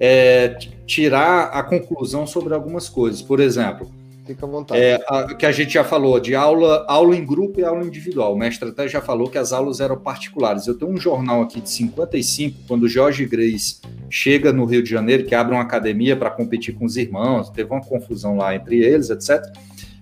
é, 0.00 0.58
tirar 0.86 1.50
a 1.50 1.62
conclusão 1.62 2.26
sobre 2.26 2.54
algumas 2.54 2.88
coisas. 2.88 3.22
Por 3.22 3.38
exemplo, 3.38 3.88
Fica 4.28 4.44
à 4.44 4.48
vontade. 4.48 4.78
É, 4.78 5.00
a, 5.08 5.34
que 5.34 5.46
a 5.46 5.52
gente 5.52 5.72
já 5.72 5.82
falou 5.82 6.20
de 6.20 6.34
aula, 6.34 6.84
aula 6.86 7.16
em 7.16 7.24
grupo 7.24 7.60
e 7.60 7.64
aula 7.64 7.82
individual. 7.82 8.34
O 8.34 8.36
mestre 8.36 8.68
até 8.68 8.86
já 8.86 9.00
falou 9.00 9.30
que 9.30 9.38
as 9.38 9.54
aulas 9.54 9.80
eram 9.80 9.96
particulares. 9.96 10.66
Eu 10.66 10.74
tenho 10.74 10.92
um 10.92 10.98
jornal 10.98 11.40
aqui 11.40 11.62
de 11.62 11.70
55, 11.70 12.58
quando 12.68 12.82
o 12.82 12.88
Jorge 12.88 13.24
Grace 13.24 13.80
chega 14.10 14.52
no 14.52 14.66
Rio 14.66 14.82
de 14.82 14.90
Janeiro, 14.90 15.24
que 15.24 15.34
abre 15.34 15.54
uma 15.54 15.62
academia 15.62 16.14
para 16.14 16.28
competir 16.28 16.74
com 16.74 16.84
os 16.84 16.98
irmãos, 16.98 17.48
teve 17.48 17.70
uma 17.70 17.80
confusão 17.80 18.36
lá 18.36 18.54
entre 18.54 18.78
eles, 18.78 19.08
etc. 19.08 19.42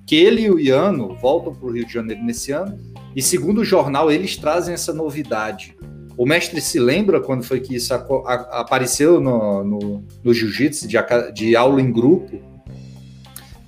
Que 0.07 0.17
ele 0.17 0.43
e 0.43 0.51
o 0.51 0.59
Iano 0.59 1.17
voltam 1.17 1.53
para 1.53 1.67
o 1.67 1.73
Rio 1.73 1.85
de 1.85 1.93
Janeiro 1.93 2.23
nesse 2.23 2.53
ano, 2.53 2.79
e 3.15 3.21
segundo 3.21 3.63
o 3.63 3.65
jornal, 3.65 4.11
eles 4.11 4.37
trazem 4.37 4.73
essa 4.73 4.93
novidade. 4.95 5.77
O 6.17 6.25
mestre 6.25 6.61
se 6.61 6.79
lembra 6.79 7.21
quando 7.21 7.43
foi 7.43 7.61
que 7.61 7.75
isso 7.75 7.93
apareceu 7.93 9.21
no, 9.21 9.65
no, 9.65 10.05
no 10.25 10.33
jiu-jitsu, 10.33 10.89
de, 10.89 10.97
de 11.35 11.57
aula 11.57 11.81
em 11.81 11.93
grupo? 11.93 12.41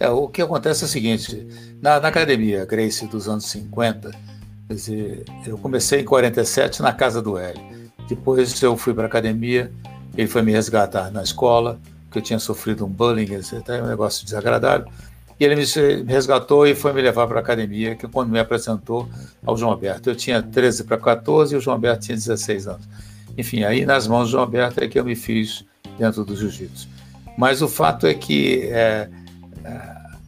É, 0.00 0.08
o 0.08 0.28
que 0.28 0.40
acontece 0.40 0.84
é 0.84 0.86
o 0.86 0.88
seguinte: 0.88 1.46
na, 1.82 2.00
na 2.00 2.08
academia 2.08 2.64
Grace 2.64 3.06
dos 3.06 3.28
anos 3.28 3.46
50, 3.46 4.10
dizer, 4.68 5.24
eu 5.46 5.58
comecei 5.58 6.00
em 6.00 6.04
47 6.04 6.80
na 6.80 6.92
casa 6.92 7.20
do 7.20 7.36
Hélio. 7.36 7.62
Depois 8.08 8.62
eu 8.62 8.76
fui 8.76 8.94
para 8.94 9.04
a 9.04 9.06
academia, 9.06 9.70
ele 10.16 10.28
foi 10.28 10.40
me 10.40 10.52
resgatar 10.52 11.10
na 11.10 11.22
escola, 11.22 11.78
que 12.10 12.18
eu 12.18 12.22
tinha 12.22 12.38
sofrido 12.38 12.86
um 12.86 12.88
bullying, 12.88 13.28
até 13.58 13.82
um 13.82 13.86
negócio 13.86 14.24
desagradável. 14.24 14.86
E 15.38 15.44
ele 15.44 15.54
me 15.54 15.64
resgatou 16.06 16.66
e 16.66 16.74
foi 16.74 16.92
me 16.92 17.00
levar 17.00 17.26
para 17.26 17.38
a 17.38 17.40
academia, 17.40 17.94
que 17.94 18.08
quando 18.08 18.30
me 18.30 18.40
apresentou 18.40 19.08
ao 19.44 19.56
João 19.56 19.70
Alberto. 19.70 20.10
Eu 20.10 20.16
tinha 20.16 20.42
13 20.42 20.84
para 20.84 20.98
14 20.98 21.54
e 21.54 21.58
o 21.58 21.60
João 21.60 21.74
Alberto 21.74 22.06
tinha 22.06 22.16
16 22.16 22.66
anos. 22.66 22.88
Enfim, 23.36 23.62
aí 23.62 23.86
nas 23.86 24.08
mãos 24.08 24.24
do 24.24 24.30
João 24.32 24.42
Alberto 24.42 24.82
é 24.82 24.88
que 24.88 24.98
eu 24.98 25.04
me 25.04 25.14
fiz 25.14 25.64
dentro 25.96 26.24
do 26.24 26.34
jiu-jitsu. 26.34 26.88
Mas 27.36 27.62
o 27.62 27.68
fato 27.68 28.06
é 28.06 28.14
que 28.14 28.62
é, 28.64 29.08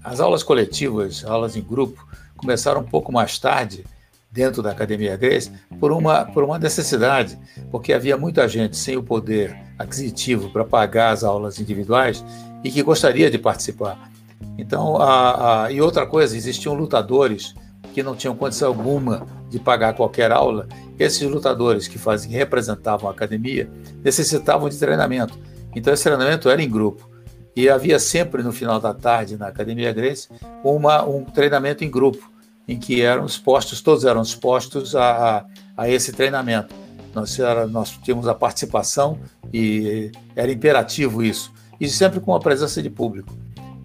as 0.05 0.21
aulas 0.21 0.45
coletivas, 0.45 1.25
aulas 1.25 1.57
em 1.57 1.63
grupo, 1.63 2.07
começaram 2.37 2.81
um 2.81 2.85
pouco 2.85 3.13
mais 3.13 3.39
tarde 3.39 3.85
dentro 4.31 4.63
da 4.63 4.71
Academia 4.71 5.17
Grace 5.17 5.51
por 5.81 5.91
uma, 5.91 6.25
por 6.25 6.45
uma 6.45 6.59
necessidade, 6.59 7.37
porque 7.71 7.93
havia 7.93 8.17
muita 8.17 8.47
gente 8.49 8.77
sem 8.77 8.97
o 8.97 9.03
poder 9.03 9.57
aquisitivo 9.79 10.51
para 10.51 10.65
pagar 10.65 11.11
as 11.11 11.25
aulas 11.25 11.59
individuais 11.59 12.25
e 12.63 12.71
que 12.71 12.83
gostaria 12.83 13.31
de 13.31 13.39
participar. 13.39 14.10
Então, 14.59 14.97
a, 14.97 15.65
a, 15.65 15.73
e 15.73 15.81
outra 15.81 16.07
coisa, 16.07 16.37
existiam 16.37 16.75
lutadores 16.75 17.55
que 17.93 18.03
não 18.03 18.15
tinham 18.15 18.37
condição 18.37 18.69
alguma 18.69 19.27
de 19.49 19.59
pagar 19.59 19.95
qualquer 19.95 20.31
aula. 20.31 20.69
Esses 20.99 21.23
lutadores 21.29 21.89
que 21.89 21.99
faziam, 21.99 22.33
representavam 22.33 23.09
a 23.09 23.13
academia 23.13 23.71
necessitavam 24.03 24.69
de 24.69 24.79
treinamento. 24.79 25.39
Então, 25.75 25.93
esse 25.93 26.05
treinamento 26.05 26.49
era 26.49 26.63
em 26.63 26.69
grupo. 26.69 27.09
E 27.55 27.69
havia 27.69 27.99
sempre 27.99 28.43
no 28.43 28.53
final 28.53 28.79
da 28.81 28.95
tarde 28.95 29.37
na 29.37 29.49
Academia 29.49 29.93
Grace 29.93 30.29
uma, 30.63 31.05
um 31.05 31.25
treinamento 31.25 31.85
em 31.85 31.91
grupo, 31.91 32.31
em 32.67 32.79
que 32.79 33.03
eram 33.03 33.27
expostos, 33.27 33.81
todos 33.81 34.05
eram 34.05 34.23
expostos 34.23 34.95
a, 34.95 35.39
a, 35.39 35.47
a 35.77 35.89
esse 35.89 36.13
treinamento. 36.13 36.75
Nós, 37.13 37.37
era, 37.39 37.67
nós 37.67 37.91
tínhamos 37.91 38.29
a 38.29 38.35
participação 38.35 39.19
e 39.53 40.13
era 40.37 40.53
imperativo 40.53 41.25
isso, 41.25 41.53
e 41.81 41.89
sempre 41.89 42.21
com 42.21 42.35
a 42.35 42.39
presença 42.39 42.81
de 42.81 42.89
público. 42.89 43.37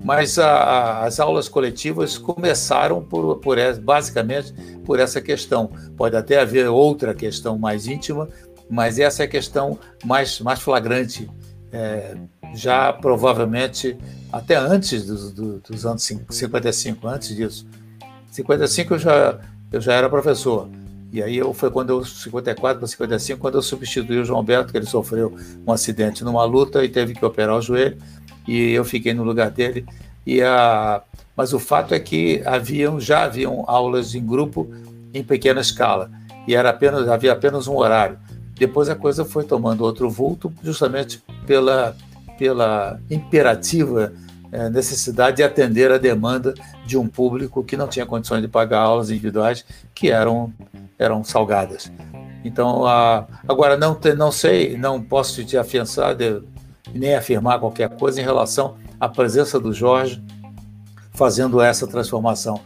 Mas 0.05 0.37
a, 0.37 1.03
as 1.03 1.19
aulas 1.19 1.49
coletivas 1.49 2.15
começaram 2.15 3.01
por, 3.01 3.37
por, 3.37 3.57
basicamente 3.81 4.53
por 4.85 4.99
essa 4.99 5.19
questão. 5.19 5.71
Pode 5.97 6.15
até 6.15 6.39
haver 6.39 6.67
outra 6.69 7.11
questão 7.15 7.57
mais 7.57 7.87
íntima, 7.87 8.29
mas 8.69 8.99
essa 8.99 9.23
é 9.23 9.25
a 9.25 9.27
questão 9.27 9.79
mais, 10.05 10.39
mais 10.39 10.59
flagrante 10.59 11.27
é, 11.73 12.15
já 12.53 12.93
provavelmente 12.93 13.97
até 14.31 14.55
antes 14.55 15.07
do, 15.07 15.31
do, 15.31 15.59
dos 15.59 15.87
anos 15.87 16.03
55, 16.03 17.07
antes 17.07 17.35
disso. 17.35 17.65
55 18.29 18.93
eu 18.93 18.99
já, 18.99 19.39
eu 19.71 19.81
já 19.81 19.93
era 19.93 20.07
professor. 20.07 20.69
E 21.11 21.23
aí 21.23 21.37
eu, 21.37 21.51
foi 21.51 21.71
quando 21.71 21.89
eu, 21.89 22.05
54 22.05 22.77
para 22.77 22.87
55, 22.87 23.41
quando 23.41 23.55
eu 23.55 23.61
substituí 23.63 24.19
o 24.19 24.25
João 24.25 24.37
Alberto, 24.37 24.71
que 24.71 24.77
ele 24.77 24.85
sofreu 24.85 25.35
um 25.65 25.71
acidente 25.71 26.23
numa 26.23 26.43
luta 26.43 26.83
e 26.83 26.89
teve 26.89 27.15
que 27.15 27.25
operar 27.25 27.55
o 27.55 27.61
joelho, 27.61 27.97
e 28.47 28.71
eu 28.71 28.85
fiquei 28.85 29.13
no 29.13 29.23
lugar 29.23 29.49
dele. 29.49 29.85
E 30.25 30.41
a, 30.41 31.01
mas 31.35 31.53
o 31.53 31.59
fato 31.59 31.93
é 31.93 31.99
que 31.99 32.41
haviam, 32.45 32.99
já 32.99 33.23
haviam 33.23 33.63
aulas 33.67 34.15
em 34.15 34.25
grupo 34.25 34.69
em 35.13 35.23
pequena 35.23 35.61
escala, 35.61 36.11
e 36.47 36.55
era 36.55 36.69
apenas, 36.69 37.07
havia 37.07 37.31
apenas 37.31 37.67
um 37.67 37.75
horário. 37.75 38.17
Depois 38.55 38.89
a 38.89 38.95
coisa 38.95 39.25
foi 39.25 39.43
tomando 39.43 39.81
outro 39.81 40.09
vulto, 40.09 40.51
justamente 40.63 41.21
pela 41.45 41.95
pela 42.37 42.99
imperativa 43.09 44.13
é, 44.51 44.69
necessidade 44.69 45.37
de 45.37 45.43
atender 45.43 45.91
a 45.91 45.97
demanda 45.97 46.53
de 46.85 46.97
um 46.97 47.07
público 47.07 47.63
que 47.63 47.75
não 47.75 47.87
tinha 47.87 48.05
condições 48.05 48.41
de 48.41 48.47
pagar 48.47 48.79
aulas 48.79 49.09
individuais 49.09 49.65
que 49.93 50.11
eram, 50.11 50.53
eram 50.97 51.23
salgadas. 51.23 51.91
Então, 52.43 52.85
a, 52.85 53.25
agora, 53.47 53.75
não, 53.75 53.95
te, 53.95 54.13
não 54.13 54.31
sei, 54.31 54.77
não 54.77 55.01
posso 55.01 55.43
te 55.43 55.57
afiançar 55.57 56.15
de, 56.15 56.41
nem 56.97 57.15
afirmar 57.15 57.59
qualquer 57.59 57.89
coisa 57.89 58.19
em 58.19 58.23
relação 58.23 58.75
à 58.99 59.07
presença 59.07 59.59
do 59.59 59.73
Jorge 59.73 60.23
fazendo 61.13 61.61
essa 61.61 61.87
transformação. 61.87 62.59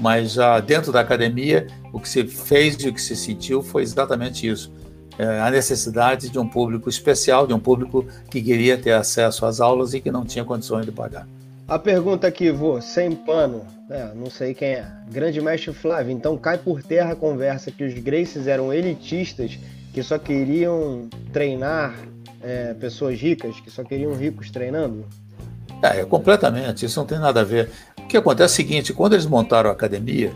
Mas 0.00 0.32
já 0.32 0.60
dentro 0.60 0.92
da 0.92 1.00
academia, 1.00 1.66
o 1.92 1.98
que 1.98 2.08
se 2.08 2.26
fez 2.26 2.76
e 2.76 2.88
o 2.88 2.94
que 2.94 3.02
se 3.02 3.16
sentiu 3.16 3.62
foi 3.62 3.82
exatamente 3.82 4.46
isso 4.46 4.72
é, 5.18 5.40
a 5.40 5.50
necessidade 5.50 6.28
de 6.28 6.38
um 6.38 6.46
público 6.46 6.88
especial, 6.88 7.46
de 7.46 7.52
um 7.52 7.58
público 7.58 8.06
que 8.30 8.40
queria 8.40 8.78
ter 8.78 8.92
acesso 8.92 9.44
às 9.44 9.60
aulas 9.60 9.92
e 9.92 10.00
que 10.00 10.12
não 10.12 10.24
tinha 10.24 10.44
condições 10.44 10.86
de 10.86 10.92
pagar. 10.92 11.26
A 11.66 11.78
pergunta 11.78 12.26
aqui, 12.26 12.50
vou, 12.50 12.80
sem 12.80 13.10
pano, 13.10 13.62
é, 13.90 14.14
não 14.14 14.30
sei 14.30 14.54
quem 14.54 14.68
é. 14.68 14.86
Grande 15.10 15.40
mestre 15.40 15.74
Flávio, 15.74 16.12
então 16.12 16.38
cai 16.38 16.56
por 16.56 16.82
terra 16.82 17.12
a 17.12 17.16
conversa 17.16 17.70
que 17.70 17.84
os 17.84 17.92
Graces 17.94 18.46
eram 18.46 18.72
elitistas 18.72 19.58
que 19.92 20.02
só 20.02 20.18
queriam 20.18 21.08
treinar 21.32 21.94
é, 22.42 22.74
pessoas 22.74 23.18
ricas, 23.20 23.58
que 23.60 23.70
só 23.70 23.82
queriam 23.84 24.14
ricos 24.14 24.50
treinando? 24.50 25.04
É, 25.82 26.04
completamente, 26.04 26.84
isso 26.84 26.98
não 26.98 27.06
tem 27.06 27.18
nada 27.18 27.40
a 27.40 27.44
ver. 27.44 27.70
O 27.98 28.06
que 28.06 28.16
acontece 28.16 28.42
é 28.42 28.46
o 28.52 28.56
seguinte: 28.56 28.92
quando 28.92 29.12
eles 29.12 29.26
montaram 29.26 29.70
a 29.70 29.72
academia, 29.72 30.32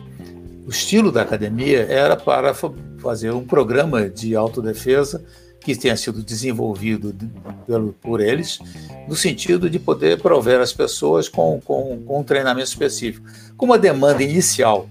o 0.66 0.70
estilo 0.70 1.10
da 1.10 1.22
academia 1.22 1.80
era 1.88 2.16
para 2.16 2.54
fazer 2.98 3.32
um 3.32 3.44
programa 3.44 4.08
de 4.08 4.36
autodefesa 4.36 5.24
que 5.60 5.76
tenha 5.76 5.96
sido 5.96 6.22
desenvolvido 6.22 7.14
pelo, 7.66 7.92
por 7.92 8.20
eles, 8.20 8.58
no 9.08 9.14
sentido 9.14 9.70
de 9.70 9.78
poder 9.78 10.20
prover 10.20 10.60
as 10.60 10.72
pessoas 10.72 11.28
com, 11.28 11.60
com, 11.64 12.02
com 12.04 12.20
um 12.20 12.24
treinamento 12.24 12.68
específico. 12.68 13.26
Como 13.56 13.72
a 13.72 13.76
demanda 13.76 14.22
inicial 14.22 14.88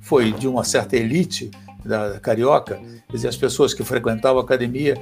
foi 0.00 0.32
de 0.32 0.48
uma 0.48 0.64
certa 0.64 0.96
elite 0.96 1.50
da 1.84 2.20
carioca, 2.20 2.76
quer 3.08 3.12
dizer, 3.12 3.28
as 3.28 3.36
pessoas 3.36 3.74
que 3.74 3.82
frequentavam 3.84 4.40
a 4.40 4.44
academia 4.44 4.96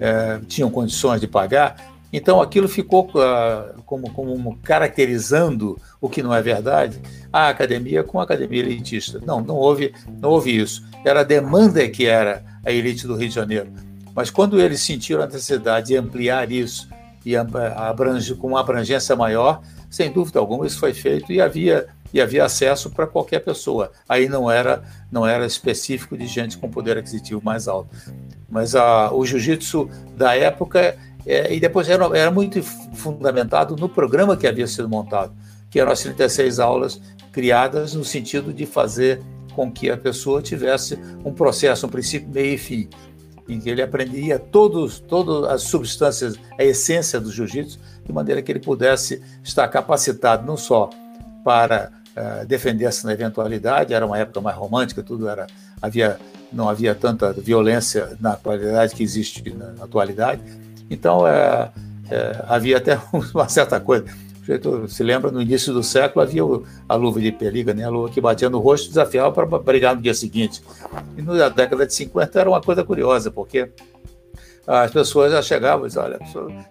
é, 0.00 0.40
tinham 0.46 0.70
condições 0.70 1.20
de 1.20 1.28
pagar, 1.28 1.76
então 2.16 2.40
aquilo 2.40 2.68
ficou 2.68 3.10
uh, 3.16 3.82
como, 3.84 4.08
como 4.12 4.56
caracterizando 4.58 5.76
o 6.00 6.08
que 6.08 6.22
não 6.22 6.32
é 6.32 6.40
verdade, 6.40 7.00
a 7.32 7.48
academia 7.48 8.04
com 8.04 8.20
a 8.20 8.22
academia 8.22 8.60
elitista. 8.60 9.20
Não, 9.26 9.40
não 9.40 9.56
houve, 9.56 9.92
não 10.20 10.30
houve 10.30 10.56
isso. 10.56 10.84
Era 11.04 11.22
a 11.22 11.24
demanda 11.24 11.88
que 11.88 12.06
era 12.06 12.44
a 12.64 12.70
elite 12.70 13.04
do 13.04 13.16
Rio 13.16 13.28
de 13.28 13.34
Janeiro. 13.34 13.68
Mas 14.14 14.30
quando 14.30 14.60
eles 14.60 14.80
sentiram 14.80 15.24
a 15.24 15.26
necessidade 15.26 15.88
de 15.88 15.96
ampliar 15.96 16.52
isso 16.52 16.88
e 17.26 17.34
abrange, 17.36 18.36
com 18.36 18.46
uma 18.46 18.60
abrangência 18.60 19.16
maior, 19.16 19.60
sem 19.90 20.12
dúvida 20.12 20.38
alguma 20.38 20.68
isso 20.68 20.78
foi 20.78 20.94
feito 20.94 21.32
e 21.32 21.40
havia 21.40 21.88
e 22.14 22.20
havia 22.20 22.44
acesso 22.44 22.88
para 22.90 23.08
qualquer 23.08 23.40
pessoa. 23.40 23.90
Aí 24.08 24.28
não 24.28 24.48
era 24.48 24.84
não 25.10 25.26
era 25.26 25.44
específico 25.44 26.16
de 26.16 26.28
gente 26.28 26.56
com 26.56 26.70
poder 26.70 26.96
aquisitivo 26.96 27.42
mais 27.42 27.66
alto. 27.66 27.90
Mas 28.48 28.76
a, 28.76 29.12
o 29.12 29.26
jiu-jitsu 29.26 29.90
da 30.16 30.36
época 30.36 30.96
é, 31.26 31.52
e 31.52 31.58
depois 31.58 31.88
era, 31.88 32.04
era 32.16 32.30
muito 32.30 32.62
fundamentado 32.62 33.74
no 33.76 33.88
programa 33.88 34.36
que 34.36 34.46
havia 34.46 34.66
sido 34.66 34.88
montado, 34.88 35.34
que 35.68 35.80
eram 35.80 35.90
as 35.90 36.00
36 36.00 36.60
aulas 36.60 37.00
criadas 37.32 37.94
no 37.94 38.04
sentido 38.04 38.52
de 38.52 38.64
fazer 38.64 39.20
com 39.56 39.70
que 39.70 39.90
a 39.90 39.96
pessoa 39.96 40.40
tivesse 40.40 40.98
um 41.24 41.32
processo, 41.32 41.86
um 41.86 41.88
princípio, 41.88 42.28
meio 42.28 42.54
e 42.54 42.58
fim, 42.58 42.88
em 43.48 43.58
que 43.58 43.70
ele 43.70 43.82
aprendia 43.82 44.38
todos, 44.38 45.00
todas 45.00 45.50
as 45.50 45.62
substâncias, 45.62 46.36
a 46.58 46.62
essência 46.62 47.20
do 47.20 47.32
jiu-jitsu, 47.32 47.78
de 48.04 48.12
maneira 48.12 48.42
que 48.42 48.52
ele 48.52 48.60
pudesse 48.60 49.22
estar 49.42 49.66
capacitado 49.68 50.46
não 50.46 50.56
só 50.56 50.90
para 51.44 51.90
uh, 52.16 52.46
defender-se 52.46 53.04
na 53.04 53.12
eventualidade, 53.12 53.94
era 53.94 54.04
uma 54.04 54.18
época 54.18 54.40
mais 54.40 54.56
romântica, 54.56 55.02
tudo 55.02 55.28
era 55.28 55.46
havia 55.80 56.18
não 56.52 56.68
havia 56.68 56.94
tanta 56.94 57.32
violência 57.32 58.16
na 58.20 58.36
qualidade 58.36 58.94
que 58.94 59.02
existe 59.02 59.50
na, 59.50 59.72
na 59.72 59.84
atualidade, 59.84 60.40
então, 60.90 61.26
é, 61.26 61.70
é, 62.10 62.44
havia 62.48 62.78
até 62.78 62.98
uma 63.34 63.48
certa 63.48 63.80
coisa. 63.80 64.04
Se 64.88 65.02
lembra, 65.02 65.30
no 65.30 65.40
início 65.40 65.72
do 65.72 65.82
século 65.82 66.22
havia 66.22 66.42
a 66.86 66.94
luva 66.94 67.18
de 67.18 67.32
peliga, 67.32 67.72
né? 67.72 67.84
a 67.84 67.88
luva 67.88 68.10
que 68.10 68.20
batia 68.20 68.50
no 68.50 68.58
rosto 68.58 68.88
desafiava 68.88 69.32
para 69.32 69.58
brigar 69.58 69.96
no 69.96 70.02
dia 70.02 70.12
seguinte. 70.12 70.62
E 71.16 71.22
na 71.22 71.48
década 71.48 71.86
de 71.86 71.94
50 71.94 72.40
era 72.40 72.50
uma 72.50 72.60
coisa 72.60 72.84
curiosa, 72.84 73.30
porque 73.30 73.70
as 74.66 74.90
pessoas 74.90 75.32
já 75.32 75.42
chegavam 75.42 75.84
e 75.84 75.88
diziam, 75.88 76.04
olha, 76.04 76.18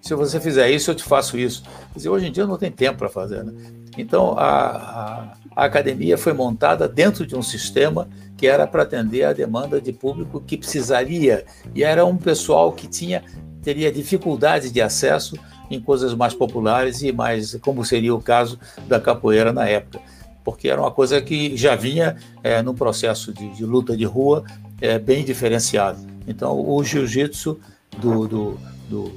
se 0.02 0.15
você 0.15 0.40
fizer 0.40 0.70
isso, 0.70 0.91
eu 0.91 0.95
te 0.95 1.03
faço 1.03 1.38
isso. 1.38 1.64
Dizer, 1.95 2.10
hoje 2.10 2.28
em 2.28 2.32
dia 2.32 2.45
não 2.48 2.57
tem 2.57 2.72
tempo 2.72 2.99
para 2.99 3.10
fazer. 3.10 3.44
Né? 3.44 3.53
Então, 3.98 4.38
a, 4.38 4.44
a, 4.45 5.34
a, 5.56 5.65
academia 5.65 6.18
foi 6.18 6.34
montada 6.34 6.88
dentro 6.88 7.26
de 7.26 7.36
um 7.36 7.44
sistema 7.44 8.10
que 8.36 8.48
era 8.48 8.65
para 8.65 8.84
atender 8.84 9.24
a 9.24 9.34
demanda 9.34 9.80
de 9.80 9.94
público 9.94 10.41
que 10.41 10.57
precisaria, 10.57 11.45
e 11.74 11.84
era 11.84 12.03
um 12.06 12.18
pessoal 12.18 12.72
que 12.72 12.88
tinha 12.88 13.24
teria 13.61 13.91
dificuldade 13.91 14.70
de 14.70 14.82
acesso 14.82 15.38
em 15.72 15.80
coisas 15.80 16.14
mais 16.14 16.34
populares 16.34 17.02
e 17.02 17.11
mais, 17.11 17.56
como 17.61 17.86
seria 17.86 18.14
o 18.14 18.22
caso 18.22 18.60
da 18.88 18.99
capoeira 18.99 19.53
na 19.53 19.68
época, 19.68 20.02
porque 20.44 20.68
era 20.68 20.82
uma 20.82 20.91
coisa 20.91 21.22
que 21.22 21.56
já 21.56 21.76
vinha 21.76 22.18
é, 22.44 22.61
processo 22.74 23.34
de, 23.34 23.49
de, 23.56 23.65
luta 23.65 23.95
de 23.95 24.03
rua 24.03 24.44
é, 24.82 24.99
bem 24.99 25.24
diferenciado. 25.24 25.99
Então, 26.28 26.60
o 26.60 26.84
jiu-jitsu 26.84 27.60
do, 27.98 28.28
do, 28.28 28.60
do, 28.90 29.11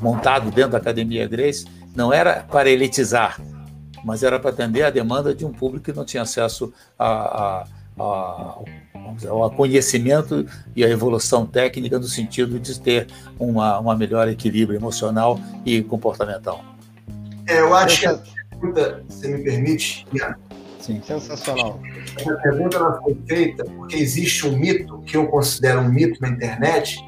montado 0.00 0.50
dentro 0.50 0.72
da 0.72 0.78
Academia 0.78 1.26
Grace 1.26 1.66
não 1.94 2.12
era 2.12 2.42
para 2.42 2.68
elitizar, 2.68 3.40
mas 4.04 4.22
era 4.22 4.38
para 4.38 4.50
atender 4.50 4.82
a 4.82 4.90
demanda 4.90 5.34
de 5.34 5.44
um 5.44 5.52
público 5.52 5.84
que 5.84 5.92
não 5.92 6.04
tinha 6.04 6.22
acesso 6.22 6.72
a, 6.98 7.06
a, 7.06 7.66
a, 7.98 8.58
ao 9.28 9.50
conhecimento 9.50 10.46
e 10.74 10.84
à 10.84 10.88
evolução 10.88 11.46
técnica 11.46 11.98
no 11.98 12.06
sentido 12.06 12.58
de 12.58 12.80
ter 12.80 13.06
uma, 13.38 13.78
uma 13.78 13.96
melhor 13.96 14.28
equilíbrio 14.28 14.76
emocional 14.78 15.38
e 15.64 15.82
comportamental. 15.82 16.64
É, 17.46 17.60
eu 17.60 17.74
acho 17.74 18.00
que 18.00 18.06
a 18.06 18.20
pergunta, 18.50 19.04
se 19.08 19.28
me 19.28 19.44
permite, 19.44 20.06
Sim. 20.84 21.00
Sensacional. 21.02 21.80
Essa 22.18 22.36
pergunta 22.36 22.76
ela 22.76 23.00
foi 23.00 23.16
feita 23.26 23.64
porque 23.64 23.96
existe 23.96 24.46
um 24.46 24.54
mito, 24.54 25.00
que 25.06 25.16
eu 25.16 25.26
considero 25.28 25.80
um 25.80 25.88
mito 25.88 26.20
na 26.20 26.28
internet, 26.28 26.98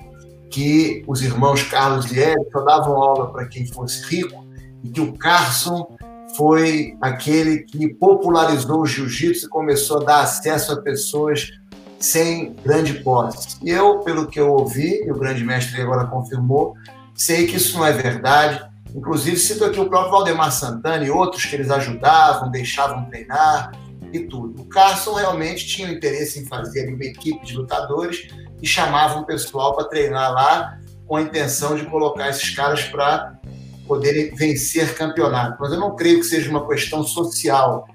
que 0.51 1.05
os 1.07 1.23
irmãos 1.23 1.63
Carlos 1.63 2.11
e 2.13 2.35
só 2.53 2.61
davam 2.61 2.97
aula 2.97 3.33
para 3.33 3.47
quem 3.47 3.67
fosse 3.67 4.03
rico 4.07 4.47
e 4.83 4.89
que 4.89 5.01
o 5.01 5.13
Carson 5.17 5.97
foi 6.37 6.97
aquele 7.01 7.61
que 7.61 7.89
popularizou 7.95 8.83
o 8.83 8.87
jiu-jitsu 8.87 9.47
e 9.47 9.49
começou 9.49 10.01
a 10.01 10.05
dar 10.05 10.21
acesso 10.21 10.73
a 10.73 10.83
pessoas 10.83 11.51
sem 11.99 12.55
grande 12.65 12.95
posse. 12.95 13.57
E 13.63 13.71
eu, 13.71 14.01
pelo 14.01 14.27
que 14.27 14.39
eu 14.39 14.53
ouvi, 14.53 15.03
e 15.05 15.11
o 15.11 15.19
grande 15.19 15.43
mestre 15.43 15.81
agora 15.81 16.07
confirmou, 16.07 16.75
sei 17.15 17.47
que 17.47 17.57
isso 17.57 17.79
não 17.79 17.87
é 17.87 17.93
verdade. 17.93 18.63
Inclusive, 18.95 19.37
cito 19.37 19.65
aqui 19.65 19.81
o 19.81 19.89
próprio 19.89 20.11
Valdemar 20.11 20.53
Santana 20.53 21.05
e 21.05 21.11
outros 21.11 21.45
que 21.45 21.55
eles 21.55 21.71
ajudavam, 21.71 22.51
deixavam 22.51 23.05
treinar 23.07 23.73
e 24.17 24.29
tudo. 24.29 24.63
O 24.63 24.65
Carson 24.67 25.15
realmente 25.15 25.67
tinha 25.67 25.91
interesse 25.91 26.41
em 26.41 26.47
fazer 26.47 26.89
uma 26.93 27.05
equipe 27.05 27.45
de 27.45 27.57
lutadores 27.57 28.29
e 28.61 28.67
chamavam 28.67 29.23
o 29.23 29.27
pessoal 29.27 29.75
para 29.75 29.85
treinar 29.85 30.33
lá 30.33 30.79
com 31.07 31.17
a 31.17 31.23
intenção 31.23 31.77
de 31.77 31.85
colocar 31.87 32.29
esses 32.29 32.51
caras 32.51 32.83
para 32.85 33.39
poderem 33.87 34.35
vencer 34.35 34.95
campeonato. 34.95 35.57
Mas 35.61 35.73
eu 35.73 35.79
não 35.79 35.95
creio 35.95 36.19
que 36.19 36.27
seja 36.27 36.51
uma 36.51 36.67
questão 36.67 37.05
social. 37.05 37.87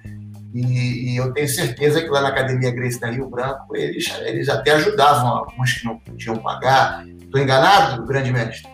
E, 0.53 1.13
e, 1.13 1.17
eu 1.17 1.31
tenho 1.33 1.47
certeza 1.47 2.01
que 2.01 2.09
lá 2.09 2.21
na 2.21 2.29
Academia 2.29 2.71
Grace 2.71 2.99
da 2.99 3.09
Rio 3.09 3.29
Branco, 3.29 3.75
eles, 3.75 4.13
eles 4.21 4.49
até 4.49 4.71
ajudavam 4.71 5.27
alguns 5.27 5.73
que 5.73 5.85
não 5.85 5.97
podiam 5.97 6.37
pagar. 6.37 7.05
Estou 7.07 7.39
enganado, 7.39 8.05
grande 8.05 8.31
mestre? 8.31 8.69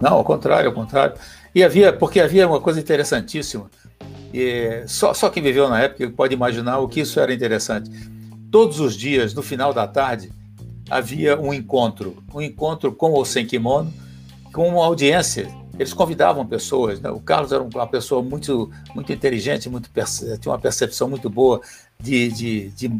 Não, 0.00 0.14
ao 0.14 0.24
contrário, 0.24 0.68
ao 0.68 0.74
contrário. 0.74 1.14
E 1.54 1.62
havia, 1.62 1.92
porque 1.92 2.20
havia 2.20 2.46
uma 2.46 2.60
coisa 2.60 2.80
interessantíssima. 2.80 3.70
E 4.32 4.84
só, 4.86 5.12
só 5.12 5.28
quem 5.28 5.42
viveu 5.42 5.68
na 5.68 5.80
época 5.80 6.10
pode 6.10 6.34
imaginar 6.34 6.78
o 6.78 6.88
que 6.88 7.00
isso 7.00 7.20
era 7.20 7.32
interessante. 7.32 7.90
Todos 8.50 8.80
os 8.80 8.96
dias, 8.96 9.34
no 9.34 9.42
final 9.42 9.72
da 9.72 9.86
tarde, 9.86 10.30
havia 10.90 11.38
um 11.40 11.52
encontro, 11.52 12.22
um 12.34 12.40
encontro 12.40 12.92
com 12.92 13.12
ou 13.12 13.24
sem 13.24 13.46
kimono, 13.46 13.92
com 14.52 14.68
uma 14.68 14.84
audiência. 14.84 15.48
Eles 15.78 15.94
convidavam 15.94 16.46
pessoas. 16.46 17.00
Né? 17.00 17.10
O 17.10 17.20
Carlos 17.20 17.50
era 17.50 17.62
uma 17.62 17.86
pessoa 17.86 18.22
muito, 18.22 18.70
muito 18.94 19.12
inteligente, 19.12 19.70
muito 19.70 19.90
tinha 19.90 20.52
uma 20.52 20.58
percepção 20.58 21.08
muito 21.08 21.30
boa 21.30 21.60
de, 21.98 22.28
de, 22.28 22.68
de 22.70 22.92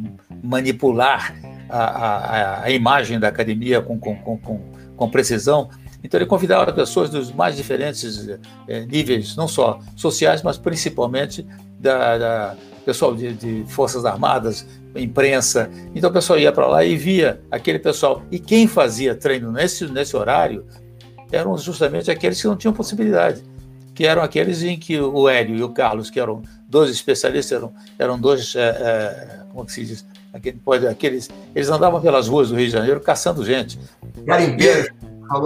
manipular 0.42 1.34
a, 1.68 1.84
a, 1.84 2.62
a, 2.64 2.70
imagem 2.70 3.20
da 3.20 3.28
academia 3.28 3.82
com, 3.82 3.98
com, 3.98 4.16
com, 4.16 4.60
com 4.96 5.10
precisão. 5.10 5.68
Então 6.02 6.18
ele 6.18 6.26
convidava 6.26 6.72
pessoas 6.72 7.10
dos 7.10 7.32
mais 7.32 7.56
diferentes 7.56 8.28
é, 8.68 8.84
níveis, 8.86 9.36
não 9.36 9.46
só 9.46 9.78
sociais, 9.96 10.42
mas 10.42 10.58
principalmente 10.58 11.46
da, 11.78 12.18
da 12.18 12.56
pessoal 12.84 13.14
de, 13.14 13.32
de, 13.32 13.64
forças 13.68 14.04
armadas, 14.04 14.66
imprensa. 14.96 15.70
Então 15.94 16.10
o 16.10 16.12
pessoal 16.12 16.38
ia 16.38 16.52
para 16.52 16.66
lá 16.66 16.84
e 16.84 16.96
via 16.96 17.40
aquele 17.50 17.78
pessoal. 17.78 18.22
E 18.30 18.38
quem 18.38 18.66
fazia 18.66 19.14
treino 19.14 19.52
nesse, 19.52 19.86
nesse 19.86 20.16
horário 20.16 20.66
eram 21.30 21.56
justamente 21.56 22.10
aqueles 22.10 22.40
que 22.40 22.46
não 22.46 22.56
tinham 22.56 22.74
possibilidade, 22.74 23.42
que 23.94 24.04
eram 24.04 24.22
aqueles 24.22 24.62
em 24.62 24.78
que 24.78 25.00
o 25.00 25.28
Hélio 25.28 25.56
e 25.56 25.62
o 25.62 25.70
Carlos, 25.70 26.10
que 26.10 26.20
eram 26.20 26.42
dois 26.68 26.90
especialistas, 26.90 27.58
eram, 27.58 27.72
eram 27.98 28.18
dois, 28.18 28.54
é, 28.54 28.60
é, 28.60 29.40
como 29.52 29.64
que 29.64 29.72
se 29.72 29.84
diz, 29.84 30.06
aqueles, 30.90 31.30
eles 31.54 31.68
andavam 31.68 32.00
pelas 32.00 32.28
ruas 32.28 32.48
do 32.48 32.56
Rio 32.56 32.66
de 32.66 32.72
Janeiro 32.72 33.00
caçando 33.00 33.44
gente. 33.44 33.78
Garimpeiros. 34.24 34.88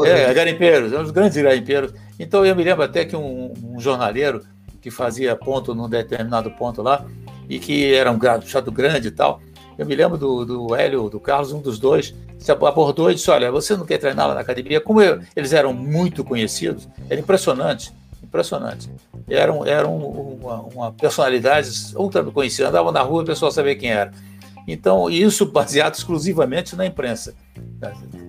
É, 0.07 0.33
garimpeiros, 0.35 0.93
eram 0.93 1.05
os 1.05 1.11
grandes 1.11 1.41
garimpeiros. 1.41 1.93
Então 2.19 2.45
eu 2.45 2.55
me 2.57 2.65
lembro 2.65 2.83
até 2.83 3.05
que 3.05 3.17
um, 3.17 3.53
um 3.63 3.81
jornaleiro 3.81 4.43
que 4.81 4.91
fazia 4.91 5.35
ponto 5.35 5.75
num 5.75 5.89
determinado 5.89 6.51
ponto 6.53 6.83
lá, 6.83 7.05
e 7.49 7.59
que 7.59 7.95
era 7.95 8.11
um 8.11 8.19
chato 8.43 8.71
grande 8.71 9.09
e 9.09 9.11
tal, 9.11 9.41
eu 9.79 9.85
me 9.85 9.95
lembro 9.95 10.17
do, 10.17 10.45
do 10.45 10.75
Hélio, 10.75 11.09
do 11.09 11.21
Carlos, 11.21 11.53
um 11.53 11.61
dos 11.61 11.79
dois, 11.79 12.15
se 12.39 12.51
abordou 12.51 13.11
e 13.11 13.15
disse: 13.15 13.31
Olha, 13.31 13.51
você 13.51 13.77
não 13.77 13.85
quer 13.85 13.99
treinar 13.99 14.29
lá 14.29 14.35
na 14.35 14.41
academia? 14.41 14.81
Como 14.81 15.01
eu, 15.01 15.21
eles 15.35 15.53
eram 15.53 15.73
muito 15.73 16.25
conhecidos, 16.25 16.89
era 17.11 17.21
impressionante, 17.21 17.93
impressionante. 18.23 18.89
Eram, 19.29 19.67
eram 19.67 19.97
uma, 19.97 20.61
uma 20.63 20.93
personalidade 20.93 21.69
ultra 21.97 22.23
conhecida, 22.25 22.69
andavam 22.69 22.93
na 22.93 23.03
rua 23.03 23.21
e 23.21 23.25
o 23.25 23.27
pessoal 23.27 23.51
sabia 23.51 23.77
quem 23.77 23.91
era. 23.91 24.13
Então, 24.67 25.09
isso 25.09 25.47
baseado 25.47 25.95
exclusivamente 25.95 26.75
na 26.75 26.85
imprensa, 26.85 27.35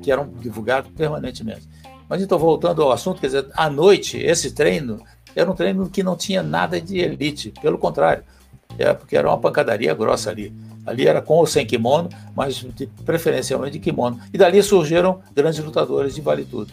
que 0.02 0.12
eram 0.12 0.30
divulgados 0.40 0.92
permanentemente. 0.92 1.68
Mas 2.08 2.22
então, 2.22 2.38
voltando 2.38 2.82
ao 2.84 2.92
assunto, 2.92 3.20
quer 3.20 3.28
dizer, 3.28 3.48
à 3.54 3.70
noite, 3.70 4.18
esse 4.18 4.52
treino 4.52 5.02
era 5.36 5.50
um 5.50 5.56
treino 5.56 5.90
que 5.90 6.04
não 6.04 6.16
tinha 6.16 6.42
nada 6.42 6.80
de 6.80 7.00
elite, 7.00 7.54
pelo 7.62 7.78
contrário, 7.78 8.24
é 8.78 8.94
porque 8.94 9.18
era 9.18 9.28
uma 9.28 9.38
pancadaria 9.38 9.94
grossa 9.94 10.30
ali. 10.30 10.54
Ali 10.86 11.06
era 11.08 11.22
com 11.22 11.36
ou 11.36 11.46
sem 11.46 11.66
kimono, 11.66 12.10
mas 12.36 12.56
de, 12.56 12.88
preferencialmente 13.06 13.74
de 13.74 13.80
kimono. 13.80 14.20
E 14.34 14.38
dali 14.38 14.62
surgiram 14.64 15.22
grandes 15.36 15.64
lutadores 15.64 16.16
de 16.16 16.22
vale 16.22 16.46
tudo. 16.46 16.72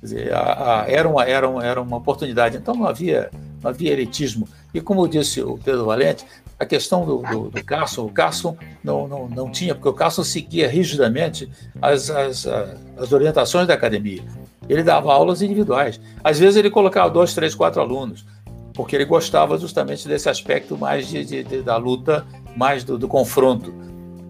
Quer 0.00 0.06
dizer, 0.06 0.32
a, 0.32 0.82
a, 0.82 0.84
era, 0.88 1.08
uma, 1.08 1.24
era, 1.24 1.48
uma, 1.48 1.64
era 1.64 1.82
uma 1.82 1.96
oportunidade. 1.96 2.56
Então 2.56 2.74
não 2.74 2.86
havia, 2.86 3.28
não 3.60 3.70
havia 3.70 3.92
elitismo. 3.92 4.48
E 4.72 4.80
como 4.80 5.08
disse 5.08 5.42
o 5.42 5.58
Pedro 5.58 5.84
Valente, 5.84 6.24
a 6.60 6.66
questão 6.66 7.06
do, 7.06 7.22
do, 7.22 7.50
do 7.50 7.64
Carson, 7.64 8.04
o 8.04 8.12
Carson 8.12 8.54
não, 8.84 9.08
não, 9.08 9.26
não 9.26 9.50
tinha, 9.50 9.74
porque 9.74 9.88
o 9.88 9.94
Carson 9.94 10.22
seguia 10.22 10.68
rigidamente 10.68 11.50
as, 11.80 12.10
as, 12.10 12.46
as 12.46 13.12
orientações 13.12 13.66
da 13.66 13.72
academia. 13.72 14.22
Ele 14.68 14.82
dava 14.82 15.10
aulas 15.10 15.40
individuais. 15.40 15.98
Às 16.22 16.38
vezes 16.38 16.56
ele 16.56 16.70
colocava 16.70 17.08
dois, 17.08 17.32
três, 17.32 17.54
quatro 17.54 17.80
alunos, 17.80 18.26
porque 18.74 18.94
ele 18.94 19.06
gostava 19.06 19.56
justamente 19.56 20.06
desse 20.06 20.28
aspecto 20.28 20.76
mais 20.76 21.08
de, 21.08 21.24
de, 21.24 21.42
de 21.42 21.62
da 21.62 21.78
luta 21.78 22.26
mais 22.54 22.84
do, 22.84 22.98
do 22.98 23.08
confronto. 23.08 23.72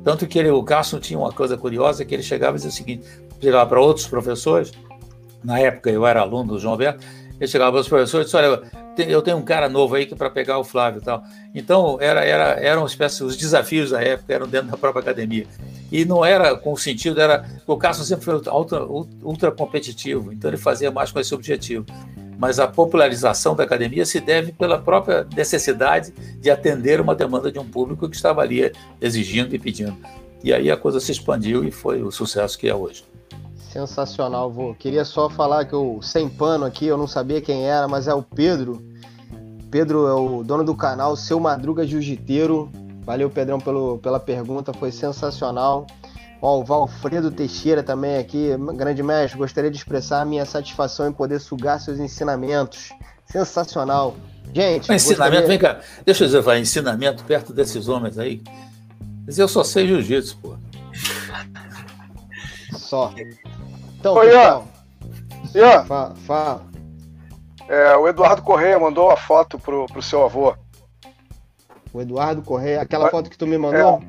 Tanto 0.05 0.25
que 0.29 0.39
ele, 0.39 0.51
o 0.51 0.63
Carson 0.63 1.01
tinha 1.01 1.19
uma 1.19 1.33
coisa 1.33 1.59
curiosa, 1.59 2.05
que 2.05 2.15
ele 2.15 2.23
chegava 2.23 2.53
e 2.53 2.59
dizia 2.59 2.71
o 2.71 2.73
seguinte, 2.73 3.05
chegava 3.41 3.69
para 3.69 3.81
outros 3.81 4.07
professores, 4.07 4.71
na 5.43 5.59
época 5.59 5.91
eu 5.91 6.07
era 6.07 6.21
aluno 6.21 6.53
do 6.53 6.59
João 6.61 6.75
Alberto, 6.75 7.05
ele 7.41 7.51
chegava 7.51 7.73
para 7.73 7.81
os 7.81 7.89
professores 7.89 8.27
e 8.27 8.31
disse, 8.31 8.37
olha, 8.37 8.63
eu 8.99 9.23
tenho 9.23 9.39
um 9.39 9.43
cara 9.43 9.69
novo 9.69 9.95
aí 9.95 10.05
que 10.05 10.15
para 10.15 10.29
pegar 10.29 10.59
o 10.59 10.65
Flávio 10.65 11.01
e 11.01 11.05
tal. 11.05 11.25
Então, 11.55 11.97
era, 12.01 12.25
era, 12.25 12.61
eram 12.61 12.85
espécie, 12.85 13.25
os 13.25 13.37
desafios 13.37 13.91
da 13.91 14.03
época 14.03 14.35
eram 14.35 14.47
dentro 14.47 14.69
da 14.69 14.77
própria 14.77 15.01
academia. 15.01 15.47
E 15.91 16.05
não 16.05 16.25
era 16.25 16.55
com 16.55 16.73
o 16.73 16.77
sentido, 16.77 17.21
era. 17.21 17.45
O 17.67 17.77
Carson 17.77 18.05
sempre 18.05 18.25
foi 18.25 18.35
ultra, 18.35 18.85
ultra 18.85 19.51
competitivo, 19.51 20.33
então 20.33 20.51
ele 20.51 20.59
fazia 20.59 20.91
mais 20.91 21.11
com 21.11 21.19
esse 21.19 21.35
objetivo 21.35 21.87
mas 22.41 22.59
a 22.59 22.67
popularização 22.67 23.55
da 23.55 23.65
academia 23.65 24.07
se 24.07 24.19
deve 24.19 24.51
pela 24.51 24.79
própria 24.79 25.27
necessidade 25.37 26.11
de 26.41 26.51
atender 26.51 26.99
uma 26.99 27.15
demanda 27.15 27.53
de 27.53 27.59
um 27.59 27.69
público 27.69 28.09
que 28.09 28.17
estava 28.17 28.41
ali 28.41 28.73
exigindo 28.99 29.55
e 29.55 29.59
pedindo. 29.59 29.95
E 30.43 30.51
aí 30.51 30.71
a 30.71 30.77
coisa 30.77 30.99
se 31.01 31.13
expandiu 31.13 31.63
e 31.65 31.71
foi 31.71 32.03
o 32.03 32.11
sucesso 32.11 32.59
que 32.59 32.67
é 32.67 32.75
hoje. 32.75 33.05
Sensacional, 33.73 34.51
vô. 34.51 34.75
Queria 34.75 35.05
só 35.05 35.31
falar 35.31 35.65
que 35.65 35.77
o 35.77 36.03
sem 36.03 36.29
pano 36.29 36.65
aqui, 36.65 36.87
eu 36.87 36.97
não 36.97 37.07
sabia 37.07 37.41
quem 37.41 37.69
era, 37.69 37.87
mas 37.87 38.09
é 38.09 38.15
o 38.15 38.21
Pedro. 38.21 38.83
Pedro 39.71 40.09
é 40.09 40.13
o 40.13 40.43
dono 40.43 40.65
do 40.65 40.75
canal 40.75 41.17
Seu 41.17 41.39
Madruga 41.39 41.87
Jiu-Jiteiro. 41.87 42.69
Valeu, 43.05 43.31
Pedrão, 43.31 43.61
pelo, 43.61 43.99
pela 43.99 44.19
pergunta, 44.19 44.73
foi 44.73 44.91
sensacional. 44.91 45.87
Ó, 46.43 46.59
o 46.59 46.65
Valfredo 46.65 47.31
Teixeira 47.31 47.81
também 47.81 48.19
aqui, 48.19 48.49
grande 48.75 49.05
mestre, 49.05 49.39
gostaria 49.39 49.71
de 49.71 49.77
expressar 49.77 50.23
a 50.23 50.25
minha 50.25 50.45
satisfação 50.45 51.07
em 51.07 51.13
poder 51.13 51.39
sugar 51.39 51.81
seus 51.81 52.01
ensinamentos. 52.01 52.91
Sensacional. 53.27 54.17
Gente. 54.53 54.93
ensinamento, 54.93 55.43
gostaria... 55.43 55.47
vem 55.47 55.59
cá, 55.59 55.81
deixa 56.05 56.25
eu 56.25 56.27
dizer, 56.27 56.41
vai, 56.41 56.59
ensinamento 56.59 57.23
perto 57.23 57.53
desses 57.53 57.87
homens 57.87 58.19
aí. 58.19 58.43
Mas 59.25 59.39
eu 59.39 59.47
só 59.47 59.63
sei 59.63 59.87
jiu-jitsu, 59.87 60.39
pô. 60.39 60.57
Só. 62.77 63.15
Então, 64.01 64.15
Oi, 64.15 64.29
pessoal, 64.29 64.65
Ian, 65.55 65.85
Fala, 65.85 66.15
fala. 66.27 66.63
é, 67.69 67.95
o 67.97 68.09
Eduardo 68.09 68.41
Correia 68.41 68.79
mandou 68.79 69.09
uma 69.09 69.17
foto 69.17 69.59
pro, 69.59 69.85
pro 69.85 70.01
seu 70.01 70.25
avô. 70.25 70.55
O 71.93 72.01
Eduardo 72.01 72.41
Correia, 72.41 72.81
aquela 72.81 73.11
foto 73.11 73.29
que 73.29 73.37
tu 73.37 73.47
me 73.47 73.59
mandou? 73.59 74.03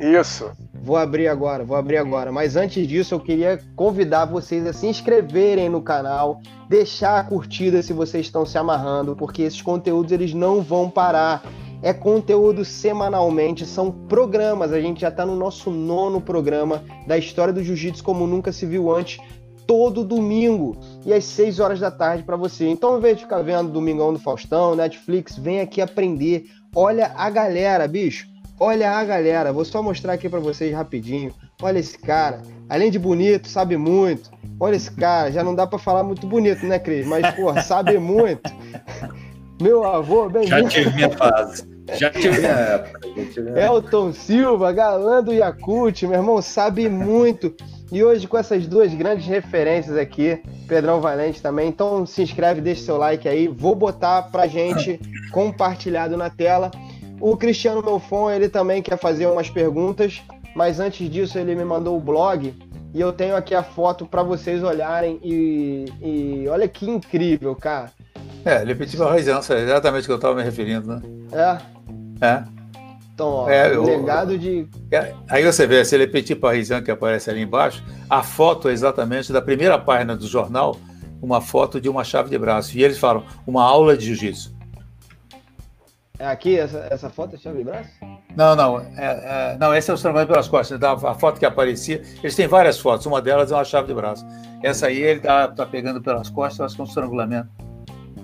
Isso. 0.00 0.50
Vou 0.82 0.96
abrir 0.96 1.28
agora, 1.28 1.64
vou 1.64 1.76
abrir 1.76 1.96
agora. 1.96 2.32
Mas 2.32 2.56
antes 2.56 2.88
disso, 2.88 3.14
eu 3.14 3.20
queria 3.20 3.60
convidar 3.76 4.24
vocês 4.24 4.66
a 4.66 4.72
se 4.72 4.88
inscreverem 4.88 5.68
no 5.68 5.80
canal, 5.80 6.40
deixar 6.68 7.20
a 7.20 7.24
curtida 7.24 7.82
se 7.82 7.92
vocês 7.92 8.26
estão 8.26 8.44
se 8.44 8.58
amarrando, 8.58 9.14
porque 9.14 9.42
esses 9.42 9.62
conteúdos 9.62 10.10
eles 10.10 10.34
não 10.34 10.60
vão 10.60 10.90
parar. 10.90 11.42
É 11.84 11.92
conteúdo 11.92 12.64
semanalmente, 12.64 13.66
são 13.66 13.92
programas. 13.92 14.72
A 14.72 14.80
gente 14.80 15.02
já 15.02 15.10
está 15.10 15.26
no 15.26 15.36
nosso 15.36 15.70
nono 15.70 16.18
programa 16.18 16.82
da 17.06 17.18
história 17.18 17.52
do 17.52 17.62
jiu-jitsu 17.62 18.02
como 18.02 18.26
nunca 18.26 18.50
se 18.52 18.64
viu 18.64 18.90
antes, 18.90 19.18
todo 19.66 20.02
domingo 20.02 20.78
e 21.04 21.12
às 21.12 21.26
6 21.26 21.60
horas 21.60 21.78
da 21.78 21.90
tarde 21.90 22.22
para 22.22 22.36
você. 22.36 22.66
Então, 22.66 22.92
ao 22.92 22.98
invés 22.98 23.18
de 23.18 23.24
ficar 23.24 23.42
vendo 23.42 23.68
Domingão 23.68 24.14
do 24.14 24.18
Faustão, 24.18 24.74
Netflix, 24.74 25.36
vem 25.36 25.60
aqui 25.60 25.82
aprender. 25.82 26.46
Olha 26.74 27.12
a 27.14 27.28
galera, 27.28 27.86
bicho. 27.86 28.26
Olha 28.58 28.92
a 28.92 29.04
galera, 29.04 29.52
vou 29.52 29.66
só 29.66 29.82
mostrar 29.82 30.14
aqui 30.14 30.26
pra 30.26 30.40
vocês 30.40 30.74
rapidinho. 30.74 31.34
Olha 31.60 31.78
esse 31.78 31.98
cara, 31.98 32.40
além 32.66 32.90
de 32.90 32.98
bonito, 32.98 33.46
sabe 33.46 33.76
muito. 33.76 34.30
Olha 34.58 34.76
esse 34.76 34.90
cara, 34.90 35.30
já 35.30 35.44
não 35.44 35.54
dá 35.54 35.66
pra 35.66 35.78
falar 35.78 36.02
muito 36.02 36.26
bonito, 36.26 36.64
né, 36.64 36.78
Cris? 36.78 37.06
Mas, 37.06 37.34
porra, 37.34 37.60
sabe 37.62 37.98
muito. 37.98 38.50
Meu 39.60 39.84
avô, 39.84 40.30
bem 40.30 40.46
Já 40.46 40.66
tive 40.66 40.90
minha 40.94 41.10
fase. 41.10 41.73
Já 41.92 42.10
tive 42.10 42.38
minha 42.38 42.50
época. 42.50 43.00
já 43.16 43.24
tive 43.26 43.60
Elton 43.60 44.12
Silva, 44.12 44.72
galã 44.72 45.22
do 45.22 45.32
Yakut, 45.32 46.06
meu 46.06 46.18
irmão, 46.18 46.40
sabe 46.40 46.88
muito. 46.88 47.54
E 47.92 48.02
hoje 48.02 48.26
com 48.26 48.38
essas 48.38 48.66
duas 48.66 48.92
grandes 48.94 49.26
referências 49.26 49.96
aqui, 49.96 50.42
Pedrão 50.66 51.00
Valente 51.00 51.42
também. 51.42 51.68
Então 51.68 52.04
se 52.06 52.22
inscreve, 52.22 52.60
deixa 52.60 52.82
seu 52.82 52.96
like 52.96 53.28
aí. 53.28 53.46
Vou 53.46 53.74
botar 53.74 54.22
pra 54.22 54.46
gente 54.46 54.98
compartilhado 55.30 56.16
na 56.16 56.30
tela. 56.30 56.70
O 57.20 57.36
Cristiano 57.36 57.82
Melfon, 57.82 58.30
ele 58.30 58.48
também 58.48 58.82
quer 58.82 58.98
fazer 58.98 59.26
umas 59.26 59.48
perguntas, 59.48 60.22
mas 60.56 60.80
antes 60.80 61.08
disso 61.08 61.38
ele 61.38 61.54
me 61.54 61.64
mandou 61.64 61.96
o 61.96 62.00
blog 62.00 62.52
e 62.92 63.00
eu 63.00 63.12
tenho 63.12 63.36
aqui 63.36 63.54
a 63.54 63.62
foto 63.62 64.06
pra 64.06 64.22
vocês 64.22 64.62
olharem 64.62 65.18
e, 65.22 65.84
e 66.00 66.48
olha 66.48 66.66
que 66.68 66.88
incrível, 66.88 67.54
cara. 67.54 67.90
É, 68.44 68.58
Lepetiva 68.58 69.08
Raizença, 69.08 69.54
é 69.54 69.62
exatamente 69.62 70.02
o 70.02 70.06
que 70.06 70.12
eu 70.12 70.16
estava 70.16 70.34
me 70.34 70.42
referindo, 70.42 70.86
né? 70.86 71.02
É, 71.32 71.73
É. 72.24 72.44
então, 73.12 73.28
ó, 73.28 73.48
É, 73.48 73.76
o 73.76 73.84
legado 73.84 74.38
de 74.38 74.66
É, 74.90 75.12
Aí 75.28 75.44
você 75.44 75.66
vê 75.66 75.80
esse 75.80 75.96
Le 75.96 76.06
Petit 76.06 76.34
Parisan 76.34 76.82
que 76.82 76.90
aparece 76.90 77.30
ali 77.30 77.42
embaixo, 77.42 77.84
a 78.08 78.22
foto 78.22 78.68
é 78.68 78.72
exatamente 78.72 79.32
da 79.32 79.42
primeira 79.42 79.78
página 79.78 80.16
do 80.16 80.26
jornal, 80.26 80.76
uma 81.20 81.40
foto 81.40 81.80
de 81.80 81.88
uma 81.88 82.04
chave 82.04 82.30
de 82.30 82.38
braço. 82.38 82.76
E 82.76 82.82
eles 82.82 82.98
falam, 82.98 83.24
uma 83.46 83.62
aula 83.62 83.96
de 83.96 84.06
jiu-jitsu. 84.06 84.54
É 86.18 86.26
aqui, 86.26 86.56
essa, 86.58 86.86
essa 86.90 87.10
foto 87.10 87.34
é 87.34 87.38
chave 87.38 87.58
de 87.58 87.64
braço? 87.64 87.90
Não, 88.36 88.54
não, 88.54 88.80
é, 88.80 88.86
é, 88.96 89.56
não, 89.58 89.74
esse 89.74 89.90
é 89.90 89.94
o 89.94 89.96
estrangulamento 89.96 90.32
pelas 90.32 90.48
costas. 90.48 90.80
A 90.82 91.14
foto 91.14 91.38
que 91.38 91.46
aparecia, 91.46 92.02
eles 92.22 92.36
têm 92.36 92.46
várias 92.46 92.78
fotos, 92.78 93.04
uma 93.06 93.20
delas 93.20 93.50
é 93.50 93.54
uma 93.54 93.64
chave 93.64 93.88
de 93.88 93.94
braço. 93.94 94.24
Essa 94.62 94.86
aí 94.86 94.96
ele 94.96 95.20
tá, 95.20 95.48
tá 95.48 95.66
pegando 95.66 96.00
pelas 96.00 96.30
costas, 96.30 96.60
acho 96.66 96.74
que 96.76 96.80
é 96.80 96.84
um 96.84 96.86
estrangulamento. 96.86 97.48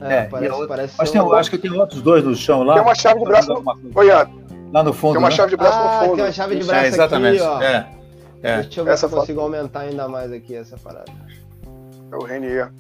É, 0.01 0.15
É, 0.15 0.23
parece, 0.25 0.53
outra- 0.53 0.69
parece 0.69 0.95
Mas 0.99 1.11
tem, 1.11 1.21
um- 1.21 1.33
acho 1.35 1.51
que 1.51 1.59
tem 1.59 1.71
outros 1.73 2.01
dois 2.03 2.25
no 2.25 2.35
chão 2.35 2.63
lá. 2.63 2.75
Tem 2.75 2.83
uma 2.83 2.95
chave 2.95 3.19
de 3.21 3.25
braço 3.25 3.53
Alguma 3.53 3.75
coisa. 3.77 3.99
Oi, 3.99 4.07
Lá 4.73 4.83
no 4.83 4.93
fundo. 4.93 5.13
tem 5.13 5.19
uma 5.23 5.29
né? 5.29 5.35
chave 5.35 5.51
de 5.51 5.57
braço 5.57 5.79
Ah, 5.79 5.83
no 6.01 6.05
fundo. 6.07 6.15
tem 6.17 6.25
uma 6.25 6.33
chave 6.33 6.57
de 6.57 6.65
braço 6.65 6.85
É, 6.85 6.89
exatamente. 6.89 7.43
aqui, 7.43 7.47
ó. 7.51 7.63
É, 7.63 7.89
é. 8.43 8.63
Deixa 8.63 8.81
eu 8.81 8.85
ver 8.85 8.91
Essa 8.93 9.09
se 9.09 9.15
eu 9.15 9.19
consigo 9.19 9.41
aumentar 9.41 9.81
ainda 9.81 10.09
mais 10.09 10.33
aqui 10.33 10.55
essa 10.55 10.77
parada. 10.79 11.11
É 12.13 12.17
o 12.17 12.25
Renier. 12.25 12.73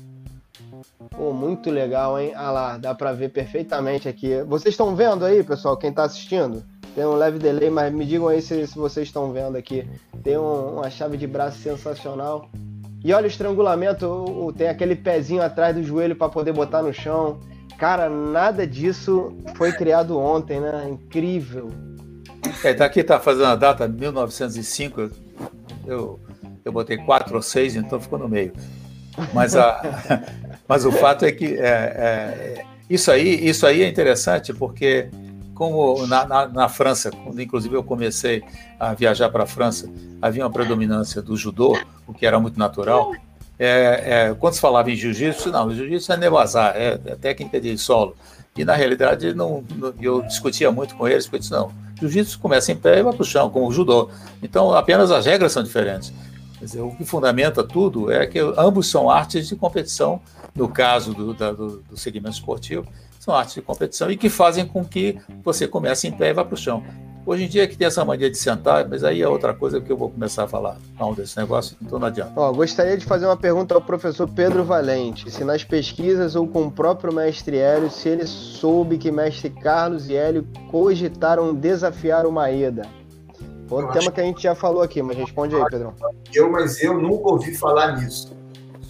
Pô, 1.10 1.32
muito 1.32 1.70
legal, 1.70 2.18
hein? 2.18 2.32
Ah 2.36 2.50
lá, 2.50 2.76
dá 2.78 2.94
pra 2.94 3.12
ver 3.12 3.30
perfeitamente 3.30 4.08
aqui. 4.08 4.40
Vocês 4.46 4.72
estão 4.72 4.94
vendo 4.94 5.24
aí, 5.24 5.42
pessoal, 5.42 5.76
quem 5.76 5.92
tá 5.92 6.04
assistindo? 6.04 6.62
Tem 6.94 7.04
um 7.04 7.14
leve 7.14 7.38
delay, 7.38 7.70
mas 7.70 7.92
me 7.92 8.04
digam 8.04 8.28
aí 8.28 8.40
se, 8.40 8.66
se 8.66 8.76
vocês 8.76 9.08
estão 9.08 9.32
vendo 9.32 9.56
aqui. 9.56 9.88
Tem 10.22 10.38
um- 10.38 10.76
uma 10.78 10.90
chave 10.90 11.16
de 11.16 11.26
braço 11.26 11.58
sensacional. 11.58 12.48
E 13.02 13.12
olha 13.14 13.24
o 13.24 13.28
estrangulamento, 13.28 14.52
tem 14.56 14.68
aquele 14.68 14.94
pezinho 14.94 15.42
atrás 15.42 15.74
do 15.74 15.82
joelho 15.82 16.14
pra 16.16 16.28
poder 16.28 16.52
botar 16.52 16.82
no 16.82 16.92
chão. 16.92 17.40
Cara, 17.78 18.10
nada 18.10 18.66
disso 18.66 19.34
foi 19.54 19.72
criado 19.72 20.18
ontem, 20.18 20.60
né? 20.60 20.86
Incrível. 20.90 21.68
É, 22.62 22.74
tá 22.74 22.84
aqui, 22.84 23.02
tá 23.02 23.18
fazendo 23.18 23.46
a 23.46 23.56
data 23.56 23.88
1905. 23.88 25.00
eu- 25.00 25.10
Eu, 25.86 26.20
eu 26.64 26.70
botei 26.72 26.98
quatro 26.98 27.34
ou 27.36 27.42
seis, 27.42 27.74
então 27.74 27.98
ficou 27.98 28.18
no 28.18 28.28
meio. 28.28 28.52
Mas, 29.32 29.56
a, 29.56 29.80
mas 30.68 30.84
o 30.84 30.92
fato 30.92 31.24
é 31.24 31.32
que 31.32 31.54
é, 31.58 31.64
é, 31.66 32.64
isso, 32.88 33.10
aí, 33.10 33.48
isso 33.48 33.66
aí 33.66 33.82
é 33.82 33.88
interessante 33.88 34.52
porque, 34.52 35.08
como 35.60 36.06
na, 36.06 36.24
na, 36.26 36.48
na 36.48 36.68
França, 36.70 37.10
quando 37.10 37.38
inclusive 37.38 37.74
eu 37.76 37.82
comecei 37.84 38.42
a 38.78 38.94
viajar 38.94 39.28
para 39.28 39.42
a 39.42 39.46
França, 39.46 39.90
havia 40.22 40.42
uma 40.42 40.50
predominância 40.50 41.20
do 41.20 41.36
judô, 41.36 41.78
o 42.06 42.14
que 42.14 42.24
era 42.24 42.40
muito 42.40 42.58
natural. 42.58 43.12
É, 43.58 44.28
é, 44.30 44.34
quando 44.40 44.54
se 44.54 44.60
falava 44.60 44.90
em 44.90 44.96
jiu-jitsu, 44.96 45.50
não, 45.50 45.70
jiu-jitsu 45.70 46.10
é 46.14 46.16
nevazar, 46.16 46.72
é, 46.74 46.98
é 47.04 47.14
técnica 47.14 47.60
de 47.60 47.76
solo. 47.76 48.16
E 48.56 48.64
na 48.64 48.74
realidade, 48.74 49.34
não, 49.34 49.62
não- 49.76 49.92
eu 50.00 50.22
discutia 50.22 50.72
muito 50.72 50.94
com 50.94 51.06
eles, 51.06 51.26
porque 51.26 51.36
eu 51.36 51.40
disse, 51.40 51.52
não, 51.52 51.70
jiu-jitsu 52.00 52.38
começa 52.38 52.72
em 52.72 52.76
pé 52.76 53.00
e 53.00 53.02
vai 53.02 53.12
para 53.12 53.20
o 53.20 53.26
chão, 53.26 53.50
como 53.50 53.68
o 53.68 53.72
judô. 53.72 54.08
Então, 54.42 54.72
apenas 54.72 55.10
as 55.10 55.26
regras 55.26 55.52
são 55.52 55.62
diferentes. 55.62 56.10
Dizer, 56.58 56.80
o 56.80 56.90
que 56.96 57.04
fundamenta 57.04 57.62
tudo 57.62 58.10
é 58.10 58.26
que 58.26 58.38
ambos 58.56 58.86
são 58.90 59.10
artes 59.10 59.46
de 59.46 59.56
competição, 59.56 60.22
no 60.54 60.68
caso 60.70 61.12
do, 61.12 61.34
da- 61.34 61.52
do, 61.52 61.82
do 61.82 61.98
segmento 61.98 62.36
esportivo, 62.36 62.86
são 63.20 63.34
artes 63.34 63.54
de 63.54 63.60
competição 63.62 64.10
e 64.10 64.16
que 64.16 64.30
fazem 64.30 64.66
com 64.66 64.82
que 64.82 65.18
você 65.44 65.68
comece 65.68 66.08
em 66.08 66.12
pé 66.12 66.30
e 66.30 66.32
vá 66.32 66.42
para 66.44 66.54
o 66.54 66.56
chão. 66.56 66.82
Hoje 67.26 67.44
em 67.44 67.48
dia 67.48 67.68
que 67.68 67.76
tem 67.76 67.86
essa 67.86 68.02
mania 68.02 68.30
de 68.30 68.38
sentar, 68.38 68.88
mas 68.88 69.04
aí 69.04 69.20
é 69.20 69.28
outra 69.28 69.52
coisa 69.52 69.78
que 69.78 69.92
eu 69.92 69.96
vou 69.96 70.08
começar 70.10 70.44
a 70.44 70.48
falar 70.48 70.78
mal 70.98 71.14
desse 71.14 71.36
negócio, 71.36 71.76
então 71.80 71.98
não 71.98 72.06
adianta. 72.06 72.32
Ó, 72.34 72.50
gostaria 72.50 72.96
de 72.96 73.04
fazer 73.04 73.26
uma 73.26 73.36
pergunta 73.36 73.74
ao 73.74 73.80
professor 73.82 74.26
Pedro 74.26 74.64
Valente. 74.64 75.30
Se 75.30 75.44
nas 75.44 75.62
pesquisas 75.62 76.34
ou 76.34 76.48
com 76.48 76.62
o 76.62 76.70
próprio 76.72 77.12
mestre 77.14 77.58
Hélio, 77.58 77.90
se 77.90 78.08
ele 78.08 78.26
soube 78.26 78.96
que 78.96 79.12
mestre 79.12 79.50
Carlos 79.50 80.08
e 80.08 80.16
Hélio 80.16 80.46
cogitaram 80.70 81.54
desafiar 81.54 82.24
o 82.24 82.32
Maeda. 82.32 82.82
Outro 83.70 83.86
Eu 83.88 83.92
tema 83.92 83.98
acho- 83.98 84.12
que 84.12 84.20
a 84.20 84.24
gente 84.24 84.42
já 84.42 84.54
falou 84.54 84.82
aqui, 84.82 85.02
mas 85.02 85.16
responde 85.16 85.54
aí, 85.54 85.64
Pedrão. 85.70 85.92
Eu, 86.34 86.50
mas 86.50 86.82
eu 86.82 86.98
nunca 86.98 87.30
ouvi 87.30 87.54
falar 87.54 87.98
nisso. 87.98 88.34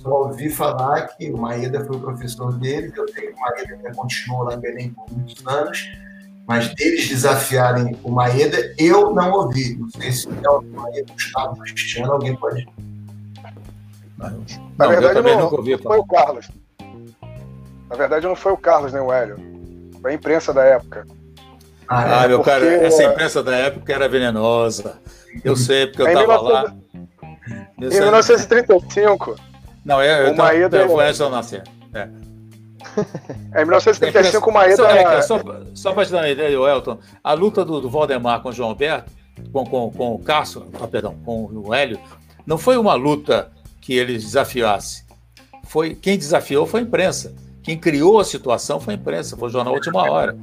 Só 0.03 0.09
ouvi 0.27 0.49
falar 0.51 1.09
que 1.09 1.31
o 1.31 1.37
Maeda 1.37 1.85
foi 1.85 1.97
o 1.97 2.01
professor 2.01 2.53
dele, 2.59 2.93
eu 2.97 3.07
sei 3.09 3.29
que 3.29 3.33
o 3.35 3.41
Maeda 3.41 3.75
ainda 3.75 3.95
continuou 3.95 4.45
lá 4.45 4.55
em 4.55 4.61
Belém 4.61 4.91
por 4.91 5.11
muitos 5.13 5.47
anos, 5.47 5.93
mas 6.47 6.75
deles 6.75 7.09
desafiarem 7.09 7.97
o 8.03 8.11
Maeda, 8.11 8.75
eu 8.79 9.13
não 9.15 9.31
ouvi. 9.33 9.77
Não 9.77 9.89
sei 9.91 10.11
se 10.13 10.29
é 10.29 10.49
o 10.51 10.63
Maeda, 10.63 11.13
Gustavo, 11.13 11.57
Cristiano, 11.61 12.13
alguém 12.13 12.35
pode. 12.37 12.67
Na 14.19 14.31
Não, 14.79 14.87
eu 14.87 14.91
verdade, 14.91 15.15
também 15.15 15.35
não, 15.37 15.45
nunca 15.45 15.57
ouvi 15.57 15.77
foi 15.79 15.99
o 15.99 16.05
Carlos. 16.07 16.51
Na 17.89 17.97
verdade, 17.97 18.27
não 18.27 18.37
foi 18.37 18.53
o 18.53 18.57
Carlos 18.57 18.93
nem 18.93 19.03
o 19.03 19.13
Hélio. 19.13 19.37
Foi 20.01 20.13
a 20.13 20.15
imprensa 20.15 20.53
da 20.53 20.63
época. 20.65 21.07
Ah, 21.89 22.25
é, 22.25 22.29
meu 22.29 22.39
porque- 22.39 22.51
cara, 22.51 22.67
essa 22.87 23.03
imprensa 23.05 23.43
da 23.43 23.57
época 23.57 23.93
era 23.93 24.09
venenosa. 24.09 24.99
Eu 25.45 25.57
sei, 25.57 25.87
porque 25.89 26.03
eu 26.03 26.07
estava 26.09 26.27
1900 26.27 26.53
lá. 26.53 26.77
Eu 27.81 27.89
Em 27.89 27.91
sei- 27.91 28.01
1935, 28.01 29.35
Não, 29.85 30.03
eu, 30.03 30.27
eu, 30.27 30.33
o 30.33 30.37
Maeda- 30.37 30.77
eu 30.79 30.89
vou 30.89 31.01
antes 31.01 31.17
de 31.17 31.23
eu 31.25 31.31
nascer. 31.31 31.63
em 33.57 33.65
1935 33.65 34.49
o 34.49 34.53
Maeda 34.53 34.77
Só, 34.77 34.89
é, 34.89 34.99
era... 34.99 35.23
só, 35.23 35.41
só 35.75 35.93
para 35.93 36.07
te 36.07 36.13
dar 36.13 36.19
uma 36.19 36.29
ideia, 36.29 36.55
Elton, 36.55 36.99
a 37.23 37.33
luta 37.33 37.65
do, 37.65 37.81
do 37.81 37.91
Valdemar 37.91 38.41
com 38.43 38.49
o 38.49 38.53
João 38.53 38.71
Alberto, 38.71 39.11
com, 39.53 39.65
com, 39.65 39.91
com 39.91 40.15
o 40.15 40.19
Cássio, 40.19 40.67
ah, 40.81 40.87
perdão, 40.87 41.15
com 41.25 41.47
o 41.53 41.75
Hélio, 41.75 41.99
não 42.47 42.59
foi 42.59 42.77
uma 42.77 42.95
luta 42.95 43.51
que 43.81 43.95
eles 43.95 44.23
desafiassem. 44.25 45.05
Foi, 45.65 45.95
quem 45.95 46.19
desafiou 46.19 46.67
foi 46.67 46.81
a 46.81 46.83
imprensa. 46.83 47.35
Quem 47.63 47.79
criou 47.79 48.19
a 48.19 48.25
situação 48.25 48.81
foi 48.81 48.95
a 48.95 48.97
imprensa, 48.97 49.37
foi 49.37 49.49
o 49.49 49.53
Jornal 49.53 49.75
Última 49.75 50.11
Hora. 50.11 50.37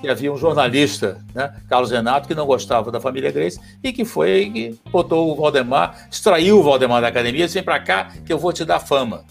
Que 0.00 0.08
havia 0.08 0.32
um 0.32 0.36
jornalista, 0.36 1.18
né, 1.34 1.52
Carlos 1.68 1.90
Renato, 1.90 2.28
que 2.28 2.34
não 2.34 2.46
gostava 2.46 2.90
da 2.90 3.00
família 3.00 3.32
Grace 3.32 3.58
e 3.82 3.92
que 3.92 4.04
foi 4.04 4.48
que 4.50 4.78
botou 4.92 5.32
o 5.32 5.34
Valdemar, 5.34 6.08
extraiu 6.10 6.60
o 6.60 6.62
Valdemar 6.62 7.00
da 7.02 7.08
academia 7.08 7.42
e 7.42 7.46
disse: 7.46 7.54
vem 7.54 7.64
para 7.64 7.80
cá 7.80 8.08
que 8.24 8.32
eu 8.32 8.38
vou 8.38 8.52
te 8.52 8.64
dar 8.64 8.78
fama. 8.78 9.24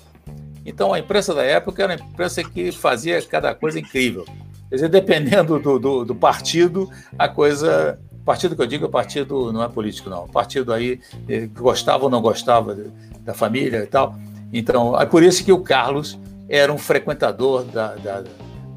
Então 0.65 0.93
a 0.93 0.99
imprensa 0.99 1.33
da 1.33 1.43
época 1.43 1.83
era 1.83 1.93
uma 1.95 2.05
imprensa 2.09 2.43
que 2.43 2.71
fazia 2.73 3.21
cada 3.21 3.55
coisa 3.55 3.79
incrível. 3.79 4.25
Quer 4.69 4.75
dizer, 4.75 4.89
dependendo 4.89 5.57
do, 5.59 5.79
do, 5.79 6.03
do 6.05 6.15
partido, 6.15 6.89
a 7.17 7.27
coisa. 7.29 7.97
Partido 8.25 8.57
que 8.57 8.61
eu 8.61 8.67
digo, 8.67 8.89
partido 8.89 9.53
não 9.53 9.63
é 9.63 9.69
político, 9.69 10.09
não. 10.09 10.27
Partido 10.27 10.73
aí 10.73 10.99
eh, 11.29 11.47
gostava 11.55 12.03
ou 12.03 12.09
não 12.09 12.21
gostava 12.21 12.75
da 13.21 13.33
família 13.33 13.77
e 13.83 13.87
tal. 13.87 14.17
Então, 14.51 14.99
é 14.99 15.05
por 15.05 15.23
isso 15.23 15.45
que 15.45 15.53
o 15.53 15.59
Carlos 15.61 16.19
era 16.49 16.73
um 16.73 16.77
frequentador 16.77 17.63
da- 17.63 17.95
da- 17.95 18.23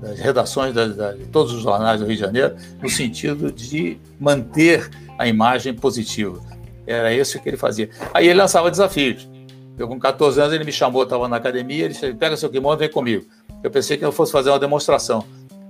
das 0.00 0.18
redações 0.18 0.72
da- 0.74 0.86
da- 0.86 1.12
de 1.12 1.26
todos 1.26 1.52
os 1.52 1.62
jornais 1.62 2.00
do 2.00 2.06
Rio 2.06 2.14
de 2.16 2.20
Janeiro, 2.20 2.56
no 2.82 2.88
sentido 2.88 3.52
de 3.52 3.98
manter 4.18 4.88
a 5.18 5.26
imagem 5.28 5.74
positiva. 5.74 6.40
Era 6.86 7.12
isso 7.14 7.38
que 7.40 7.48
ele 7.48 7.56
fazia. 7.56 7.90
Aí 8.14 8.26
ele 8.26 8.38
lançava 8.38 8.70
desafios. 8.70 9.28
Eu, 9.78 9.86
com 9.88 9.98
14 9.98 10.40
anos, 10.40 10.52
ele 10.54 10.64
me 10.64 10.72
chamou, 10.72 11.02
estava 11.04 11.28
na 11.28 11.36
academia, 11.36 11.84
ele 11.84 11.94
disse, 11.94 12.12
pega 12.14 12.36
seu 12.36 12.48
kimono, 12.50 12.76
vem 12.76 12.90
comigo. 12.90 13.24
Eu 13.62 13.70
pensei 13.70 13.96
que 13.96 14.04
eu 14.04 14.12
fosse 14.12 14.32
fazer 14.32 14.50
uma 14.50 14.58
demonstração. 14.58 15.24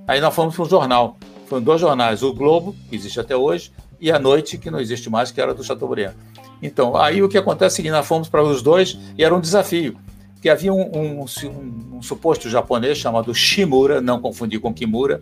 Aí 0.07 0.21
nós 0.21 0.35
fomos 0.35 0.55
para 0.55 0.65
um 0.65 0.69
jornal. 0.69 1.17
Foram 1.47 1.63
dois 1.63 1.81
jornais, 1.81 2.23
o 2.23 2.33
Globo, 2.33 2.75
que 2.89 2.97
existe 2.97 3.19
até 3.21 3.37
hoje, 3.37 3.73
e 4.01 4.11
a 4.11 4.19
Noite, 4.19 4.57
que 4.57 4.71
não 4.71 4.81
existe 4.81 5.11
mais, 5.11 5.31
que 5.31 5.41
era 5.41 5.53
do 5.53 5.63
Chateaubriand. 5.63 6.13
Então, 6.63 6.97
aí 6.97 7.23
o 7.23 7.29
que 7.29 7.37
acontece 7.39 7.75
é 7.75 7.77
seguinte, 7.77 7.93
nós 7.93 8.07
fomos 8.07 8.29
para 8.29 8.43
os 8.43 8.63
dois 8.63 8.97
e 9.19 9.25
era 9.25 9.35
um 9.35 9.41
desafio, 9.41 9.97
que 10.41 10.49
havia 10.49 10.73
um, 10.73 10.81
um, 10.81 11.25
um, 11.25 11.97
um 11.97 12.03
suposto 12.03 12.49
japonês 12.49 12.99
chamado 12.99 13.35
Shimura, 13.35 14.01
não 14.01 14.21
confundir 14.21 14.61
com 14.61 14.73
Kimura, 14.73 15.21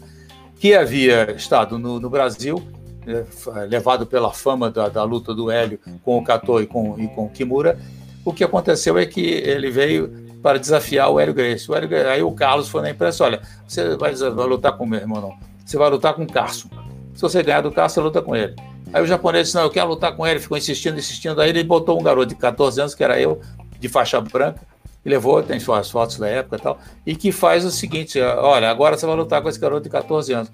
que 0.58 0.74
havia 0.74 1.32
estado 1.32 1.78
no, 1.78 1.98
no 1.98 2.08
Brasil, 2.08 2.62
né, 3.04 3.24
levado 3.68 4.06
pela 4.06 4.32
fama 4.32 4.70
da, 4.70 4.88
da, 4.88 5.02
luta 5.02 5.34
do 5.34 5.50
Hélio 5.50 5.80
com 6.04 6.18
o 6.18 6.24
Kato 6.24 6.60
e 6.60 6.66
com, 6.66 6.98
e 6.98 7.08
com 7.08 7.26
o 7.26 7.30
Kimura. 7.30 7.78
O 8.24 8.32
que 8.32 8.44
aconteceu 8.44 8.98
é 8.98 9.06
que 9.06 9.20
ele 9.20 9.70
veio 9.70 10.28
para 10.42 10.58
desafiar 10.58 11.10
o 11.10 11.18
Hélio 11.18 11.34
Gracie. 11.34 11.70
O 11.70 11.74
Hélio, 11.74 12.10
aí 12.10 12.22
o 12.22 12.32
Carlos 12.32 12.68
foi 12.68 12.82
na 12.82 12.90
imprensa, 12.90 13.24
olha, 13.24 13.40
você 13.66 13.96
vai, 13.96 14.14
vai 14.14 14.46
lutar 14.46 14.76
com 14.76 14.84
o 14.84 14.86
meu 14.86 15.00
irmão, 15.00 15.20
não. 15.20 15.34
Você 15.64 15.76
vai 15.76 15.90
lutar 15.90 16.14
com 16.14 16.22
o 16.22 16.26
Carson. 16.26 16.68
Se 17.14 17.22
você 17.22 17.42
ganhar 17.42 17.60
do 17.60 17.72
Carson, 17.72 17.94
você 17.94 18.00
luta 18.00 18.22
com 18.22 18.36
ele. 18.36 18.54
Aí 18.92 19.02
o 19.02 19.06
japonês 19.06 19.46
disse, 19.46 19.56
não, 19.56 19.64
eu 19.64 19.70
quero 19.70 19.88
lutar 19.88 20.14
com 20.14 20.26
ele, 20.26 20.40
ficou 20.40 20.56
insistindo, 20.56 20.98
insistindo. 20.98 21.40
Aí 21.40 21.50
ele 21.50 21.62
botou 21.64 21.98
um 21.98 22.02
garoto 22.02 22.26
de 22.28 22.36
14 22.36 22.80
anos, 22.80 22.94
que 22.94 23.04
era 23.04 23.20
eu, 23.20 23.40
de 23.78 23.88
faixa 23.88 24.20
branca, 24.20 24.60
e 25.08 25.10
levou, 25.10 25.42
tem 25.42 25.58
suas 25.58 25.90
fotos 25.90 26.18
da 26.18 26.28
época 26.28 26.56
e 26.56 26.60
tal, 26.60 26.78
e 27.06 27.16
que 27.16 27.32
faz 27.32 27.64
o 27.64 27.70
seguinte, 27.70 28.20
olha, 28.20 28.70
agora 28.70 28.96
você 28.96 29.06
vai 29.06 29.16
lutar 29.16 29.42
com 29.42 29.48
esse 29.48 29.58
garoto 29.58 29.82
de 29.82 29.88
14 29.88 30.32
anos. 30.32 30.52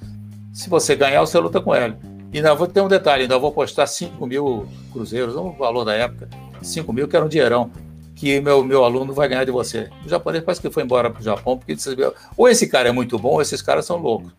Se 0.52 0.70
você 0.70 0.94
ganhar, 0.94 1.20
você 1.20 1.38
luta 1.38 1.60
com 1.60 1.74
ele. 1.74 1.96
E 2.32 2.38
ainda 2.38 2.54
vou 2.54 2.66
ter 2.66 2.80
um 2.80 2.88
detalhe, 2.88 3.22
ainda 3.22 3.38
vou 3.38 3.52
postar 3.52 3.86
5 3.86 4.26
mil 4.26 4.66
cruzeiros, 4.92 5.34
o 5.34 5.50
valor 5.52 5.84
da 5.84 5.94
época, 5.94 6.28
5 6.62 6.92
mil, 6.92 7.08
que 7.08 7.16
era 7.16 7.24
um 7.24 7.28
dinheirão, 7.28 7.70
que 8.14 8.40
meu, 8.40 8.64
meu 8.64 8.84
aluno 8.84 9.12
vai 9.12 9.28
ganhar 9.28 9.44
de 9.44 9.50
você. 9.50 9.90
O 10.06 10.08
japonês 10.08 10.44
parece 10.44 10.60
que 10.60 10.70
foi 10.70 10.84
embora 10.84 11.10
para 11.10 11.20
o 11.20 11.24
Japão, 11.24 11.58
porque 11.58 11.74
disse, 11.74 11.96
ou 12.36 12.48
esse 12.48 12.68
cara 12.68 12.88
é 12.88 12.92
muito 12.92 13.18
bom, 13.18 13.30
ou 13.30 13.42
esses 13.42 13.60
caras 13.60 13.84
são 13.84 13.96
loucos. 13.98 14.32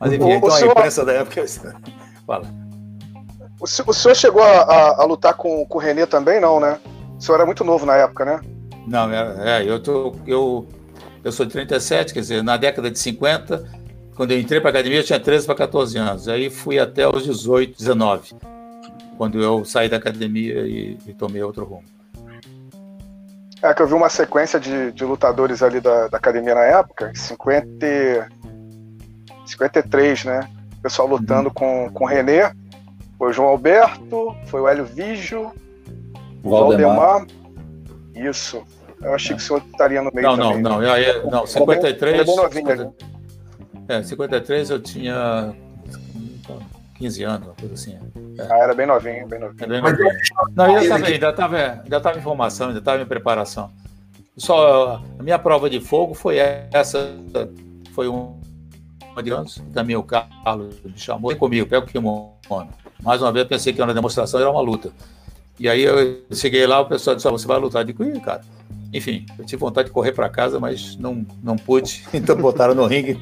Mas 0.00 0.12
enfim, 0.12 0.30
então 0.30 0.54
a 0.54 0.60
imprensa 0.60 1.04
da 1.04 1.12
época. 1.12 1.40
É 1.40 1.46
Fala. 2.26 2.57
O, 3.60 3.64
o 3.64 3.92
senhor 3.92 4.14
chegou 4.14 4.42
a, 4.42 4.62
a, 4.62 5.02
a, 5.02 5.04
lutar 5.04 5.34
com, 5.34 5.66
com 5.66 5.78
o 5.78 5.80
Renê 5.80 6.06
também, 6.06 6.40
não, 6.40 6.60
né? 6.60 6.78
O 7.18 7.20
senhor 7.20 7.36
era 7.36 7.46
muito 7.46 7.64
novo 7.64 7.84
na 7.84 7.96
época, 7.96 8.24
né? 8.24 8.40
Não, 8.86 9.10
é, 9.12 9.60
é 9.60 9.68
eu, 9.68 9.82
tô, 9.82 10.14
eu, 10.26 10.66
eu 11.24 11.32
sou 11.32 11.44
de 11.44 11.52
37, 11.52 12.14
quer 12.14 12.20
dizer, 12.20 12.42
na 12.42 12.56
década 12.56 12.90
de 12.90 12.98
50, 12.98 13.64
quando 14.14 14.32
eu 14.32 14.40
entrei 14.40 14.60
para 14.60 14.70
a 14.70 14.72
academia, 14.72 15.00
eu 15.00 15.04
tinha 15.04 15.20
13 15.20 15.46
para 15.46 15.54
14 15.56 15.98
anos. 15.98 16.28
Aí 16.28 16.50
fui 16.50 16.78
até 16.78 17.08
os 17.08 17.24
18, 17.24 17.76
19, 17.76 18.36
quando 19.16 19.40
eu 19.40 19.64
saí 19.64 19.88
da 19.88 19.96
academia 19.96 20.66
e, 20.66 20.96
e 21.06 21.14
tomei 21.14 21.42
outro 21.42 21.64
rumo. 21.64 21.84
É 23.60 23.74
que 23.74 23.82
eu 23.82 23.88
vi 23.88 23.94
uma 23.94 24.08
sequência 24.08 24.60
de, 24.60 24.92
de 24.92 25.04
lutadores 25.04 25.62
ali 25.62 25.80
da, 25.80 26.06
da 26.06 26.16
academia 26.16 26.54
na 26.54 26.62
época, 26.62 27.12
50, 27.12 28.28
53, 29.44 30.24
né? 30.24 30.48
O 30.78 30.82
pessoal 30.82 31.08
lutando 31.08 31.48
uhum. 31.48 31.54
com, 31.54 31.90
com 31.92 32.04
o 32.04 32.06
Renê. 32.06 32.52
Foi 33.18 33.30
o 33.30 33.32
João 33.32 33.48
Alberto, 33.48 34.36
foi 34.46 34.60
o 34.60 34.68
Hélio 34.68 34.84
Vigio, 34.84 35.52
o 36.42 36.50
Valdemar. 36.50 36.96
Valdemar. 36.96 37.26
Isso. 38.14 38.62
Eu 39.02 39.14
achei 39.14 39.36
que 39.36 39.42
o 39.42 39.44
senhor 39.44 39.62
estaria 39.70 40.02
no 40.02 40.10
meio 40.12 40.26
não, 40.26 40.36
também. 40.36 40.62
Não, 40.62 40.80
não, 40.80 41.20
não. 41.24 41.30
não 41.30 41.46
53. 41.46 42.26
Bem, 42.26 42.36
novinho, 42.36 42.94
é, 43.88 44.02
53 44.02 44.70
eu 44.70 44.80
tinha 44.80 45.54
15 46.98 47.22
anos, 47.22 47.46
uma 47.46 47.54
coisa 47.54 47.74
assim. 47.74 47.98
É. 48.38 48.42
Ah, 48.50 48.58
era 48.58 48.74
bem 48.74 48.86
novinho, 48.86 49.26
bem 49.26 49.38
novinho. 49.38 49.64
É 49.64 49.66
bem 49.66 49.80
novinho. 49.80 50.08
Não, 50.54 50.76
ainda 50.76 51.30
estava 51.30 51.56
ainda 51.56 52.00
tava 52.00 52.18
em 52.18 52.22
formação, 52.22 52.68
ainda 52.68 52.80
estava 52.80 53.02
em 53.02 53.06
preparação. 53.06 53.70
Só 54.36 55.02
a 55.18 55.22
minha 55.22 55.38
prova 55.38 55.70
de 55.70 55.80
fogo 55.80 56.14
foi 56.14 56.36
essa, 56.38 57.16
foi 57.94 58.08
um 58.08 58.38
de 59.22 59.30
anos, 59.30 59.60
também 59.72 59.96
o 59.96 60.02
Carlos 60.04 60.80
me 60.84 60.96
chamou, 60.96 61.30
vem 61.30 61.38
comigo, 61.38 61.66
pega 61.66 61.84
o 61.84 61.88
kimono. 61.88 62.36
Mais 63.02 63.22
uma 63.22 63.32
vez 63.32 63.46
pensei 63.46 63.72
que 63.72 63.80
era 63.80 63.88
uma 63.88 63.94
demonstração, 63.94 64.40
era 64.40 64.50
uma 64.50 64.60
luta. 64.60 64.90
E 65.58 65.68
aí 65.68 65.82
eu 65.82 66.22
cheguei 66.32 66.66
lá, 66.66 66.80
o 66.80 66.86
pessoal 66.86 67.16
disse, 67.16 67.28
você 67.28 67.46
vai 67.46 67.58
lutar? 67.58 67.82
Eu 67.82 67.86
digo, 67.86 68.20
cara. 68.20 68.42
Enfim, 68.92 69.26
eu 69.38 69.44
tive 69.44 69.60
vontade 69.60 69.88
de 69.88 69.94
correr 69.94 70.12
para 70.12 70.28
casa, 70.28 70.58
mas 70.58 70.96
não, 70.96 71.26
não 71.42 71.56
pude. 71.56 72.04
Então 72.14 72.36
botaram 72.36 72.74
no 72.74 72.86
ringue 72.86 73.18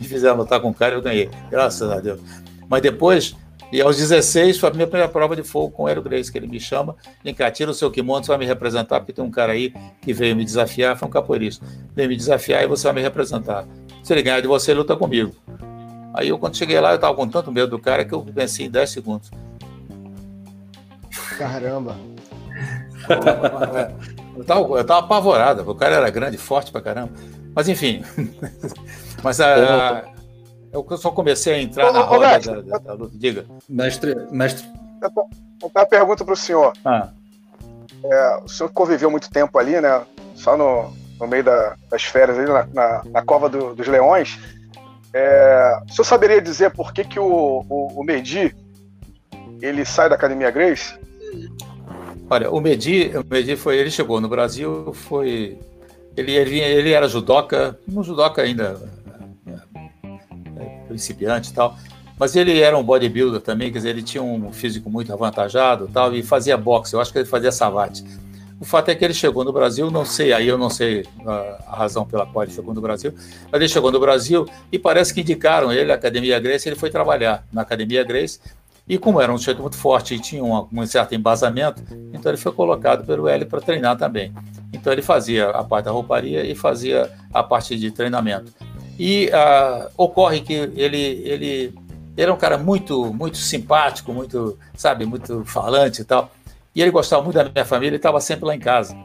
e 0.00 0.04
fizeram 0.04 0.36
lutar 0.36 0.60
com 0.60 0.70
o 0.70 0.74
cara 0.74 0.94
e 0.94 0.98
eu 0.98 1.02
ganhei. 1.02 1.30
Graças 1.50 1.90
a 1.90 2.00
Deus. 2.00 2.20
Mas 2.68 2.80
depois, 2.80 3.36
e 3.72 3.80
aos 3.80 3.96
16, 3.96 4.58
foi 4.58 4.70
a 4.70 4.72
minha 4.72 4.86
primeira 4.86 5.10
prova 5.10 5.36
de 5.36 5.42
fogo 5.42 5.70
com 5.70 5.82
o 5.82 5.88
Hélio 5.88 6.02
Grace, 6.02 6.30
que 6.30 6.38
ele 6.38 6.46
me 6.46 6.58
chama, 6.58 6.96
vem 7.22 7.34
cá, 7.34 7.50
tira 7.50 7.70
o 7.70 7.74
seu 7.74 7.90
kimono, 7.90 8.24
você 8.24 8.28
vai 8.28 8.38
me 8.38 8.46
representar, 8.46 9.00
porque 9.00 9.12
tem 9.12 9.24
um 9.24 9.30
cara 9.30 9.52
aí 9.52 9.74
que 10.00 10.12
veio 10.12 10.34
me 10.34 10.44
desafiar, 10.44 10.96
foi 10.96 11.06
um 11.06 11.10
capoeirista. 11.10 11.64
Veio 11.94 12.08
me 12.08 12.16
desafiar 12.16 12.62
e 12.64 12.66
você 12.66 12.84
vai 12.84 12.94
me 12.94 13.02
representar. 13.02 13.66
Se 14.02 14.12
ele 14.12 14.22
ganhar 14.22 14.40
de 14.40 14.48
você, 14.48 14.72
luta 14.72 14.96
comigo. 14.96 15.34
Aí 16.14 16.28
eu, 16.28 16.38
quando 16.38 16.56
cheguei 16.56 16.80
lá, 16.80 16.90
eu 16.90 16.96
estava 16.96 17.14
com 17.14 17.28
tanto 17.28 17.52
medo 17.52 17.68
do 17.68 17.78
cara 17.78 18.04
que 18.04 18.12
eu 18.12 18.22
venci 18.22 18.64
em 18.64 18.70
10 18.70 18.90
segundos. 18.90 19.30
Caramba! 21.38 21.96
Eu 24.36 24.44
tava, 24.44 24.60
eu 24.60 24.84
tava 24.84 25.00
apavorado, 25.00 25.70
o 25.70 25.74
cara 25.74 25.96
era 25.96 26.08
grande, 26.08 26.38
forte 26.38 26.72
pra 26.72 26.80
caramba. 26.80 27.12
Mas 27.54 27.68
enfim. 27.68 28.02
Mas 29.22 29.38
a, 29.38 30.04
eu 30.72 30.86
só 30.96 31.10
comecei 31.10 31.54
a 31.54 31.60
entrar 31.60 31.90
ô, 31.90 31.92
na 31.92 32.00
ô, 32.00 32.04
roda 32.04 32.28
mestre, 32.28 32.62
da, 32.62 32.78
da, 32.78 32.92
luta. 32.94 33.18
Diga. 33.18 33.44
Mestre, 33.68 34.14
mestre. 34.30 34.66
Eu 35.02 35.10
tenho 35.10 35.26
uma 35.74 35.86
pergunta 35.86 36.24
para 36.24 36.32
o 36.32 36.36
senhor. 36.36 36.72
Ah. 36.84 37.08
É, 38.02 38.40
o 38.44 38.48
senhor 38.48 38.70
conviveu 38.70 39.10
muito 39.10 39.28
tempo 39.28 39.58
ali, 39.58 39.78
né? 39.80 40.00
Só 40.34 40.56
no, 40.56 40.94
no 41.18 41.26
meio 41.26 41.44
da, 41.44 41.76
das 41.90 42.04
férias, 42.04 42.38
ali 42.38 42.48
na, 42.48 42.66
na, 42.72 43.02
na 43.04 43.22
Cova 43.22 43.48
do, 43.48 43.74
dos 43.74 43.86
Leões. 43.88 44.38
É, 45.12 45.80
o 45.88 45.92
senhor 45.92 46.04
saberia 46.04 46.40
dizer 46.40 46.70
por 46.70 46.92
que, 46.92 47.04
que 47.04 47.18
o, 47.18 47.64
o, 47.68 48.00
o 48.00 48.04
Medi 48.04 48.54
ele 49.60 49.84
sai 49.84 50.08
da 50.08 50.14
Academia 50.14 50.50
Grace? 50.50 50.98
Olha, 52.28 52.50
o 52.50 52.60
Medi, 52.60 53.10
o 53.16 53.24
Medi 53.28 53.56
foi, 53.56 53.76
ele 53.76 53.90
chegou 53.90 54.20
no 54.20 54.28
Brasil, 54.28 54.92
foi, 54.94 55.58
ele, 56.16 56.32
ele, 56.32 56.60
ele 56.60 56.92
era 56.92 57.08
judoca, 57.08 57.78
um 57.92 58.02
judoca 58.04 58.42
ainda 58.42 58.80
principiante 60.90 61.50
e 61.50 61.54
tal. 61.54 61.76
Mas 62.18 62.36
ele 62.36 62.60
era 62.60 62.76
um 62.76 62.82
bodybuilder 62.82 63.40
também, 63.40 63.72
quer 63.72 63.78
dizer, 63.78 63.90
ele 63.90 64.02
tinha 64.02 64.22
um 64.22 64.52
físico 64.52 64.90
muito 64.90 65.12
avantajado 65.12 65.88
tal, 65.88 66.14
e 66.14 66.22
fazia 66.22 66.56
boxe, 66.56 66.92
eu 66.92 67.00
acho 67.00 67.12
que 67.12 67.18
ele 67.18 67.26
fazia 67.26 67.50
savate. 67.50 68.04
O 68.60 68.64
fato 68.66 68.90
é 68.90 68.94
que 68.94 69.02
ele 69.02 69.14
chegou 69.14 69.42
no 69.42 69.54
Brasil, 69.54 69.90
não 69.90 70.04
sei, 70.04 70.34
aí 70.34 70.46
eu 70.46 70.58
não 70.58 70.68
sei 70.68 71.06
a, 71.26 71.76
razão 71.78 72.04
pela 72.04 72.26
qual 72.26 72.44
ele 72.44 72.52
chegou 72.52 72.74
no 72.74 72.80
Brasil, 72.82 73.14
mas 73.50 73.58
ele 73.58 73.68
chegou 73.68 73.90
no 73.90 73.98
Brasil 73.98 74.46
e 74.70 74.78
parece 74.78 75.14
que 75.14 75.22
indicaram 75.22 75.72
ele, 75.72 75.90
a 75.90 75.94
Academia 75.94 76.38
Grace, 76.38 76.68
ele 76.68 76.76
foi 76.76 76.90
trabalhar 76.90 77.46
na 77.50 77.62
Academia 77.62 78.04
Grace, 78.04 78.38
e 78.86 78.98
como 78.98 79.20
era 79.20 79.32
um 79.32 79.38
sujeito 79.38 79.62
muito 79.62 79.76
forte 79.76 80.14
e 80.14 80.18
tinha 80.18 80.44
um, 80.44 80.66
um 80.72 80.84
certo 80.84 81.14
embasamento, 81.14 81.82
então 82.12 82.30
ele 82.30 82.36
foi 82.36 82.52
colocado 82.52 83.06
pelo 83.06 83.28
L 83.28 83.46
para 83.46 83.62
treinar 83.62 83.96
também. 83.96 84.32
Então 84.72 84.92
ele 84.92 85.00
fazia 85.00 85.48
a 85.48 85.64
parte 85.64 85.86
da 85.86 85.90
rouparia 85.90 86.44
e 86.44 86.54
fazia 86.54 87.10
a 87.32 87.42
parte 87.42 87.78
de 87.78 87.90
treinamento. 87.90 88.52
E 88.98 89.30
uh, 89.30 89.88
ocorre 89.96 90.40
que 90.40 90.52
ele, 90.52 90.74
ele, 90.76 91.22
ele 91.24 91.74
era 92.16 92.34
um 92.34 92.36
cara 92.36 92.58
muito, 92.58 93.14
muito 93.14 93.38
simpático, 93.38 94.12
muito, 94.12 94.58
sabe, 94.74 95.06
muito 95.06 95.44
falante 95.44 96.02
e 96.02 96.04
tal. 96.04 96.30
E 96.80 96.82
ele 96.82 96.90
gostava 96.90 97.22
muito 97.22 97.34
da 97.34 97.44
minha 97.44 97.64
família, 97.66 97.90
ele 97.90 97.96
estava 97.96 98.18
sempre 98.22 98.46
lá 98.46 98.56
em 98.56 98.58
casa. 98.58 98.96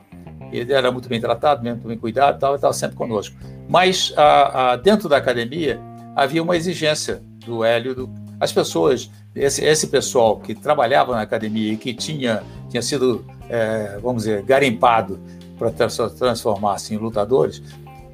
Ele 0.49 0.72
era 0.72 0.89
muito 0.93 1.10
bem 1.10 1.19
tratado, 1.19 1.61
muito 1.61 1.85
bem 1.85 1.97
cuidado, 1.97 2.39
tal, 2.39 2.56
estava 2.56 2.72
sempre 2.72 2.95
conosco. 2.95 3.35
Mas 3.68 4.11
uh, 4.11 4.14
uh, 4.14 4.81
dentro 4.81 5.10
da 5.10 5.18
academia 5.18 5.77
havia 6.15 6.41
uma 6.41 6.56
exigência 6.56 7.22
do 7.45 7.65
Hélio, 7.65 7.93
do, 7.93 8.10
as 8.39 8.53
pessoas, 8.53 9.11
esse, 9.35 9.61
esse 9.61 9.88
pessoal 9.88 10.39
que 10.39 10.56
trabalhava 10.56 11.15
na 11.15 11.22
academia 11.22 11.73
e 11.73 11.76
que 11.76 11.93
tinha, 11.93 12.41
tinha 12.69 12.81
sido, 12.81 13.26
é, 13.49 13.99
vamos 14.02 14.23
dizer, 14.23 14.41
garimpado 14.43 15.19
para 15.60 15.69
transformar-se 16.18 16.95
em 16.95 16.97
lutadores, 16.97 17.61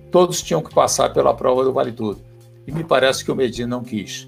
todos 0.09 0.41
tinham 0.41 0.63
que 0.63 0.73
passar 0.73 1.13
pela 1.13 1.35
prova 1.35 1.63
do 1.63 1.71
Vale 1.71 1.91
Tudo. 1.91 2.19
E 2.65 2.71
me 2.71 2.83
parece 2.83 3.23
que 3.23 3.31
o 3.31 3.35
Medina 3.35 3.67
não 3.67 3.83
quis. 3.83 4.27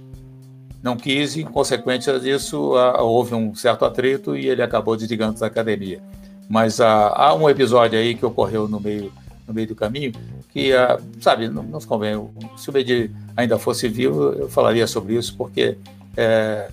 Não 0.84 0.98
quis 0.98 1.36
e, 1.38 1.42
em 1.42 1.46
consequência 1.46 2.20
disso, 2.20 2.74
houve 3.00 3.34
um 3.34 3.56
certo 3.56 3.86
atrito 3.86 4.36
e 4.36 4.48
ele 4.48 4.62
acabou 4.62 4.96
desligando 4.96 5.40
da 5.40 5.48
academia. 5.48 6.02
Mas 6.50 6.80
há 6.82 7.34
um 7.34 7.50
episódio 7.50 7.98
aí 7.98 8.14
que 8.14 8.26
ocorreu 8.26 8.68
no 8.68 8.80
meio, 8.80 9.12
no 9.48 9.54
meio 9.54 9.68
do 9.68 9.76
caminho 9.76 10.12
que, 10.54 10.72
sabe, 11.20 11.50
não, 11.50 11.64
não 11.64 11.80
se 11.80 11.88
convém. 11.88 12.30
Se 12.56 12.70
o 12.70 12.74
Medina 12.74 13.10
ainda 13.36 13.58
fosse 13.58 13.90
vivo, 13.90 14.34
eu 14.34 14.48
falaria 14.48 14.86
sobre 14.86 15.16
isso, 15.16 15.36
porque 15.36 15.76
é, 16.16 16.70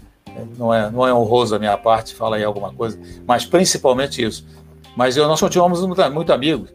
não, 0.58 0.72
é, 0.72 0.90
não 0.90 1.06
é 1.06 1.14
honroso 1.14 1.56
a 1.56 1.58
minha 1.58 1.76
parte 1.78 2.14
falar 2.14 2.38
em 2.38 2.44
alguma 2.44 2.72
coisa, 2.74 2.98
mas 3.26 3.46
principalmente 3.46 4.22
isso. 4.22 4.46
Mas 4.94 5.16
eu, 5.16 5.26
nós 5.26 5.40
continuamos 5.40 5.80
muito, 5.86 6.10
muito 6.10 6.30
amigos. 6.30 6.68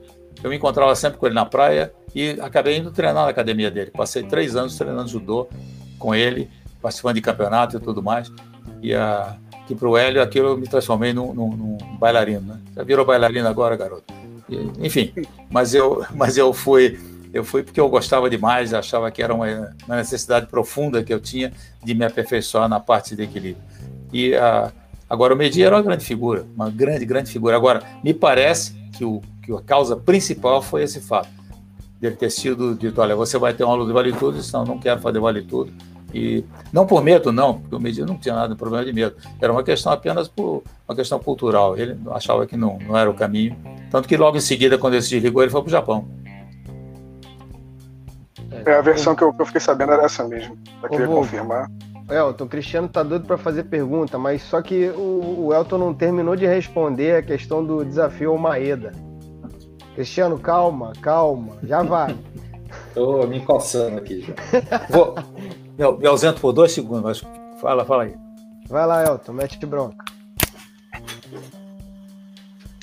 Eu 0.43 0.49
me 0.49 0.55
encontrava 0.55 0.95
sempre 0.95 1.19
com 1.19 1.27
ele 1.27 1.35
na 1.35 1.45
praia 1.45 1.93
e 2.13 2.31
acabei 2.41 2.77
indo 2.77 2.89
treinar 2.89 3.25
na 3.25 3.29
academia 3.29 3.69
dele. 3.69 3.91
Passei 3.91 4.23
três 4.23 4.55
anos 4.55 4.75
treinando 4.75 5.07
judô 5.07 5.47
com 5.99 6.15
ele, 6.15 6.49
participando 6.85 7.15
de 7.15 7.21
campeonato 7.21 7.77
e 7.77 7.79
tudo 7.79 8.03
mais. 8.03 8.31
E 8.79 8.93
a, 8.93 9.35
que 9.65 9.73
para 9.73 9.89
o 9.89 9.97
Hélio 9.97 10.21
aquilo 10.21 10.49
eu 10.49 10.57
me 10.57 10.67
transformei 10.67 11.13
num, 11.13 11.33
num, 11.33 11.49
num, 11.49 11.77
bailarino. 11.97 12.41
Né? 12.41 12.59
Já 12.75 12.83
virou 12.83 13.03
bailarino 13.03 13.47
agora, 13.47 13.75
garoto? 13.75 14.13
E, 14.47 14.85
enfim, 14.85 15.11
mas 15.49 15.73
eu, 15.73 16.05
mas 16.13 16.37
eu 16.37 16.53
fui. 16.53 16.99
Eu 17.33 17.43
fui 17.43 17.63
porque 17.63 17.81
eu 17.81 17.89
gostava 17.89 18.29
demais, 18.29 18.73
achava 18.73 19.11
que 19.11 19.21
era 19.21 19.33
uma, 19.33 19.45
uma 19.85 19.97
necessidade 19.97 20.45
profunda 20.45 21.03
que 21.03 21.13
eu 21.13 21.19
tinha 21.19 21.51
de 21.83 21.93
me 21.93 22.05
aperfeiçoar 22.05 22.69
na 22.69 22.79
parte 22.79 23.13
de 23.13 23.23
equilíbrio. 23.23 23.61
E 24.13 24.33
a, 24.35 24.71
agora 25.09 25.33
o 25.33 25.37
Medi 25.37 25.61
era 25.61 25.75
uma 25.75 25.81
grande 25.81 26.05
figura, 26.05 26.45
uma 26.55 26.69
grande, 26.69 27.03
grande 27.03 27.29
figura. 27.29 27.57
Agora, 27.57 27.83
me 28.01 28.13
parece 28.13 28.73
que, 28.93 29.03
o, 29.03 29.21
que 29.43 29.51
a 29.51 29.59
causa 29.59 29.97
principal 29.97 30.61
foi 30.61 30.83
esse 30.83 31.01
fato 31.01 31.27
dele 31.99 32.15
ter 32.15 32.29
sido 32.29 32.73
dito, 32.73 33.01
olha, 33.01 33.17
você 33.17 33.37
vai 33.37 33.53
ter 33.53 33.65
uma 33.65 33.73
aula 33.73 33.85
de 33.85 33.91
vale 33.91 34.13
tudo, 34.13 34.39
então 34.39 34.63
não 34.63 34.79
quero 34.79 35.01
fazer 35.01 35.19
vale 35.19 35.41
tudo. 35.41 35.73
E 36.15 36.45
não 36.71 36.87
por 36.87 37.03
medo, 37.03 37.29
não, 37.29 37.59
porque 37.59 37.75
o 37.75 37.79
Medi 37.79 38.01
não 38.05 38.17
tinha 38.17 38.33
nada 38.33 38.53
de 38.53 38.55
problema 38.55 38.85
de 38.85 38.93
medo. 38.93 39.17
Era 39.41 39.51
uma 39.51 39.61
questão 39.61 39.91
apenas 39.91 40.29
por 40.29 40.63
uma 40.87 40.95
questão 40.95 41.19
cultural. 41.19 41.77
Ele 41.77 41.99
achava 42.11 42.47
que 42.47 42.55
não, 42.55 42.79
não 42.79 42.97
era 42.97 43.09
o 43.09 43.13
caminho. 43.13 43.57
Tanto 43.91 44.07
que 44.07 44.15
logo 44.15 44.37
em 44.37 44.41
seguida, 44.41 44.77
quando 44.77 44.93
ele 44.93 45.03
se 45.03 45.09
desligou, 45.09 45.43
ele 45.43 45.51
foi 45.51 45.61
para 45.61 45.67
o 45.67 45.71
Japão. 45.71 46.07
É, 48.65 48.75
a 48.75 48.81
versão 48.81 49.13
que 49.13 49.23
eu, 49.23 49.33
que 49.33 49.41
eu 49.41 49.45
fiquei 49.45 49.59
sabendo 49.59 49.91
era 49.91 50.05
essa 50.05 50.25
mesmo. 50.25 50.57
Eu 50.81 50.89
queria 50.89 51.07
confirmar. 51.07 51.69
Elton, 52.09 52.45
o 52.45 52.47
Cristiano 52.47 52.87
tá 52.87 53.03
doido 53.03 53.25
para 53.25 53.37
fazer 53.37 53.63
pergunta, 53.63 54.17
mas 54.17 54.41
só 54.43 54.61
que 54.61 54.87
o, 54.91 55.47
o, 55.47 55.53
Elton 55.53 55.77
não 55.77 55.93
terminou 55.93 56.35
de 56.37 56.45
responder 56.45 57.17
a 57.17 57.21
questão 57.21 57.65
do 57.65 57.83
desafio 57.83 58.31
ao 58.31 58.37
Maeda. 58.37 58.93
Cristiano, 59.95 60.39
calma, 60.39 60.93
calma, 61.01 61.57
já 61.63 61.83
vai. 61.83 62.15
Tô 62.93 63.27
me 63.27 63.41
coçando 63.41 63.97
aqui 63.97 64.21
já. 64.21 64.33
Vou, 64.89 65.15
me, 65.77 65.97
me 65.97 66.07
ausento 66.07 66.41
por 66.41 66.51
dois 66.51 66.71
segundos, 66.71 67.23
mas 67.23 67.59
fala, 67.59 67.85
fala 67.85 68.03
aí. 68.03 68.15
Vai 68.67 68.85
lá, 68.85 69.03
Elton, 69.05 69.33
mete 69.33 69.59
de 69.59 69.65
bronca. 69.65 70.03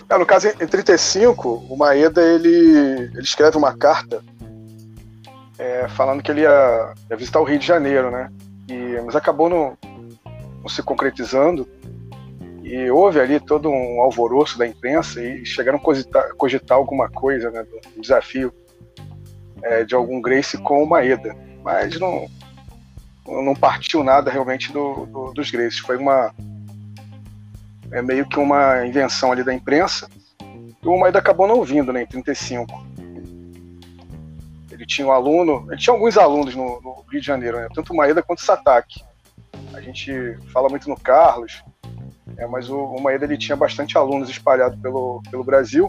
É, 0.09 0.19
no 0.19 0.27
caso, 0.27 0.49
em 0.49 0.67
35, 0.67 1.65
o 1.69 1.77
Maeda 1.77 2.23
ele, 2.23 2.49
ele 2.51 3.23
escreve 3.23 3.57
uma 3.57 3.75
carta 3.75 4.23
é, 5.59 5.89
falando 5.89 6.23
que 6.23 6.31
ele 6.31 6.43
ia, 6.43 6.93
ia, 7.11 7.17
visitar 7.17 7.41
o 7.41 7.45
Rio 7.45 7.59
de 7.59 7.67
Janeiro, 7.67 8.11
né? 8.11 8.31
E, 8.69 9.01
mas 9.07 9.17
acabou 9.17 9.49
não, 9.49 9.77
não 10.61 10.69
se 10.69 10.83
concretizando. 10.83 11.67
E 12.63 12.91
houve 12.91 13.21
ali 13.21 13.41
todo 13.41 13.71
um 13.71 14.01
alvoroço 14.01 14.59
da 14.59 14.67
imprensa 14.67 15.23
e 15.23 15.47
chegaram 15.47 15.79
a 15.79 15.81
cogitar, 15.81 16.35
cogitar 16.37 16.77
alguma 16.77 17.09
coisa, 17.09 17.51
né? 17.51 17.65
Um 17.97 18.01
desafio 18.01 18.53
é, 19.63 19.83
de 19.85 19.95
algum 19.95 20.21
Grace 20.21 20.59
com 20.59 20.83
o 20.83 20.89
Maeda. 20.89 21.35
Mas 21.65 21.99
não, 21.99 22.27
não 23.27 23.55
partiu 23.55 24.03
nada 24.03 24.31
realmente 24.31 24.73
do, 24.73 25.07
do, 25.07 25.33
dos 25.33 25.51
Graces. 25.51 25.79
Foi 25.79 25.97
uma. 25.97 26.35
É 27.91 28.01
meio 28.01 28.27
que 28.27 28.39
uma 28.39 28.87
invenção 28.87 29.33
ali 29.33 29.45
da 29.45 29.53
imprensa. 29.53 30.09
E 30.41 30.87
o 30.87 30.99
Maeda 30.99 31.19
acabou 31.19 31.47
não 31.47 31.63
vindo, 31.63 31.93
né, 31.93 32.03
em 32.03 32.07
35 32.07 32.93
ele 34.83 34.87
tinha 34.87 35.07
um 35.07 35.13
aluno, 35.13 35.67
ele 35.71 35.81
tinha 35.81 35.95
alguns 35.95 36.19
alunos 36.19 36.57
no, 36.57 36.81
no 36.81 37.05
Rio 37.09 37.21
de 37.21 37.27
Janeiro, 37.27 37.57
né? 37.59 37.69
tanto 37.73 37.93
o 37.93 37.97
Maeda 37.97 38.23
quanto 38.23 38.41
o 38.41 38.45
Satake. 38.45 39.01
A 39.73 39.81
gente 39.81 40.37
fala 40.53 40.69
muito 40.69 40.89
no 40.89 40.99
Carlos, 40.99 41.63
é, 42.37 42.47
mas 42.47 42.69
o, 42.69 42.77
o 42.77 43.01
Maeda 43.01 43.25
ele 43.25 43.39
tinha 43.39 43.57
bastante 43.57 43.97
alunos 43.97 44.29
espalhados 44.29 44.79
pelo, 44.81 45.23
pelo 45.31 45.45
Brasil, 45.45 45.89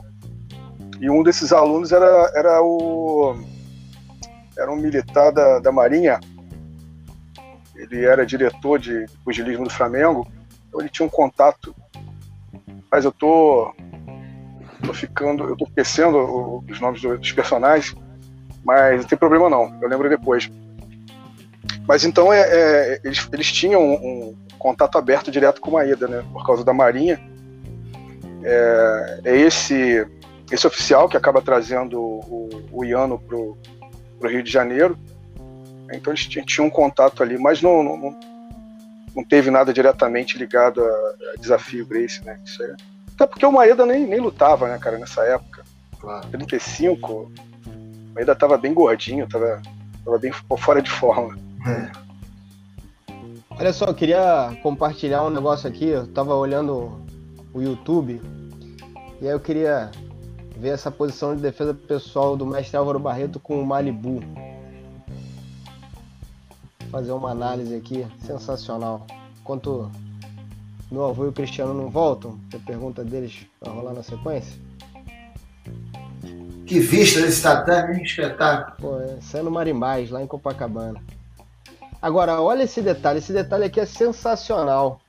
e 1.00 1.10
um 1.10 1.24
desses 1.24 1.52
alunos 1.52 1.92
era, 1.92 2.32
era 2.36 2.62
o 2.62 3.36
era 4.56 4.72
um 4.72 4.76
militar 4.76 5.32
da, 5.32 5.60
da 5.60 5.72
Marinha, 5.72 6.20
ele 7.84 8.06
era 8.06 8.26
diretor 8.26 8.80
de 8.80 9.06
pugilismo 9.24 9.66
do 9.66 9.70
Flamengo, 9.70 10.28
então 10.68 10.80
ele 10.80 10.90
tinha 10.90 11.06
um 11.06 11.10
contato, 11.10 11.76
mas 12.92 13.06
eu 13.06 13.12
tô, 13.12 13.74
tô 14.86 14.94
ficando, 14.94 15.44
eu 15.46 15.56
tô 15.56 15.66
esquecendo 15.66 16.64
os 16.68 16.80
nomes 16.80 17.02
dos 17.02 17.32
personagens, 17.32 17.96
mas 18.64 19.02
não 19.02 19.08
tem 19.08 19.18
problema 19.18 19.50
não, 19.50 19.78
eu 19.82 19.90
lembro 19.90 20.10
depois. 20.10 20.50
Mas 21.88 22.04
então 22.04 22.32
é, 22.32 22.42
é, 22.42 23.02
eles, 23.04 23.28
eles 23.32 23.52
tinham 23.52 23.82
um, 23.82 23.94
um, 23.94 24.36
contato 24.58 24.98
aberto 24.98 25.30
direto 25.30 25.60
com 25.60 25.78
a 25.78 25.86
Ida, 25.86 26.08
né? 26.08 26.24
Por 26.32 26.46
causa 26.46 26.64
da 26.64 26.74
Marinha. 26.74 27.20
É, 28.42 29.20
é 29.26 29.38
esse, 29.38 30.08
esse 30.50 30.66
oficial 30.66 31.10
que 31.10 31.18
acaba 31.18 31.42
trazendo 31.42 32.00
o, 32.02 32.50
o 32.72 32.86
Iano 32.86 33.20
pro, 33.20 33.58
pro 34.20 34.30
Rio 34.30 34.42
de 34.42 34.50
Janeiro. 34.50 34.98
Então 35.96 36.12
eles 36.12 36.26
tinham 36.26 36.68
um 36.68 36.70
contato 36.70 37.22
ali, 37.24 37.38
mas 37.38 37.62
não, 37.62 37.84
não, 37.84 38.20
não 39.16 39.24
teve 39.24 39.50
nada 39.52 39.74
diretamente 39.74 40.38
ligado 40.38 40.84
a, 40.84 40.88
a 40.88 41.40
desafio 41.40 41.86
Grace, 41.86 42.24
né? 42.24 42.40
Isso 42.44 42.64
é... 42.64 42.76
Até 43.16 43.28
porque 43.28 43.46
o 43.46 43.52
Maeda 43.52 43.86
nem, 43.86 44.08
nem 44.08 44.20
lutava, 44.20 44.68
né, 44.68 44.78
cara, 44.80 44.98
nessa 44.98 45.24
época. 45.24 45.64
Claro. 46.00 46.28
35, 46.30 47.32
ainda 48.18 48.36
tava 48.36 48.58
bem 48.58 48.74
gordinho, 48.74 49.28
tava, 49.28 49.62
tava 50.04 50.18
bem 50.18 50.32
fora 50.58 50.82
de 50.82 50.90
forma. 50.90 51.38
É. 51.68 52.04
Olha 53.52 53.72
só, 53.72 53.86
eu 53.86 53.94
queria 53.94 54.58
compartilhar 54.64 55.24
um 55.24 55.30
negócio 55.30 55.70
aqui. 55.70 55.88
Eu 55.88 56.08
tava 56.08 56.36
olhando 56.36 57.00
o 57.54 57.62
YouTube 57.62 58.20
e 59.22 59.28
aí 59.28 59.34
eu 59.34 59.40
queria 59.40 59.92
ver 60.58 60.70
essa 60.70 60.92
posição 60.92 61.36
de 61.36 61.42
defesa 61.42 61.74
pessoal 61.74 62.36
do 62.36 62.46
mestre 62.46 62.76
Álvaro 62.76 63.00
Barreto 63.00 63.40
com 63.40 63.62
o 63.62 63.66
Malibu. 63.66 64.22
Fazer 66.94 67.12
uma 67.12 67.32
análise 67.32 67.76
aqui 67.76 68.06
sensacional. 68.24 69.08
Enquanto 69.42 69.90
meu 70.92 71.06
avô 71.06 71.26
e 71.26 71.30
o 71.30 71.34
Cristiano 71.34 71.74
não 71.74 71.90
voltam, 71.90 72.40
a 72.54 72.60
pergunta 72.60 73.04
deles 73.04 73.48
vai 73.60 73.74
rolar 73.74 73.94
na 73.94 74.04
sequência. 74.04 74.62
Que 76.68 76.80
vista 76.80 77.20
desse 77.20 77.42
tatame, 77.42 77.96
hein? 77.96 78.04
Espetáculo. 78.04 78.78
Pô, 78.80 79.00
é, 79.00 79.18
sendo 79.22 79.50
Marimbás, 79.50 80.12
lá 80.12 80.22
em 80.22 80.28
Copacabana. 80.28 81.02
Agora, 82.00 82.40
olha 82.40 82.62
esse 82.62 82.80
detalhe. 82.80 83.18
Esse 83.18 83.34
detalhe 83.34 83.64
aqui 83.64 83.80
é 83.80 83.88
sensacional. 83.88 85.02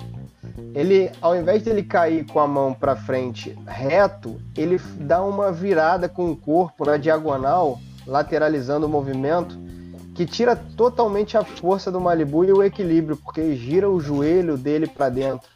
Ele, 0.75 1.11
ao 1.21 1.37
invés 1.37 1.63
de 1.63 1.69
ele 1.69 1.83
cair 1.83 2.25
com 2.25 2.41
a 2.41 2.49
mão 2.49 2.73
para 2.73 2.97
frente 2.97 3.55
reto, 3.67 4.41
ele 4.57 4.81
dá 5.01 5.23
uma 5.23 5.53
virada 5.53 6.09
com 6.09 6.31
o 6.31 6.37
corpo 6.37 6.87
na 6.87 6.97
diagonal, 6.97 7.79
lateralizando 8.07 8.87
o 8.87 8.89
movimento, 8.89 9.59
que 10.15 10.25
tira 10.25 10.55
totalmente 10.55 11.37
a 11.37 11.45
força 11.45 11.91
do 11.91 12.01
Malibu 12.01 12.45
e 12.45 12.53
o 12.53 12.63
equilíbrio, 12.63 13.17
porque 13.17 13.57
gira 13.57 13.91
o 13.91 14.01
joelho 14.01 14.57
dele 14.57 14.87
para 14.87 15.09
dentro. 15.09 15.49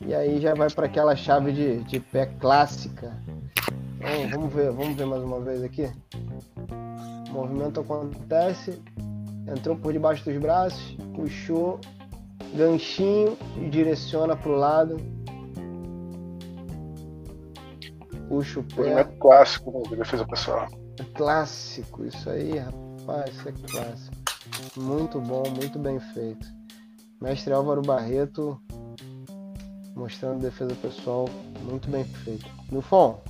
E 0.00 0.14
aí 0.14 0.40
já 0.40 0.54
vai 0.54 0.70
para 0.70 0.86
aquela 0.86 1.14
chave 1.16 1.52
de, 1.52 1.78
de 1.84 2.00
pé 2.00 2.26
clássica 2.26 3.12
então, 4.04 4.40
vamos 4.40 4.52
ver, 4.52 4.72
vamos 4.72 4.96
ver 4.96 5.06
mais 5.06 5.22
uma 5.22 5.40
vez 5.40 5.62
aqui. 5.62 5.88
O 7.28 7.32
movimento 7.32 7.80
acontece, 7.80 8.82
entrou 9.48 9.76
por 9.76 9.92
debaixo 9.92 10.24
dos 10.24 10.36
braços, 10.38 10.96
puxou, 11.14 11.78
ganchinho 12.54 13.38
e 13.56 13.68
direciona 13.70 14.36
para 14.36 14.50
o 14.50 14.56
lado. 14.56 14.96
Puxa 18.28 18.60
o 18.60 18.64
pé. 18.64 18.76
Movimento 18.76 19.18
clássico 19.18 19.82
de 19.88 19.96
defesa 19.96 20.26
pessoal. 20.26 20.66
Clássico, 21.14 22.04
isso 22.04 22.28
aí, 22.28 22.58
rapaz, 22.58 22.81
isso 23.28 23.48
é 23.48 23.52
clássico. 23.70 24.16
Muito 24.76 25.20
bom, 25.20 25.44
muito 25.50 25.78
bem 25.78 25.98
feito. 26.12 26.46
Mestre 27.20 27.52
Álvaro 27.52 27.82
Barreto 27.82 28.60
mostrando 29.94 30.40
defesa 30.40 30.74
pessoal 30.76 31.28
muito 31.62 31.88
bem 31.88 32.04
feito. 32.04 32.46
Milfon, 32.70 33.22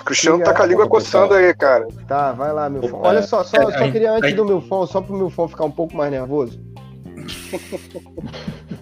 o 0.00 0.04
Cristiano 0.04 0.42
tá 0.42 0.54
com 0.54 0.62
a 0.62 0.66
língua 0.66 0.88
coçando 0.88 1.34
aí, 1.34 1.52
cara. 1.54 1.86
Tá, 2.06 2.32
vai 2.32 2.52
lá, 2.52 2.70
Milfon. 2.70 3.00
Olha 3.02 3.22
só, 3.22 3.42
só, 3.44 3.70
só 3.70 3.90
queria 3.90 4.12
antes 4.12 4.34
do 4.34 4.44
Milfon, 4.44 4.86
só 4.86 5.00
pro 5.00 5.16
Milfon 5.16 5.48
ficar 5.48 5.64
um 5.64 5.70
pouco 5.70 5.96
mais 5.96 6.10
nervoso. 6.10 6.60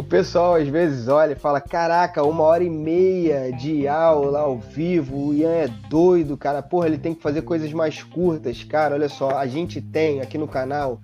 o 0.00 0.02
pessoal 0.02 0.54
às 0.54 0.66
vezes 0.66 1.08
olha 1.08 1.32
e 1.32 1.36
fala: 1.36 1.60
Caraca, 1.60 2.24
uma 2.24 2.42
hora 2.42 2.64
e 2.64 2.70
meia 2.70 3.52
de 3.52 3.86
aula 3.86 4.40
ao 4.40 4.58
vivo, 4.58 5.28
o 5.28 5.34
Ian 5.34 5.50
é 5.50 5.68
doido, 5.88 6.38
cara. 6.38 6.62
Porra, 6.62 6.86
ele 6.86 6.96
tem 6.96 7.14
que 7.14 7.22
fazer 7.22 7.42
coisas 7.42 7.70
mais 7.72 8.02
curtas, 8.02 8.64
cara. 8.64 8.94
Olha 8.94 9.10
só, 9.10 9.36
a 9.36 9.46
gente 9.46 9.80
tem 9.80 10.22
aqui 10.22 10.38
no 10.38 10.48
canal 10.48 11.00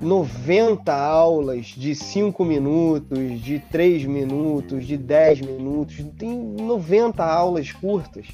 90 0.00 0.92
aulas 0.92 1.66
de 1.66 1.94
5 1.94 2.44
minutos, 2.44 3.40
de 3.40 3.60
3 3.70 4.04
minutos, 4.04 4.84
de 4.84 4.96
10 4.96 5.40
minutos, 5.42 6.04
tem 6.18 6.36
90 6.36 7.24
aulas 7.24 7.70
curtas. 7.70 8.26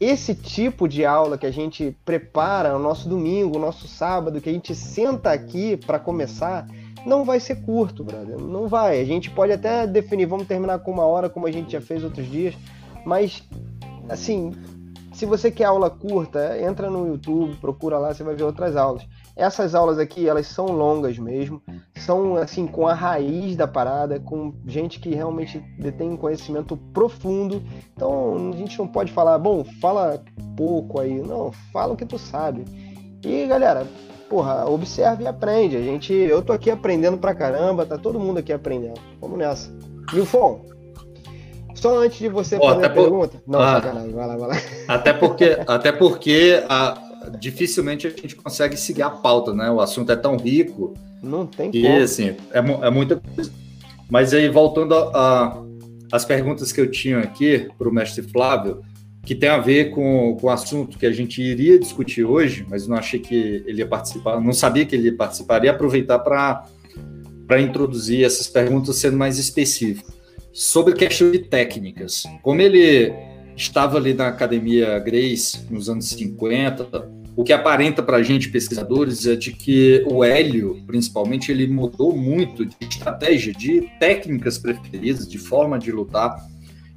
Esse 0.00 0.36
tipo 0.36 0.86
de 0.86 1.04
aula 1.04 1.36
que 1.36 1.46
a 1.46 1.50
gente 1.50 1.96
prepara 2.04 2.72
no 2.74 2.78
nosso 2.78 3.08
domingo, 3.08 3.58
no 3.58 3.66
nosso 3.66 3.88
sábado, 3.88 4.40
que 4.40 4.48
a 4.48 4.52
gente 4.52 4.72
senta 4.72 5.32
aqui 5.32 5.76
para 5.76 5.98
começar, 5.98 6.68
não 7.06 7.24
vai 7.24 7.40
ser 7.40 7.56
curto, 7.62 8.04
brother. 8.04 8.38
Não 8.38 8.68
vai. 8.68 9.00
A 9.00 9.04
gente 9.04 9.30
pode 9.30 9.52
até 9.52 9.86
definir, 9.86 10.26
vamos 10.26 10.46
terminar 10.46 10.78
com 10.80 10.90
uma 10.90 11.04
hora, 11.04 11.28
como 11.28 11.46
a 11.46 11.50
gente 11.50 11.72
já 11.72 11.80
fez 11.80 12.02
outros 12.04 12.26
dias, 12.30 12.54
mas 13.04 13.42
assim, 14.08 14.52
se 15.12 15.26
você 15.26 15.50
quer 15.50 15.64
aula 15.64 15.90
curta, 15.90 16.58
entra 16.60 16.90
no 16.90 17.06
YouTube, 17.06 17.56
procura 17.56 17.98
lá, 17.98 18.12
você 18.12 18.22
vai 18.22 18.34
ver 18.34 18.44
outras 18.44 18.76
aulas 18.76 19.06
essas 19.38 19.72
aulas 19.72 20.00
aqui, 20.00 20.28
elas 20.28 20.48
são 20.48 20.66
longas 20.66 21.16
mesmo, 21.16 21.62
são 21.94 22.34
assim 22.34 22.66
com 22.66 22.88
a 22.88 22.92
raiz 22.92 23.54
da 23.54 23.68
parada, 23.68 24.18
com 24.18 24.52
gente 24.66 24.98
que 24.98 25.14
realmente 25.14 25.60
detém 25.78 26.10
um 26.10 26.16
conhecimento 26.16 26.76
profundo. 26.92 27.62
Então, 27.94 28.50
a 28.52 28.56
gente 28.56 28.76
não 28.76 28.88
pode 28.88 29.12
falar, 29.12 29.38
bom, 29.38 29.62
fala 29.80 30.20
pouco 30.56 31.00
aí, 31.00 31.22
não, 31.22 31.52
fala 31.72 31.94
o 31.94 31.96
que 31.96 32.04
tu 32.04 32.18
sabe. 32.18 32.64
E 33.24 33.46
galera, 33.46 33.86
porra, 34.28 34.68
observe 34.68 35.24
e 35.24 35.26
aprende. 35.26 35.76
A 35.76 35.82
gente, 35.82 36.12
eu 36.12 36.42
tô 36.42 36.52
aqui 36.52 36.70
aprendendo 36.70 37.18
pra 37.18 37.34
caramba, 37.34 37.86
tá 37.86 37.98
todo 37.98 38.18
mundo 38.18 38.38
aqui 38.38 38.52
aprendendo. 38.52 39.00
Vamos 39.20 39.38
nessa. 39.38 39.70
Nilfon, 40.12 40.64
só 41.74 41.98
antes 41.98 42.18
de 42.18 42.28
você 42.28 42.58
fazer 42.58 42.86
a 42.86 42.90
por... 42.90 43.02
pergunta. 43.02 43.42
Não, 43.46 43.60
ah, 43.60 43.74
sacanagem, 43.74 44.12
vai 44.12 44.26
lá, 44.26 44.36
vai 44.36 44.48
lá. 44.48 44.56
Até 44.88 45.12
porque, 45.12 45.58
até 45.66 45.92
porque 45.92 46.64
a, 46.68 46.98
dificilmente 47.38 48.06
a 48.06 48.10
gente 48.10 48.34
consegue 48.34 48.76
seguir 48.76 49.02
a 49.02 49.10
pauta, 49.10 49.54
né? 49.54 49.70
O 49.70 49.80
assunto 49.80 50.10
é 50.10 50.16
tão 50.16 50.36
rico. 50.36 50.94
Não 51.22 51.46
tem 51.46 51.70
e, 51.72 51.82
como. 51.82 52.02
assim, 52.02 52.36
é, 52.52 52.58
é 52.58 52.90
muita 52.90 53.16
coisa. 53.16 53.50
Mas 54.10 54.32
aí, 54.32 54.48
voltando 54.48 54.94
às 56.10 56.24
perguntas 56.24 56.72
que 56.72 56.80
eu 56.80 56.90
tinha 56.90 57.18
aqui 57.18 57.68
para 57.78 57.88
o 57.88 57.92
mestre 57.92 58.22
Flávio, 58.22 58.82
que 59.28 59.34
tem 59.34 59.50
a 59.50 59.58
ver 59.58 59.90
com, 59.90 60.38
com 60.40 60.46
o 60.46 60.48
assunto 60.48 60.96
que 60.96 61.04
a 61.04 61.12
gente 61.12 61.42
iria 61.42 61.78
discutir 61.78 62.24
hoje, 62.24 62.64
mas 62.66 62.88
não 62.88 62.96
achei 62.96 63.20
que 63.20 63.62
ele 63.66 63.80
ia 63.80 63.86
participar, 63.86 64.40
não 64.40 64.54
sabia 64.54 64.86
que 64.86 64.96
ele 64.96 65.08
ia 65.08 65.14
participar, 65.14 65.62
e 65.62 65.68
aproveitar 65.68 66.18
para 66.18 67.60
introduzir 67.60 68.24
essas 68.24 68.46
perguntas 68.46 68.96
sendo 68.96 69.18
mais 69.18 69.38
específico. 69.38 70.10
Sobre 70.50 70.94
questão 70.94 71.30
de 71.30 71.40
técnicas. 71.40 72.22
Como 72.40 72.62
ele 72.62 73.12
estava 73.54 73.98
ali 73.98 74.14
na 74.14 74.28
academia 74.28 74.98
Grace 74.98 75.58
nos 75.70 75.90
anos 75.90 76.08
50, 76.08 77.10
o 77.36 77.44
que 77.44 77.52
aparenta 77.52 78.02
para 78.02 78.16
a 78.16 78.22
gente, 78.22 78.48
pesquisadores, 78.48 79.26
é 79.26 79.36
de 79.36 79.52
que 79.52 80.06
o 80.10 80.24
Hélio, 80.24 80.82
principalmente, 80.86 81.52
ele 81.52 81.66
mudou 81.66 82.16
muito 82.16 82.64
de 82.64 82.74
estratégia, 82.80 83.52
de 83.52 83.90
técnicas 84.00 84.56
preferidas, 84.56 85.28
de 85.28 85.36
forma 85.36 85.78
de 85.78 85.92
lutar 85.92 86.34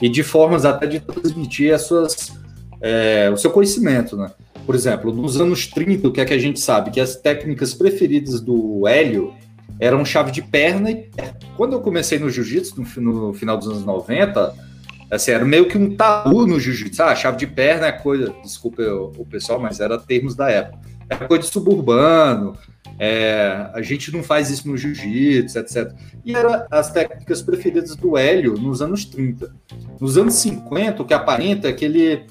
e 0.02 0.10
de 0.10 0.24
formas 0.24 0.66
até 0.66 0.88
de 0.88 1.00
transmitir 1.00 1.74
as 1.74 1.84
suas, 1.84 2.34
é, 2.82 3.30
o 3.32 3.38
seu 3.38 3.52
conhecimento, 3.52 4.18
né? 4.18 4.32
Por 4.66 4.76
exemplo, 4.76 5.14
nos 5.14 5.40
anos 5.40 5.68
30, 5.68 6.08
o 6.08 6.12
que 6.12 6.22
é 6.22 6.26
que 6.26 6.34
a 6.34 6.40
gente 6.40 6.60
sabe? 6.60 6.92
Que 6.92 7.00
as 7.00 7.16
técnicas 7.16 7.74
preferidas 7.74 8.40
do 8.40 8.88
Hélio 8.88 9.34
eram 9.80 10.06
chave 10.06 10.32
de 10.32 10.42
perna 10.42 10.92
e 10.92 11.10
Quando 11.58 11.74
eu 11.74 11.82
comecei 11.82 12.20
no 12.20 12.30
jiu-jitsu, 12.30 12.82
no, 13.02 13.28
no 13.28 13.34
final 13.34 13.58
dos 13.58 13.68
anos 13.68 13.84
90, 13.84 14.72
Assim, 15.12 15.32
era 15.32 15.44
meio 15.44 15.68
que 15.68 15.78
um 15.78 15.94
tabu 15.94 16.48
no 16.48 16.58
jiu-jitsu. 16.58 17.04
Ah, 17.04 17.14
chave 17.14 17.36
de 17.36 17.46
perna 17.46 17.88
é 17.88 17.92
coisa, 17.92 18.34
desculpa 18.42 18.82
o, 18.82 19.12
o 19.18 19.26
pessoal, 19.26 19.60
mas 19.60 19.82
era 19.82 20.00
termos 20.00 20.36
da 20.36 20.50
época. 20.50 20.80
Era 21.10 21.28
coisa 21.28 21.44
de 21.44 21.50
suburbano, 21.50 22.56
é, 23.00 23.70
a 23.74 23.82
gente 23.82 24.12
não 24.12 24.22
faz 24.24 24.50
isso 24.50 24.68
no 24.68 24.78
jiu-jitsu, 24.78 25.58
etc. 25.60 25.94
E 26.24 26.36
eram 26.36 26.66
as 26.70 26.92
técnicas 26.92 27.42
preferidas 27.42 27.96
do 27.96 28.18
Hélio 28.18 28.54
nos 28.54 28.82
anos 28.82 29.06
30. 29.06 29.54
Nos 30.00 30.18
anos 30.18 30.36
50, 30.36 31.02
o 31.02 31.06
que 31.06 31.14
aparenta 31.14 31.68
é 31.68 31.74
que 31.74 31.86
ele, 31.86 32.26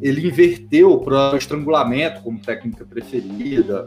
ele 0.00 0.26
inverteu 0.26 0.98
para 0.98 1.34
o 1.34 1.36
estrangulamento 1.36 2.20
como 2.22 2.38
técnica 2.38 2.84
preferida. 2.84 3.84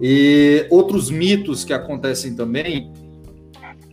E 0.00 0.66
outros 0.70 1.10
mitos 1.10 1.64
que 1.64 1.72
acontecem 1.72 2.34
também 2.34 2.92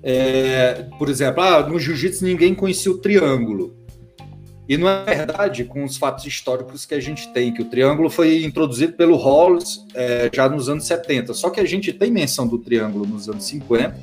é, 0.01 0.87
por 0.97 1.09
exemplo, 1.09 1.43
ah, 1.43 1.67
no 1.67 1.79
jiu-jitsu 1.79 2.23
ninguém 2.23 2.55
conhecia 2.55 2.91
o 2.91 2.97
triângulo. 2.97 3.75
E 4.69 4.77
não 4.77 4.87
é 4.87 5.03
verdade 5.03 5.63
com 5.63 5.83
os 5.83 5.97
fatos 5.97 6.27
históricos 6.27 6.85
que 6.85 6.93
a 6.93 6.99
gente 6.99 7.33
tem, 7.33 7.51
que 7.51 7.63
o 7.63 7.65
triângulo 7.65 8.07
foi 8.07 8.43
introduzido 8.43 8.93
pelo 8.93 9.15
Hollis 9.15 9.83
é, 9.95 10.29
já 10.31 10.47
nos 10.47 10.69
anos 10.69 10.85
70. 10.85 11.33
Só 11.33 11.49
que 11.49 11.59
a 11.59 11.65
gente 11.65 11.91
tem 11.91 12.11
menção 12.11 12.47
do 12.47 12.59
triângulo 12.59 13.03
nos 13.07 13.27
anos 13.27 13.45
50. 13.45 13.97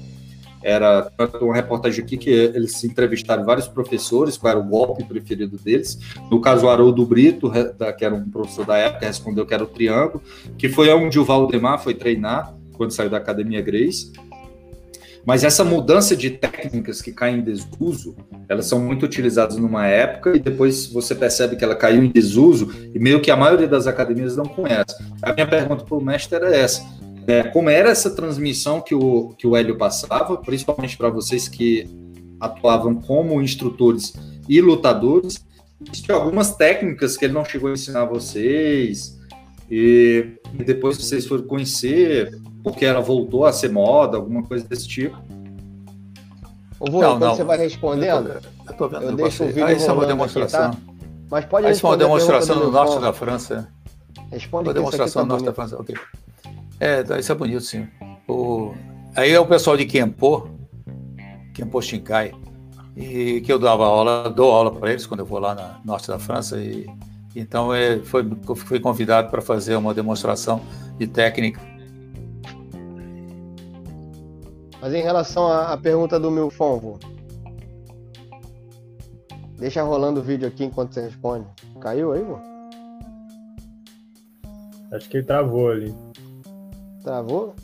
Era 0.65 1.09
uma 1.41 1.55
reportagem 1.55 2.05
aqui 2.05 2.17
que 2.17 2.31
eles 2.31 2.83
entrevistaram 2.83 3.45
vários 3.45 3.69
professores, 3.69 4.37
qual 4.37 4.51
era 4.51 4.59
o 4.59 4.65
golpe 4.65 5.05
preferido 5.05 5.57
deles. 5.57 6.01
No 6.29 6.41
caso, 6.41 6.67
o 6.67 6.69
Haroldo 6.69 7.07
Brito, 7.07 7.49
que 7.97 8.05
era 8.05 8.17
um 8.17 8.29
professor 8.29 8.67
da 8.67 8.77
época, 8.77 9.07
respondeu 9.07 9.47
que 9.47 9.55
era 9.55 9.63
o 9.63 9.69
triângulo, 9.69 10.21
que 10.59 10.69
foi 10.69 10.93
onde 10.93 11.21
o 11.21 11.25
Valdemar 11.25 11.81
foi 11.81 11.95
treinar 11.95 12.53
quando 12.73 12.91
saiu 12.91 13.09
da 13.09 13.19
Academia 13.19 13.61
Grace. 13.61 14.11
Mas 15.27 15.43
essa 15.43 15.65
mudança 15.65 16.17
de 16.17 16.31
técnicas 16.31 17.03
que 17.03 17.11
caem 17.11 17.39
em 17.39 17.43
desuso, 17.43 18.15
elas 18.49 18.67
são 18.67 18.79
muito 18.79 19.05
utilizadas 19.05 19.57
numa 19.57 19.85
época 19.85 20.37
e 20.37 20.39
depois 20.39 20.87
você 20.87 21.17
percebe 21.17 21.57
que 21.57 21.65
ela 21.65 21.75
caiu 21.75 22.05
em 22.05 22.09
desuso 22.09 22.73
e 22.95 22.99
meio 23.01 23.21
que 23.21 23.31
a 23.31 23.37
maioria 23.37 23.67
das 23.67 23.89
academias 23.89 24.37
não 24.37 24.45
conhece. 24.45 24.95
A 25.21 25.33
minha 25.33 25.47
pergunta 25.49 25.85
para 25.85 25.99
o 25.99 26.01
mestre 26.01 26.37
era 26.37 26.55
essa. 26.55 26.81
É, 27.27 27.43
como 27.43 27.69
era 27.69 27.91
essa 27.91 28.09
transmissão 28.09 28.81
que 28.81 28.95
o, 28.95 29.31
que 29.37 29.49
o 29.49 29.57
Hélio 29.57 29.77
passava, 29.77 30.37
principalmente 30.37 30.97
para 30.97 31.11
vocês 31.11 31.49
que 31.49 31.89
atuavam 32.39 32.95
como 32.95 33.43
instrutores 33.43 34.15
e 34.49 34.61
lutadores, 34.61 35.45
de 35.81 36.13
algumas 36.13 36.55
técnicas 36.55 37.17
que 37.17 37.25
ele 37.25 37.35
não 37.35 37.45
chegou 37.45 37.69
a 37.69 37.73
ensinar 37.73 38.05
vocês, 38.05 39.19
e, 39.69 40.39
e 40.57 40.63
depois 40.63 40.97
vocês 40.97 41.27
foram 41.27 41.43
conhecer, 41.45 42.31
porque 42.67 42.85
ela 42.85 43.01
voltou 43.01 43.45
a 43.45 43.53
ser 43.53 43.71
moda, 43.71 44.17
alguma 44.17 44.43
coisa 44.43 44.67
desse 44.67 44.89
tipo. 44.89 45.17
Ô, 46.81 46.91
vô, 46.91 47.01
não, 47.01 47.17
não. 47.17 47.37
você 47.37 47.45
vai 47.45 47.57
respondendo, 47.59 48.29
eu, 48.29 48.41
tô, 48.41 48.73
eu, 48.73 48.77
tô 48.77 48.89
vendo 48.89 49.05
eu 49.05 49.15
deixo 49.15 49.45
o 49.45 49.47
vídeo 49.47 49.65
Aí 49.67 49.81
é 49.81 49.93
uma 49.93 50.05
demonstração. 50.05 50.71
Aqui, 50.71 50.77
tá? 50.77 50.93
Mas 51.31 51.45
pode 51.45 51.67
Aí 51.69 51.73
é 51.73 51.87
uma 51.87 51.97
demonstração 51.97 52.57
no 52.57 52.73
norte 52.73 52.99
da 52.99 53.13
França. 53.13 53.69
Responde 54.33 54.69
uma 54.69 54.75
demonstração 54.75 55.23
tá 55.23 55.27
no 55.27 55.29
norte 55.29 55.45
da 55.45 55.55
França, 55.55 55.81
ok. 55.81 55.95
É, 56.81 57.05
isso 57.21 57.31
é 57.31 57.35
bonito, 57.37 57.61
sim. 57.61 57.87
O... 58.27 58.75
Aí 59.15 59.31
é 59.31 59.39
o 59.39 59.47
pessoal 59.47 59.77
de 59.77 59.87
Kempo, 59.87 60.51
Kempo 61.55 61.81
Shinkai, 61.81 62.33
e 62.97 63.43
que 63.43 63.53
eu 63.53 63.61
dava 63.61 63.87
aula, 63.87 64.29
dou 64.29 64.51
aula 64.51 64.73
para 64.73 64.91
eles 64.91 65.07
quando 65.07 65.21
eu 65.21 65.27
vou 65.27 65.39
lá 65.39 65.55
no 65.55 65.93
norte 65.93 66.09
da 66.09 66.19
França 66.19 66.59
e 66.59 66.85
então 67.37 67.73
é, 67.73 68.01
foi, 68.01 68.29
fui 68.57 68.81
convidado 68.81 69.31
para 69.31 69.41
fazer 69.41 69.77
uma 69.77 69.95
demonstração 69.95 70.61
de 70.99 71.07
técnica 71.07 71.61
Mas 74.81 74.93
em 74.93 75.03
relação 75.03 75.47
à, 75.47 75.73
à 75.73 75.77
pergunta 75.77 76.19
do 76.21 76.31
meu 76.31 76.51
vô, 76.51 76.99
deixa 79.59 79.83
rolando 79.83 80.21
o 80.21 80.23
vídeo 80.23 80.47
aqui 80.47 80.65
enquanto 80.65 80.95
você 80.95 81.03
responde. 81.03 81.47
Caiu 81.81 82.13
aí, 82.13 82.23
vô? 82.23 82.39
Acho 84.93 85.09
que 85.09 85.19
ele 85.19 85.27
travou 85.27 85.71
ali. 85.71 85.95
Travou? 87.03 87.55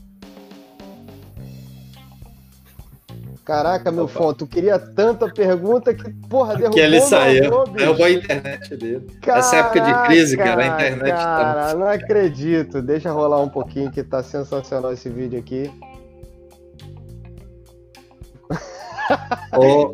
Caraca, 3.45 3.91
meu 3.91 4.07
fã, 4.07 4.33
tu 4.33 4.47
queria 4.47 4.79
tanta 4.79 5.29
pergunta 5.29 5.93
que, 5.93 6.09
porra, 6.29 6.55
derrubou 6.55 6.75
que 6.75 6.81
ele 6.81 7.01
saiu. 7.01 7.65
Derrubou 7.67 8.07
a 8.07 8.11
internet 8.11 8.77
dele. 8.77 9.07
Caraca, 9.21 9.39
Essa 9.41 9.57
época 9.57 9.81
de 9.81 10.07
crise, 10.07 10.37
cara, 10.37 10.63
a 10.63 10.67
internet 10.67 11.11
tá 11.11 11.25
cara, 11.25 11.67
tá... 11.67 11.75
não 11.75 11.89
acredito. 11.89 12.81
Deixa 12.81 13.11
rolar 13.11 13.41
um 13.41 13.49
pouquinho 13.49 13.91
que 13.91 14.05
tá 14.05 14.23
sensacional 14.23 14.93
esse 14.93 15.09
vídeo 15.09 15.41
aqui. 15.41 15.69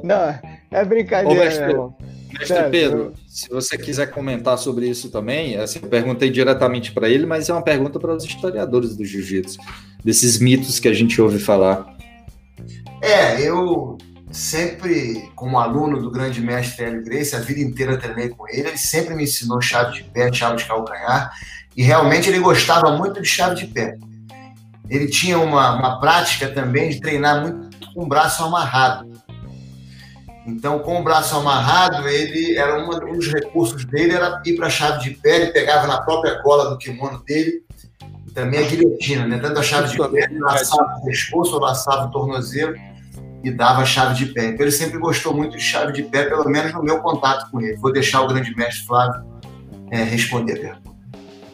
Não, 0.03 0.39
é 0.71 0.85
brincadeira, 0.85 1.41
Ô, 1.41 1.45
mestre, 1.45 2.39
mestre 2.39 2.71
Pedro, 2.71 3.15
se 3.27 3.49
você 3.49 3.77
quiser 3.79 4.11
comentar 4.11 4.59
sobre 4.59 4.89
isso 4.89 5.11
também, 5.11 5.57
assim, 5.57 5.81
eu 5.83 5.89
perguntei 5.89 6.31
diretamente 6.31 6.93
para 6.93 7.09
ele, 7.09 7.27
mas 7.27 7.49
é 7.49 7.53
uma 7.53 7.63
pergunta 7.63 7.99
para 7.99 8.15
os 8.15 8.25
historiadores 8.25 8.97
do 8.97 9.05
jiu-jitsu, 9.05 9.59
desses 10.05 10.39
mitos 10.39 10.79
que 10.79 10.89
a 10.89 10.93
gente 10.93 11.21
ouve 11.21 11.39
falar. 11.39 11.97
É, 13.01 13.41
eu 13.41 13.97
sempre, 14.31 15.31
como 15.35 15.59
aluno 15.59 16.01
do 16.01 16.11
grande 16.11 16.41
mestre 16.41 16.85
Hélio 16.85 17.05
Grace, 17.05 17.35
a 17.35 17.41
vida 17.41 17.61
inteira 17.61 17.97
treinei 17.97 18.29
com 18.29 18.47
ele, 18.49 18.69
ele 18.69 18.79
sempre 18.79 19.15
me 19.15 19.25
ensinou 19.25 19.61
chave 19.61 19.95
de 19.95 20.05
pé, 20.05 20.33
chave 20.33 20.57
de 20.57 20.65
calcanhar, 20.65 21.31
e 21.77 21.83
realmente 21.83 22.29
ele 22.29 22.41
gostava 22.41 22.97
muito 22.97 23.23
de 23.23 23.29
chave 23.29 23.55
de 23.55 23.67
pé. 23.67 23.97
Ele 24.91 25.07
tinha 25.07 25.39
uma, 25.39 25.77
uma 25.79 26.01
prática 26.01 26.49
também 26.49 26.91
de 26.91 27.01
treinar 27.01 27.43
muito 27.43 27.68
com 27.95 28.05
o 28.05 28.07
braço 28.07 28.43
amarrado. 28.43 29.11
Então, 30.47 30.79
com 30.79 31.01
o 31.01 31.05
braço 31.05 31.37
amarrado, 31.37 32.09
ele 32.09 32.57
era 32.57 32.83
uma, 32.83 33.05
um 33.05 33.19
dos 33.19 33.31
recursos 33.31 33.85
dele 33.85 34.15
era 34.15 34.41
ir 34.47 34.57
para 34.57 34.69
a 34.69 34.71
chave 34.71 35.05
de 35.05 35.11
pé, 35.11 35.43
ele 35.43 35.53
pegava 35.53 35.87
na 35.87 36.01
própria 36.01 36.41
cola 36.43 36.71
do 36.71 36.79
kimono 36.79 37.23
dele, 37.23 37.63
e 38.27 38.31
também 38.31 38.61
a 38.61 38.67
guilhotina, 38.67 39.27
né? 39.27 39.39
Tanto 39.39 39.61
a 39.61 39.63
chave 39.63 39.91
de 39.91 40.09
pé, 40.09 40.29
laçava 40.39 41.01
o 41.01 41.05
pescoço, 41.05 41.59
laçava 41.59 42.07
o 42.07 42.11
tornozelo 42.11 42.75
e 43.45 43.51
dava 43.51 43.83
a 43.83 43.85
chave 43.85 44.15
de 44.15 44.33
pé. 44.33 44.47
Então, 44.47 44.65
ele 44.65 44.73
sempre 44.73 44.99
gostou 44.99 45.35
muito 45.35 45.55
de 45.55 45.63
chave 45.63 45.93
de 45.93 46.03
pé, 46.05 46.25
pelo 46.25 46.49
menos 46.49 46.73
no 46.73 46.83
meu 46.83 47.01
contato 47.01 47.51
com 47.51 47.61
ele. 47.61 47.77
Vou 47.77 47.93
deixar 47.93 48.23
o 48.23 48.29
grande 48.29 48.55
mestre 48.57 48.87
Flávio 48.87 49.23
é, 49.91 50.03
responder 50.03 50.53
a 50.53 50.57
pergunta. 50.57 50.89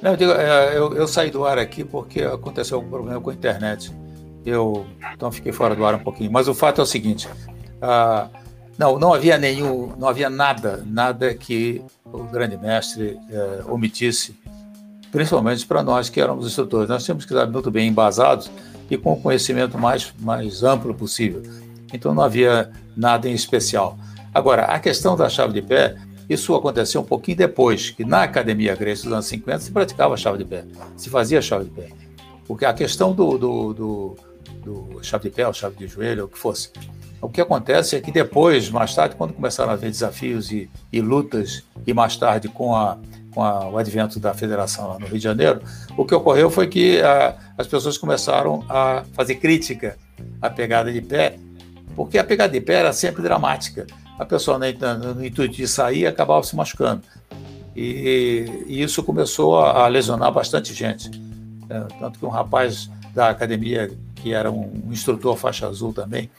Não, 0.01 0.10
eu, 0.12 0.16
digo, 0.16 0.32
é, 0.32 0.76
eu, 0.76 0.94
eu, 0.94 1.09
saí 1.09 1.30
do 1.30 1.44
ar 1.44 1.59
aqui 1.59 1.82
porque 1.82 2.22
aconteceu 2.22 2.76
algum 2.76 2.90
problema 2.90 3.20
com 3.20 3.30
a 3.30 3.34
internet 3.34 3.90
eu 4.44 4.86
então 5.14 5.30
fiquei 5.32 5.52
fora 5.52 5.74
do 5.74 5.84
ar 5.84 5.94
um 5.94 6.00
pouquinho. 6.00 6.30
Mas 6.30 6.48
o 6.48 6.54
fato 6.54 6.80
é 6.80 6.84
o 6.84 6.86
seguinte: 6.86 7.28
ah, 7.80 8.28
não, 8.78 8.98
não 8.98 9.14
havia 9.14 9.38
nenhum, 9.38 9.94
não 9.96 10.08
havia 10.08 10.28
nada, 10.28 10.82
nada 10.86 11.34
que 11.34 11.82
o 12.04 12.24
grande 12.24 12.56
mestre 12.56 13.18
eh, 13.30 13.62
omitisse 13.68 14.36
principalmente 15.14 15.64
para 15.64 15.80
nós 15.80 16.08
que 16.08 16.20
éramos 16.20 16.44
instrutores. 16.44 16.88
Nós 16.88 17.04
tínhamos 17.04 17.24
que 17.24 17.32
estar 17.32 17.46
muito 17.46 17.70
bem 17.70 17.88
embasados 17.88 18.50
e 18.90 18.96
com 18.96 19.12
o 19.12 19.16
conhecimento 19.16 19.78
mais, 19.78 20.12
mais 20.18 20.64
amplo 20.64 20.92
possível. 20.92 21.40
Então 21.92 22.12
não 22.12 22.22
havia 22.22 22.72
nada 22.96 23.28
em 23.28 23.32
especial. 23.32 23.96
Agora, 24.34 24.64
a 24.64 24.80
questão 24.80 25.16
da 25.16 25.28
chave 25.28 25.52
de 25.52 25.62
pé, 25.62 25.94
isso 26.28 26.52
aconteceu 26.54 27.00
um 27.00 27.04
pouquinho 27.04 27.36
depois, 27.36 27.90
que 27.90 28.04
na 28.04 28.24
academia 28.24 28.74
grega 28.74 29.00
dos 29.00 29.12
anos 29.12 29.26
50 29.26 29.60
se 29.60 29.70
praticava 29.70 30.16
chave 30.16 30.38
de 30.38 30.44
pé, 30.44 30.64
se 30.96 31.08
fazia 31.08 31.40
chave 31.40 31.66
de 31.66 31.70
pé. 31.70 31.88
Porque 32.44 32.64
a 32.64 32.74
questão 32.74 33.12
do, 33.12 33.38
do, 33.38 33.72
do, 33.72 34.16
do 34.62 35.02
chave 35.02 35.28
de 35.28 35.34
pé, 35.34 35.52
chave 35.52 35.76
de 35.76 35.86
joelho, 35.86 36.24
o 36.24 36.28
que 36.28 36.38
fosse, 36.38 36.70
o 37.24 37.28
que 37.30 37.40
acontece 37.40 37.96
é 37.96 38.00
que 38.02 38.12
depois, 38.12 38.68
mais 38.68 38.94
tarde, 38.94 39.16
quando 39.16 39.32
começaram 39.32 39.70
a 39.70 39.72
haver 39.72 39.90
desafios 39.90 40.52
e, 40.52 40.70
e 40.92 41.00
lutas, 41.00 41.64
e 41.86 41.94
mais 41.94 42.18
tarde 42.18 42.48
com, 42.48 42.76
a, 42.76 42.98
com 43.32 43.42
a, 43.42 43.66
o 43.66 43.78
advento 43.78 44.20
da 44.20 44.34
federação 44.34 44.88
lá 44.88 44.98
no 44.98 45.06
Rio 45.06 45.16
de 45.16 45.24
Janeiro, 45.24 45.62
o 45.96 46.04
que 46.04 46.14
ocorreu 46.14 46.50
foi 46.50 46.66
que 46.66 47.00
a, 47.00 47.34
as 47.56 47.66
pessoas 47.66 47.96
começaram 47.96 48.62
a 48.68 49.04
fazer 49.14 49.36
crítica 49.36 49.96
à 50.42 50.50
pegada 50.50 50.92
de 50.92 51.00
pé, 51.00 51.38
porque 51.96 52.18
a 52.18 52.24
pegada 52.24 52.52
de 52.52 52.60
pé 52.60 52.74
era 52.74 52.92
sempre 52.92 53.22
dramática. 53.22 53.86
A 54.18 54.26
pessoa, 54.26 54.58
no, 54.58 55.14
no 55.14 55.24
intuito 55.24 55.56
de 55.56 55.66
sair, 55.66 56.06
acabava 56.06 56.44
se 56.44 56.54
machucando. 56.54 57.04
E, 57.74 58.64
e 58.66 58.82
isso 58.82 59.02
começou 59.02 59.58
a, 59.58 59.84
a, 59.84 59.88
lesionar 59.88 60.30
bastante 60.30 60.74
gente. 60.74 61.10
É, 61.70 61.80
tanto 61.98 62.18
que 62.18 62.26
um 62.26 62.28
rapaz 62.28 62.90
da 63.14 63.30
academia, 63.30 63.90
que 64.24 64.32
era 64.32 64.51
um, 64.51 64.88
instrutor 64.90 65.36
faixa 65.36 65.68
azul 65.68 65.92
também, 65.92 66.30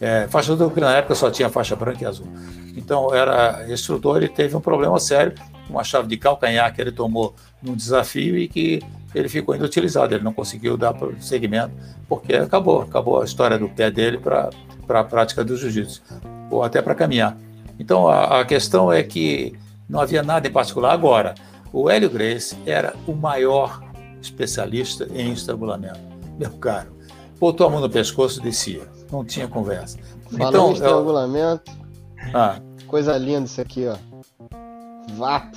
é, 0.00 0.26
faixa 0.28 0.54
azul, 0.54 0.72
na 0.76 0.96
época 0.96 1.14
só 1.14 1.30
tinha 1.30 1.50
faixa 1.50 1.76
branca 1.76 2.02
e 2.02 2.06
azul. 2.06 2.26
Então, 2.74 3.14
era 3.14 3.70
instrutor, 3.70 4.16
ele 4.16 4.28
teve 4.28 4.56
um 4.56 4.62
problema 4.62 4.98
sério, 4.98 5.34
uma 5.68 5.84
chave 5.84 6.08
de 6.08 6.16
calcanhar 6.16 6.74
que 6.74 6.80
ele 6.80 6.90
tomou 6.90 7.34
num 7.62 7.76
desafio 7.76 8.38
e 8.38 8.48
que 8.48 8.80
ele 9.14 9.28
ficou 9.28 9.54
inutilizado, 9.54 10.14
ele 10.14 10.24
não 10.24 10.32
conseguiu 10.32 10.78
dar 10.78 10.94
seguimento, 11.20 11.74
porque 12.08 12.34
acabou, 12.34 12.80
acabou 12.80 13.20
a 13.20 13.26
história 13.26 13.58
do 13.58 13.68
pé 13.68 13.90
dele 13.90 14.16
para 14.16 14.48
a 14.88 15.04
prática 15.04 15.44
do 15.44 15.54
jiu-jitsu, 15.54 16.02
ou 16.50 16.62
até 16.62 16.80
para 16.80 16.94
caminhar. 16.94 17.36
Então, 17.78 18.08
a, 18.08 18.40
a 18.40 18.44
questão 18.46 18.90
é 18.90 19.02
que 19.02 19.52
não 19.86 20.00
havia 20.00 20.22
nada 20.22 20.48
em 20.48 20.50
particular. 20.50 20.94
Agora, 20.94 21.34
o 21.70 21.90
Hélio 21.90 22.08
Grace 22.08 22.56
era 22.64 22.94
o 23.06 23.12
maior 23.12 23.82
especialista 24.22 25.06
em 25.14 25.30
estrangulamento. 25.30 26.00
Meu 26.38 26.50
caro, 26.52 26.93
botou 27.38 27.66
a 27.66 27.70
mão 27.70 27.80
no 27.80 27.90
pescoço 27.90 28.40
e 28.40 28.42
descia 28.42 28.94
não 29.14 29.24
tinha 29.24 29.46
conversa. 29.46 29.98
Falando 30.30 30.48
então, 30.48 30.70
em 30.70 30.72
estrangulamento, 30.72 31.70
eu... 31.70 32.30
ah. 32.34 32.60
coisa 32.86 33.16
linda 33.16 33.44
isso 33.44 33.60
aqui, 33.60 33.86
ó. 33.86 33.96
Vapo. 35.16 35.56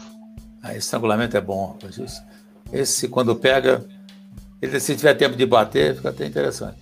Ah, 0.61 0.75
estrangulamento 0.75 1.35
é 1.35 1.41
bom. 1.41 1.77
Esse, 2.71 3.07
quando 3.07 3.35
pega, 3.35 3.85
ele, 4.61 4.79
se 4.79 4.95
tiver 4.95 5.13
tempo 5.15 5.35
de 5.35 5.45
bater, 5.45 5.95
fica 5.95 6.09
até 6.09 6.25
interessante. 6.25 6.77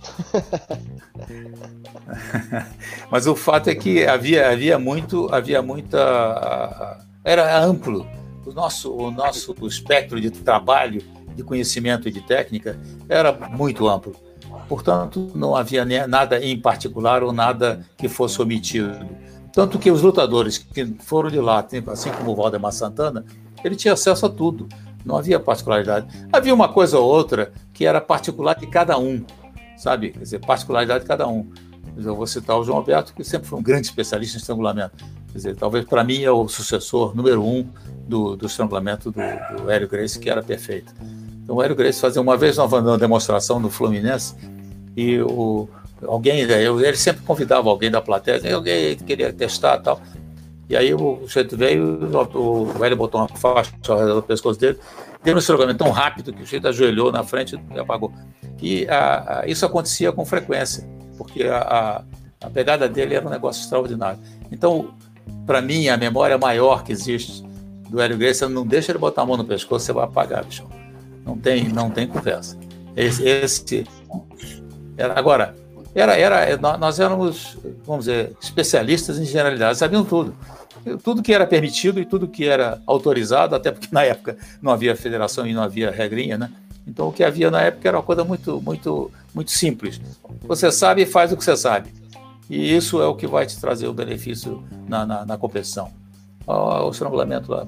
Mas 3.10 3.26
o 3.26 3.34
fato 3.34 3.70
é 3.70 3.74
que 3.74 4.06
havia, 4.06 4.50
havia 4.50 4.78
muito, 4.78 5.32
havia 5.32 5.62
muita. 5.62 6.98
Era 7.24 7.58
amplo. 7.64 8.06
O 8.44 8.52
nosso, 8.52 8.92
o 8.92 9.10
nosso 9.10 9.54
espectro 9.66 10.20
de 10.20 10.30
trabalho, 10.30 11.02
de 11.34 11.42
conhecimento 11.42 12.08
e 12.08 12.12
de 12.12 12.20
técnica 12.20 12.78
era 13.08 13.32
muito 13.32 13.88
amplo. 13.88 14.25
Portanto, 14.68 15.30
não 15.34 15.54
havia 15.54 15.84
nada 16.06 16.44
em 16.44 16.58
particular 16.58 17.22
ou 17.22 17.32
nada 17.32 17.86
que 17.96 18.08
fosse 18.08 18.40
omitido. 18.42 19.06
Tanto 19.52 19.78
que 19.78 19.90
os 19.90 20.02
lutadores 20.02 20.58
que 20.58 20.84
foram 21.00 21.30
de 21.30 21.40
lá, 21.40 21.66
assim 21.86 22.10
como 22.10 22.32
o 22.32 22.36
Valdemar 22.36 22.72
Santana, 22.72 23.24
ele 23.64 23.76
tinha 23.76 23.94
acesso 23.94 24.26
a 24.26 24.28
tudo. 24.28 24.68
Não 25.04 25.16
havia 25.16 25.38
particularidade. 25.38 26.06
Havia 26.32 26.52
uma 26.52 26.68
coisa 26.68 26.98
ou 26.98 27.08
outra 27.08 27.52
que 27.72 27.86
era 27.86 28.00
particular 28.00 28.54
de 28.54 28.66
cada 28.66 28.98
um, 28.98 29.24
sabe? 29.76 30.10
Quer 30.10 30.18
dizer, 30.18 30.40
particularidade 30.40 31.04
de 31.04 31.08
cada 31.08 31.28
um. 31.28 31.48
Eu 31.96 32.14
vou 32.14 32.26
citar 32.26 32.58
o 32.58 32.64
João 32.64 32.78
Alberto, 32.78 33.14
que 33.14 33.24
sempre 33.24 33.48
foi 33.48 33.58
um 33.58 33.62
grande 33.62 33.86
especialista 33.86 34.36
em 34.36 34.40
estrangulamento. 34.40 35.04
Quer 35.28 35.38
dizer, 35.38 35.56
talvez 35.56 35.84
para 35.84 36.02
mim 36.02 36.22
é 36.22 36.30
o 36.30 36.48
sucessor 36.48 37.14
número 37.14 37.42
um 37.42 37.66
do, 38.06 38.36
do 38.36 38.46
estrangulamento 38.46 39.10
do, 39.10 39.20
do 39.56 39.70
Hélio 39.70 39.88
Grace, 39.88 40.18
que 40.18 40.28
era 40.28 40.42
perfeito. 40.42 40.92
Então, 41.42 41.56
o 41.56 41.62
Hélio 41.62 41.76
Grace 41.76 42.00
fazia 42.00 42.20
uma 42.20 42.36
vez 42.36 42.58
uma 42.58 42.98
demonstração 42.98 43.60
no 43.60 43.70
Fluminense, 43.70 44.34
e 44.96 45.20
o, 45.20 45.68
alguém, 46.06 46.40
ele 46.40 46.96
sempre 46.96 47.22
convidava 47.22 47.68
alguém 47.68 47.90
da 47.90 48.00
plateia, 48.00 48.54
alguém 48.54 48.96
queria 48.96 49.32
testar 49.32 49.78
tal. 49.78 50.00
E 50.68 50.76
aí 50.76 50.92
o 50.92 51.20
sujeito 51.26 51.56
veio, 51.56 52.10
o, 52.34 52.66
velho 52.66 52.96
botou 52.96 53.20
uma 53.20 53.28
faixa 53.28 53.72
do 53.82 54.22
pescoço 54.22 54.58
dele, 54.58 54.78
deu 55.22 55.34
um 55.34 55.38
estragamento 55.38 55.78
tão 55.78 55.90
rápido 55.90 56.32
que 56.32 56.42
o 56.42 56.44
sujeito 56.44 56.66
ajoelhou 56.66 57.12
na 57.12 57.22
frente 57.22 57.60
e 57.72 57.78
apagou. 57.78 58.12
E 58.60 58.88
a, 58.88 59.40
a, 59.40 59.46
isso 59.46 59.64
acontecia 59.64 60.10
com 60.10 60.24
frequência, 60.24 60.88
porque 61.16 61.44
a, 61.44 62.02
a, 62.42 62.50
pegada 62.50 62.88
dele 62.88 63.14
era 63.14 63.26
um 63.26 63.30
negócio 63.30 63.62
extraordinário. 63.62 64.18
Então, 64.50 64.94
para 65.46 65.60
mim, 65.60 65.88
a 65.88 65.96
memória 65.96 66.36
maior 66.36 66.82
que 66.82 66.90
existe 66.90 67.44
do 67.88 68.00
Hélio 68.00 68.18
Gracie, 68.18 68.48
não 68.48 68.66
deixa 68.66 68.90
ele 68.90 68.98
botar 68.98 69.22
a 69.22 69.26
mão 69.26 69.36
no 69.36 69.44
pescoço, 69.44 69.84
você 69.84 69.92
vai 69.92 70.04
apagar, 70.04 70.44
bicho. 70.44 70.66
Não 71.24 71.38
tem, 71.38 71.68
não 71.68 71.90
tem 71.90 72.06
conversa. 72.08 72.58
Esse, 72.96 73.22
esse 73.22 73.86
era, 74.96 75.18
agora, 75.18 75.54
era, 75.94 76.14
era, 76.14 76.76
nós 76.76 77.00
éramos, 77.00 77.56
vamos 77.84 78.04
dizer, 78.04 78.32
especialistas 78.40 79.18
em 79.18 79.24
generalidades, 79.24 79.78
sabiam 79.78 80.04
tudo. 80.04 80.34
Tudo 81.02 81.22
que 81.22 81.32
era 81.32 81.46
permitido 81.46 81.98
e 81.98 82.04
tudo 82.04 82.28
que 82.28 82.46
era 82.46 82.80
autorizado, 82.86 83.54
até 83.56 83.72
porque 83.72 83.88
na 83.90 84.04
época 84.04 84.36
não 84.62 84.70
havia 84.70 84.94
federação 84.94 85.46
e 85.46 85.52
não 85.52 85.62
havia 85.62 85.90
regrinha, 85.90 86.38
né? 86.38 86.50
Então 86.86 87.08
o 87.08 87.12
que 87.12 87.24
havia 87.24 87.50
na 87.50 87.62
época 87.62 87.88
era 87.88 87.96
uma 87.96 88.02
coisa 88.02 88.22
muito, 88.22 88.60
muito, 88.60 89.10
muito 89.34 89.50
simples. 89.50 90.00
Você 90.42 90.70
sabe 90.70 91.02
e 91.02 91.06
faz 91.06 91.32
o 91.32 91.36
que 91.36 91.42
você 91.42 91.56
sabe. 91.56 91.92
E 92.48 92.76
isso 92.76 93.00
é 93.00 93.06
o 93.06 93.16
que 93.16 93.26
vai 93.26 93.44
te 93.46 93.60
trazer 93.60 93.88
o 93.88 93.92
benefício 93.92 94.62
na, 94.86 95.04
na, 95.04 95.26
na 95.26 95.36
competição. 95.36 95.90
O, 96.46 96.52
o 96.52 96.90
estrangulamento 96.90 97.50
lá 97.50 97.66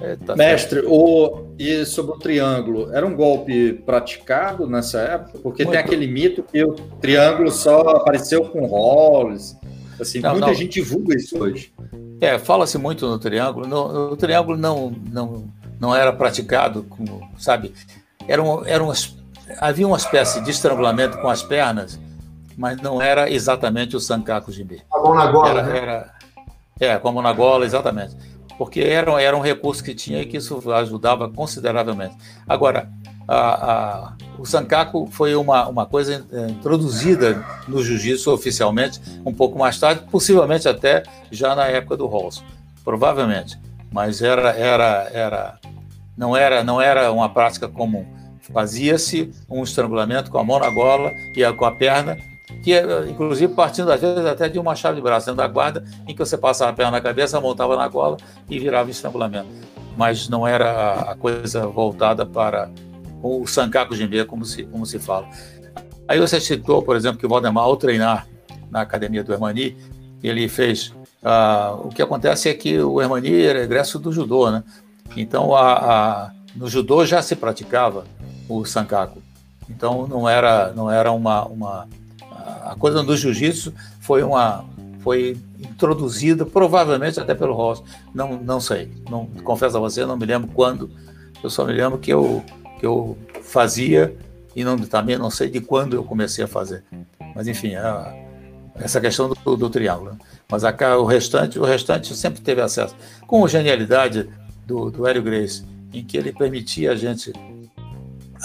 é, 0.00 0.16
tá 0.16 0.36
Mestre, 0.36 0.84
o, 0.86 1.46
e 1.58 1.84
sobre 1.84 2.12
o 2.12 2.18
triângulo, 2.18 2.94
era 2.94 3.04
um 3.04 3.16
golpe 3.16 3.72
praticado 3.72 4.66
nessa 4.66 5.00
época? 5.00 5.38
Porque 5.42 5.64
Muito. 5.64 5.76
tem 5.76 5.84
aquele 5.84 6.06
mito 6.06 6.42
que 6.42 6.62
o 6.62 6.74
triângulo 7.00 7.50
só 7.50 7.80
apareceu 7.80 8.44
com 8.44 8.64
Rolls. 8.66 9.56
Assim, 10.00 10.20
não, 10.20 10.32
muita 10.32 10.46
não. 10.46 10.54
gente 10.54 10.74
divulga 10.74 11.16
isso 11.16 11.36
hoje. 11.36 11.72
É, 12.20 12.38
fala-se 12.38 12.78
muito 12.78 13.08
no 13.08 13.18
triângulo. 13.18 13.66
No, 13.66 14.12
o 14.12 14.16
triângulo 14.16 14.56
não, 14.56 14.92
não, 15.10 15.52
não 15.80 15.94
era 15.94 16.12
praticado 16.12 16.84
como, 16.84 17.28
sabe? 17.36 17.72
Era 18.28 18.40
um, 18.40 18.64
era 18.64 18.84
um, 18.84 18.92
havia 19.58 19.86
uma 19.86 19.96
espécie 19.96 20.40
de 20.40 20.50
estrangulamento 20.52 21.18
com 21.18 21.28
as 21.28 21.42
pernas, 21.42 21.98
mas 22.56 22.80
não 22.80 23.02
era 23.02 23.28
exatamente 23.28 23.96
o 23.96 24.00
sankaku 24.00 24.52
jimbe. 24.52 24.80
A 24.92 25.00
mão 25.00 25.14
na 25.14 25.26
gola, 25.32 25.48
era, 25.48 25.62
né? 25.64 25.78
era, 25.78 26.14
é, 26.78 26.98
como 26.98 27.20
na 27.20 27.32
gola, 27.32 27.64
exatamente 27.64 28.14
porque 28.58 28.80
era, 28.80 29.22
era 29.22 29.36
um 29.36 29.40
recurso 29.40 29.82
que 29.82 29.94
tinha 29.94 30.20
e 30.20 30.26
que 30.26 30.36
isso 30.36 30.70
ajudava 30.72 31.30
consideravelmente. 31.30 32.16
Agora, 32.46 32.90
a, 33.28 33.36
a, 33.72 34.12
o 34.38 34.44
sankaku 34.44 35.08
foi 35.12 35.36
uma, 35.36 35.68
uma 35.68 35.86
coisa 35.86 36.26
é, 36.32 36.50
introduzida 36.50 37.44
no 37.68 37.82
jiu-jitsu 37.82 38.32
oficialmente 38.32 39.00
um 39.24 39.32
pouco 39.32 39.56
mais 39.58 39.78
tarde, 39.78 40.02
possivelmente 40.10 40.68
até 40.68 41.04
já 41.30 41.54
na 41.54 41.66
época 41.66 41.96
do 41.96 42.08
Halls, 42.08 42.42
provavelmente. 42.84 43.58
Mas 43.92 44.20
era, 44.22 44.50
era, 44.50 45.10
era, 45.12 45.58
não 46.16 46.36
era, 46.36 46.64
não 46.64 46.80
era 46.80 47.12
uma 47.12 47.28
prática 47.28 47.68
comum. 47.68 48.04
Fazia-se 48.52 49.30
um 49.48 49.62
estrangulamento 49.62 50.30
com 50.30 50.38
a 50.38 50.44
mão 50.44 50.58
na 50.58 50.70
gola 50.70 51.12
e 51.36 51.44
a, 51.44 51.52
com 51.52 51.64
a 51.64 51.72
perna 51.72 52.16
que 52.62 52.72
inclusive 53.08 53.52
partindo 53.54 53.90
às 53.90 54.00
vezes 54.00 54.24
até 54.24 54.48
de 54.48 54.58
uma 54.58 54.74
chave 54.74 54.96
de 54.96 55.02
braço 55.02 55.26
dentro 55.26 55.38
da 55.38 55.48
guarda, 55.48 55.84
em 56.06 56.14
que 56.14 56.18
você 56.18 56.36
passava 56.36 56.70
a 56.70 56.74
perna 56.74 56.92
na 56.92 57.00
cabeça, 57.00 57.40
montava 57.40 57.76
na 57.76 57.86
gola 57.88 58.16
e 58.48 58.58
virava 58.58 58.90
estrangulamento. 58.90 59.48
Mas 59.96 60.28
não 60.28 60.46
era 60.46 60.92
a 61.10 61.14
coisa 61.14 61.66
voltada 61.66 62.24
para 62.24 62.70
o 63.22 63.46
sankaku 63.46 63.94
jimbe, 63.94 64.24
como 64.24 64.44
se, 64.44 64.64
como 64.64 64.86
se 64.86 64.98
fala. 64.98 65.28
Aí 66.06 66.18
você 66.18 66.40
citou, 66.40 66.82
por 66.82 66.96
exemplo, 66.96 67.18
que 67.18 67.26
o 67.26 67.28
Valdemar, 67.28 67.64
ao 67.64 67.76
treinar 67.76 68.26
na 68.70 68.80
academia 68.80 69.22
do 69.22 69.32
Hermani, 69.32 69.76
ele 70.22 70.48
fez. 70.48 70.88
Uh, 71.20 71.86
o 71.86 71.88
que 71.88 72.00
acontece 72.00 72.48
é 72.48 72.54
que 72.54 72.78
o 72.78 73.02
Hermani 73.02 73.42
era 73.42 73.62
egresso 73.62 73.98
do 73.98 74.12
judô, 74.12 74.50
né? 74.50 74.62
Então, 75.16 75.54
a, 75.54 75.72
a, 75.72 76.30
no 76.54 76.68
judô 76.68 77.04
já 77.04 77.20
se 77.20 77.34
praticava 77.34 78.04
o 78.48 78.64
sankaku. 78.64 79.20
Então, 79.68 80.06
não 80.06 80.28
era, 80.28 80.72
não 80.72 80.90
era 80.90 81.12
uma, 81.12 81.44
uma 81.44 81.88
a 82.68 82.74
coisa 82.74 83.02
do 83.02 83.16
jiu-jitsu 83.16 83.72
foi 84.00 84.22
uma 84.22 84.64
foi 85.00 85.38
introduzida 85.58 86.44
provavelmente 86.44 87.18
até 87.18 87.34
pelo 87.34 87.54
Ross. 87.54 87.82
Não 88.14 88.36
não 88.36 88.60
sei. 88.60 88.92
Não 89.10 89.26
confesso 89.42 89.76
a 89.76 89.80
você, 89.80 90.04
não 90.04 90.16
me 90.16 90.26
lembro 90.26 90.50
quando. 90.52 90.90
Eu 91.42 91.48
só 91.48 91.64
me 91.64 91.72
lembro 91.72 91.98
que 91.98 92.12
eu 92.12 92.44
que 92.78 92.84
eu 92.84 93.16
fazia 93.42 94.14
e 94.54 94.62
não 94.62 94.76
também 94.76 95.16
não 95.16 95.30
sei 95.30 95.48
de 95.48 95.60
quando 95.60 95.94
eu 95.94 96.04
comecei 96.04 96.44
a 96.44 96.48
fazer. 96.48 96.84
Mas 97.34 97.48
enfim, 97.48 97.74
a, 97.74 98.14
essa 98.76 99.00
questão 99.00 99.30
do, 99.30 99.56
do 99.56 99.70
triângulo. 99.70 100.18
Mas 100.50 100.62
a, 100.64 100.74
o 100.98 101.04
restante, 101.04 101.58
o 101.58 101.64
restante 101.64 102.14
sempre 102.14 102.40
teve 102.40 102.60
acesso. 102.60 102.94
Com 103.26 103.44
a 103.44 103.48
genialidade 103.48 104.28
do, 104.66 104.90
do 104.90 105.06
Hélio 105.06 105.22
Grace 105.22 105.64
em 105.92 106.04
que 106.04 106.16
ele 106.16 106.32
permitia 106.32 106.92
a 106.92 106.96
gente 106.96 107.32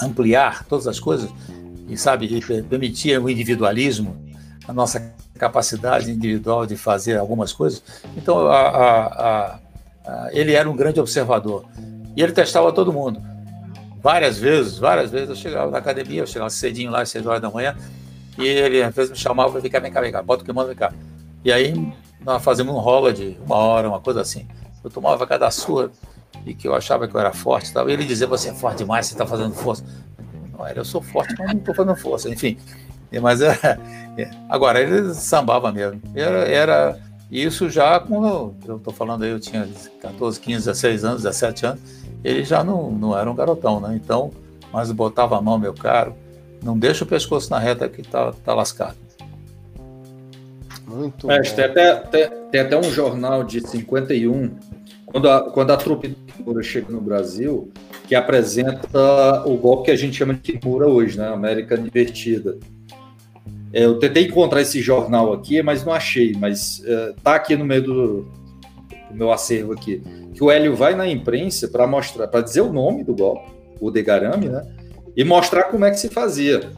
ampliar 0.02 0.64
todas 0.64 0.86
as 0.86 0.98
coisas 0.98 1.30
e 1.88 1.96
sabe 1.96 2.40
permitia 2.68 3.20
o 3.20 3.28
individualismo, 3.28 4.16
a 4.66 4.72
nossa 4.72 5.14
capacidade 5.38 6.10
individual 6.10 6.66
de 6.66 6.76
fazer 6.76 7.18
algumas 7.18 7.52
coisas. 7.52 7.82
Então 8.16 8.46
a, 8.48 8.68
a, 8.68 9.58
a, 10.04 10.28
ele 10.32 10.52
era 10.52 10.68
um 10.68 10.76
grande 10.76 11.00
observador 11.00 11.64
e 12.16 12.22
ele 12.22 12.32
testava 12.32 12.72
todo 12.72 12.92
mundo. 12.92 13.20
Várias 14.02 14.38
vezes, 14.38 14.78
várias 14.78 15.10
vezes 15.10 15.30
eu 15.30 15.36
chegava 15.36 15.70
na 15.70 15.78
academia, 15.78 16.22
eu 16.22 16.26
chegava 16.26 16.50
cedinho 16.50 16.90
lá 16.90 17.02
às 17.02 17.10
seis 17.10 17.24
horas 17.26 17.40
da 17.40 17.50
manhã 17.50 17.76
e 18.38 18.46
ele 18.46 18.82
às 18.82 18.94
vezes 18.94 19.10
me 19.10 19.16
chamava 19.16 19.60
vem 19.60 19.70
cá, 19.70 19.78
vem 19.78 19.92
cá, 19.92 20.00
vem 20.00 20.12
cá, 20.12 20.22
bota 20.22 20.42
o 20.42 20.46
kimono, 20.46 20.68
vem 20.68 20.76
cá. 20.76 20.92
E 21.44 21.52
aí 21.52 21.74
nós 22.24 22.42
fazíamos 22.42 22.74
um 22.74 22.78
rola 22.78 23.12
de 23.12 23.36
uma 23.44 23.56
hora, 23.56 23.88
uma 23.88 24.00
coisa 24.00 24.20
assim. 24.20 24.46
Eu 24.82 24.90
tomava 24.90 25.26
cada 25.26 25.50
sua 25.50 25.90
e 26.46 26.54
que 26.54 26.68
eu 26.68 26.74
achava 26.74 27.08
que 27.08 27.14
eu 27.14 27.20
era 27.20 27.32
forte 27.32 27.70
e 27.70 27.72
tal. 27.72 27.88
E 27.88 27.92
ele 27.92 28.04
dizia, 28.04 28.26
você 28.26 28.50
é 28.50 28.54
forte 28.54 28.78
demais, 28.78 29.06
você 29.06 29.14
está 29.14 29.26
fazendo 29.26 29.54
força. 29.54 29.84
Não 30.56 30.66
era, 30.66 30.80
eu 30.80 30.84
sou 30.84 31.02
forte, 31.02 31.34
mas 31.38 31.48
não 31.48 31.58
estou 31.58 31.74
fazendo 31.74 31.96
força. 31.96 32.28
Enfim, 32.28 32.56
mas 33.20 33.40
era, 33.40 33.78
é, 34.16 34.30
agora 34.48 34.80
ele 34.80 35.12
sambava 35.14 35.72
mesmo. 35.72 36.00
Era, 36.14 36.48
era 36.48 36.98
isso 37.30 37.68
já 37.68 37.98
quando 37.98 38.54
eu 38.66 38.76
estou 38.76 38.92
falando 38.92 39.24
aí, 39.24 39.30
eu 39.30 39.40
tinha 39.40 39.68
14, 40.00 40.38
15, 40.40 40.66
16 40.66 41.04
anos, 41.04 41.22
17 41.22 41.66
anos, 41.66 41.80
ele 42.22 42.44
já 42.44 42.62
não, 42.62 42.90
não 42.90 43.18
era 43.18 43.30
um 43.30 43.34
garotão, 43.34 43.80
né? 43.80 43.94
Então, 43.94 44.30
mas 44.72 44.90
botava 44.92 45.36
a 45.36 45.42
mão, 45.42 45.58
meu 45.58 45.74
caro, 45.74 46.14
não 46.62 46.78
deixa 46.78 47.04
o 47.04 47.06
pescoço 47.06 47.50
na 47.50 47.58
reta 47.58 47.88
que 47.88 48.02
tá, 48.02 48.32
tá 48.44 48.54
lascado. 48.54 48.96
Muito 50.86 51.30
é, 51.30 51.40
tem, 51.40 51.64
até, 51.64 51.94
tem, 51.96 52.30
tem, 52.50 52.60
até 52.60 52.76
um 52.76 52.84
jornal 52.84 53.42
de 53.42 53.66
51, 53.66 54.50
quando 55.14 55.30
a, 55.30 55.48
quando 55.48 55.70
a 55.70 55.76
trupe 55.76 56.08
do 56.08 56.16
Kimura 56.16 56.60
chega 56.60 56.90
no 56.90 57.00
Brasil, 57.00 57.70
que 58.08 58.16
apresenta 58.16 59.44
o 59.46 59.56
golpe 59.56 59.84
que 59.84 59.90
a 59.92 59.96
gente 59.96 60.16
chama 60.16 60.34
de 60.34 60.40
Kimura 60.40 60.88
hoje, 60.88 61.16
né? 61.16 61.28
América 61.28 61.76
Invertida. 61.76 62.58
É, 63.72 63.84
eu 63.84 63.96
tentei 64.00 64.24
encontrar 64.24 64.60
esse 64.60 64.82
jornal 64.82 65.32
aqui, 65.32 65.62
mas 65.62 65.84
não 65.84 65.92
achei, 65.92 66.32
mas 66.36 66.80
uh, 66.80 67.14
tá 67.22 67.36
aqui 67.36 67.54
no 67.54 67.64
meio 67.64 67.82
do, 67.82 68.22
do, 68.22 68.28
meu 69.12 69.30
acervo 69.30 69.72
aqui. 69.72 70.02
Que 70.34 70.42
o 70.42 70.50
Hélio 70.50 70.74
vai 70.74 70.96
na 70.96 71.06
imprensa 71.06 71.68
para 71.68 71.86
mostrar, 71.86 72.26
para 72.26 72.40
dizer 72.40 72.62
o 72.62 72.72
nome 72.72 73.04
do 73.04 73.14
golpe, 73.14 73.52
o 73.80 73.92
Degarame, 73.92 74.48
né? 74.48 74.66
E 75.16 75.22
mostrar 75.22 75.64
como 75.64 75.84
é 75.84 75.92
que 75.92 76.00
se 76.00 76.08
fazia. 76.08 76.72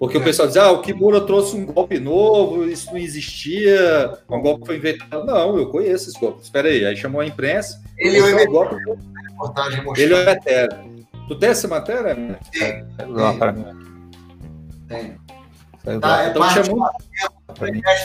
Porque 0.00 0.16
o 0.16 0.24
pessoal 0.24 0.48
diz, 0.48 0.56
ah, 0.56 0.72
o 0.72 0.80
Kimura 0.80 1.20
trouxe 1.20 1.54
um 1.54 1.66
golpe 1.66 2.00
novo, 2.00 2.64
isso 2.64 2.90
não 2.90 2.96
existia, 2.96 4.18
um 4.30 4.40
golpe 4.40 4.64
foi 4.64 4.78
inventado. 4.78 5.26
Não, 5.26 5.58
eu 5.58 5.68
conheço 5.68 6.08
esse 6.08 6.18
golpe. 6.18 6.42
Espera 6.42 6.68
aí, 6.68 6.86
aí 6.86 6.96
chamou 6.96 7.20
a 7.20 7.26
imprensa. 7.26 7.82
Ele 7.98 8.16
é 8.16 8.44
o 8.44 8.50
golpe. 8.50 8.76
Ele 9.98 10.14
é 10.14 10.16
o 10.16 10.30
eterno. 10.30 11.06
Tu 11.28 11.38
tem 11.38 11.50
essa 11.50 11.68
matéria? 11.68 12.14
Tem. 12.50 12.86
Tem. 14.88 15.18
tem. 15.84 16.00
Tá, 16.00 16.24
é 16.24 16.30
então 16.30 16.48
chamou. 16.48 16.88
O 17.60 17.64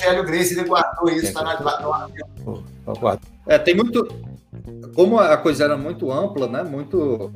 Hélio 0.09 0.25
Grace, 0.25 0.53
ele 0.53 0.67
guardou 0.67 1.09
isso, 1.09 1.27
está 1.27 1.43
na 1.43 2.09
É, 3.47 3.57
tem 3.57 3.73
muito. 3.73 4.05
Como 4.93 5.17
a 5.17 5.37
coisa 5.37 5.63
era 5.63 5.77
muito 5.77 6.11
ampla, 6.11 6.45
né? 6.45 6.61
Muito 6.61 7.31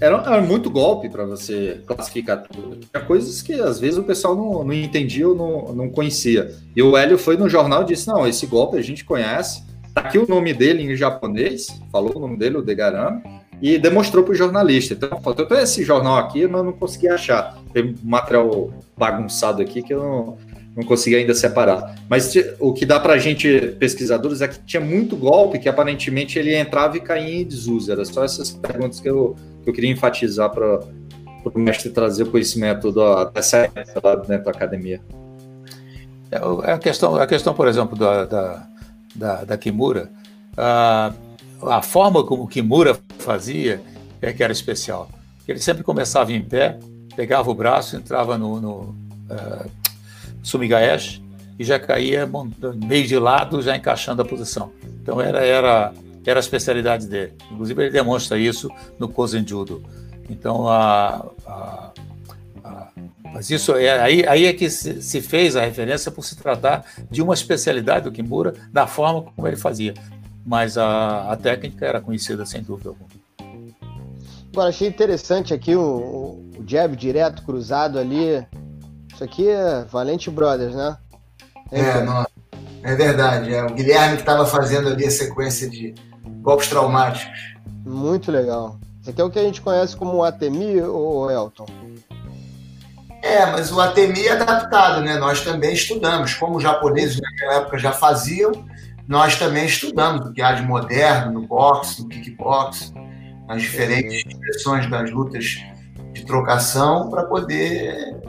era, 0.00 0.16
era 0.16 0.42
muito 0.42 0.70
golpe 0.70 1.08
para 1.08 1.24
você 1.24 1.80
classificar 1.86 2.42
tudo. 2.42 2.76
Tinha 2.76 3.04
coisas 3.04 3.42
que 3.42 3.54
às 3.54 3.78
vezes 3.80 3.98
o 3.98 4.02
pessoal 4.02 4.34
não, 4.34 4.64
não 4.64 4.72
entendia 4.72 5.28
ou 5.28 5.34
não, 5.34 5.74
não 5.74 5.90
conhecia. 5.90 6.54
E 6.74 6.82
o 6.82 6.96
Hélio 6.96 7.18
foi 7.18 7.36
no 7.36 7.48
jornal 7.48 7.82
e 7.82 7.86
disse: 7.86 8.08
Não, 8.08 8.26
esse 8.26 8.46
golpe 8.46 8.76
a 8.76 8.82
gente 8.82 9.04
conhece. 9.04 9.62
Tá 9.94 10.02
aqui 10.02 10.18
o 10.18 10.28
nome 10.28 10.52
dele 10.52 10.82
em 10.82 10.96
japonês, 10.96 11.68
falou 11.92 12.16
o 12.16 12.18
nome 12.18 12.36
dele, 12.36 12.56
o 12.56 12.62
Degarame, 12.62 13.22
e 13.62 13.78
demonstrou 13.78 14.24
para 14.24 14.32
o 14.32 14.34
jornalista. 14.34 14.94
Então, 14.94 15.20
faltou 15.20 15.46
esse 15.56 15.84
jornal 15.84 16.16
aqui, 16.16 16.46
mas 16.48 16.64
não 16.64 16.72
consegui 16.72 17.08
achar. 17.08 17.56
Tem 17.72 17.84
um 17.84 17.94
material 18.02 18.72
bagunçado 18.96 19.62
aqui 19.62 19.82
que 19.82 19.94
eu 19.94 20.02
não, 20.02 20.38
não 20.76 20.82
consegui 20.82 21.16
ainda 21.16 21.34
separar. 21.34 21.94
Mas 22.08 22.34
o 22.58 22.72
que 22.72 22.84
dá 22.84 22.98
para 22.98 23.14
a 23.14 23.18
gente, 23.18 23.76
pesquisadores, 23.78 24.40
é 24.40 24.48
que 24.48 24.58
tinha 24.64 24.80
muito 24.80 25.16
golpe 25.16 25.58
que 25.60 25.68
aparentemente 25.68 26.38
ele 26.38 26.54
entrava 26.54 26.96
e 26.96 27.00
caía 27.00 27.42
em 27.42 27.44
desuso. 27.44 27.92
Era 27.92 28.04
só 28.04 28.24
essas 28.24 28.50
perguntas 28.50 28.98
que 28.98 29.08
eu 29.08 29.36
que 29.64 29.70
eu 29.70 29.74
queria 29.74 29.90
enfatizar 29.90 30.50
para 30.50 30.80
o 31.44 31.58
mestre 31.58 31.90
trazer 31.90 32.24
o 32.24 32.30
conhecimento 32.30 32.92
do, 32.92 33.24
dessa 33.26 33.70
lá 34.02 34.16
dentro 34.16 34.44
da 34.44 34.50
academia. 34.50 35.00
É, 36.30 36.72
a 36.72 36.78
questão, 36.78 37.16
a 37.16 37.26
questão 37.26 37.54
por 37.54 37.66
exemplo, 37.66 37.96
da, 37.96 38.24
da, 38.24 38.66
da, 39.14 39.44
da 39.44 39.58
Kimura, 39.58 40.10
a, 40.56 41.12
a 41.62 41.82
forma 41.82 42.24
como 42.24 42.46
Kimura 42.46 42.98
fazia 43.18 43.80
é 44.20 44.32
que 44.32 44.42
era 44.42 44.52
especial. 44.52 45.08
Ele 45.46 45.58
sempre 45.58 45.82
começava 45.82 46.32
em 46.32 46.42
pé, 46.42 46.78
pegava 47.14 47.50
o 47.50 47.54
braço, 47.54 47.96
entrava 47.96 48.38
no, 48.38 48.60
no 48.60 48.72
uh, 49.30 49.70
e 51.58 51.64
já 51.64 51.78
caía 51.78 52.28
meio 52.74 53.06
de 53.06 53.18
lado, 53.18 53.62
já 53.62 53.76
encaixando 53.76 54.22
a 54.22 54.24
posição. 54.24 54.72
Então 55.02 55.20
era, 55.20 55.44
era 55.44 55.92
era 56.30 56.38
a 56.38 56.42
especialidade 56.42 57.06
dele. 57.06 57.34
Inclusive, 57.50 57.82
ele 57.82 57.90
demonstra 57.90 58.38
isso 58.38 58.68
no 58.98 59.08
Kozen 59.08 59.46
Judo. 59.46 59.82
Então, 60.28 60.68
a, 60.68 61.26
a, 61.46 61.90
a, 62.64 62.88
mas 63.32 63.50
isso 63.50 63.72
é, 63.74 64.00
aí, 64.00 64.26
aí 64.26 64.46
é 64.46 64.52
que 64.52 64.70
se, 64.70 65.02
se, 65.02 65.20
fez 65.20 65.56
a 65.56 65.62
referência 65.62 66.10
por 66.10 66.24
se 66.24 66.36
tratar 66.36 66.84
de 67.10 67.20
uma 67.20 67.34
especialidade 67.34 68.04
do 68.04 68.12
Kimura, 68.12 68.54
da 68.72 68.86
forma 68.86 69.22
como 69.22 69.46
ele 69.46 69.56
fazia. 69.56 69.94
Mas 70.46 70.78
a, 70.78 71.32
a 71.32 71.36
técnica 71.36 71.84
era 71.86 72.00
conhecida 72.00 72.44
sem 72.46 72.62
dúvida 72.62 72.90
alguma. 72.90 73.08
Agora, 74.52 74.68
achei 74.68 74.86
interessante 74.86 75.52
aqui 75.52 75.74
o, 75.74 76.40
o 76.56 76.64
jab 76.66 76.94
direto, 76.96 77.42
cruzado 77.42 77.98
ali. 77.98 78.46
Isso 79.12 79.24
aqui 79.24 79.48
é 79.48 79.84
Valente 79.84 80.30
Brothers, 80.30 80.74
né? 80.74 80.96
É, 81.72 81.80
é, 81.80 82.02
não, 82.04 82.24
é 82.84 82.94
verdade. 82.94 83.52
É 83.52 83.64
o 83.64 83.74
Guilherme 83.74 84.14
que 84.16 84.22
estava 84.22 84.46
fazendo 84.46 84.88
ali 84.88 85.06
a 85.06 85.10
sequência 85.10 85.68
de 85.68 85.94
golpes 86.44 86.68
traumáticos. 86.68 87.54
Muito 87.84 88.30
legal. 88.30 88.78
Isso 89.00 89.10
aqui 89.10 89.20
é 89.20 89.24
o 89.24 89.30
que 89.30 89.38
a 89.38 89.42
gente 89.42 89.60
conhece 89.60 89.96
como 89.96 90.22
ATMI 90.22 90.82
ou 90.82 91.30
Elton? 91.30 91.66
É, 93.22 93.46
mas 93.46 93.72
o 93.72 93.80
ATMI 93.80 94.26
é 94.26 94.32
adaptado, 94.32 95.00
né? 95.00 95.16
Nós 95.16 95.40
também 95.40 95.72
estudamos. 95.72 96.34
Como 96.34 96.58
os 96.58 96.62
japoneses 96.62 97.18
naquela 97.20 97.54
época 97.54 97.78
já 97.78 97.92
faziam, 97.92 98.52
nós 99.08 99.36
também 99.36 99.64
estudamos 99.64 100.26
o 100.26 100.32
que 100.32 100.42
há 100.42 100.52
de 100.52 100.62
moderno 100.62 101.32
no 101.32 101.46
boxe, 101.46 102.02
no 102.02 102.08
kickbox, 102.08 102.92
nas 103.48 103.62
diferentes 103.62 104.24
expressões 104.26 104.88
das 104.90 105.10
lutas 105.10 105.62
de 106.12 106.24
trocação 106.26 107.08
para 107.08 107.24
poder 107.24 108.20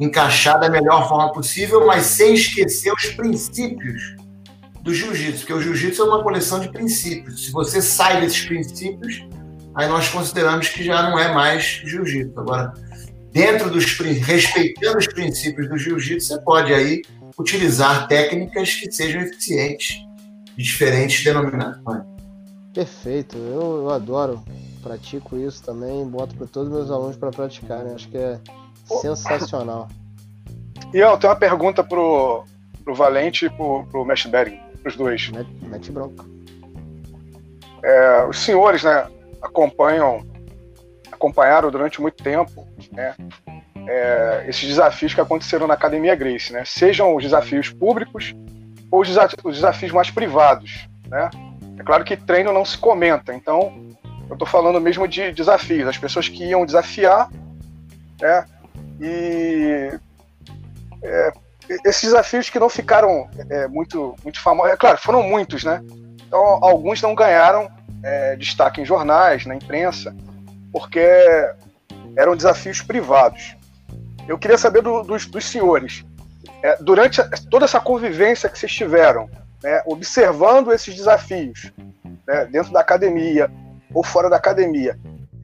encaixar 0.00 0.58
da 0.58 0.70
melhor 0.70 1.06
forma 1.08 1.30
possível, 1.32 1.86
mas 1.86 2.06
sem 2.06 2.34
esquecer 2.34 2.92
os 2.92 3.06
princípios 3.10 4.21
do 4.82 4.92
jiu-jitsu, 4.92 5.38
porque 5.38 5.52
o 5.52 5.62
jiu-jitsu 5.62 6.02
é 6.02 6.04
uma 6.04 6.22
coleção 6.22 6.58
de 6.58 6.68
princípios. 6.68 7.46
Se 7.46 7.52
você 7.52 7.80
sai 7.80 8.20
desses 8.20 8.44
princípios, 8.44 9.24
aí 9.74 9.88
nós 9.88 10.08
consideramos 10.08 10.68
que 10.68 10.82
já 10.82 11.02
não 11.08 11.18
é 11.18 11.32
mais 11.32 11.62
jiu-jitsu. 11.84 12.38
Agora, 12.38 12.72
dentro 13.30 13.70
dos 13.70 13.84
respeitando 13.96 14.98
os 14.98 15.06
princípios 15.06 15.68
do 15.68 15.78
jiu-jitsu, 15.78 16.26
você 16.26 16.40
pode 16.40 16.74
aí 16.74 17.02
utilizar 17.38 18.08
técnicas 18.08 18.74
que 18.74 18.90
sejam 18.90 19.22
eficientes 19.22 19.98
de 20.56 20.64
diferentes 20.64 21.24
denominações. 21.24 22.02
Perfeito, 22.74 23.36
eu, 23.38 23.82
eu 23.82 23.90
adoro, 23.90 24.42
pratico 24.82 25.36
isso 25.36 25.62
também, 25.62 26.04
boto 26.06 26.34
para 26.34 26.46
todos 26.46 26.68
os 26.68 26.74
meus 26.74 26.90
alunos 26.90 27.16
para 27.16 27.30
praticarem, 27.30 27.94
acho 27.94 28.08
que 28.08 28.18
é 28.18 28.40
sensacional. 29.00 29.88
E 30.92 30.98
eu 30.98 31.16
tenho 31.18 31.32
uma 31.32 31.38
pergunta 31.38 31.84
pro, 31.84 32.44
pro 32.82 32.94
Valente 32.94 33.46
e 33.46 33.50
pro, 33.50 33.86
pro 33.86 34.04
Mestre 34.04 34.30
Bering 34.30 34.71
os 34.84 34.96
dois. 34.96 35.30
Mete 35.62 35.90
bronca. 35.90 36.24
É, 37.82 38.24
os 38.24 38.38
senhores, 38.38 38.84
né, 38.84 39.06
acompanham, 39.42 40.24
acompanharam 41.10 41.70
durante 41.70 42.00
muito 42.00 42.22
tempo, 42.22 42.66
né, 42.92 43.16
é, 43.88 44.44
esses 44.48 44.68
desafios 44.68 45.12
que 45.12 45.20
aconteceram 45.20 45.66
na 45.66 45.74
Academia 45.74 46.14
Grace, 46.14 46.52
né, 46.52 46.64
sejam 46.64 47.16
os 47.16 47.24
desafios 47.24 47.70
públicos 47.70 48.34
ou 48.88 49.00
os, 49.00 49.08
os 49.42 49.56
desafios 49.56 49.90
mais 49.90 50.10
privados, 50.10 50.88
né. 51.08 51.28
É 51.76 51.82
claro 51.82 52.04
que 52.04 52.16
treino 52.16 52.52
não 52.52 52.64
se 52.64 52.78
comenta, 52.78 53.34
então 53.34 53.90
eu 54.28 54.34
estou 54.34 54.46
falando 54.46 54.80
mesmo 54.80 55.08
de 55.08 55.32
desafios, 55.32 55.88
as 55.88 55.98
pessoas 55.98 56.28
que 56.28 56.44
iam 56.44 56.64
desafiar, 56.64 57.28
né, 58.20 58.44
e 59.00 59.98
é, 61.02 61.32
esses 61.84 62.02
desafios 62.02 62.50
que 62.50 62.58
não 62.58 62.68
ficaram 62.68 63.28
é, 63.50 63.66
muito, 63.68 64.14
muito 64.22 64.40
famosos, 64.40 64.72
é 64.72 64.76
claro, 64.76 64.98
foram 64.98 65.22
muitos, 65.22 65.64
né? 65.64 65.82
Então, 66.26 66.40
alguns 66.62 67.02
não 67.02 67.14
ganharam 67.14 67.70
é, 68.02 68.36
destaque 68.36 68.80
em 68.80 68.84
jornais, 68.84 69.46
na 69.46 69.54
imprensa, 69.54 70.14
porque 70.72 71.00
eram 72.16 72.36
desafios 72.36 72.80
privados. 72.82 73.56
Eu 74.26 74.38
queria 74.38 74.58
saber 74.58 74.82
do, 74.82 75.02
dos, 75.02 75.26
dos, 75.26 75.44
senhores, 75.44 76.04
é, 76.62 76.76
durante 76.80 77.22
toda 77.50 77.64
essa 77.64 77.80
convivência 77.80 78.48
que 78.48 78.58
vocês 78.58 78.72
tiveram, 78.72 79.28
né, 79.62 79.82
observando 79.86 80.72
esses 80.72 80.94
desafios 80.94 81.72
né, 82.26 82.46
dentro 82.46 82.72
da 82.72 82.80
academia, 82.80 83.50
ou 83.92 84.02
fora 84.02 84.30
da 84.30 84.36
academia. 84.36 84.98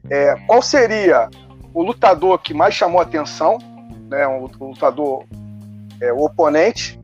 É, 0.09 0.35
qual 0.47 0.61
seria 0.61 1.29
o 1.73 1.83
lutador 1.83 2.39
que 2.39 2.53
mais 2.53 2.73
chamou 2.73 2.99
atenção, 2.99 3.59
né, 4.09 4.27
um 4.27 4.47
lutador, 4.59 5.23
é, 6.01 6.11
o 6.13 6.19
oponente, 6.19 6.99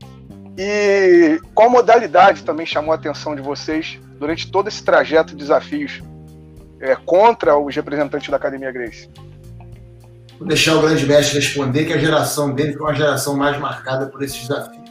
e 0.58 1.40
qual 1.54 1.68
modalidade 1.68 2.42
também 2.42 2.64
chamou 2.64 2.92
a 2.92 2.94
atenção 2.94 3.34
de 3.34 3.42
vocês 3.42 3.98
durante 4.18 4.50
todo 4.50 4.68
esse 4.68 4.82
trajeto 4.82 5.32
de 5.32 5.36
desafios 5.36 6.02
é, 6.80 6.96
contra 6.96 7.58
os 7.58 7.74
representantes 7.74 8.28
da 8.30 8.36
Academia 8.36 8.72
Grace? 8.72 9.08
Vou 10.38 10.48
deixar 10.48 10.76
o 10.76 10.82
grande 10.82 11.06
mestre 11.06 11.38
responder, 11.38 11.84
que 11.84 11.92
a 11.92 11.98
geração 11.98 12.52
dele 12.54 12.74
foi 12.74 12.86
uma 12.86 12.94
geração 12.94 13.36
mais 13.36 13.58
marcada 13.58 14.06
por 14.06 14.22
esses 14.22 14.46
desafios. 14.46 14.86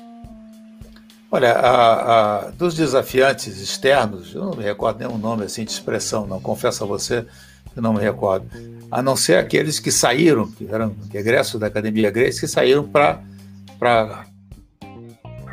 Olha, 1.31 1.51
a, 1.51 2.45
a, 2.45 2.51
dos 2.51 2.75
desafiantes 2.75 3.59
externos, 3.59 4.33
eu 4.33 4.45
não 4.45 4.55
me 4.55 4.63
recordo 4.63 4.99
nenhum 4.99 5.17
nome 5.17 5.43
assim 5.43 5.65
de 5.65 5.71
expressão, 5.71 6.25
não, 6.25 6.39
confesso 6.39 6.83
a 6.83 6.87
você 6.87 7.25
que 7.73 7.81
não 7.81 7.93
me 7.93 7.99
recordo. 7.99 8.47
A 8.89 9.01
não 9.01 9.15
ser 9.15 9.37
aqueles 9.37 9.79
que 9.79 9.91
saíram, 9.91 10.49
que 10.49 10.67
eram 10.71 10.95
egressos 11.13 11.59
da 11.59 11.67
Academia 11.67 12.09
Grace, 12.09 12.39
que 12.39 12.47
saíram 12.47 12.87
para 12.87 13.19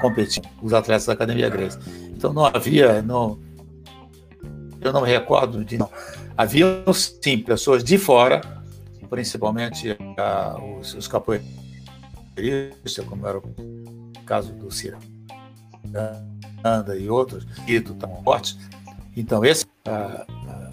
competir, 0.00 0.42
os 0.60 0.72
atletas 0.72 1.06
da 1.06 1.12
Academia 1.12 1.48
Grace. 1.48 1.78
Então 2.10 2.32
não 2.32 2.44
havia, 2.44 3.02
não, 3.02 3.38
eu 4.80 4.92
não 4.92 5.02
me 5.02 5.08
recordo 5.08 5.64
de 5.64 5.78
não. 5.78 5.90
Havia 6.36 6.84
sim 6.92 7.38
pessoas 7.38 7.84
de 7.84 7.98
fora, 7.98 8.40
principalmente 9.08 9.96
a, 10.18 10.56
os, 10.78 10.94
os 10.94 11.06
capoeiristas, 11.08 13.04
como 13.06 13.26
era 13.26 13.38
o 13.38 13.42
caso 14.24 14.52
do 14.54 14.70
Cira 14.70 14.98
Anda 16.64 16.96
e 16.96 17.08
outros, 17.08 17.46
e 17.66 17.78
do 17.78 17.94
tão 17.94 18.22
fortes. 18.22 18.58
Então, 19.16 19.44
esse, 19.44 19.66
ah, 19.86 20.24
ah, 20.28 20.70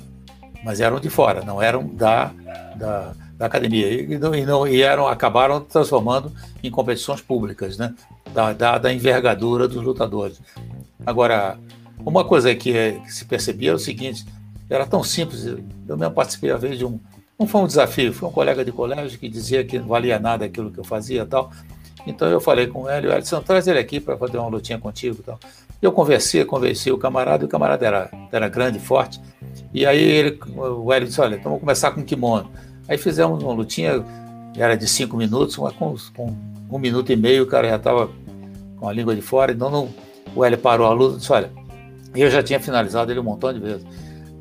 mas 0.64 0.80
eram 0.80 1.00
de 1.00 1.10
fora, 1.10 1.44
não 1.44 1.62
eram 1.62 1.88
da, 1.88 2.32
da, 2.76 3.14
da 3.40 3.46
academia. 3.46 3.90
E, 3.90 4.18
não, 4.20 4.36
e, 4.36 4.46
não, 4.46 4.68
e 4.68 4.82
eram, 4.82 5.08
acabaram 5.08 5.62
transformando 5.62 6.32
em 6.62 6.70
competições 6.70 7.22
públicas, 7.22 7.78
né? 7.78 7.96
da, 8.34 8.54
da, 8.54 8.78
da 8.78 8.94
envergadura 8.94 9.68
dos 9.68 9.82
lutadores. 9.82 10.42
Agora, 11.06 11.58
uma 12.06 12.24
coisa 12.24 12.54
que, 12.54 12.74
que, 12.74 13.14
se 13.14 13.26
percebia 13.26 13.70
era 13.70 13.78
o 13.78 13.80
seguinte: 13.80 14.26
era 14.70 14.86
tão 14.86 15.04
simples. 15.04 15.46
Eu 15.46 15.98
mesmo 15.98 16.14
participei, 16.14 16.52
às 16.52 16.62
vezes, 16.62 16.78
de 16.78 16.86
um. 16.86 17.00
Não 17.40 17.48
foi 17.48 17.62
um 17.62 17.68
desafio, 17.68 18.14
foi 18.14 18.28
um 18.28 18.32
colega 18.32 18.66
de 18.66 18.72
colégio 18.72 19.18
que 19.18 19.30
dizia 19.30 19.64
que 19.64 19.80
não 19.80 19.88
valia 19.88 20.20
nada 20.20 20.44
aquilo 20.44 20.70
que 20.70 20.80
eu 20.80 20.84
fazia 20.84 21.26
tal. 21.26 21.50
Então 22.06 22.28
eu 22.28 22.42
falei 22.42 22.68
com 22.68 22.90
ele, 22.90 23.08
o 23.08 23.14
Edson, 23.14 23.42
traz 23.42 23.68
ele 23.68 23.80
aqui 23.80 24.00
para 24.00 24.18
fazer 24.18 24.38
uma 24.38 24.50
lutinha 24.50 24.78
contigo 24.78 25.24
tal. 25.24 25.40
Eu 25.82 25.94
conversei, 25.94 26.44
conversei 26.44 26.92
o 26.92 26.98
camarada, 26.98 27.44
e 27.44 27.46
o 27.46 27.50
camarada 27.50 27.86
era, 27.86 28.12
era 28.32 28.50
grande, 28.50 28.80
forte. 28.80 29.22
E 29.74 29.86
aí 29.86 30.02
ele, 30.02 30.40
o 30.58 30.92
Hélio 30.92 31.08
disse, 31.08 31.22
olha, 31.22 31.36
então 31.36 31.52
vamos 31.52 31.62
começar 31.62 31.92
com 31.92 32.04
kimono. 32.04 32.52
Aí 32.90 32.98
fizemos 32.98 33.42
uma 33.44 33.54
lutinha, 33.54 34.04
era 34.58 34.76
de 34.76 34.88
cinco 34.88 35.16
minutos, 35.16 35.58
mas 35.58 35.74
com, 35.74 35.96
com 36.16 36.36
um 36.70 36.80
minuto 36.80 37.12
e 37.12 37.16
meio 37.16 37.44
o 37.44 37.48
cara 37.48 37.70
já 37.70 37.76
estava 37.76 38.10
com 38.78 38.90
a 38.90 38.92
língua 38.92 39.16
de 39.16 39.22
fora. 39.22 39.52
Então 39.52 39.70
não, 39.70 39.90
o 40.36 40.44
Hélio 40.44 40.58
parou 40.58 40.88
a 40.88 40.94
luta 40.94 41.16
e 41.16 41.20
disse, 41.20 41.32
olha, 41.32 41.52
eu 42.16 42.30
já 42.30 42.42
tinha 42.42 42.60
finalizado 42.60 43.12
ele 43.12 43.20
um 43.20 43.24
montão 43.24 43.54
de 43.54 43.60
vezes. 43.60 43.86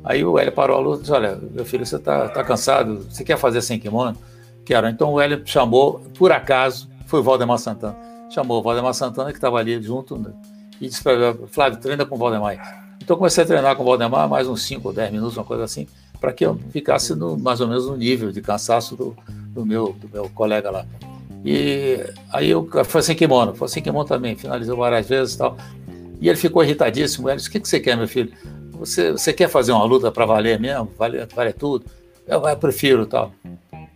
Aí 0.03 0.25
o 0.25 0.39
Hélio 0.39 0.51
parou 0.51 0.77
a 0.77 0.79
luta 0.79 0.97
e 0.97 1.01
disse, 1.01 1.13
olha, 1.13 1.39
meu 1.51 1.63
filho, 1.63 1.85
você 1.85 1.97
está 1.97 2.27
tá 2.27 2.43
cansado, 2.43 3.05
você 3.09 3.23
quer 3.23 3.37
fazer 3.37 3.61
sem 3.61 3.79
kimono? 3.79 4.17
Quero. 4.65 4.87
Então 4.87 5.13
o 5.13 5.21
Hélio 5.21 5.41
chamou, 5.45 6.01
por 6.17 6.31
acaso, 6.31 6.89
foi 7.05 7.19
o 7.19 7.23
Valdemar 7.23 7.59
Santana. 7.59 7.95
Chamou 8.29 8.59
o 8.59 8.63
Valdemar 8.63 8.93
Santana, 8.93 9.31
que 9.31 9.37
estava 9.37 9.57
ali 9.57 9.81
junto, 9.81 10.17
né? 10.17 10.31
e 10.81 10.87
disse 10.87 11.03
para 11.03 11.35
Flávio, 11.47 11.79
treina 11.79 12.05
com 12.05 12.15
o 12.15 12.17
Valdemar. 12.17 12.85
Então 13.01 13.17
comecei 13.17 13.43
a 13.43 13.47
treinar 13.47 13.75
com 13.75 13.83
o 13.83 13.85
Valdemar 13.85 14.27
mais 14.29 14.47
uns 14.47 14.63
5 14.63 14.87
ou 14.87 14.93
10 14.93 15.11
minutos, 15.11 15.37
uma 15.37 15.43
coisa 15.43 15.63
assim, 15.63 15.87
para 16.19 16.33
que 16.33 16.45
eu 16.45 16.59
ficasse 16.71 17.15
no, 17.15 17.37
mais 17.37 17.61
ou 17.61 17.67
menos 17.67 17.87
no 17.87 17.95
nível 17.95 18.31
de 18.31 18.41
cansaço 18.41 18.95
do, 18.95 19.15
do, 19.53 19.65
meu, 19.65 19.95
do 19.99 20.09
meu 20.09 20.29
colega 20.29 20.69
lá. 20.69 20.85
E 21.43 22.03
aí 22.33 22.49
eu 22.49 22.67
foi 22.83 23.01
sem 23.01 23.15
kimono, 23.15 23.55
foi 23.55 23.67
sem 23.69 23.81
kimono 23.81 24.05
também, 24.05 24.35
finalizou 24.35 24.75
várias 24.75 25.07
vezes 25.07 25.35
e 25.35 25.37
tal. 25.37 25.57
E 26.19 26.27
ele 26.27 26.37
ficou 26.37 26.63
irritadíssimo. 26.63 27.29
Ele 27.29 27.37
disse: 27.37 27.49
O 27.49 27.51
que, 27.51 27.59
que 27.59 27.67
você 27.67 27.79
quer, 27.79 27.95
meu 27.95 28.07
filho? 28.07 28.31
Você, 28.73 29.11
você 29.11 29.33
quer 29.33 29.49
fazer 29.49 29.71
uma 29.71 29.83
luta 29.85 30.11
para 30.11 30.25
valer 30.25 30.59
mesmo? 30.59 30.91
Vale, 30.97 31.25
vale 31.33 31.53
tudo? 31.53 31.85
Eu, 32.27 32.45
eu 32.45 32.57
prefiro 32.57 33.05
tal. 33.05 33.31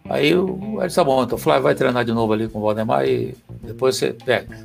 Aí 0.09 0.33
o 0.35 0.77
ele 0.77 0.87
disse: 0.87 0.95
Tá 0.95 1.03
bom, 1.03 1.23
então 1.23 1.37
Flávio 1.37 1.63
vai 1.63 1.75
treinar 1.75 2.05
de 2.05 2.13
novo 2.13 2.31
ali 2.33 2.47
com 2.47 2.59
o 2.59 2.61
Valdemar 2.61 3.05
e 3.05 3.35
depois 3.61 3.97
você 3.97 4.13
pega. 4.13 4.57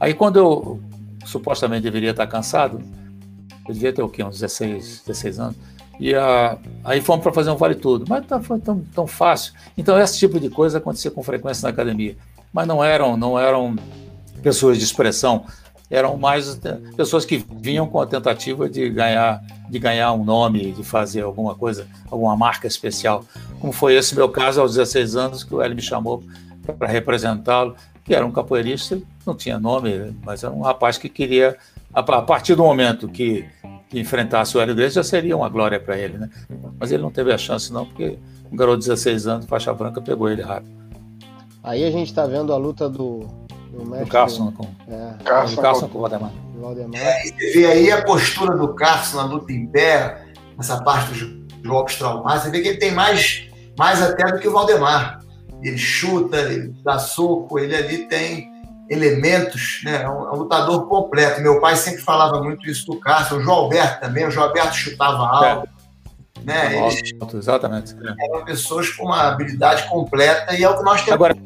Aí 0.00 0.14
quando 0.14 0.38
eu 0.38 0.80
supostamente 1.24 1.82
deveria 1.82 2.10
estar 2.10 2.26
cansado, 2.26 2.80
eu 3.68 3.74
devia 3.74 3.92
ter 3.92 4.02
o 4.02 4.08
quê? 4.08 4.22
Uns 4.22 4.40
16, 4.40 5.02
16 5.06 5.40
anos. 5.40 5.56
E 5.98 6.14
a, 6.14 6.58
aí 6.84 7.00
fomos 7.00 7.22
para 7.22 7.32
fazer 7.32 7.50
um 7.50 7.56
vale 7.56 7.74
tudo. 7.74 8.04
Mas 8.08 8.26
tá, 8.26 8.40
foi 8.40 8.58
tão, 8.60 8.80
tão 8.94 9.06
fácil. 9.06 9.52
Então, 9.76 9.98
esse 9.98 10.18
tipo 10.18 10.38
de 10.38 10.48
coisa 10.48 10.78
acontecia 10.78 11.10
com 11.10 11.22
frequência 11.22 11.66
na 11.66 11.70
academia. 11.70 12.16
Mas 12.52 12.66
não 12.66 12.82
eram, 12.82 13.16
não 13.16 13.38
eram 13.38 13.76
pessoas 14.42 14.78
de 14.78 14.84
expressão, 14.84 15.44
eram 15.90 16.16
mais 16.16 16.58
pessoas 16.96 17.24
que 17.24 17.44
vinham 17.60 17.86
com 17.86 18.00
a 18.00 18.06
tentativa 18.06 18.68
de 18.68 18.88
ganhar, 18.90 19.42
de 19.68 19.78
ganhar 19.78 20.12
um 20.12 20.24
nome, 20.24 20.72
de 20.72 20.82
fazer 20.82 21.22
alguma 21.22 21.54
coisa, 21.54 21.86
alguma 22.10 22.36
marca 22.36 22.66
especial. 22.66 23.24
Como 23.60 23.72
foi 23.72 23.94
esse 23.94 24.14
meu 24.14 24.28
caso 24.28 24.60
aos 24.60 24.74
16 24.74 25.16
anos, 25.16 25.44
que 25.44 25.54
o 25.54 25.62
Hélio 25.62 25.76
me 25.76 25.82
chamou 25.82 26.22
para 26.78 26.88
representá-lo, 26.88 27.76
que 28.04 28.14
era 28.14 28.24
um 28.24 28.32
capoeirista, 28.32 29.00
não 29.24 29.34
tinha 29.34 29.58
nome, 29.58 30.16
mas 30.24 30.42
era 30.42 30.52
um 30.52 30.60
rapaz 30.60 30.98
que 30.98 31.08
queria, 31.08 31.56
a 31.92 32.02
partir 32.02 32.54
do 32.54 32.62
momento 32.62 33.08
que 33.08 33.44
que 33.88 34.00
enfrentasse 34.00 34.56
o 34.56 34.60
Hélio 34.60 34.74
Gracie 34.74 34.96
já 34.96 35.04
seria 35.04 35.36
uma 35.36 35.48
glória 35.48 35.78
para 35.78 35.96
ele, 35.96 36.18
né? 36.18 36.28
Mas 36.78 36.90
ele 36.90 37.02
não 37.02 37.10
teve 37.10 37.32
a 37.32 37.38
chance 37.38 37.72
não, 37.72 37.86
porque 37.86 38.18
um 38.50 38.56
garoto 38.56 38.78
de 38.78 38.88
16 38.88 39.26
anos, 39.26 39.46
faixa 39.46 39.72
branca, 39.72 40.00
pegou 40.00 40.28
ele 40.28 40.42
rápido. 40.42 40.74
Aí 41.62 41.84
a 41.84 41.90
gente 41.90 42.08
está 42.08 42.26
vendo 42.26 42.52
a 42.52 42.56
luta 42.56 42.88
do, 42.88 43.20
do 43.70 43.84
mestre... 43.84 44.04
Do 44.04 44.10
Carson 44.10 44.52
com, 44.52 44.68
é, 44.88 45.24
Carson, 45.24 45.62
Carson 45.62 45.88
com 45.88 45.98
o 45.98 46.00
Valdemar. 46.02 46.32
Valdemar. 46.56 47.00
É, 47.00 47.22
você 47.24 47.52
vê 47.52 47.66
aí 47.66 47.90
a 47.90 48.04
postura 48.04 48.56
do 48.56 48.74
Carson 48.74 49.16
na 49.16 49.24
luta 49.24 49.52
em 49.52 49.66
pé, 49.66 50.24
essa 50.58 50.82
parte 50.82 51.12
dos 51.12 51.36
golpes 51.64 51.96
traumáticos, 51.96 52.44
você 52.44 52.50
vê 52.50 52.60
que 52.60 52.68
ele 52.68 52.78
tem 52.78 52.92
mais, 52.92 53.48
mais 53.78 54.02
até 54.02 54.24
do 54.32 54.38
que 54.38 54.48
o 54.48 54.52
Valdemar. 54.52 55.20
Ele 55.62 55.78
chuta, 55.78 56.36
ele 56.36 56.72
dá 56.84 56.98
soco, 56.98 57.58
ele 57.58 57.74
ali 57.74 58.08
tem 58.08 58.48
elementos, 58.88 59.80
né? 59.84 60.02
É 60.02 60.08
um, 60.08 60.24
é 60.26 60.32
um, 60.32 60.36
lutador 60.36 60.86
completo. 60.86 61.40
Meu 61.40 61.60
pai 61.60 61.76
sempre 61.76 62.00
falava 62.00 62.42
muito 62.42 62.68
isso 62.68 62.86
do 62.86 62.98
Cássio, 62.98 63.38
o 63.38 63.40
João 63.40 63.56
Alberto 63.56 64.00
também, 64.00 64.26
o 64.26 64.30
João 64.30 64.46
Alberto 64.46 64.74
chutava 64.74 65.18
alto. 65.18 65.68
É. 65.72 65.76
Né? 66.44 66.86
Eles 66.86 67.34
exatamente. 67.34 67.94
Eram 68.30 68.44
pessoas 68.44 68.90
com 68.90 69.06
uma 69.06 69.28
habilidade 69.28 69.88
completa 69.88 70.54
e 70.54 70.62
é 70.62 70.68
o 70.68 70.76
que 70.76 70.84
nós 70.84 71.00
temos. 71.00 71.14
Agora, 71.14 71.36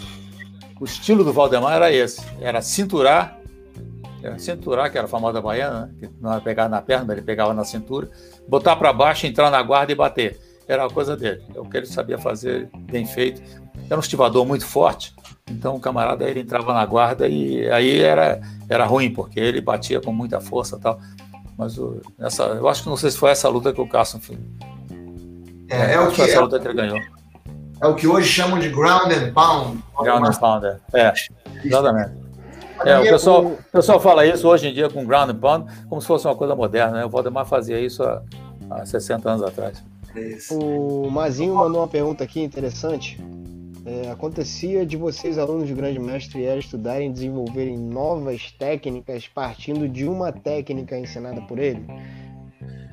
o 0.79 0.85
estilo 0.85 1.25
do 1.25 1.33
Valdemar 1.33 1.75
era 1.75 1.93
esse: 1.93 2.21
era 2.41 2.61
cinturar, 2.61 3.39
era 4.23 4.39
cinturar, 4.39 4.91
que 4.91 4.99
era 4.99 5.07
a 5.07 5.09
famosa 5.09 5.41
baiana, 5.41 5.87
né? 5.87 5.93
que 5.99 6.11
não 6.21 6.31
era 6.31 6.41
pegar 6.41 6.69
na 6.69 6.83
perna, 6.83 7.15
ele 7.15 7.23
pegava 7.23 7.55
na 7.55 7.65
cintura, 7.65 8.11
botar 8.47 8.77
para 8.77 8.93
baixo, 8.93 9.27
entrar 9.27 9.51
na 9.51 9.63
guarda 9.63 9.93
e 9.93 9.95
bater. 9.95 10.39
Era 10.69 10.87
a 10.87 10.91
coisa 10.91 11.17
dele, 11.17 11.43
é 11.55 11.59
o 11.59 11.65
que 11.65 11.77
ele 11.77 11.87
sabia 11.87 12.19
fazer 12.19 12.69
bem 12.91 13.05
feito. 13.05 13.43
Era 13.87 13.97
um 13.97 14.01
estivador 14.01 14.47
muito 14.47 14.67
forte, 14.67 15.15
então 15.51 15.77
o 15.77 15.81
camarada 15.81 16.25
ele 16.25 16.41
entrava 16.41 16.73
na 16.73 16.85
guarda 16.87 17.27
e 17.29 17.69
aí 17.71 18.01
era, 18.01 18.41
era 18.69 18.85
ruim, 18.85 19.13
porque 19.13 19.41
ele 19.41 19.61
batia 19.61 20.01
com 20.01 20.13
muita 20.13 20.41
força 20.41 20.77
e 20.77 20.81
tal. 20.81 21.01
Mas 21.59 21.77
o, 21.77 22.01
essa, 22.19 22.45
eu 22.45 22.69
acho 22.69 22.83
que 22.83 22.89
não 22.89 22.97
sei 22.97 23.11
se 23.11 23.19
foi 23.19 23.31
essa 23.31 23.49
luta 23.49 23.73
que 23.73 23.81
o 23.81 23.89
Carson 23.89 24.21
fez. 24.21 24.39
É, 25.69 25.95
é 25.95 26.01
o 26.01 26.11
que, 26.11 26.23
essa 26.23 26.41
luta 26.41 26.59
que 26.59 26.67
ele 26.67 26.75
ganhou. 26.75 26.99
É 27.83 27.87
o 27.87 27.95
que 27.95 28.07
hoje 28.07 28.29
chamam 28.29 28.59
de 28.59 28.69
ground 28.69 29.13
and 29.13 29.33
pound. 29.33 29.83
Ground 29.99 30.27
and 30.27 30.39
pound, 30.39 30.67
é. 30.67 30.79
é 30.95 31.13
exatamente. 31.65 32.13
É, 32.85 32.99
o 32.99 33.03
pessoal, 33.03 33.45
o 33.45 33.59
pessoal 33.71 34.01
fala 34.01 34.25
isso 34.25 34.49
hoje 34.49 34.69
em 34.69 34.73
dia 34.73 34.89
com 34.89 35.05
ground 35.05 35.31
and 35.31 35.39
pound 35.39 35.71
como 35.87 36.01
se 36.01 36.07
fosse 36.07 36.27
uma 36.27 36.35
coisa 36.35 36.55
moderna, 36.55 36.99
né? 36.99 37.05
O 37.05 37.11
Valdemar 37.11 37.45
fazia 37.45 37.79
isso 37.79 38.03
há, 38.03 38.23
há 38.71 38.87
60 38.87 39.29
anos 39.29 39.43
atrás. 39.43 39.83
O 40.51 41.09
Mazinho 41.11 41.55
mandou 41.55 41.83
uma 41.83 41.89
pergunta 41.89 42.25
aqui 42.25 42.43
interessante 42.43 43.21
é, 43.85 44.11
acontecia 44.11 44.85
de 44.85 44.97
vocês, 44.97 45.39
alunos 45.39 45.67
de 45.67 45.75
grande 45.75 45.99
mestre, 45.99 46.43
estudarem 46.59 47.09
e 47.09 47.13
desenvolverem 47.13 47.79
novas 47.79 48.53
técnicas 48.53 49.27
partindo 49.27 49.89
de 49.89 50.07
uma 50.07 50.33
técnica 50.33 50.99
ensinada 50.99 51.41
por 51.43 51.59
ele? 51.59 51.87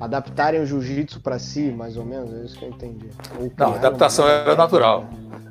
Adaptarem 0.00 0.60
o 0.60 0.66
jiu-jitsu 0.66 1.20
para 1.20 1.38
si, 1.38 1.72
mais 1.72 1.96
ou 1.96 2.04
menos? 2.04 2.32
É 2.32 2.44
isso 2.44 2.58
que 2.58 2.64
eu 2.64 2.70
entendi. 2.70 3.08
Não, 3.56 3.72
a 3.72 3.76
adaptação 3.76 4.24
uma... 4.24 4.32
era 4.32 4.54
natural. 4.54 5.04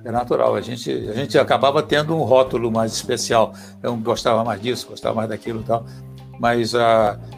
É 0.05 0.11
natural. 0.11 0.55
A 0.55 0.61
gente, 0.61 0.89
a 0.89 1.13
gente 1.13 1.37
acabava 1.37 1.83
tendo 1.83 2.15
um 2.15 2.23
rótulo 2.23 2.71
mais 2.71 2.93
especial. 2.93 3.53
Eu 3.83 3.95
gostava 3.97 4.43
mais 4.43 4.61
disso, 4.61 4.87
gostava 4.87 5.15
mais 5.15 5.29
daquilo 5.29 5.59
e 5.59 5.63
tal. 5.63 5.85
Mas 6.39 6.73
a, 6.73 7.19
uh, 7.19 7.37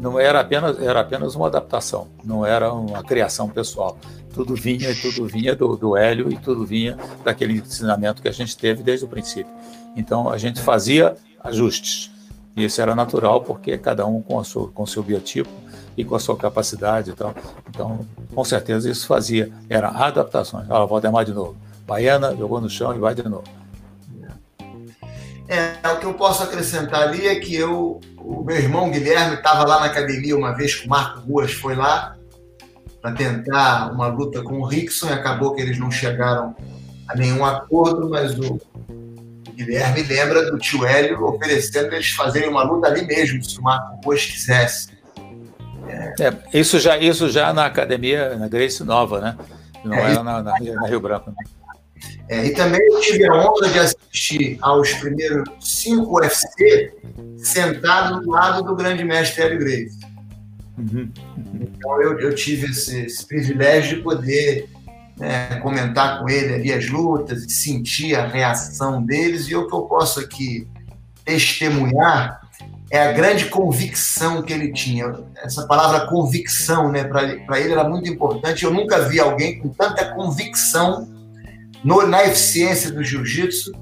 não 0.00 0.18
era 0.18 0.40
apenas, 0.40 0.80
era 0.80 1.00
apenas 1.00 1.34
uma 1.34 1.46
adaptação, 1.46 2.08
não 2.24 2.44
era 2.44 2.72
uma 2.72 3.02
criação 3.02 3.48
pessoal. 3.48 3.96
Tudo 4.32 4.54
vinha, 4.54 4.94
tudo 4.94 5.26
vinha 5.26 5.54
do, 5.54 5.76
do 5.76 5.96
Hélio 5.96 6.32
e 6.32 6.36
tudo 6.36 6.64
vinha 6.64 6.96
daquele 7.24 7.54
ensinamento 7.54 8.22
que 8.22 8.28
a 8.28 8.32
gente 8.32 8.56
teve 8.56 8.82
desde 8.82 9.04
o 9.04 9.08
princípio. 9.08 9.52
Então 9.96 10.30
a 10.30 10.38
gente 10.38 10.60
fazia 10.60 11.16
ajustes. 11.42 12.10
E 12.56 12.64
isso 12.64 12.80
era 12.80 12.94
natural 12.94 13.42
porque 13.42 13.76
cada 13.78 14.06
um 14.06 14.20
com, 14.22 14.38
a 14.38 14.44
sua, 14.44 14.68
com 14.68 14.86
seu 14.86 15.02
biotipo 15.02 15.50
e 15.96 16.04
com 16.04 16.14
a 16.14 16.20
sua 16.20 16.36
capacidade 16.36 17.10
e 17.10 17.14
tal. 17.14 17.34
Então, 17.68 18.06
com 18.34 18.44
certeza 18.44 18.90
isso 18.90 19.06
fazia, 19.06 19.50
eram 19.68 19.88
adaptações. 19.88 20.68
Olha, 20.68 20.86
Valdemar 20.86 21.24
de 21.24 21.32
novo. 21.32 21.56
Baiana, 21.86 22.36
jogou 22.36 22.60
no 22.60 22.70
chão 22.70 22.94
e 22.94 22.98
vai 22.98 23.14
de 23.14 23.28
novo. 23.28 23.44
É, 25.48 25.88
o 25.88 25.98
que 25.98 26.06
eu 26.06 26.14
posso 26.14 26.44
acrescentar 26.44 27.08
ali 27.08 27.26
é 27.26 27.34
que 27.34 27.56
eu, 27.56 28.00
o 28.16 28.44
meu 28.44 28.56
irmão 28.56 28.88
Guilherme 28.88 29.34
estava 29.34 29.64
lá 29.64 29.80
na 29.80 29.86
academia 29.86 30.36
uma 30.36 30.52
vez 30.52 30.76
que 30.76 30.86
o 30.86 30.88
Marco 30.88 31.20
Ruas 31.20 31.52
foi 31.52 31.74
lá 31.74 32.16
para 33.00 33.12
tentar 33.12 33.92
uma 33.92 34.06
luta 34.08 34.42
com 34.42 34.60
o 34.60 34.66
Rickson 34.66 35.08
e 35.08 35.12
acabou 35.12 35.54
que 35.54 35.62
eles 35.62 35.78
não 35.78 35.90
chegaram 35.90 36.54
a 37.08 37.16
nenhum 37.16 37.44
acordo, 37.44 38.08
mas 38.08 38.38
o, 38.38 38.60
Guilherme 39.64 40.02
lembra 40.02 40.50
do 40.50 40.58
tio 40.58 40.86
Hélio 40.86 41.22
oferecendo 41.24 41.92
eles 41.94 42.10
fazerem 42.10 42.48
uma 42.48 42.62
luta 42.62 42.88
ali 42.88 43.06
mesmo, 43.06 43.42
se 43.44 43.58
o 43.58 43.62
Marco 43.62 44.00
Ruas 44.04 44.24
quisesse. 44.24 44.88
É. 45.86 46.14
É, 46.24 46.58
isso, 46.58 46.78
já, 46.78 46.96
isso 46.96 47.28
já 47.28 47.52
na 47.52 47.66
academia, 47.66 48.36
na 48.36 48.48
Grace 48.48 48.82
Nova, 48.82 49.20
né? 49.20 49.36
Não 49.84 49.94
é, 49.94 50.12
era 50.12 50.22
na, 50.22 50.42
na, 50.42 50.58
na 50.58 50.86
Rio 50.86 51.00
Branco. 51.00 51.30
Né? 51.30 51.36
É, 52.28 52.46
e 52.46 52.54
também 52.54 52.80
eu 52.80 53.00
tive 53.00 53.26
a 53.26 53.34
honra 53.34 53.68
de 53.68 53.78
assistir 53.78 54.58
aos 54.62 54.92
primeiros 54.94 55.48
cinco 55.60 56.20
UFC 56.20 56.94
sentado 57.36 58.20
do 58.20 58.30
lado 58.30 58.62
do 58.62 58.74
grande 58.74 59.04
mestre 59.04 59.42
Hélio 59.42 59.58
Graves. 59.58 59.98
Então 60.82 62.02
eu, 62.02 62.18
eu 62.18 62.34
tive 62.34 62.70
esse, 62.70 63.02
esse, 63.02 63.26
privilégio 63.26 63.96
de 63.96 64.02
poder 64.02 64.68
né, 65.16 65.56
comentar 65.62 66.20
com 66.20 66.28
ele 66.28 66.54
ali 66.54 66.72
as 66.72 66.88
lutas 66.88 67.44
e 67.44 67.50
sentir 67.50 68.14
a 68.14 68.26
reação 68.26 69.02
deles. 69.02 69.48
E 69.48 69.54
o 69.54 69.66
que 69.66 69.74
eu 69.74 69.82
posso 69.82 70.20
aqui 70.20 70.66
testemunhar 71.24 72.40
é 72.90 73.08
a 73.08 73.12
grande 73.12 73.46
convicção 73.46 74.42
que 74.42 74.52
ele 74.52 74.72
tinha. 74.72 75.14
Essa 75.36 75.66
palavra 75.66 76.06
convicção, 76.06 76.90
né, 76.90 77.04
para 77.04 77.60
ele 77.60 77.72
era 77.72 77.88
muito 77.88 78.10
importante. 78.10 78.64
Eu 78.64 78.72
nunca 78.72 79.08
vi 79.08 79.20
alguém 79.20 79.58
com 79.60 79.68
tanta 79.68 80.12
convicção 80.14 81.08
no, 81.84 82.06
na 82.06 82.24
eficiência 82.24 82.90
do 82.90 83.04
jiu-jitsu 83.04 83.72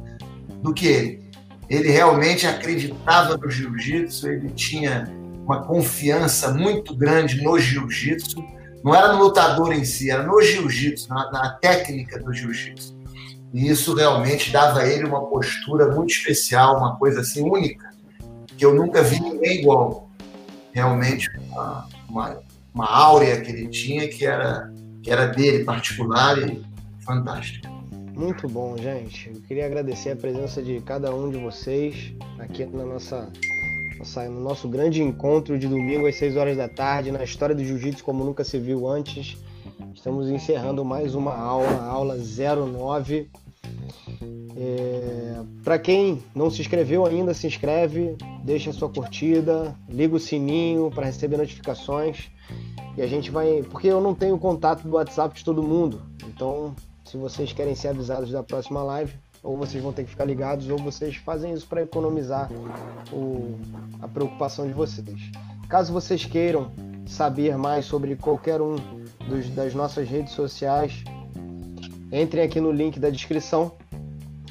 do 0.63 0.75
que 0.75 0.87
ele. 0.87 1.29
Ele 1.69 1.91
realmente 1.91 2.47
acreditava 2.47 3.37
no 3.37 3.51
jiu-jitsu, 3.51 4.29
ele 4.29 4.51
tinha 4.51 5.11
uma 5.49 5.63
confiança 5.63 6.53
muito 6.53 6.95
grande 6.95 7.43
no 7.43 7.59
jiu-jitsu. 7.59 8.45
Não 8.85 8.95
era 8.95 9.15
no 9.15 9.25
lutador 9.25 9.73
em 9.73 9.83
si, 9.83 10.11
era 10.11 10.23
no 10.23 10.43
jiu-jitsu, 10.43 11.09
na, 11.09 11.33
na 11.33 11.51
técnica 11.55 12.19
do 12.19 12.31
jiu-jitsu. 12.35 12.95
E 13.55 13.67
isso 13.67 13.95
realmente 13.95 14.53
dava 14.53 14.81
a 14.81 14.87
ele 14.87 15.07
uma 15.07 15.25
postura 15.25 15.91
muito 15.91 16.11
especial, 16.11 16.77
uma 16.77 16.97
coisa 16.97 17.23
assim 17.23 17.43
única, 17.43 17.91
que 18.59 18.65
eu 18.65 18.75
nunca 18.75 19.03
vi 19.03 19.19
ninguém 19.21 19.61
igual. 19.61 20.11
Realmente 20.73 21.31
uma, 21.51 21.89
uma, 22.11 22.41
uma 22.75 22.87
áurea 22.87 23.41
que 23.41 23.51
ele 23.51 23.69
tinha 23.69 24.07
que 24.07 24.27
era, 24.27 24.71
que 25.03 25.11
era 25.11 25.29
dele 25.29 25.65
particular 25.65 26.37
e 26.39 26.63
fantástica. 27.07 27.71
Muito 28.15 28.47
bom, 28.49 28.77
gente. 28.77 29.31
Eu 29.35 29.41
queria 29.41 29.65
agradecer 29.65 30.11
a 30.11 30.17
presença 30.17 30.63
de 30.63 30.79
cada 30.83 31.15
um 31.15 31.31
de 31.31 31.39
vocês 31.39 32.13
aqui 32.39 32.67
na 32.67 32.85
nossa, 32.85 33.31
nossa, 33.99 34.29
no 34.29 34.41
nosso 34.41 34.69
grande 34.69 35.03
encontro 35.03 35.59
de 35.59 35.67
domingo 35.67 36.07
às 36.07 36.17
6 36.17 36.37
horas 36.37 36.57
da 36.57 36.69
tarde, 36.69 37.11
na 37.11 37.23
história 37.25 37.55
do 37.55 37.65
jiu-jitsu 37.65 38.05
como 38.05 38.25
nunca 38.25 38.45
se 38.45 38.59
viu 38.59 38.89
antes. 38.89 39.37
Estamos 39.95 40.29
encerrando 40.29 40.85
mais 40.85 41.15
uma 41.15 41.35
aula, 41.35 41.83
aula 41.85 42.17
09. 42.17 43.31
É, 44.57 45.41
Para 45.63 45.79
quem 45.79 46.23
não 46.35 46.51
se 46.51 46.61
inscreveu 46.61 47.05
ainda, 47.05 47.35
se 47.35 47.47
inscreve, 47.47 48.17
deixa 48.45 48.73
sua 48.73 48.89
curtida, 48.89 49.77
liga 49.89 50.17
o 50.17 50.21
sininho 50.21 50.91
para 50.91 51.07
receber 51.07 51.37
notificações. 51.37 52.31
E 52.97 53.03
a 53.03 53.07
gente 53.07 53.31
vai. 53.31 53.63
Porque 53.71 53.89
eu 53.89 54.01
não 54.01 54.15
tenho 54.15 54.39
contato 54.39 54.83
do 54.83 54.95
WhatsApp 54.95 55.37
de 55.37 55.45
todo 55.45 55.63
mundo. 55.63 56.03
Então 56.27 56.75
se 57.09 57.17
vocês 57.17 57.55
querem 57.55 57.75
ser 57.75 57.89
avisados 57.89 58.31
da 58.31 58.43
próxima 58.43 58.83
live, 58.83 59.15
ou 59.43 59.57
vocês 59.57 59.83
vão 59.83 59.93
ter 59.93 60.05
que 60.05 60.11
ficar 60.11 60.25
ligados, 60.25 60.69
ou 60.69 60.79
vocês 60.79 61.17
fazem 61.17 61.53
isso 61.53 61.67
para 61.67 61.83
economizar 61.83 62.51
o, 63.13 63.59
a 64.01 64.09
preocupação 64.09 64.67
de 64.67 64.73
vocês. 64.73 65.31
Caso 65.69 65.93
vocês 65.93 66.25
queiram 66.25 66.71
saber 67.07 67.57
mais 67.57 67.85
sobre 67.85 68.17
qualquer 68.17 68.61
um 68.61 68.77
dos, 69.29 69.49
das 69.51 69.75
nossas 69.75 70.09
redes 70.09 70.33
sociais, 70.33 71.05
entrem 72.13 72.45
aqui 72.45 72.61
no 72.61 72.73
link 72.73 72.99
da 72.99 73.11
descrição. 73.11 73.73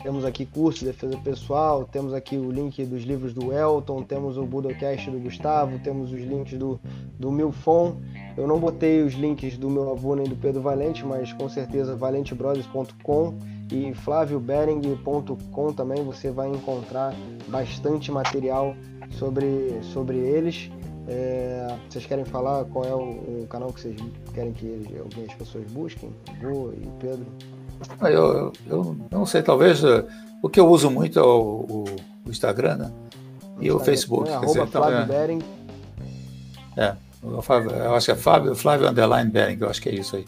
Temos 0.02 0.24
aqui 0.24 0.46
curso 0.46 0.80
de 0.80 0.86
defesa 0.86 1.18
pessoal, 1.18 1.84
temos 1.84 2.14
aqui 2.14 2.38
o 2.38 2.52
link 2.52 2.86
dos 2.86 3.04
livros 3.04 3.34
do 3.34 3.52
Elton, 3.52 4.04
temos 4.04 4.38
o 4.38 4.46
Budocast 4.46 5.10
do 5.10 5.20
Gustavo, 5.20 5.80
temos 5.80 6.14
os 6.14 6.22
links 6.22 6.58
do, 6.58 6.80
do 7.20 7.32
Milfon 7.32 7.98
eu 8.38 8.46
não 8.46 8.60
botei 8.60 9.02
os 9.02 9.16
links 9.16 9.58
do 9.58 9.68
meu 9.68 9.90
avô 9.92 10.16
nem 10.16 10.28
do 10.28 10.36
Pedro 10.36 10.62
Valente, 10.62 11.04
mas 11.04 11.34
com 11.34 11.50
certeza 11.50 11.96
valentebrothers.com 11.96 13.34
e 13.72 13.94
flaviobering.com 13.94 15.74
também 15.74 16.04
você 16.04 16.32
vai 16.32 16.50
encontrar 16.50 17.14
bastante 17.48 18.12
material 18.12 18.76
sobre, 19.12 19.80
sobre 19.94 20.18
eles. 20.18 20.72
É, 21.08 21.76
vocês 21.90 22.06
querem 22.06 22.26
falar 22.26 22.66
qual 22.66 22.84
é 22.86 22.94
o, 22.94 23.44
o, 23.44 23.48
canal 23.50 23.72
que 23.72 23.80
vocês 23.80 23.98
querem 24.34 24.52
que 24.52 24.86
algumas 25.00 25.34
pessoas 25.36 25.64
busquem? 25.72 26.14
Vô 26.42 26.72
e 26.74 26.90
Pedro? 27.00 27.26
Ah, 28.02 28.12
eu, 28.12 28.52
eu, 28.68 28.98
não 29.10 29.26
sei, 29.26 29.42
talvez 29.42 29.84
eh, 29.84 30.04
o 30.42 30.50
que 30.50 30.60
eu 30.60 30.68
uso 30.68 30.90
muito 30.90 31.20
é 31.20 31.24
o, 31.24 31.86
o, 32.26 32.30
Instagram, 32.30 32.76
né? 32.76 32.92
E 33.60 33.72
o, 33.72 33.80
Facebook. 33.80 34.30
É, 34.30 34.40
dizer, 34.40 34.64
então, 34.64 34.90
é, 34.90 35.06
Bering. 35.06 35.42
É, 36.76 36.96
eu 37.24 37.96
acho 37.96 38.06
que 38.08 38.12
é 38.12 38.16
Fábio, 38.16 38.56
Flávio 38.56 38.90
Underline 38.90 39.30
Bering, 39.30 39.58
eu 39.62 39.70
acho 39.70 39.82
que 39.82 39.90
é 39.90 39.96
isso 39.96 40.16
aí. 40.16 40.26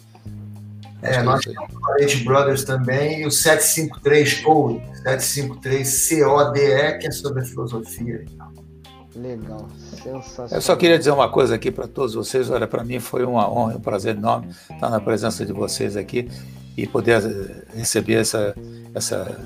É, 1.01 1.15
é, 1.15 1.23
nós 1.23 1.43
temos 1.43 1.73
o 1.73 1.79
Valente 1.79 2.23
Brothers 2.23 2.63
também 2.63 3.21
e 3.21 3.25
o 3.25 3.31
753 3.31 4.41
Code, 4.41 4.81
753 5.03 6.09
CODE, 6.09 6.99
que 6.99 7.07
é 7.07 7.11
sobre 7.11 7.41
a 7.41 7.45
filosofia. 7.45 8.25
Legal, 9.15 9.67
sensacional. 9.91 10.51
Eu 10.51 10.61
só 10.61 10.75
queria 10.75 10.97
dizer 10.97 11.11
uma 11.11 11.29
coisa 11.29 11.55
aqui 11.55 11.71
para 11.71 11.87
todos 11.87 12.13
vocês. 12.13 12.49
Olha, 12.49 12.67
para 12.67 12.83
mim 12.83 12.99
foi 12.99 13.25
uma 13.25 13.49
honra, 13.49 13.75
um 13.75 13.81
prazer 13.81 14.15
enorme 14.15 14.49
estar 14.71 14.89
na 14.89 14.99
presença 14.99 15.45
de 15.45 15.51
vocês 15.51 15.97
aqui 15.97 16.29
e 16.77 16.87
poder 16.87 17.23
eh, 17.25 17.77
receber 17.77 18.15
essa, 18.15 18.55
essa, 18.93 19.39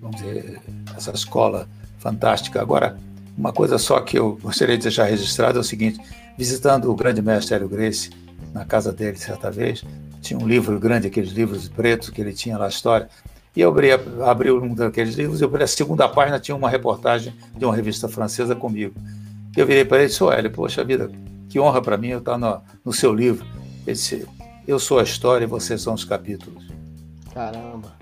vamos 0.00 0.16
dizer, 0.16 0.60
essa 0.96 1.10
escola 1.10 1.68
fantástica. 1.98 2.60
Agora, 2.60 2.96
uma 3.36 3.52
coisa 3.52 3.78
só 3.78 4.00
que 4.00 4.18
eu 4.18 4.38
gostaria 4.40 4.76
de 4.76 4.84
deixar 4.84 5.04
registrado 5.04 5.58
é 5.58 5.60
o 5.60 5.64
seguinte: 5.64 6.00
visitando 6.38 6.90
o 6.90 6.94
grande 6.94 7.20
mestre 7.20 7.56
Hélio 7.56 7.68
Grace 7.68 8.10
na 8.52 8.64
casa 8.64 8.92
dele 8.92 9.16
certa 9.16 9.50
vez, 9.50 9.84
tinha 10.24 10.38
um 10.38 10.48
livro 10.48 10.80
grande, 10.80 11.06
aqueles 11.06 11.30
livros 11.30 11.68
pretos 11.68 12.08
que 12.08 12.20
ele 12.20 12.32
tinha 12.32 12.56
lá, 12.56 12.64
a 12.64 12.68
história, 12.68 13.08
e 13.54 13.60
eu 13.60 13.68
abri, 13.68 13.92
abri 14.24 14.50
um 14.50 14.74
daqueles 14.74 15.14
livros 15.14 15.40
e 15.40 15.44
a 15.44 15.66
segunda 15.66 16.08
página 16.08 16.40
tinha 16.40 16.56
uma 16.56 16.68
reportagem 16.68 17.32
de 17.56 17.64
uma 17.64 17.76
revista 17.76 18.08
francesa 18.08 18.56
comigo. 18.56 18.94
Eu 19.56 19.66
virei 19.66 19.84
para 19.84 19.98
ele 19.98 20.06
e 20.06 20.08
disse, 20.08 20.24
Hélio, 20.24 20.50
poxa 20.50 20.82
vida, 20.82 21.10
que 21.48 21.60
honra 21.60 21.80
para 21.80 21.96
mim 21.96 22.08
eu 22.08 22.18
estar 22.18 22.36
no, 22.36 22.60
no 22.84 22.92
seu 22.92 23.14
livro. 23.14 23.46
Ele 23.86 23.92
disse, 23.92 24.26
eu 24.66 24.78
sou 24.78 24.98
a 24.98 25.04
história 25.04 25.44
e 25.44 25.46
vocês 25.46 25.82
são 25.82 25.94
os 25.94 26.04
capítulos. 26.04 26.66
Caramba. 27.32 27.92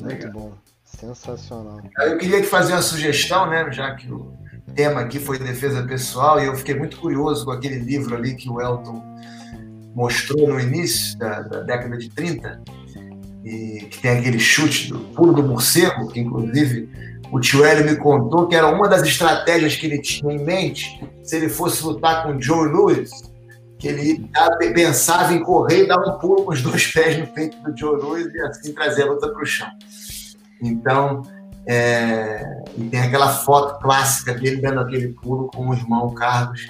Muito 0.00 0.30
bom. 0.32 0.52
Sensacional. 0.84 1.80
Eu 1.98 2.16
queria 2.18 2.40
te 2.40 2.48
fazer 2.48 2.72
uma 2.72 2.82
sugestão, 2.82 3.48
né? 3.48 3.70
Já 3.70 3.94
que 3.94 4.10
o 4.10 4.32
tema 4.76 5.00
aqui 5.00 5.18
foi 5.18 5.38
defesa 5.38 5.82
pessoal, 5.82 6.38
e 6.38 6.44
eu 6.44 6.54
fiquei 6.54 6.74
muito 6.74 6.98
curioso 6.98 7.44
com 7.44 7.50
aquele 7.50 7.78
livro 7.78 8.14
ali 8.14 8.36
que 8.36 8.48
o 8.48 8.60
Elton 8.60 9.02
mostrou 9.94 10.46
no 10.46 10.60
início 10.60 11.18
da, 11.18 11.40
da 11.40 11.62
década 11.62 11.96
de 11.96 12.10
30, 12.10 12.62
e 13.42 13.86
que 13.90 14.00
tem 14.00 14.18
aquele 14.18 14.38
chute 14.38 14.92
do 14.92 14.98
pulo 14.98 15.32
do 15.32 15.42
morcego, 15.42 16.08
que 16.08 16.20
inclusive 16.20 16.88
o 17.32 17.40
tio 17.40 17.64
Hélio 17.64 17.84
me 17.84 17.96
contou 17.96 18.46
que 18.46 18.54
era 18.54 18.68
uma 18.68 18.88
das 18.88 19.02
estratégias 19.02 19.74
que 19.76 19.86
ele 19.86 20.00
tinha 20.00 20.32
em 20.32 20.44
mente 20.44 21.00
se 21.22 21.36
ele 21.36 21.48
fosse 21.48 21.84
lutar 21.84 22.24
com 22.24 22.40
Joe 22.40 22.68
Lewis, 22.68 23.10
que 23.78 23.88
ele 23.88 24.28
pensava 24.74 25.32
em 25.32 25.42
correr 25.42 25.84
e 25.84 25.88
dar 25.88 25.98
um 25.98 26.18
pulo 26.18 26.44
com 26.44 26.52
os 26.52 26.62
dois 26.62 26.86
pés 26.86 27.18
no 27.18 27.26
peito 27.26 27.56
do 27.62 27.76
Joe 27.76 28.00
Lewis 28.00 28.32
e 28.32 28.40
assim 28.42 28.72
trazer 28.72 29.02
a 29.02 29.06
luta 29.06 29.28
para 29.28 29.42
o 29.42 29.46
chão. 29.46 29.68
Então, 30.62 31.22
é, 31.66 32.44
e 32.76 32.84
tem 32.84 33.00
aquela 33.00 33.28
foto 33.28 33.80
clássica 33.80 34.32
dele 34.34 34.60
dando 34.60 34.80
aquele 34.80 35.08
pulo 35.08 35.48
com 35.48 35.68
o 35.68 35.74
irmão 35.74 36.14
Carlos. 36.14 36.66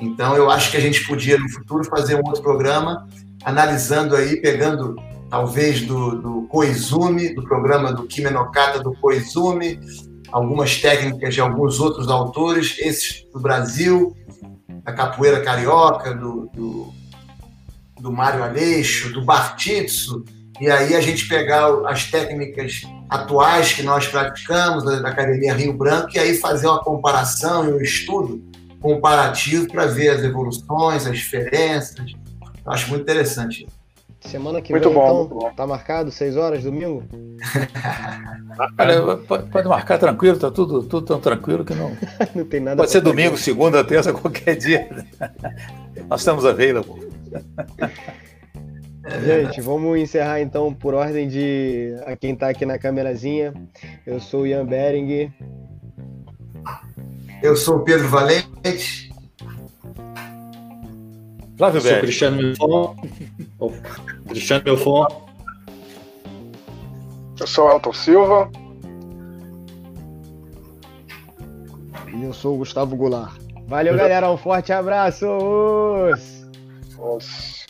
Então, 0.00 0.36
eu 0.36 0.50
acho 0.50 0.70
que 0.70 0.76
a 0.76 0.80
gente 0.80 1.06
podia, 1.06 1.38
no 1.38 1.48
futuro, 1.50 1.84
fazer 1.84 2.16
um 2.16 2.26
outro 2.26 2.42
programa 2.42 3.08
analisando 3.44 4.16
aí, 4.16 4.40
pegando 4.40 4.96
talvez 5.28 5.82
do, 5.82 6.20
do 6.20 6.42
Koizumi, 6.48 7.34
do 7.34 7.42
programa 7.42 7.92
do 7.92 8.04
Kimenokata 8.04 8.80
do 8.80 8.92
Koizumi, 8.94 9.80
algumas 10.30 10.80
técnicas 10.80 11.34
de 11.34 11.40
alguns 11.40 11.80
outros 11.80 12.08
autores, 12.08 12.76
esses 12.78 13.26
do 13.32 13.40
Brasil, 13.40 14.16
da 14.84 14.92
capoeira 14.92 15.42
carioca, 15.42 16.14
do, 16.14 16.50
do, 16.54 16.92
do 18.00 18.12
Mário 18.12 18.42
Aleixo, 18.42 19.12
do 19.12 19.24
Bartitsu, 19.24 20.24
e 20.62 20.70
aí 20.70 20.94
a 20.94 21.00
gente 21.00 21.26
pegar 21.26 21.66
as 21.88 22.08
técnicas 22.08 22.82
atuais 23.10 23.72
que 23.72 23.82
nós 23.82 24.06
praticamos 24.06 24.84
da 24.84 25.08
Academia 25.08 25.52
Rio 25.54 25.72
Branco 25.72 26.10
e 26.14 26.20
aí 26.20 26.36
fazer 26.36 26.68
uma 26.68 26.78
comparação 26.78 27.68
e 27.68 27.72
um 27.72 27.80
estudo 27.80 28.40
comparativo 28.80 29.66
para 29.66 29.86
ver 29.86 30.10
as 30.10 30.22
evoluções, 30.22 31.04
as 31.04 31.18
diferenças. 31.18 32.12
Eu 32.64 32.72
acho 32.72 32.90
muito 32.90 33.02
interessante. 33.02 33.66
Semana 34.20 34.62
que 34.62 34.70
Muito 34.70 34.88
vem, 34.88 34.94
bom, 34.96 35.02
então, 35.04 35.16
muito 35.16 35.34
bom. 35.34 35.50
tá 35.52 35.66
marcado, 35.66 36.12
6 36.12 36.36
horas, 36.36 36.62
domingo? 36.62 37.02
Olha, 38.78 39.16
pode, 39.16 39.50
pode 39.50 39.68
marcar 39.68 39.98
tranquilo, 39.98 40.38
tá 40.38 40.48
tudo, 40.48 40.84
tudo 40.84 41.04
tão 41.04 41.18
tranquilo 41.18 41.64
que 41.64 41.74
não. 41.74 41.90
Não 42.32 42.44
tem 42.44 42.60
nada 42.60 42.76
Pode 42.76 42.92
ser 42.92 43.00
domingo, 43.00 43.36
segunda, 43.36 43.82
terça, 43.82 44.12
qualquer 44.14 44.54
dia. 44.54 44.88
Nós 46.08 46.20
estamos 46.20 46.46
available. 46.46 47.10
Gente, 49.24 49.60
vamos 49.60 49.98
encerrar 49.98 50.40
então 50.40 50.72
por 50.72 50.94
ordem 50.94 51.26
de 51.28 51.96
a 52.06 52.14
quem 52.16 52.36
tá 52.36 52.48
aqui 52.48 52.64
na 52.64 52.78
câmerazinha. 52.78 53.52
Eu 54.06 54.20
sou 54.20 54.42
o 54.42 54.46
Ian 54.46 54.64
Bering. 54.64 55.32
Eu 57.42 57.56
sou 57.56 57.78
o 57.78 57.80
Pedro 57.80 58.08
Valente. 58.08 59.10
Flávio 61.56 61.78
Eu 61.78 61.80
sou. 61.82 61.98
Cristiano 62.00 62.36
Milfon. 62.36 62.96
Oh, 63.58 63.70
Cristiano 64.28 64.62
Milfon. 64.64 65.06
Eu 67.40 67.46
sou 67.46 67.66
o 67.66 67.70
Elton 67.72 67.92
Silva. 67.92 68.50
E 72.14 72.22
eu 72.22 72.32
sou 72.32 72.54
o 72.54 72.58
Gustavo 72.58 72.94
Goulart. 72.94 73.36
Valeu, 73.66 73.96
galera. 73.96 74.30
Um 74.30 74.36
forte 74.36 74.72
abraço! 74.72 75.26
Os- 76.98 77.61